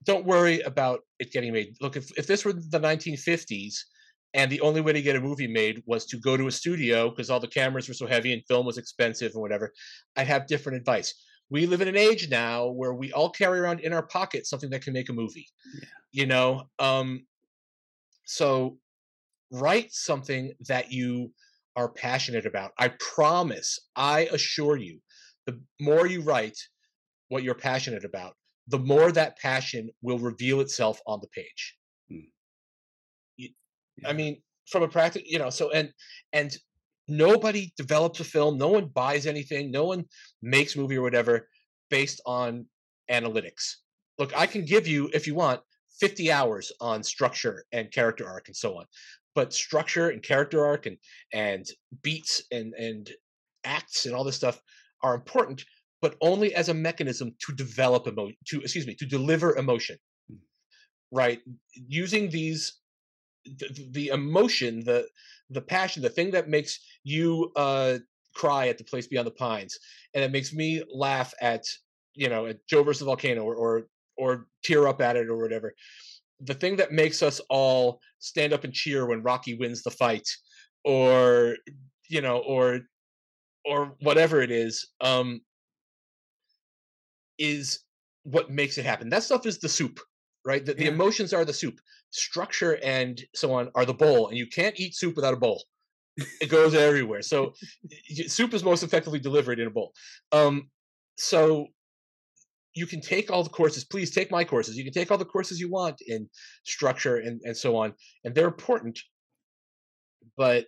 don't 0.03 0.25
worry 0.25 0.61
about 0.61 1.01
it 1.19 1.31
getting 1.31 1.53
made. 1.53 1.75
Look 1.81 1.97
if, 1.97 2.09
if 2.17 2.27
this 2.27 2.45
were 2.45 2.53
the 2.53 2.79
1950s 2.79 3.75
and 4.33 4.51
the 4.51 4.61
only 4.61 4.81
way 4.81 4.93
to 4.93 5.01
get 5.01 5.15
a 5.15 5.21
movie 5.21 5.47
made 5.47 5.81
was 5.85 6.05
to 6.07 6.17
go 6.17 6.37
to 6.37 6.47
a 6.47 6.51
studio 6.51 7.09
because 7.09 7.29
all 7.29 7.39
the 7.39 7.47
cameras 7.47 7.87
were 7.87 7.93
so 7.93 8.05
heavy 8.05 8.33
and 8.33 8.43
film 8.47 8.65
was 8.65 8.77
expensive 8.77 9.31
and 9.33 9.41
whatever. 9.41 9.73
I'd 10.15 10.27
have 10.27 10.47
different 10.47 10.77
advice. 10.77 11.13
We 11.49 11.65
live 11.65 11.81
in 11.81 11.87
an 11.87 11.97
age 11.97 12.29
now 12.29 12.67
where 12.67 12.93
we 12.93 13.11
all 13.11 13.31
carry 13.31 13.59
around 13.59 13.79
in 13.79 13.91
our 13.91 14.05
pocket 14.05 14.45
something 14.45 14.69
that 14.69 14.83
can 14.83 14.93
make 14.93 15.09
a 15.09 15.13
movie 15.13 15.47
yeah. 15.73 15.87
you 16.11 16.25
know? 16.27 16.63
Um 16.77 17.25
so 18.25 18.77
write 19.51 19.91
something 19.91 20.53
that 20.67 20.91
you 20.91 21.31
are 21.75 21.89
passionate 21.89 22.45
about. 22.45 22.71
I 22.77 22.89
promise 22.99 23.79
i 23.95 24.29
assure 24.31 24.77
you 24.77 24.99
the 25.47 25.59
more 25.79 26.05
you 26.05 26.21
write 26.21 26.57
what 27.29 27.41
you're 27.41 27.55
passionate 27.55 28.05
about 28.05 28.35
the 28.69 28.79
more 28.79 29.11
that 29.11 29.37
passion 29.39 29.89
will 30.01 30.19
reveal 30.19 30.61
itself 30.61 31.01
on 31.07 31.19
the 31.21 31.27
page. 31.27 31.75
Mm. 32.11 32.27
I 34.05 34.13
mean 34.13 34.41
from 34.67 34.83
a 34.83 34.87
practical 34.87 35.27
you 35.27 35.39
know 35.39 35.49
so 35.49 35.71
and 35.71 35.91
and 36.33 36.57
nobody 37.07 37.71
develops 37.77 38.19
a 38.19 38.23
film 38.23 38.57
no 38.57 38.67
one 38.67 38.85
buys 38.85 39.25
anything 39.25 39.71
no 39.71 39.85
one 39.85 40.03
makes 40.41 40.75
movie 40.75 40.97
or 40.97 41.01
whatever 41.01 41.47
based 41.89 42.21
on 42.25 42.65
analytics. 43.09 43.77
Look 44.19 44.37
i 44.37 44.45
can 44.45 44.65
give 44.65 44.87
you 44.87 45.09
if 45.13 45.25
you 45.25 45.35
want 45.35 45.61
50 45.99 46.31
hours 46.31 46.71
on 46.79 47.03
structure 47.03 47.65
and 47.73 47.91
character 47.91 48.27
arc 48.27 48.47
and 48.47 48.55
so 48.55 48.77
on 48.77 48.85
but 49.35 49.53
structure 49.53 50.09
and 50.09 50.21
character 50.21 50.65
arc 50.65 50.85
and 50.85 50.97
and 51.33 51.65
beats 52.03 52.43
and 52.51 52.73
and 52.75 53.09
acts 53.63 54.05
and 54.05 54.13
all 54.13 54.23
this 54.23 54.35
stuff 54.35 54.61
are 55.01 55.15
important 55.15 55.63
but 56.01 56.15
only 56.21 56.55
as 56.55 56.69
a 56.69 56.73
mechanism 56.73 57.35
to 57.45 57.53
develop 57.53 58.07
emotion 58.07 58.35
to 58.47 58.61
excuse 58.61 58.87
me 58.87 58.95
to 58.95 59.05
deliver 59.05 59.55
emotion. 59.57 59.97
Hmm. 60.29 60.37
right? 61.11 61.39
Using 61.73 62.29
these 62.29 62.79
the, 63.45 63.87
the 63.91 64.07
emotion 64.07 64.83
the 64.83 65.07
the 65.49 65.61
passion, 65.61 66.01
the 66.01 66.09
thing 66.09 66.31
that 66.31 66.49
makes 66.49 66.79
you 67.03 67.51
uh, 67.55 67.97
cry 68.35 68.67
at 68.67 68.77
the 68.77 68.83
place 68.83 69.07
beyond 69.07 69.27
the 69.27 69.31
pines, 69.31 69.77
and 70.13 70.23
it 70.23 70.31
makes 70.31 70.53
me 70.53 70.83
laugh 70.93 71.33
at 71.41 71.63
you 72.13 72.29
know 72.29 72.45
at 72.45 72.65
Joe 72.67 72.83
versus 72.83 73.05
volcano 73.05 73.43
or, 73.43 73.55
or 73.55 73.87
or 74.17 74.47
tear 74.63 74.87
up 74.87 75.01
at 75.01 75.15
it 75.15 75.27
or 75.27 75.37
whatever. 75.37 75.73
The 76.41 76.53
thing 76.53 76.77
that 76.77 76.91
makes 76.91 77.21
us 77.23 77.41
all 77.49 77.99
stand 78.19 78.53
up 78.53 78.63
and 78.63 78.73
cheer 78.73 79.05
when 79.05 79.23
Rocky 79.23 79.55
wins 79.55 79.81
the 79.83 79.91
fight, 79.91 80.27
or 80.83 81.57
you 82.07 82.21
know, 82.21 82.39
or 82.39 82.81
or 83.65 83.95
whatever 84.01 84.41
it 84.41 84.51
is 84.51 84.87
um 85.01 85.41
is 87.37 87.79
what 88.23 88.49
makes 88.49 88.77
it 88.77 88.85
happen 88.85 89.09
that 89.09 89.23
stuff 89.23 89.45
is 89.45 89.59
the 89.59 89.69
soup 89.69 89.99
right? 90.45 90.65
The, 90.65 90.73
the 90.73 90.87
emotions 90.87 91.33
are 91.33 91.45
the 91.45 91.53
soup. 91.53 91.79
Structure 92.11 92.79
and 92.83 93.21
so 93.35 93.53
on 93.53 93.69
are 93.75 93.85
the 93.85 93.93
bowl 93.93 94.29
and 94.29 94.37
you 94.37 94.47
can't 94.47 94.79
eat 94.79 94.95
soup 94.95 95.15
without 95.15 95.33
a 95.33 95.37
bowl. 95.37 95.63
It 96.41 96.49
goes 96.49 96.73
everywhere. 96.73 97.21
So 97.21 97.53
soup 98.27 98.53
is 98.53 98.63
most 98.63 98.83
effectively 98.83 99.19
delivered 99.19 99.59
in 99.59 99.67
a 99.67 99.71
bowl. 99.71 99.93
Um 100.31 100.69
so 101.17 101.67
you 102.73 102.87
can 102.87 103.01
take 103.01 103.29
all 103.29 103.43
the 103.43 103.49
courses. 103.49 103.83
Please 103.83 104.11
take 104.11 104.31
my 104.31 104.43
courses. 104.43 104.77
You 104.77 104.83
can 104.83 104.93
take 104.93 105.11
all 105.11 105.17
the 105.17 105.25
courses 105.25 105.59
you 105.59 105.69
want 105.69 106.01
in 106.07 106.29
structure 106.63 107.17
and, 107.17 107.41
and 107.43 107.55
so 107.55 107.75
on 107.75 107.93
and 108.23 108.33
they're 108.33 108.47
important 108.47 108.99
but 110.37 110.65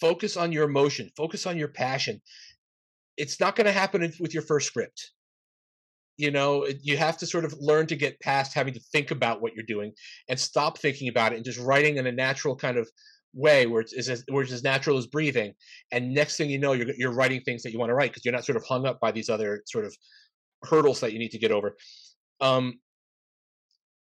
focus 0.00 0.36
on 0.36 0.52
your 0.52 0.64
emotion. 0.64 1.10
Focus 1.16 1.46
on 1.46 1.58
your 1.58 1.68
passion. 1.68 2.20
It's 3.16 3.40
not 3.40 3.56
going 3.56 3.66
to 3.66 3.72
happen 3.72 4.12
with 4.20 4.32
your 4.32 4.44
first 4.44 4.68
script 4.68 5.10
you 6.18 6.30
know 6.30 6.66
you 6.82 6.96
have 6.96 7.16
to 7.16 7.26
sort 7.26 7.44
of 7.44 7.54
learn 7.58 7.86
to 7.86 7.96
get 7.96 8.20
past 8.20 8.52
having 8.52 8.74
to 8.74 8.80
think 8.92 9.10
about 9.10 9.40
what 9.40 9.54
you're 9.54 9.64
doing 9.64 9.92
and 10.28 10.38
stop 10.38 10.76
thinking 10.76 11.08
about 11.08 11.32
it 11.32 11.36
and 11.36 11.44
just 11.44 11.60
writing 11.60 11.96
in 11.96 12.06
a 12.06 12.12
natural 12.12 12.54
kind 12.54 12.76
of 12.76 12.88
way 13.34 13.66
where 13.66 13.80
it's, 13.80 13.92
is 13.92 14.08
as, 14.08 14.24
where 14.28 14.42
it's 14.42 14.52
as 14.52 14.62
natural 14.62 14.98
as 14.98 15.06
breathing. 15.06 15.52
And 15.92 16.12
next 16.12 16.36
thing 16.36 16.50
you 16.50 16.58
know 16.58 16.72
you're, 16.72 16.88
you're 16.96 17.12
writing 17.12 17.40
things 17.42 17.62
that 17.62 17.72
you 17.72 17.78
want 17.78 17.90
to 17.90 17.94
write 17.94 18.10
because 18.10 18.24
you're 18.24 18.34
not 18.34 18.44
sort 18.44 18.56
of 18.56 18.64
hung 18.64 18.86
up 18.86 19.00
by 19.00 19.12
these 19.12 19.28
other 19.28 19.62
sort 19.66 19.84
of 19.84 19.94
hurdles 20.64 21.00
that 21.00 21.12
you 21.12 21.18
need 21.18 21.30
to 21.30 21.38
get 21.38 21.52
over. 21.52 21.76
Um, 22.40 22.80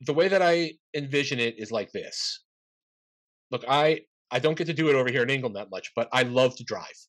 the 0.01 0.13
way 0.13 0.27
that 0.27 0.41
i 0.41 0.73
envision 0.95 1.39
it 1.39 1.55
is 1.57 1.71
like 1.71 1.91
this. 1.91 2.43
Look 3.51 3.63
i 3.67 4.01
i 4.31 4.39
don't 4.39 4.57
get 4.57 4.67
to 4.67 4.73
do 4.73 4.89
it 4.89 4.95
over 4.95 5.09
here 5.09 5.23
in 5.23 5.29
england 5.29 5.55
that 5.55 5.69
much 5.69 5.91
but 5.95 6.09
i 6.11 6.23
love 6.23 6.55
to 6.57 6.63
drive. 6.63 6.99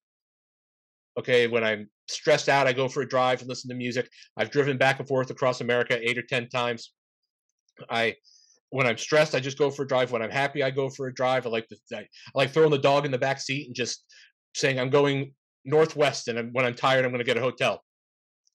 Okay 1.18 1.46
when 1.46 1.64
i'm 1.64 1.88
stressed 2.08 2.48
out 2.48 2.66
i 2.66 2.72
go 2.72 2.88
for 2.88 3.02
a 3.02 3.08
drive 3.08 3.40
and 3.40 3.48
listen 3.48 3.68
to 3.70 3.76
music. 3.76 4.08
I've 4.36 4.50
driven 4.50 4.76
back 4.76 4.98
and 4.98 5.08
forth 5.08 5.30
across 5.30 5.60
america 5.60 5.98
eight 6.00 6.18
or 6.18 6.22
ten 6.22 6.48
times. 6.48 6.92
I 7.88 8.16
when 8.70 8.86
i'm 8.86 8.98
stressed 8.98 9.34
i 9.34 9.40
just 9.40 9.58
go 9.58 9.70
for 9.70 9.82
a 9.82 9.88
drive. 9.88 10.12
When 10.12 10.22
i'm 10.22 10.30
happy 10.30 10.62
i 10.62 10.70
go 10.70 10.88
for 10.90 11.06
a 11.06 11.14
drive. 11.14 11.46
I 11.46 11.50
like 11.50 11.68
to 11.68 11.76
i, 11.94 11.98
I 12.00 12.06
like 12.34 12.50
throwing 12.50 12.70
the 12.70 12.78
dog 12.78 13.04
in 13.04 13.10
the 13.10 13.18
back 13.18 13.40
seat 13.40 13.66
and 13.66 13.74
just 13.74 14.04
saying 14.54 14.78
i'm 14.78 14.90
going 14.90 15.32
northwest 15.64 16.28
and 16.28 16.38
I'm, 16.38 16.50
when 16.52 16.64
i'm 16.64 16.74
tired 16.74 17.04
i'm 17.04 17.10
going 17.10 17.18
to 17.18 17.24
get 17.24 17.36
a 17.36 17.40
hotel. 17.40 17.82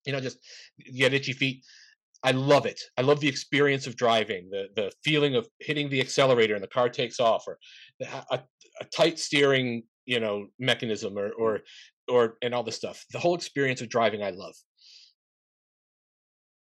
You 0.06 0.14
know 0.14 0.20
just 0.20 0.40
get 0.96 1.14
itchy 1.14 1.34
feet. 1.34 1.64
I 2.22 2.32
love 2.32 2.66
it. 2.66 2.82
I 2.98 3.02
love 3.02 3.22
the 3.22 3.30
experience 3.30 3.88
of 3.88 3.96
driving 3.96 4.50
the 4.50 4.68
the 4.76 4.92
feeling 5.04 5.36
of 5.36 5.48
hitting 5.60 5.90
the 5.90 6.02
accelerator 6.02 6.54
and 6.54 6.64
the 6.64 6.68
car 6.68 6.90
takes 6.90 7.20
off 7.20 7.48
or 7.48 7.58
a, 8.32 8.40
a 8.82 8.86
tight 8.86 9.20
steering 9.20 9.84
you 10.06 10.20
know 10.20 10.48
mechanism 10.58 11.18
or 11.18 11.32
or 11.32 11.60
or 12.10 12.38
and 12.42 12.54
all 12.54 12.64
this 12.64 12.76
stuff 12.76 13.06
the 13.12 13.20
whole 13.20 13.36
experience 13.36 13.82
of 13.82 13.90
driving 13.90 14.24
i 14.24 14.30
love 14.30 14.56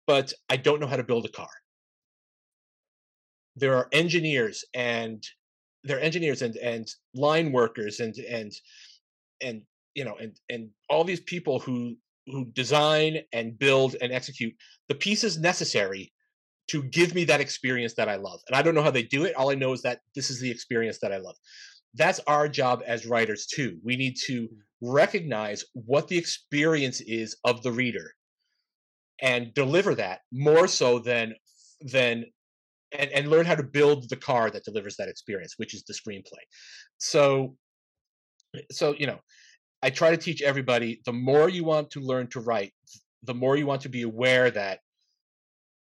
but 0.06 0.34
i 0.50 0.58
don't 0.58 0.80
know 0.80 0.88
how 0.88 0.98
to 0.98 1.04
build 1.04 1.26
a 1.26 1.30
car 1.30 1.50
there 3.56 3.76
are 3.76 3.88
engineers 3.92 4.64
and 4.74 5.24
there 5.84 5.98
are 5.98 6.02
engineers 6.02 6.42
and 6.42 6.56
and 6.58 6.88
line 7.16 7.52
workers 7.52 8.00
and 8.00 8.16
and 8.18 8.52
and 9.42 9.62
you 9.96 10.04
know 10.04 10.16
and 10.22 10.36
and 10.50 10.70
all 10.90 11.04
these 11.04 11.22
people 11.22 11.60
who 11.60 11.96
who 12.28 12.46
design 12.46 13.20
and 13.34 13.58
build 13.58 13.96
and 14.02 14.12
execute 14.12 14.54
the 14.90 14.96
pieces 14.96 15.38
necessary 15.38 16.12
to 16.68 16.84
give 16.84 17.16
me 17.16 17.24
that 17.26 17.40
experience 17.40 17.94
that 17.94 18.10
I 18.10 18.16
love. 18.16 18.42
And 18.48 18.56
I 18.56 18.62
don't 18.62 18.76
know 18.76 18.84
how 18.84 18.92
they 18.92 19.04
do 19.04 19.24
it. 19.24 19.36
All 19.36 19.50
I 19.50 19.56
know 19.56 19.72
is 19.74 19.82
that 19.84 20.02
this 20.16 20.30
is 20.30 20.40
the 20.40 20.52
experience 20.52 21.00
that 21.00 21.14
I 21.14 21.18
love. 21.18 21.36
That's 21.94 22.20
our 22.28 22.48
job 22.48 22.84
as 22.86 23.06
writers 23.06 23.46
too. 23.46 23.80
We 23.84 23.96
need 23.96 24.16
to 24.26 24.44
mm. 24.44 24.50
recognize 24.82 25.66
what 25.74 26.08
the 26.08 26.18
experience 26.18 27.02
is 27.02 27.38
of 27.44 27.64
the 27.64 27.72
reader 27.72 28.14
and 29.22 29.54
deliver 29.54 29.96
that 29.96 30.20
more 30.32 30.68
so 30.68 31.00
than 31.00 31.34
than 31.82 32.26
and, 32.92 33.12
and 33.12 33.30
learn 33.30 33.46
how 33.46 33.56
to 33.56 33.64
build 33.64 34.10
the 34.10 34.16
car 34.16 34.50
that 34.50 34.64
delivers 34.64 34.96
that 34.98 35.10
experience, 35.10 35.56
which 35.58 35.74
is 35.74 35.84
the 35.84 35.94
screenplay. 35.94 36.44
So 36.98 37.56
so 38.72 38.96
you 38.98 39.08
know, 39.08 39.20
I 39.82 39.90
try 39.90 40.12
to 40.12 40.18
teach 40.18 40.42
everybody 40.42 41.02
the 41.06 41.14
more 41.14 41.50
you 41.50 41.64
want 41.64 41.92
to 41.92 42.00
learn 42.00 42.28
to 42.28 42.40
write, 42.40 42.74
the 43.24 43.34
more 43.34 43.58
you 43.58 43.66
want 43.66 43.82
to 43.82 43.90
be 43.90 44.04
aware 44.04 44.52
that 44.52 44.80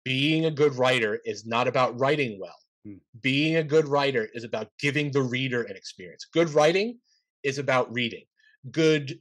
being 0.04 0.46
a 0.46 0.50
good 0.50 0.74
writer 0.74 1.20
is 1.24 1.46
not 1.46 1.68
about 1.68 1.98
writing 1.98 2.38
well. 2.40 2.56
Hmm. 2.88 2.96
Being 3.20 3.56
a 3.56 3.64
good 3.64 3.86
writer 3.86 4.28
is 4.32 4.44
about 4.44 4.68
giving 4.78 5.10
the 5.10 5.22
reader 5.22 5.62
an 5.62 5.76
experience. 5.76 6.26
Good 6.32 6.50
writing 6.50 6.98
is 7.42 7.58
about 7.58 7.92
reading. 7.92 8.24
Good 8.70 9.20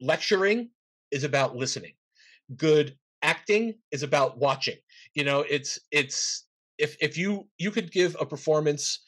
lecturing 0.00 0.70
is 1.10 1.24
about 1.24 1.56
listening. 1.56 1.94
Good 2.56 2.96
acting 3.22 3.74
is 3.90 4.02
about 4.02 4.38
watching. 4.38 4.76
You 5.14 5.24
know, 5.24 5.40
it's 5.48 5.78
it's 5.90 6.46
if 6.78 6.96
if 7.00 7.18
you 7.18 7.48
you 7.58 7.70
could 7.70 7.90
give 7.90 8.16
a 8.20 8.26
performance 8.26 9.02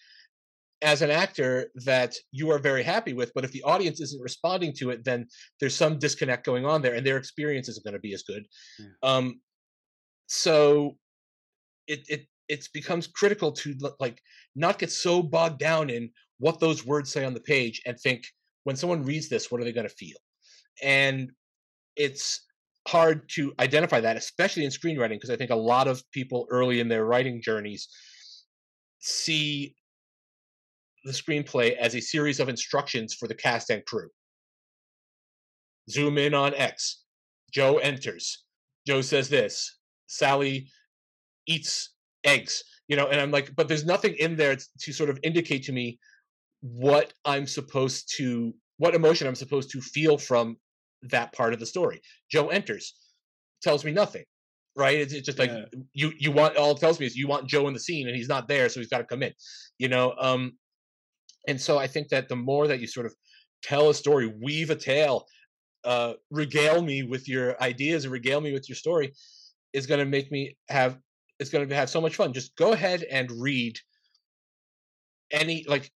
as 0.83 1.03
an 1.03 1.11
actor 1.11 1.71
that 1.85 2.15
you 2.33 2.51
are 2.51 2.59
very 2.59 2.83
happy 2.83 3.13
with, 3.13 3.33
but 3.35 3.45
if 3.45 3.53
the 3.53 3.63
audience 3.63 4.01
isn't 4.01 4.21
responding 4.21 4.73
to 4.75 4.91
it, 4.91 5.05
then 5.05 5.27
there's 5.59 5.75
some 5.75 5.99
disconnect 5.99 6.45
going 6.45 6.67
on 6.67 6.83
there, 6.83 6.95
and 6.95 7.07
their 7.07 7.17
experience 7.17 7.69
isn't 7.69 7.85
going 7.85 7.95
to 7.95 8.01
be 8.01 8.13
as 8.13 8.23
good. 8.23 8.45
Yeah. 8.79 8.87
Um, 9.03 9.41
so 10.27 10.97
it 11.87 12.01
it 12.09 12.27
it 12.49 12.69
becomes 12.73 13.07
critical 13.07 13.53
to 13.53 13.75
like 14.01 14.21
not 14.55 14.79
get 14.79 14.91
so 14.91 15.23
bogged 15.23 15.59
down 15.59 15.91
in 15.91 16.11
what 16.39 16.61
those 16.61 16.87
words 16.87 17.11
say 17.13 17.25
on 17.25 17.35
the 17.35 17.41
page 17.41 17.83
and 17.87 17.99
think 17.99 18.25
when 18.65 18.77
someone 18.77 19.05
reads 19.05 19.29
this, 19.29 19.51
what 19.51 19.61
are 19.61 19.65
they 19.65 19.73
going 19.73 19.89
to 19.89 19.95
feel? 19.95 20.17
And 20.83 21.31
it's 21.97 22.47
hard 22.87 23.29
to 23.31 23.53
identify 23.59 24.01
that, 24.01 24.17
especially 24.17 24.65
in 24.65 24.71
screenwriting, 24.71 25.17
because 25.17 25.31
I 25.31 25.37
think 25.37 25.51
a 25.51 25.57
lot 25.57 25.89
of 25.89 26.03
people 26.13 26.47
early 26.51 26.81
in 26.81 26.89
their 26.89 27.05
writing 27.05 27.41
journeys 27.43 27.89
see 29.01 29.75
the 31.05 31.13
screenplay 31.13 31.77
as 31.77 31.95
a 31.95 32.01
series 32.01 32.41
of 32.41 32.49
instructions 32.49 33.15
for 33.15 33.29
the 33.29 33.35
cast 33.35 33.71
and 33.71 33.85
crew. 33.85 34.09
Zoom 35.89 36.19
in 36.19 36.35
on 36.35 36.55
X. 36.55 37.05
Joe 37.53 37.79
enters. 37.79 38.45
Joe 38.87 39.01
says 39.01 39.29
this. 39.29 39.79
Sally 40.09 40.69
eats 41.47 41.95
eggs. 42.27 42.63
You 42.89 42.97
know, 42.97 43.09
and 43.09 43.21
I'm 43.21 43.33
like, 43.33 43.57
but 43.57 43.67
there's 43.67 43.85
nothing 43.85 44.15
in 44.19 44.37
there 44.37 44.57
to 44.57 44.93
sort 44.93 45.11
of 45.11 45.19
indicate 45.23 45.65
to 45.65 45.73
me 45.73 45.99
what 46.61 47.13
I'm 47.25 47.47
supposed 47.47 48.13
to, 48.17 48.55
what 48.79 48.95
emotion 48.95 49.27
I'm 49.27 49.35
supposed 49.35 49.71
to 49.71 49.81
feel 49.81 50.19
from 50.19 50.57
that 51.03 51.33
part 51.33 51.53
of 51.53 51.61
the 51.61 51.67
story. 51.67 52.01
Joe 52.31 52.49
enters, 52.49 52.95
tells 53.63 53.85
me 53.85 53.93
nothing. 53.93 54.25
Right? 54.77 54.99
It's, 54.99 55.15
it's 55.15 55.25
just 55.25 55.39
like 55.39 55.51
Yeah. 55.51 55.65
you 55.95 56.13
you 56.19 56.31
want 56.31 56.59
all 56.59 56.73
it 56.73 56.79
tells 56.79 57.01
me 57.01 57.07
is 57.07 57.17
you 57.17 57.27
want 57.27 57.49
Joe 57.49 57.67
in 57.67 57.73
the 57.73 57.81
scene 57.81 58.09
and 58.09 58.17
he's 58.17 58.29
not 58.29 58.47
there, 58.47 58.69
so 58.69 58.79
he's 58.79 58.91
got 58.91 58.99
to 58.99 59.05
come 59.05 59.23
in. 59.23 59.33
You 59.79 59.89
know, 59.89 60.15
um, 60.21 60.53
and 61.49 61.61
so 61.61 61.79
I 61.79 61.87
think 61.87 62.09
that 62.11 62.29
the 62.29 62.37
more 62.37 62.67
that 62.69 62.79
you 62.81 62.87
sort 62.87 63.07
of 63.07 63.15
tell 63.63 63.89
a 63.89 63.95
story, 63.95 64.33
weave 64.43 64.71
a 64.71 64.77
tale, 64.77 65.25
uh, 65.85 66.15
regale 66.31 66.83
me 66.83 67.03
with 67.05 67.27
your 67.27 67.61
ideas 67.63 68.05
and 68.05 68.13
regale 68.13 68.41
me 68.41 68.53
with 68.53 68.69
your 68.69 68.77
story, 68.77 69.13
is 69.73 69.87
going 69.87 70.01
to 70.01 70.05
make 70.07 70.31
me 70.31 70.57
have. 70.69 70.99
It's 71.39 71.51
going 71.51 71.69
to 71.69 71.75
have 71.75 71.91
so 71.91 72.01
much 72.01 72.17
fun. 72.17 72.33
Just 72.33 72.57
go 72.57 72.73
ahead 72.73 73.05
and 73.05 73.31
read 73.31 73.79
any 75.31 75.65
like 75.69 75.91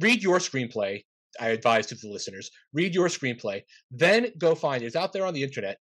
read 0.00 0.22
your 0.22 0.38
screenplay. 0.38 1.04
I 1.38 1.48
advise 1.48 1.86
to 1.86 1.94
the 1.94 2.08
listeners 2.08 2.50
read 2.72 2.94
your 2.94 3.08
screenplay, 3.08 3.62
then 3.90 4.28
go 4.38 4.54
find 4.54 4.82
it's 4.82 4.96
out 4.96 5.12
there 5.12 5.26
on 5.26 5.34
the 5.34 5.42
internet. 5.42 5.78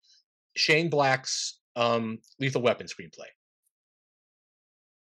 Shane 0.57 0.89
Black's 0.89 1.59
um, 1.77 2.19
Lethal 2.39 2.63
Weapon 2.63 2.87
screenplay 2.87 3.29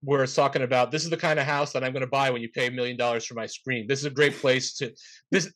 where 0.02 0.22
it's 0.22 0.34
talking 0.34 0.62
about 0.62 0.90
this 0.90 1.04
is 1.04 1.10
the 1.10 1.16
kind 1.16 1.38
of 1.38 1.46
house 1.46 1.72
that 1.72 1.84
I'm 1.84 1.92
going 1.92 2.02
to 2.02 2.08
buy 2.08 2.30
when 2.30 2.42
you 2.42 2.48
pay 2.48 2.66
a 2.66 2.70
million 2.70 2.96
dollars 2.96 3.24
for 3.24 3.34
my 3.34 3.46
screen. 3.46 3.86
This 3.86 4.00
is 4.00 4.04
a 4.04 4.10
great 4.10 4.36
place 4.36 4.74
to 4.78 4.92
this. 5.30 5.52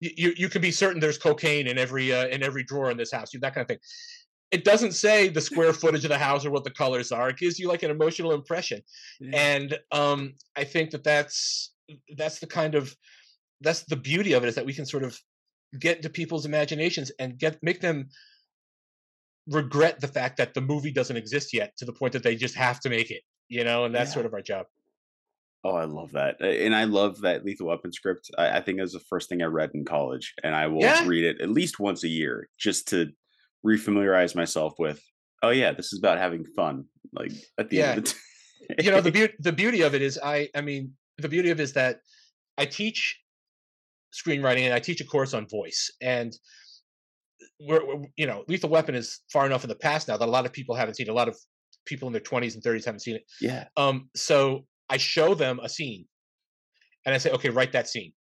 You 0.00 0.34
you 0.36 0.48
can 0.48 0.60
be 0.60 0.70
certain 0.70 1.00
there's 1.00 1.18
cocaine 1.18 1.66
in 1.66 1.78
every 1.78 2.12
uh, 2.12 2.26
in 2.28 2.42
every 2.42 2.64
drawer 2.64 2.90
in 2.90 2.96
this 2.96 3.12
house. 3.12 3.32
You 3.32 3.40
that 3.40 3.54
kind 3.54 3.62
of 3.62 3.68
thing. 3.68 3.78
It 4.50 4.64
doesn't 4.64 4.92
say 4.92 5.28
the 5.28 5.40
square 5.40 5.72
footage 5.72 6.04
of 6.04 6.08
the 6.08 6.18
house 6.18 6.44
or 6.44 6.50
what 6.50 6.64
the 6.64 6.70
colors 6.72 7.12
are. 7.12 7.28
It 7.30 7.36
gives 7.36 7.58
you 7.58 7.68
like 7.68 7.82
an 7.84 7.90
emotional 7.90 8.32
impression, 8.32 8.82
and 9.32 9.78
um, 9.92 10.34
I 10.56 10.64
think 10.64 10.90
that 10.90 11.04
that's 11.04 11.72
that's 12.16 12.40
the 12.40 12.46
kind 12.46 12.74
of 12.74 12.96
that's 13.60 13.84
the 13.84 13.96
beauty 13.96 14.32
of 14.32 14.42
it 14.42 14.48
is 14.48 14.54
that 14.56 14.66
we 14.66 14.74
can 14.74 14.86
sort 14.86 15.04
of 15.04 15.18
get 15.78 15.98
into 15.98 16.10
people's 16.10 16.46
imaginations 16.46 17.12
and 17.18 17.38
get 17.38 17.62
make 17.62 17.80
them 17.80 18.08
regret 19.46 20.00
the 20.00 20.08
fact 20.08 20.36
that 20.36 20.54
the 20.54 20.60
movie 20.60 20.92
doesn't 20.92 21.16
exist 21.16 21.52
yet 21.52 21.76
to 21.76 21.84
the 21.84 21.92
point 21.92 22.12
that 22.12 22.22
they 22.22 22.36
just 22.36 22.54
have 22.54 22.78
to 22.80 22.88
make 22.88 23.10
it 23.10 23.22
you 23.48 23.64
know 23.64 23.84
and 23.84 23.94
that's 23.94 24.10
Yeah. 24.10 24.14
sort 24.14 24.26
of 24.26 24.34
our 24.34 24.42
job 24.42 24.66
Oh, 25.62 25.74
I 25.74 25.84
love 25.84 26.12
that, 26.12 26.40
and 26.40 26.74
I 26.74 26.84
love 26.84 27.20
that 27.20 27.44
Lethal 27.44 27.66
Weapon 27.66 27.92
script. 27.92 28.30
I, 28.38 28.56
I 28.56 28.60
think 28.62 28.78
it 28.78 28.80
was 28.82 28.94
the 28.94 29.00
first 29.00 29.28
thing 29.28 29.42
I 29.42 29.44
read 29.44 29.72
in 29.74 29.84
college, 29.84 30.32
and 30.42 30.54
I 30.56 30.66
will 30.68 30.80
Yeah. 30.80 31.06
read 31.06 31.22
it 31.24 31.42
at 31.42 31.50
least 31.50 31.78
once 31.78 32.02
a 32.02 32.08
year 32.08 32.48
just 32.58 32.88
to 32.88 33.10
refamiliarize 33.66 34.34
myself 34.34 34.74
with. 34.78 35.02
Oh 35.42 35.50
yeah, 35.50 35.72
this 35.72 35.92
is 35.92 35.98
about 35.98 36.18
having 36.18 36.44
fun. 36.56 36.84
Like 37.12 37.32
at 37.58 37.70
the 37.70 37.82
end 37.82 37.98
of 37.98 38.04
the 38.04 38.10
day. 38.10 38.16
you 38.84 38.90
know 38.90 39.00
the 39.00 39.10
beauty 39.10 39.34
the 39.40 39.52
beauty 39.52 39.80
of 39.80 39.96
it 39.96 40.02
is 40.02 40.16
i 40.22 40.48
i 40.54 40.60
mean 40.60 40.92
the 41.18 41.28
beauty 41.28 41.50
of 41.50 41.58
it 41.58 41.62
is 41.62 41.72
that 41.72 41.96
i 42.56 42.64
teach 42.64 43.18
screenwriting 44.12 44.62
and 44.62 44.74
I 44.74 44.80
teach 44.80 45.00
a 45.00 45.04
course 45.04 45.34
on 45.34 45.46
voice. 45.48 45.90
And 46.00 46.36
we're, 47.60 47.84
we're, 47.86 48.06
you 48.16 48.26
know, 48.26 48.44
Lethal 48.48 48.70
Weapon 48.70 48.94
is 48.94 49.20
far 49.32 49.46
enough 49.46 49.64
in 49.64 49.68
the 49.68 49.76
past 49.76 50.08
now 50.08 50.16
that 50.16 50.28
a 50.28 50.30
lot 50.30 50.46
of 50.46 50.52
people 50.52 50.74
haven't 50.74 50.94
seen. 50.94 51.08
A 51.08 51.14
lot 51.14 51.28
of 51.28 51.36
people 51.86 52.08
in 52.08 52.12
their 52.12 52.22
20s 52.22 52.54
and 52.54 52.62
30s 52.62 52.84
haven't 52.84 53.00
seen 53.00 53.16
it. 53.16 53.24
Yeah. 53.40 53.64
Um, 53.76 54.10
so 54.14 54.66
I 54.88 54.96
show 54.96 55.34
them 55.34 55.60
a 55.62 55.68
scene 55.68 56.06
and 57.06 57.14
I 57.14 57.18
say, 57.18 57.30
okay, 57.30 57.50
write 57.50 57.72
that 57.72 57.88
scene. 57.88 58.12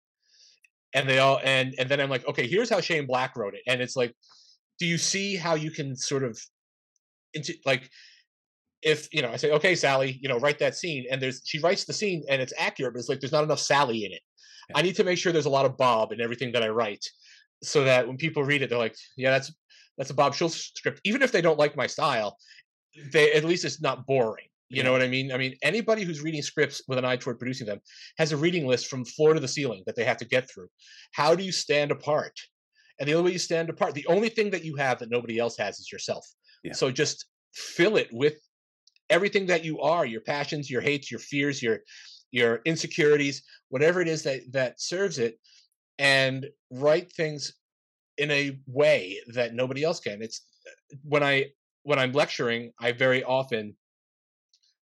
And 0.94 1.09
they 1.09 1.19
all 1.19 1.39
and 1.44 1.74
and 1.78 1.89
then 1.90 2.01
I'm 2.01 2.09
like, 2.09 2.27
okay, 2.27 2.47
here's 2.47 2.70
how 2.70 2.81
Shane 2.81 3.06
Black 3.06 3.36
wrote 3.36 3.55
it. 3.55 3.60
And 3.66 3.82
it's 3.82 3.94
like, 3.94 4.15
do 4.78 4.86
you 4.86 4.98
see 4.98 5.36
how 5.36 5.55
you 5.55 5.70
can 5.70 5.96
sort 5.96 6.24
of 6.24 6.38
into 7.34 7.55
like 7.66 7.90
if 8.82 9.12
you 9.12 9.22
know, 9.22 9.30
I 9.30 9.36
say, 9.36 9.50
okay, 9.52 9.74
Sally, 9.74 10.18
you 10.22 10.28
know, 10.28 10.38
write 10.38 10.59
that 10.60 10.76
scene, 10.76 11.05
and 11.10 11.20
there's 11.20 11.42
she 11.44 11.59
writes 11.59 11.84
the 11.84 11.92
scene 11.92 12.22
and 12.28 12.40
it's 12.40 12.52
accurate, 12.59 12.94
but 12.94 13.00
it's 13.00 13.09
like 13.09 13.20
there's 13.20 13.32
not 13.32 13.44
enough 13.44 13.59
Sally 13.59 14.05
in 14.05 14.12
it. 14.12 14.20
Yeah. 14.70 14.78
I 14.78 14.82
need 14.82 14.96
to 14.96 15.05
make 15.05 15.18
sure 15.18 15.32
there's 15.32 15.46
a 15.46 15.50
lot 15.50 15.66
of 15.66 15.76
Bob 15.76 16.12
in 16.12 16.20
everything 16.20 16.52
that 16.52 16.62
I 16.62 16.68
write, 16.68 17.05
so 17.62 17.84
that 17.84 18.06
when 18.06 18.16
people 18.16 18.44
read 18.44 18.62
it, 18.62 18.70
they're 18.70 18.78
like, 18.78 18.96
yeah, 19.16 19.30
that's 19.30 19.52
that's 19.96 20.10
a 20.10 20.14
Bob 20.14 20.34
Schultz 20.34 20.72
script. 20.74 21.00
Even 21.05 21.22
if 21.22 21.32
they 21.32 21.40
don't 21.40 21.59
like 21.59 21.76
my 21.76 21.86
style, 21.86 22.36
they 23.12 23.32
at 23.32 23.44
least 23.44 23.64
it's 23.64 23.80
not 23.80 24.06
boring. 24.06 24.46
You 24.68 24.78
yeah. 24.78 24.82
know 24.84 24.92
what 24.92 25.02
I 25.02 25.09
mean? 25.09 25.32
I 25.32 25.38
mean, 25.38 25.56
anybody 25.62 26.05
who's 26.05 26.20
reading 26.20 26.42
scripts 26.42 26.82
with 26.86 26.98
an 26.98 27.05
eye 27.05 27.16
toward 27.16 27.38
producing 27.38 27.66
them 27.66 27.80
has 28.18 28.32
a 28.32 28.36
reading 28.36 28.66
list 28.66 28.86
from 28.86 29.05
floor 29.05 29.34
to 29.34 29.40
the 29.40 29.48
ceiling 29.48 29.82
that 29.86 29.96
they 29.96 30.05
have 30.05 30.18
to 30.18 30.26
get 30.26 30.48
through. 30.48 30.68
How 31.12 31.34
do 31.34 31.42
you 31.42 31.52
stand 31.52 31.90
apart? 31.90 32.38
And 32.99 33.09
the 33.09 33.15
only 33.15 33.31
way 33.31 33.33
you 33.33 33.39
stand 33.39 33.70
apart, 33.70 33.95
the 33.95 34.07
only 34.07 34.29
thing 34.29 34.51
that 34.51 34.65
you 34.65 34.75
have 34.77 34.99
that 34.99 35.11
nobody 35.11 35.39
else 35.39 35.57
has 35.59 35.79
is 35.79 35.91
yourself. 35.93 36.27
Yeah. 36.65 36.73
So 36.73 36.91
just 36.91 37.27
fill 37.55 37.97
it 37.97 38.09
with 38.12 38.35
everything 39.11 39.47
that 39.47 39.65
you 39.65 39.81
are 39.81 40.05
your 40.05 40.20
passions 40.20 40.70
your 40.70 40.81
hates 40.81 41.11
your 41.11 41.20
fears 41.20 41.62
your 41.62 41.79
your 42.31 42.61
insecurities 42.65 43.43
whatever 43.70 44.01
it 44.01 44.09
is 44.09 44.23
that 44.23 44.41
that 44.53 44.81
serves 44.81 45.19
it 45.19 45.39
and 45.99 46.47
write 46.70 47.12
things 47.12 47.55
in 48.19 48.31
a 48.31 48.59
way 48.66 49.19
that 49.29 49.55
nobody 49.55 49.83
else 49.83 50.01
can 50.01 50.23
it's 50.23 50.47
when 51.03 51.23
i 51.23 51.47
when 51.85 51.99
i'm 51.99 52.12
lecturing 52.12 52.70
i 52.81 52.93
very 52.93 53.25
often 53.25 53.75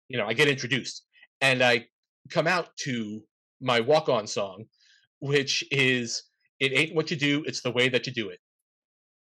you 0.08 0.18
know 0.18 0.26
i 0.26 0.34
get 0.34 0.48
introduced 0.48 1.06
and 1.42 1.62
i 1.62 1.86
come 2.30 2.48
out 2.48 2.76
to 2.78 3.24
my 3.62 3.80
walk 3.80 4.10
on 4.10 4.26
song 4.26 4.66
which 5.20 5.64
is 5.72 6.24
it 6.60 6.72
ain't 6.74 6.96
what 6.96 7.12
you 7.12 7.18
do 7.18 7.44
it's 7.46 7.62
the 7.62 7.72
way 7.72 7.90
that 7.90 8.08
you 8.08 8.14
do 8.14 8.30
it 8.30 8.40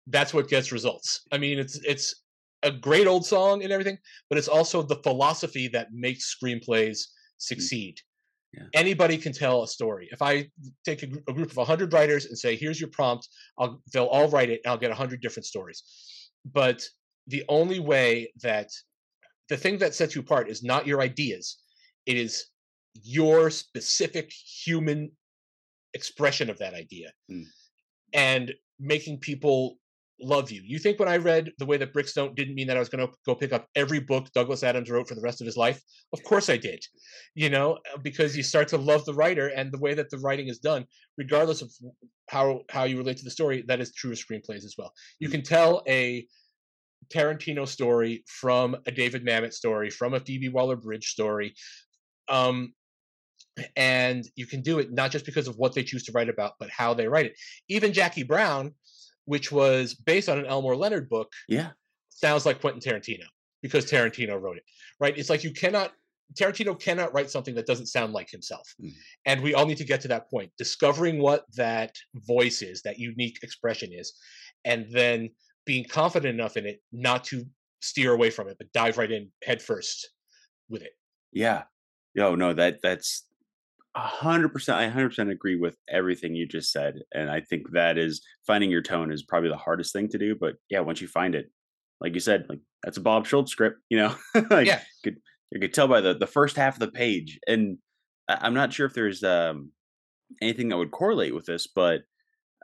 that's 0.09 0.33
what 0.33 0.49
gets 0.49 0.73
results 0.73 1.23
i 1.33 1.39
mean 1.39 1.59
it's 1.59 1.79
it's 1.85 2.23
a 2.63 2.71
great 2.71 3.07
old 3.07 3.25
song 3.25 3.63
and 3.63 3.73
everything, 3.73 3.99
but 4.29 4.39
it's 4.39 4.49
also 4.49 4.83
the 4.83 5.01
philosophy 5.03 5.69
that 5.69 5.93
makes 5.93 6.35
screenplays 6.35 6.91
mm. 6.91 7.07
succeed. 7.39 8.01
Yeah. 8.53 8.65
Anybody 8.75 9.19
can 9.19 9.33
tell 9.33 9.63
a 9.63 9.69
story. 9.69 10.09
If 10.11 10.23
I 10.23 10.49
take 10.85 11.03
a, 11.03 11.09
a 11.29 11.33
group 11.33 11.51
of 11.51 11.57
100 11.57 11.93
writers 11.93 12.27
and 12.27 12.39
say, 12.39 12.57
here's 12.57 12.81
your 12.81 12.91
prompt, 12.91 13.29
I'll, 13.59 13.83
they'll 13.93 14.07
all 14.07 14.29
write 14.29 14.51
it 14.51 14.61
and 14.65 14.71
I'll 14.71 14.79
get 14.79 14.91
100 14.91 15.21
different 15.21 15.47
stories. 15.47 15.83
But 16.53 16.83
the 17.27 17.45
only 17.49 17.81
way 17.81 18.33
that 18.43 18.71
the 19.49 19.57
thing 19.57 19.79
that 19.79 19.95
sets 19.95 20.15
you 20.15 20.23
apart 20.23 20.49
is 20.49 20.63
not 20.63 20.87
your 20.87 21.01
ideas, 21.01 21.59
it 22.07 22.17
is 22.17 22.47
your 23.03 23.51
specific 23.51 24.33
human 24.33 25.11
expression 25.99 26.49
of 26.51 26.59
that 26.59 26.75
idea. 26.75 27.09
Mm. 27.31 27.47
And 28.13 28.55
making 28.79 29.19
people 29.19 29.61
love 30.21 30.51
you. 30.51 30.63
You 30.65 30.79
think 30.79 30.99
when 30.99 31.09
I 31.09 31.19
read 31.19 31.53
The 31.59 31.67
Way 31.67 31.77
That 31.77 31.93
Bricks 31.93 32.15
Don't 32.15 32.35
didn't 32.35 32.55
mean 32.55 32.69
that 32.69 32.77
I 32.77 32.81
was 32.81 32.89
going 32.89 33.07
to 33.07 33.13
go 33.27 33.35
pick 33.35 33.53
up 33.53 33.67
every 33.75 34.01
book 34.01 34.25
Douglas 34.33 34.63
Adams 34.63 34.91
wrote 34.91 35.09
for 35.09 35.15
the 35.15 35.27
rest 35.29 35.41
of 35.41 35.47
his 35.47 35.57
life? 35.57 35.79
Of 36.13 36.23
course 36.23 36.49
I 36.49 36.57
did. 36.57 36.81
You 37.35 37.51
know, 37.51 37.69
uh, 37.93 37.99
because 38.03 38.37
you 38.37 38.43
start 38.43 38.69
to 38.69 38.79
love 38.79 39.05
the 39.05 39.15
writer 39.21 39.49
and 39.49 39.71
the 39.71 39.79
way 39.79 39.95
that 39.95 40.09
the 40.11 40.19
writing 40.19 40.49
is 40.49 40.59
done, 40.59 40.87
regardless 41.19 41.61
of 41.63 41.71
how 42.29 42.61
how 42.71 42.85
you 42.85 42.97
relate 42.99 43.19
to 43.19 43.25
the 43.25 43.31
story, 43.39 43.65
that 43.69 43.81
is 43.81 43.93
true 43.93 44.13
of 44.13 44.19
screenplays 44.19 44.65
as 44.65 44.75
well. 44.79 44.93
You 45.19 45.29
can 45.29 45.43
tell 45.43 45.83
a 45.87 46.27
Tarantino 47.15 47.69
story 47.69 48.25
from 48.41 48.77
a 48.87 48.93
David 48.93 49.23
Mamet 49.25 49.53
story, 49.53 49.91
from 49.91 50.15
a 50.15 50.21
Phoebe 50.21 50.49
Waller-Bridge 50.49 51.07
story. 51.07 51.55
Um, 52.29 52.73
and 53.77 54.27
you 54.37 54.47
can 54.47 54.61
do 54.61 54.79
it 54.79 54.93
not 54.93 55.11
just 55.11 55.25
because 55.25 55.49
of 55.49 55.57
what 55.57 55.75
they 55.75 55.83
choose 55.83 56.05
to 56.05 56.13
write 56.13 56.29
about, 56.29 56.53
but 56.59 56.71
how 56.71 56.95
they 56.95 57.09
write 57.09 57.27
it. 57.27 57.39
Even 57.69 57.93
Jackie 57.93 58.23
Brown, 58.23 58.75
which 59.25 59.51
was 59.51 59.95
based 59.95 60.29
on 60.29 60.39
an 60.39 60.47
Elmore 60.47 60.77
Leonard 60.77 61.09
book. 61.09 61.33
Yeah. 61.49 61.71
Sounds 62.11 62.47
like 62.47 62.61
Quentin 62.61 62.81
Tarantino 62.81 63.25
because 63.63 63.91
Tarantino 63.91 64.41
wrote 64.41 64.57
it, 64.57 64.63
right? 65.01 65.17
It's 65.17 65.31
like 65.31 65.45
you 65.45 65.53
cannot, 65.53 65.93
Tarantino 66.35 66.79
cannot 66.79 67.13
write 67.13 67.31
something 67.31 67.55
that 67.55 67.67
doesn't 67.67 67.87
sound 67.87 68.13
like 68.13 68.31
himself. 68.31 68.75
Mm. 68.83 68.93
And 69.27 69.41
we 69.43 69.55
all 69.55 69.67
need 69.67 69.79
to 69.79 69.85
get 69.85 70.01
to 70.03 70.09
that 70.09 70.31
point, 70.31 70.51
discovering 70.59 71.19
what 71.19 71.45
that 71.57 71.95
voice 72.15 72.63
is, 72.63 72.83
that 72.83 72.99
unique 72.99 73.39
expression 73.43 73.93
is, 73.93 74.13
and 74.65 74.87
then 74.91 75.31
being 75.65 75.85
confident 75.85 76.35
enough 76.35 76.57
in 76.57 76.67
it 76.67 76.81
not 76.93 77.25
to 77.25 77.45
steer 77.81 78.13
away 78.13 78.31
from 78.31 78.49
it, 78.49 78.57
but 78.59 78.73
dive 78.73 78.99
right 78.99 79.11
in 79.11 79.31
headfirst 79.45 80.09
with 80.69 80.83
it. 80.83 80.93
Yeah. 81.33 81.65
Yo, 82.15 82.35
no, 82.35 82.55
that 82.55 82.79
that's 82.83 83.26
hundred 83.97 84.51
percent. 84.51 84.79
I 84.79 84.89
hundred 84.89 85.11
percent 85.11 85.31
agree 85.31 85.57
with 85.57 85.77
everything 85.89 86.35
you 86.35 86.47
just 86.47 86.71
said, 86.71 86.97
and 87.13 87.31
I 87.31 87.41
think 87.41 87.71
that 87.73 87.99
is 87.99 88.23
finding 88.47 88.71
your 88.71 88.83
tone 88.83 89.13
is 89.13 89.23
probably 89.23 89.49
the 89.49 89.57
hardest 89.57 89.93
thing 89.93 90.09
to 90.11 90.19
do. 90.19 90.35
But 90.39 90.55
yeah, 90.71 90.81
once 90.81 91.01
you 91.01 91.09
find 91.09 91.35
it, 91.35 91.51
like 92.01 92.15
you 92.15 92.21
said, 92.21 92.47
like 92.49 92.61
that's 92.83 92.99
a 92.99 93.03
Bob 93.03 93.27
Schultz 93.27 93.53
script. 93.53 93.79
You 93.89 93.99
know, 93.99 94.15
like 94.51 94.67
yeah. 94.67 94.81
you 95.05 95.13
could 95.13 95.21
you 95.51 95.61
could 95.61 95.75
tell 95.75 95.89
by 95.89 96.01
the 96.01 96.15
the 96.15 96.27
first 96.27 96.57
half 96.57 96.75
of 96.75 96.81
the 96.81 96.91
page, 96.91 97.39
and 97.47 97.79
I'm 98.29 98.55
not 98.55 98.73
sure 98.73 98.87
if 98.87 98.95
there's 98.95 99.23
um 99.23 99.71
anything 100.43 100.69
that 100.69 100.77
would 100.77 100.91
correlate 100.91 101.35
with 101.35 101.47
this, 101.47 101.67
but 101.67 102.03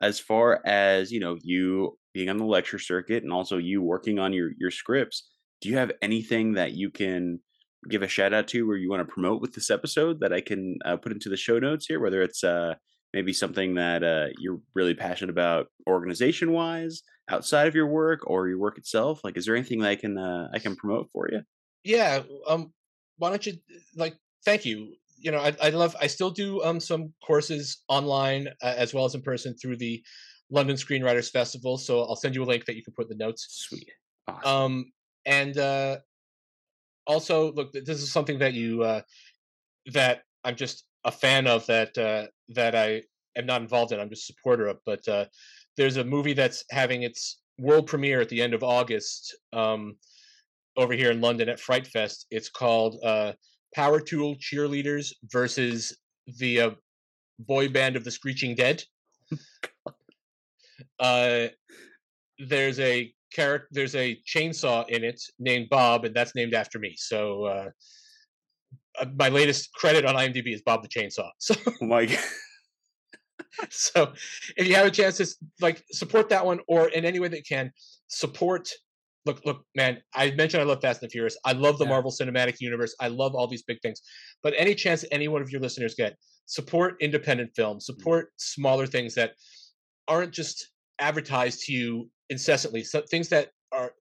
as 0.00 0.18
far 0.18 0.60
as 0.66 1.12
you 1.12 1.20
know, 1.20 1.38
you 1.42 1.98
being 2.12 2.28
on 2.28 2.36
the 2.36 2.44
lecture 2.44 2.78
circuit 2.78 3.22
and 3.22 3.32
also 3.32 3.56
you 3.56 3.80
working 3.82 4.18
on 4.18 4.32
your 4.32 4.50
your 4.58 4.70
scripts, 4.70 5.28
do 5.60 5.68
you 5.68 5.78
have 5.78 5.92
anything 6.02 6.54
that 6.54 6.72
you 6.72 6.90
can 6.90 7.40
give 7.88 8.02
a 8.02 8.08
shout 8.08 8.32
out 8.32 8.48
to 8.48 8.70
or 8.70 8.76
you 8.76 8.90
want 8.90 9.06
to 9.06 9.12
promote 9.12 9.40
with 9.40 9.52
this 9.54 9.70
episode 9.70 10.20
that 10.20 10.32
I 10.32 10.40
can 10.40 10.78
uh, 10.84 10.96
put 10.96 11.12
into 11.12 11.28
the 11.28 11.36
show 11.36 11.58
notes 11.58 11.86
here, 11.86 12.00
whether 12.00 12.22
it's 12.22 12.44
uh, 12.44 12.74
maybe 13.12 13.32
something 13.32 13.74
that 13.74 14.02
uh, 14.02 14.26
you're 14.38 14.60
really 14.74 14.94
passionate 14.94 15.30
about 15.30 15.66
organization 15.88 16.52
wise 16.52 17.02
outside 17.28 17.66
of 17.66 17.74
your 17.74 17.86
work 17.86 18.20
or 18.24 18.48
your 18.48 18.58
work 18.58 18.78
itself? 18.78 19.20
Like, 19.24 19.36
is 19.36 19.46
there 19.46 19.56
anything 19.56 19.80
that 19.80 19.88
I 19.88 19.96
can 19.96 20.18
uh, 20.18 20.48
I 20.52 20.58
can 20.58 20.76
promote 20.76 21.08
for 21.12 21.28
you? 21.30 21.42
Yeah. 21.84 22.22
Um. 22.46 22.72
Why 23.18 23.30
don't 23.30 23.44
you 23.46 23.54
like? 23.96 24.14
Thank 24.44 24.64
you. 24.64 24.94
You 25.18 25.30
know, 25.30 25.38
I, 25.38 25.54
I 25.62 25.70
love. 25.70 25.96
I 26.00 26.06
still 26.06 26.30
do 26.30 26.62
um 26.62 26.80
some 26.80 27.12
courses 27.24 27.82
online 27.88 28.48
uh, 28.62 28.74
as 28.76 28.94
well 28.94 29.04
as 29.04 29.14
in 29.14 29.22
person 29.22 29.56
through 29.56 29.76
the 29.76 30.02
London 30.50 30.76
Screenwriters 30.76 31.30
Festival. 31.30 31.78
So 31.78 32.02
I'll 32.02 32.16
send 32.16 32.34
you 32.34 32.42
a 32.42 32.46
link 32.46 32.64
that 32.66 32.76
you 32.76 32.84
can 32.84 32.94
put 32.94 33.10
in 33.10 33.18
the 33.18 33.24
notes. 33.24 33.46
Sweet. 33.50 33.90
Awesome. 34.28 34.50
Um. 34.50 34.92
And 35.24 35.56
uh, 35.56 35.98
also 37.06 37.52
look 37.52 37.72
this 37.72 38.00
is 38.00 38.12
something 38.12 38.38
that 38.38 38.54
you 38.54 38.82
uh 38.82 39.00
that 39.86 40.22
i'm 40.44 40.56
just 40.56 40.84
a 41.04 41.10
fan 41.10 41.46
of 41.46 41.66
that 41.66 41.96
uh 41.98 42.26
that 42.48 42.74
i 42.74 43.02
am 43.36 43.46
not 43.46 43.60
involved 43.60 43.92
in 43.92 44.00
i'm 44.00 44.08
just 44.08 44.30
a 44.30 44.32
supporter 44.32 44.66
of 44.68 44.78
but 44.86 45.06
uh 45.08 45.24
there's 45.76 45.96
a 45.96 46.04
movie 46.04 46.34
that's 46.34 46.64
having 46.70 47.02
its 47.02 47.40
world 47.58 47.86
premiere 47.86 48.20
at 48.20 48.28
the 48.28 48.40
end 48.40 48.54
of 48.54 48.62
august 48.62 49.36
um 49.52 49.96
over 50.76 50.94
here 50.94 51.10
in 51.10 51.20
london 51.20 51.48
at 51.48 51.60
fright 51.60 51.86
fest. 51.86 52.26
It's 52.30 52.48
called 52.48 52.96
uh 53.04 53.32
power 53.74 54.00
tool 54.00 54.36
cheerleaders 54.36 55.12
versus 55.30 55.96
the 56.38 56.60
uh, 56.60 56.70
boy 57.38 57.68
band 57.68 57.96
of 57.96 58.04
the 58.04 58.10
screeching 58.10 58.54
dead. 58.54 58.82
Uh 60.98 61.48
there's 62.38 62.78
a 62.80 63.12
character 63.34 63.68
there's 63.70 63.94
a 63.94 64.18
chainsaw 64.26 64.88
in 64.88 65.04
it 65.04 65.20
named 65.38 65.68
Bob, 65.70 66.04
and 66.04 66.14
that's 66.14 66.34
named 66.34 66.54
after 66.54 66.78
me. 66.78 66.94
So 66.96 67.44
uh, 67.44 67.70
uh 69.00 69.06
my 69.18 69.28
latest 69.28 69.72
credit 69.74 70.04
on 70.04 70.14
IMDb 70.14 70.54
is 70.54 70.62
Bob 70.62 70.82
the 70.82 70.88
Chainsaw. 70.88 71.30
So 71.38 71.54
oh 71.66 71.86
my 71.86 72.06
God. 72.06 72.18
so 73.70 74.12
if 74.56 74.66
you 74.66 74.74
have 74.74 74.86
a 74.86 74.90
chance 74.90 75.18
to 75.18 75.26
like 75.60 75.82
support 75.92 76.28
that 76.30 76.44
one 76.44 76.60
or 76.68 76.88
in 76.88 77.04
any 77.04 77.18
way 77.18 77.28
that 77.28 77.36
you 77.36 77.42
can 77.48 77.70
support 78.08 78.70
look 79.26 79.44
look 79.44 79.64
man 79.74 79.98
i 80.14 80.30
mentioned 80.32 80.60
i 80.60 80.64
love 80.64 80.80
fast 80.80 81.02
and 81.02 81.08
the 81.08 81.12
furious 81.12 81.36
i 81.44 81.52
love 81.52 81.78
the 81.78 81.84
yeah. 81.84 81.90
marvel 81.90 82.10
cinematic 82.10 82.56
universe 82.60 82.94
i 83.00 83.08
love 83.08 83.34
all 83.34 83.46
these 83.46 83.62
big 83.62 83.80
things 83.82 84.00
but 84.42 84.54
any 84.56 84.74
chance 84.74 85.04
any 85.12 85.28
one 85.28 85.42
of 85.42 85.50
your 85.50 85.60
listeners 85.60 85.94
get 85.94 86.16
support 86.46 86.96
independent 87.00 87.50
film 87.54 87.76
mm. 87.76 87.82
support 87.82 88.30
smaller 88.36 88.86
things 88.86 89.14
that 89.14 89.32
aren't 90.08 90.32
just 90.32 90.70
advertised 90.98 91.60
to 91.64 91.72
you 91.72 92.08
incessantly. 92.32 92.82
So 92.82 93.02
things 93.02 93.28
that 93.28 93.50
are 93.70 93.92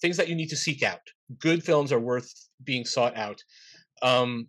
things 0.00 0.16
that 0.16 0.28
you 0.28 0.34
need 0.34 0.48
to 0.48 0.56
seek 0.56 0.82
out. 0.82 1.00
Good 1.38 1.62
films 1.62 1.92
are 1.92 2.00
worth 2.00 2.32
being 2.64 2.84
sought 2.84 3.16
out. 3.16 3.40
Um, 4.02 4.48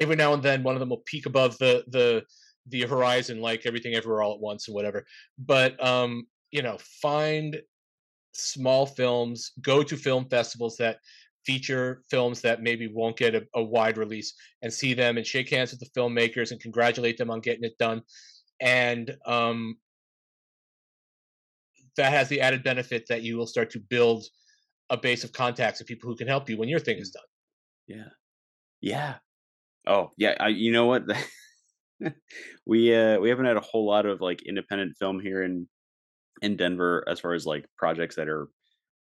every 0.00 0.16
now 0.16 0.32
and 0.32 0.42
then, 0.42 0.62
one 0.62 0.74
of 0.74 0.80
them 0.80 0.88
will 0.88 1.02
peek 1.06 1.26
above 1.26 1.58
the 1.58 1.84
the 1.88 2.24
the 2.66 2.82
horizon, 2.82 3.40
like 3.40 3.66
everything 3.66 3.94
everywhere 3.94 4.22
all 4.22 4.34
at 4.34 4.40
once 4.40 4.68
and 4.68 4.74
whatever. 4.74 5.04
But 5.38 5.82
um, 5.84 6.26
you 6.50 6.62
know, 6.62 6.78
find 7.02 7.60
small 8.32 8.86
films, 8.86 9.52
go 9.60 9.82
to 9.82 9.96
film 9.96 10.26
festivals 10.30 10.76
that 10.76 10.98
feature 11.44 12.02
films 12.10 12.40
that 12.42 12.62
maybe 12.62 12.86
won't 12.86 13.16
get 13.16 13.34
a, 13.34 13.42
a, 13.54 13.62
wide 13.62 13.96
release 13.96 14.34
and 14.60 14.72
see 14.72 14.92
them 14.92 15.16
and 15.16 15.26
shake 15.26 15.48
hands 15.48 15.70
with 15.70 15.80
the 15.80 15.98
filmmakers 15.98 16.50
and 16.50 16.60
congratulate 16.60 17.16
them 17.16 17.30
on 17.30 17.40
getting 17.40 17.64
it 17.64 17.78
done 17.78 18.02
and 18.60 19.16
um, 19.26 19.76
that 22.00 22.12
has 22.12 22.28
the 22.28 22.40
added 22.40 22.62
benefit 22.62 23.06
that 23.08 23.22
you 23.22 23.36
will 23.36 23.46
start 23.46 23.70
to 23.70 23.78
build 23.78 24.24
a 24.88 24.96
base 24.96 25.22
of 25.22 25.32
contacts 25.32 25.80
of 25.80 25.86
people 25.86 26.08
who 26.08 26.16
can 26.16 26.26
help 26.26 26.48
you 26.48 26.56
when 26.56 26.68
your 26.68 26.80
thing 26.80 26.96
is 26.96 27.10
done. 27.10 27.22
Yeah. 27.86 28.08
Yeah. 28.80 29.14
Oh, 29.86 30.10
yeah. 30.16 30.34
I, 30.40 30.48
you 30.48 30.72
know 30.72 30.86
what? 30.86 31.02
we 32.66 32.94
uh 32.94 33.18
we 33.18 33.28
haven't 33.28 33.44
had 33.44 33.58
a 33.58 33.60
whole 33.60 33.86
lot 33.86 34.06
of 34.06 34.22
like 34.22 34.40
independent 34.46 34.96
film 34.98 35.20
here 35.20 35.42
in 35.42 35.68
in 36.40 36.56
Denver 36.56 37.04
as 37.06 37.20
far 37.20 37.34
as 37.34 37.44
like 37.44 37.66
projects 37.76 38.16
that 38.16 38.28
are 38.28 38.48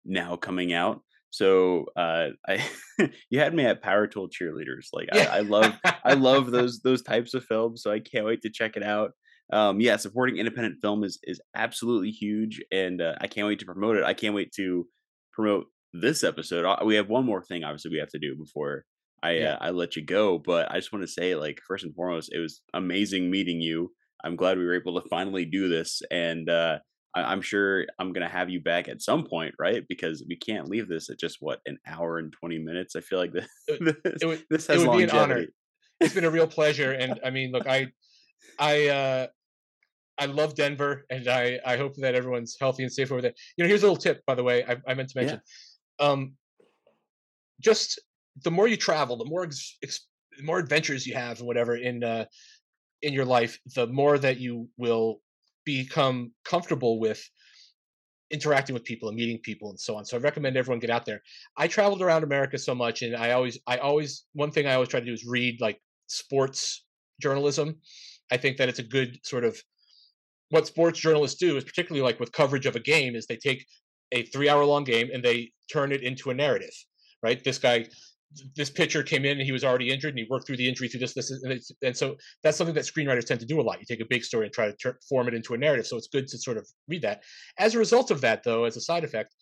now 0.07 0.37
coming 0.37 0.73
out. 0.73 1.03
So 1.29 1.85
uh 1.97 2.29
I 2.49 2.67
you 3.29 3.41
had 3.41 3.55
me 3.55 3.67
at 3.67 3.83
Power 3.83 4.07
Tool 4.07 4.31
Cheerleaders. 4.31 4.89
Like 4.95 5.11
Yeah. 5.13 5.29
I, 5.31 5.39
I 5.39 5.41
love 5.41 5.75
I 5.85 6.15
love 6.15 6.51
those 6.51 6.81
those 6.81 7.03
types 7.03 7.35
of 7.35 7.45
films, 7.45 7.83
so 7.83 7.93
I 7.93 8.01
can't 8.01 8.25
wait 8.25 8.41
to 8.43 8.51
check 8.51 8.79
it 8.79 8.83
out. 8.83 9.13
Um 9.53 9.81
yeah, 9.81 9.97
supporting 9.97 10.39
independent 10.39 10.81
film 10.81 11.05
is 11.05 11.19
is 11.25 11.41
absolutely 11.55 12.11
huge 12.11 12.63
and 12.73 13.01
uh, 13.01 13.15
I 13.21 13.27
can't 13.29 13.47
wait 13.47 13.59
to 13.61 13.67
promote 13.67 13.97
it. 13.97 14.05
I 14.05 14.15
can't 14.15 14.35
wait 14.35 14.53
to 14.57 14.89
promote 15.33 15.67
this 15.93 16.25
episode. 16.25 16.67
We 16.85 16.97
have 16.97 17.09
one 17.09 17.25
more 17.25 17.43
thing 17.43 17.65
obviously 17.65 17.91
we 17.93 17.99
have 17.99 18.11
to 18.11 18.19
do 18.19 18.35
before 18.37 18.85
I 19.23 19.33
Yeah. 19.33 19.53
uh, 19.55 19.59
I 19.61 19.71
let 19.71 19.97
you 19.97 20.05
go, 20.05 20.39
but 20.39 20.71
I 20.71 20.77
just 20.77 20.93
want 20.93 21.03
to 21.05 21.09
say 21.09 21.35
like 21.37 21.61
first 21.67 21.85
and 21.85 21.95
foremost, 21.95 22.33
it 22.33 22.39
was 22.39 22.61
amazing 22.75 23.31
meeting 23.31 23.61
you. 23.61 23.93
I'm 24.25 24.37
glad 24.37 24.59
we 24.59 24.65
were 24.65 24.75
able 24.75 25.01
to 25.01 25.09
finally 25.09 25.45
do 25.45 25.69
this 25.69 26.03
and 26.11 26.49
uh 26.51 26.79
I- 27.15 27.33
I'm 27.33 27.41
sure 27.41 27.87
I'm 27.99 28.13
gonna 28.13 28.29
have 28.29 28.51
you 28.51 28.61
back 28.61 28.89
at 28.89 29.01
some 29.01 29.25
point, 29.25 29.55
right? 29.59 29.85
Because 29.89 30.25
we 30.29 30.37
can't 30.37 30.69
leave 30.69 30.89
this 30.89 31.09
at 31.09 31.19
just 31.19 31.37
what 31.41 31.61
an 31.67 31.79
hour 31.87 32.19
and 32.19 32.33
twenty 32.33 32.59
minutes. 32.59 32.95
I 32.97 33.01
feel 33.01 33.19
like 33.21 33.33
this 33.33 33.49
It, 33.69 33.79
this, 34.05 34.23
it 34.23 34.27
would 34.27 34.45
this 34.51 34.69
it 34.69 34.73
has 34.75 34.85
would 34.87 34.97
be 34.99 35.05
an 35.05 35.11
honor. 35.11 35.47
It's 36.01 36.13
been 36.15 36.25
a 36.25 36.31
real 36.31 36.47
pleasure, 36.49 36.93
and 36.93 37.19
I 37.25 37.31
mean, 37.31 37.53
look, 37.53 37.67
I 37.77 37.87
I 38.59 38.89
uh, 38.89 39.27
I 40.19 40.27
love 40.27 40.55
Denver, 40.55 41.05
and 41.11 41.29
I 41.29 41.61
I 41.65 41.77
hope 41.77 41.95
that 41.97 42.15
everyone's 42.15 42.57
healthy 42.59 42.83
and 42.83 42.93
safe 42.93 43.13
over 43.13 43.21
there. 43.23 43.35
You 43.57 43.65
know, 43.65 43.69
here's 43.69 43.83
a 43.83 43.87
little 43.87 43.97
tip, 43.97 44.25
by 44.27 44.35
the 44.35 44.43
way. 44.43 44.65
I, 44.65 44.77
I 44.87 44.95
meant 44.95 45.11
to 45.11 45.19
Yeah. 45.19 45.23
mention. 45.23 45.41
Um, 45.99 46.37
just 47.61 47.99
the 48.45 48.51
more 48.51 48.69
you 48.69 48.77
travel, 48.77 49.17
the 49.17 49.25
more 49.25 49.45
ex, 49.45 49.79
ex, 49.83 50.07
the 50.37 50.45
more 50.45 50.59
adventures 50.59 51.07
you 51.07 51.15
have 51.15 51.39
and 51.39 51.47
whatever 51.47 51.77
in 51.77 52.05
uh, 52.05 52.27
in 53.03 53.13
your 53.13 53.25
life, 53.25 53.59
the 53.75 53.87
more 53.87 54.19
that 54.19 54.39
you 54.39 54.69
will 54.77 55.21
become 55.65 56.33
comfortable 56.45 56.99
with 57.01 57.29
interacting 58.31 58.75
with 58.75 58.85
people 58.85 59.09
and 59.09 59.17
meeting 59.17 59.39
people 59.39 59.71
and 59.71 59.79
so 59.79 59.97
on. 59.97 60.05
So 60.05 60.17
I 60.17 60.21
recommend 60.21 60.57
everyone 60.57 60.81
get 60.81 60.91
out 60.91 61.07
there. 61.07 61.23
I 61.57 61.69
traveled 61.69 62.03
around 62.03 62.25
America 62.25 62.59
so 62.59 62.75
much, 62.75 63.03
and 63.03 63.15
I 63.17 63.33
always, 63.33 63.59
I 63.67 63.79
always, 63.79 64.25
one 64.33 64.51
thing 64.51 64.67
I 64.67 64.75
always 64.75 64.89
try 64.89 65.01
to 65.01 65.07
do 65.07 65.13
is 65.13 65.25
read 65.25 65.61
like 65.61 65.81
sports 66.09 66.85
journalism. 67.21 67.77
I 68.31 68.37
think 68.37 68.57
that 68.57 68.69
it's 68.69 68.81
a 68.81 68.85
good 68.85 69.21
sort 69.25 69.45
of 69.45 69.61
what 70.51 70.67
sports 70.67 70.99
journalists 70.99 71.39
do 71.39 71.57
is 71.57 71.65
particularly 71.65 72.03
like 72.03 72.21
with 72.21 72.33
coverage 72.33 72.67
of 72.67 72.77
a 72.77 72.81
game 72.81 73.15
is 73.15 73.27
they 73.27 73.37
take 73.37 73.67
a 74.13 74.23
three 74.25 74.49
hour 74.49 74.65
long 74.65 74.85
game 74.85 75.11
and 75.13 75.25
they 75.25 75.51
turn 75.73 75.93
it 75.93 76.03
into 76.03 76.31
a 76.31 76.35
narrative 76.35 76.73
right? 77.23 77.43
This 77.43 77.59
guy 77.59 77.87
this 78.55 78.69
pitcher 78.69 79.03
came 79.03 79.25
in 79.25 79.39
and 79.39 79.47
he 79.47 79.53
was 79.53 79.65
already 79.65 79.91
injured 79.91 80.11
and 80.11 80.19
he 80.19 80.27
worked 80.29 80.47
through 80.47 80.57
the 80.57 80.69
injury 80.69 80.89
through 80.89 81.01
this 81.01 81.15
this 81.15 81.31
and, 81.31 81.61
and 81.83 81.97
so 81.97 82.17
that's 82.43 82.59
something 82.59 82.75
that 82.75 82.85
screenwriters 82.85 83.25
tend 83.25 83.41
to 83.41 83.47
do 83.47 83.61
a 83.61 83.63
lot. 83.63 83.79
You 83.79 83.87
take 83.87 84.01
a 84.01 84.07
big 84.09 84.25
story 84.25 84.47
and 84.47 84.53
try 84.53 84.67
to 84.67 84.77
tur 84.77 84.99
form 85.09 85.29
it 85.29 85.35
into 85.35 85.55
a 85.55 85.59
narrative 85.59 85.87
so 85.87 85.97
it's 85.97 86.09
good 86.09 86.27
to 86.29 86.39
sort 86.39 86.57
of 86.57 86.67
read 86.89 87.03
that. 87.03 87.23
As 87.59 87.75
a 87.75 87.79
result 87.79 88.11
of 88.11 88.21
that 88.23 88.43
though 88.43 88.65
as 88.65 88.77
a 88.77 88.81
side 88.81 89.05
effect 89.05 89.35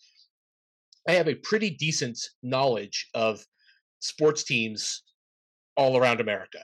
i 1.07 1.11
have 1.11 1.27
a 1.27 1.35
pretty 1.35 1.69
decent 1.69 2.17
knowledge 2.41 3.09
of 3.13 3.43
sports 3.99 4.43
teams 4.43 5.03
all 5.77 5.97
around 5.97 6.19
america 6.21 6.59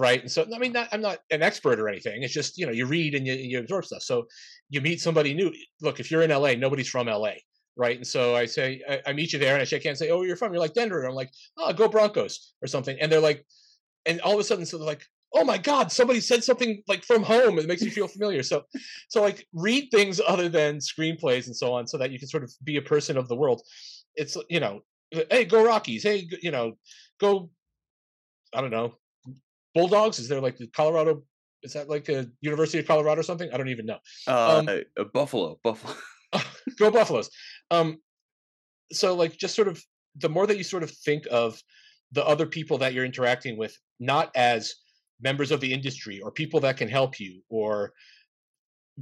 right? 0.00 0.22
And 0.22 0.30
so 0.30 0.46
i 0.54 0.58
mean 0.58 0.72
not, 0.72 0.88
i'm 0.92 1.02
not 1.02 1.18
an 1.30 1.42
expert 1.42 1.78
or 1.78 1.88
anything 1.88 2.22
it's 2.22 2.32
just 2.32 2.56
you 2.58 2.64
know 2.66 2.72
you 2.72 2.86
read 2.86 3.14
and 3.14 3.26
you, 3.26 3.34
you 3.34 3.58
absorb 3.58 3.84
stuff 3.84 4.02
so 4.02 4.26
you 4.70 4.80
meet 4.80 5.00
somebody 5.00 5.34
new 5.34 5.52
look 5.82 6.00
if 6.00 6.10
you're 6.10 6.22
in 6.22 6.30
la 6.30 6.52
nobody's 6.54 6.88
from 6.88 7.06
la 7.06 7.32
right? 7.76 7.96
And 7.96 8.06
so 8.06 8.34
i 8.34 8.46
say 8.46 8.82
i, 8.88 9.00
I 9.06 9.12
meet 9.12 9.32
you 9.32 9.38
there 9.38 9.52
and 9.54 9.60
i 9.60 9.64
shake 9.64 9.84
hands 9.84 9.98
say 9.98 10.10
oh 10.10 10.22
you're 10.22 10.36
from 10.36 10.52
you're 10.52 10.66
like 10.66 10.74
denver 10.74 11.00
and 11.00 11.08
i'm 11.08 11.14
like 11.14 11.30
oh 11.58 11.72
go 11.74 11.86
broncos 11.86 12.54
or 12.62 12.66
something 12.66 12.96
and 12.98 13.12
they're 13.12 13.20
like 13.20 13.44
and 14.06 14.20
all 14.22 14.34
of 14.34 14.40
a 14.40 14.44
sudden 14.44 14.64
so 14.64 14.78
they're 14.78 14.86
like 14.86 15.04
oh 15.34 15.44
my 15.44 15.58
god 15.58 15.92
somebody 15.92 16.20
said 16.20 16.42
something 16.42 16.82
like 16.88 17.04
from 17.04 17.22
home 17.22 17.58
it 17.58 17.68
makes 17.68 17.82
you 17.82 17.90
feel 17.90 18.08
familiar 18.08 18.42
so 18.42 18.62
so 19.08 19.20
like 19.20 19.46
read 19.52 19.88
things 19.90 20.20
other 20.26 20.48
than 20.48 20.78
screenplays 20.78 21.46
and 21.46 21.56
so 21.56 21.72
on 21.74 21.86
so 21.86 21.98
that 21.98 22.10
you 22.10 22.18
can 22.18 22.28
sort 22.28 22.42
of 22.42 22.50
be 22.64 22.78
a 22.78 22.82
person 22.82 23.16
of 23.16 23.28
the 23.28 23.36
world. 23.36 23.62
It's 24.16 24.36
you 24.48 24.60
know 24.60 24.80
hey 25.30 25.44
go 25.44 25.64
rockies 25.64 26.02
hey 26.02 26.28
you 26.42 26.50
know 26.50 26.72
go 27.18 27.50
i 28.54 28.60
don't 28.60 28.70
know 28.70 28.94
bulldogs? 29.74 30.18
Is 30.18 30.28
there 30.28 30.40
like 30.40 30.56
the 30.56 30.66
colorado 30.68 31.22
is 31.62 31.74
that 31.74 31.88
like 31.88 32.08
a 32.08 32.26
university 32.40 32.78
of 32.78 32.86
colorado 32.86 33.20
or 33.20 33.22
something? 33.22 33.50
I 33.52 33.58
don't 33.58 33.68
even 33.68 33.86
know. 33.86 33.98
Uh, 34.26 34.58
Um, 34.58 34.68
uh, 34.98 35.04
Buffalo, 35.12 35.58
Buffalo. 35.62 35.94
go 36.78 36.90
buffaloes. 36.90 37.28
Um 37.70 37.98
so 38.92 39.14
like 39.14 39.36
just 39.36 39.54
sort 39.54 39.68
of 39.68 39.82
the 40.16 40.28
more 40.28 40.46
that 40.46 40.56
you 40.56 40.64
sort 40.64 40.82
of 40.82 40.90
think 40.90 41.26
of 41.30 41.60
the 42.12 42.24
other 42.24 42.46
people 42.46 42.78
that 42.78 42.92
you're 42.92 43.04
interacting 43.04 43.56
with 43.56 43.76
not 43.98 44.30
as 44.34 44.74
members 45.20 45.50
of 45.50 45.60
the 45.60 45.72
industry 45.72 46.20
or 46.20 46.30
people 46.30 46.60
that 46.60 46.76
can 46.76 46.88
help 46.88 47.20
you 47.20 47.40
or 47.48 47.92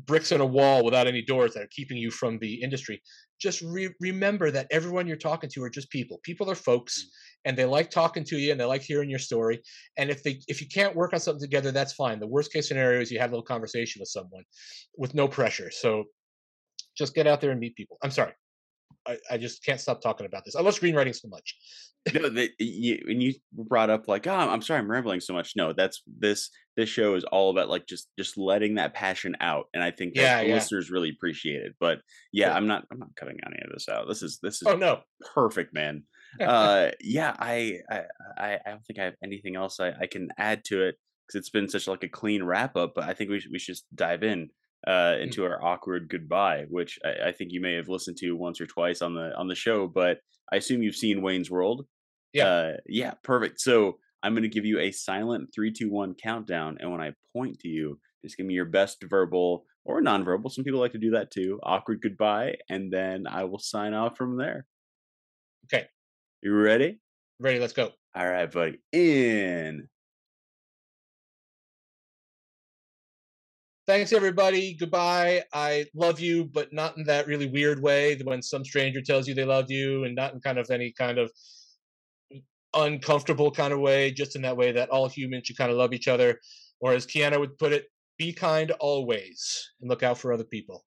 bricks 0.06 0.32
in 0.32 0.40
a 0.40 0.46
wall 0.46 0.84
without 0.84 1.06
any 1.06 1.22
doors 1.22 1.54
that 1.54 1.62
are 1.62 1.68
keeping 1.70 1.96
you 1.96 2.10
from 2.10 2.38
the 2.38 2.54
industry. 2.54 3.00
Just 3.40 3.62
re- 3.62 3.94
remember 4.00 4.50
that 4.50 4.66
everyone 4.70 5.06
you're 5.06 5.16
talking 5.16 5.50
to 5.50 5.62
are 5.62 5.70
just 5.70 5.90
people. 5.90 6.18
People 6.22 6.50
are 6.50 6.54
folks 6.54 7.02
mm. 7.02 7.06
and 7.44 7.56
they 7.56 7.64
like 7.64 7.90
talking 7.90 8.24
to 8.24 8.36
you 8.36 8.50
and 8.50 8.60
they 8.60 8.64
like 8.64 8.82
hearing 8.82 9.10
your 9.10 9.18
story 9.18 9.60
and 9.96 10.10
if 10.10 10.22
they 10.22 10.40
if 10.48 10.60
you 10.60 10.66
can't 10.68 10.96
work 10.96 11.12
on 11.12 11.20
something 11.20 11.40
together 11.40 11.70
that's 11.70 11.92
fine. 11.92 12.20
The 12.20 12.26
worst 12.26 12.52
case 12.52 12.68
scenario 12.68 13.00
is 13.00 13.10
you 13.10 13.20
have 13.20 13.30
a 13.30 13.34
little 13.34 13.44
conversation 13.44 14.00
with 14.00 14.08
someone 14.08 14.44
with 14.96 15.14
no 15.14 15.28
pressure. 15.28 15.70
So 15.70 16.04
just 16.96 17.14
get 17.14 17.26
out 17.26 17.40
there 17.40 17.50
and 17.50 17.60
meet 17.60 17.76
people. 17.76 17.98
I'm 18.02 18.10
sorry 18.10 18.32
i, 19.08 19.16
I 19.30 19.38
just 19.38 19.64
can't 19.64 19.80
stop 19.80 20.00
talking 20.00 20.26
about 20.26 20.44
this 20.44 20.54
i 20.54 20.60
love 20.60 20.78
screenwriting 20.78 21.14
so 21.14 21.28
much 21.28 21.56
no, 22.14 22.28
the, 22.28 22.50
you, 22.58 23.02
and 23.06 23.22
you 23.22 23.34
brought 23.52 23.90
up 23.90 24.08
like, 24.08 24.26
oh, 24.26 24.32
I'm 24.32 24.62
sorry, 24.62 24.78
I'm 24.80 24.90
rambling 24.90 25.20
so 25.20 25.34
much. 25.34 25.54
No, 25.56 25.72
that's 25.72 26.02
this. 26.06 26.50
This 26.76 26.88
show 26.88 27.14
is 27.16 27.24
all 27.24 27.50
about 27.50 27.68
like 27.68 27.86
just 27.86 28.08
just 28.16 28.38
letting 28.38 28.76
that 28.76 28.94
passion 28.94 29.36
out, 29.40 29.66
and 29.74 29.82
I 29.82 29.90
think 29.90 30.12
Yeah, 30.14 30.40
the 30.40 30.48
yeah. 30.48 30.54
listeners 30.54 30.90
really 30.90 31.10
appreciate 31.10 31.62
it. 31.62 31.74
But 31.80 31.98
yeah, 32.32 32.48
Cool. 32.48 32.56
I'm 32.56 32.66
not. 32.68 32.84
I'm 32.92 32.98
not 32.98 33.16
cutting 33.16 33.38
any 33.44 33.60
of 33.64 33.72
this 33.72 33.88
out. 33.88 34.06
This 34.08 34.22
is 34.22 34.38
this 34.42 34.62
is 34.62 34.68
oh 34.68 34.76
no 34.76 35.00
perfect, 35.34 35.74
man. 35.74 36.04
Uh, 36.40 36.90
yeah, 37.00 37.34
I, 37.38 37.78
I 37.90 38.02
I 38.36 38.58
I 38.66 38.70
don't 38.70 38.84
think 38.84 38.98
I 38.98 39.04
have 39.04 39.14
anything 39.24 39.56
else 39.56 39.80
I, 39.80 39.94
I 39.98 40.06
can 40.06 40.28
add 40.36 40.62
to 40.66 40.82
it 40.82 40.96
because 41.26 41.38
it's 41.40 41.48
been 41.48 41.70
such 41.70 41.88
like 41.88 42.04
a 42.04 42.08
clean 42.08 42.44
wrap 42.44 42.76
up. 42.76 42.92
But 42.94 43.04
I 43.04 43.14
think 43.14 43.30
we 43.30 43.40
should 43.40 43.50
we 43.50 43.58
should 43.58 43.76
just 43.76 43.86
dive 43.94 44.22
in 44.22 44.50
uh 44.86 44.90
Mm. 45.16 45.22
into 45.22 45.44
our 45.44 45.62
awkward 45.64 46.08
goodbye, 46.08 46.64
which 46.68 46.98
I, 47.04 47.28
I 47.28 47.32
think 47.32 47.52
you 47.52 47.60
may 47.60 47.74
have 47.74 47.88
listened 47.88 48.16
to 48.18 48.32
once 48.36 48.60
or 48.60 48.66
twice 48.66 49.02
on 49.02 49.14
the 49.14 49.34
on 49.36 49.48
the 49.48 49.54
show. 49.54 49.86
But 49.88 50.18
I 50.52 50.56
assume 50.56 50.82
you've 50.82 50.96
seen 50.96 51.22
Wayne's 51.22 51.50
World. 51.50 51.86
Yeah. 52.32 52.46
Uh, 52.46 52.72
yeah, 52.86 53.14
perfect. 53.24 53.60
So 53.60 53.98
I'm 54.22 54.32
going 54.34 54.42
to 54.42 54.48
give 54.48 54.64
you 54.66 54.78
a 54.80 54.90
silent 54.92 55.50
three, 55.54 55.72
two, 55.72 55.90
one 55.90 56.14
countdown, 56.14 56.76
and 56.80 56.90
when 56.90 57.00
I 57.00 57.12
point 57.36 57.58
to 57.60 57.68
you, 57.68 57.98
just 58.24 58.36
give 58.36 58.46
me 58.46 58.54
your 58.54 58.64
best 58.66 59.02
verbal 59.08 59.64
or 59.84 60.02
nonverbal. 60.02 60.50
Some 60.50 60.64
people 60.64 60.80
like 60.80 60.92
to 60.92 60.98
do 60.98 61.12
that 61.12 61.30
too. 61.30 61.58
Awkward 61.62 62.00
goodbye, 62.02 62.56
and 62.68 62.92
then 62.92 63.26
I 63.26 63.44
will 63.44 63.58
sign 63.58 63.94
off 63.94 64.16
from 64.16 64.36
there. 64.36 64.66
Okay. 65.66 65.86
You 66.42 66.54
ready? 66.54 67.00
ready 67.40 67.58
let's 67.60 67.72
go 67.72 67.90
All 68.14 68.28
right, 68.28 68.50
buddy. 68.50 68.78
In. 68.92 69.88
Thanks 73.88 74.12
everybody. 74.12 74.74
Goodbye. 74.74 75.44
I 75.54 75.86
love 75.94 76.20
you 76.20 76.44
but 76.44 76.74
not 76.74 76.98
in 76.98 77.04
that 77.04 77.26
really 77.26 77.46
weird 77.46 77.80
way 77.80 78.18
when 78.22 78.42
some 78.42 78.62
stranger 78.62 79.00
tells 79.00 79.26
you 79.26 79.32
they 79.32 79.46
love 79.46 79.70
you 79.70 80.04
and 80.04 80.14
not 80.14 80.34
in 80.34 80.40
kind 80.42 80.58
of 80.58 80.70
any 80.70 80.92
kind 80.92 81.16
of 81.16 81.30
uncomfortable 82.74 83.50
kind 83.50 83.72
of 83.72 83.80
way 83.80 84.10
just 84.10 84.36
in 84.36 84.42
that 84.42 84.58
way 84.58 84.72
that 84.72 84.90
all 84.90 85.08
humans 85.08 85.46
should 85.46 85.56
kind 85.56 85.70
of 85.70 85.78
love 85.78 85.94
each 85.94 86.06
other. 86.06 86.38
Or 86.80 86.92
as 86.92 87.06
Keanu 87.06 87.40
would 87.40 87.56
put 87.56 87.72
it 87.72 87.86
be 88.18 88.30
kind 88.30 88.72
always 88.72 89.70
and 89.80 89.88
look 89.88 90.02
out 90.02 90.18
for 90.18 90.34
other 90.34 90.44
people 90.44 90.84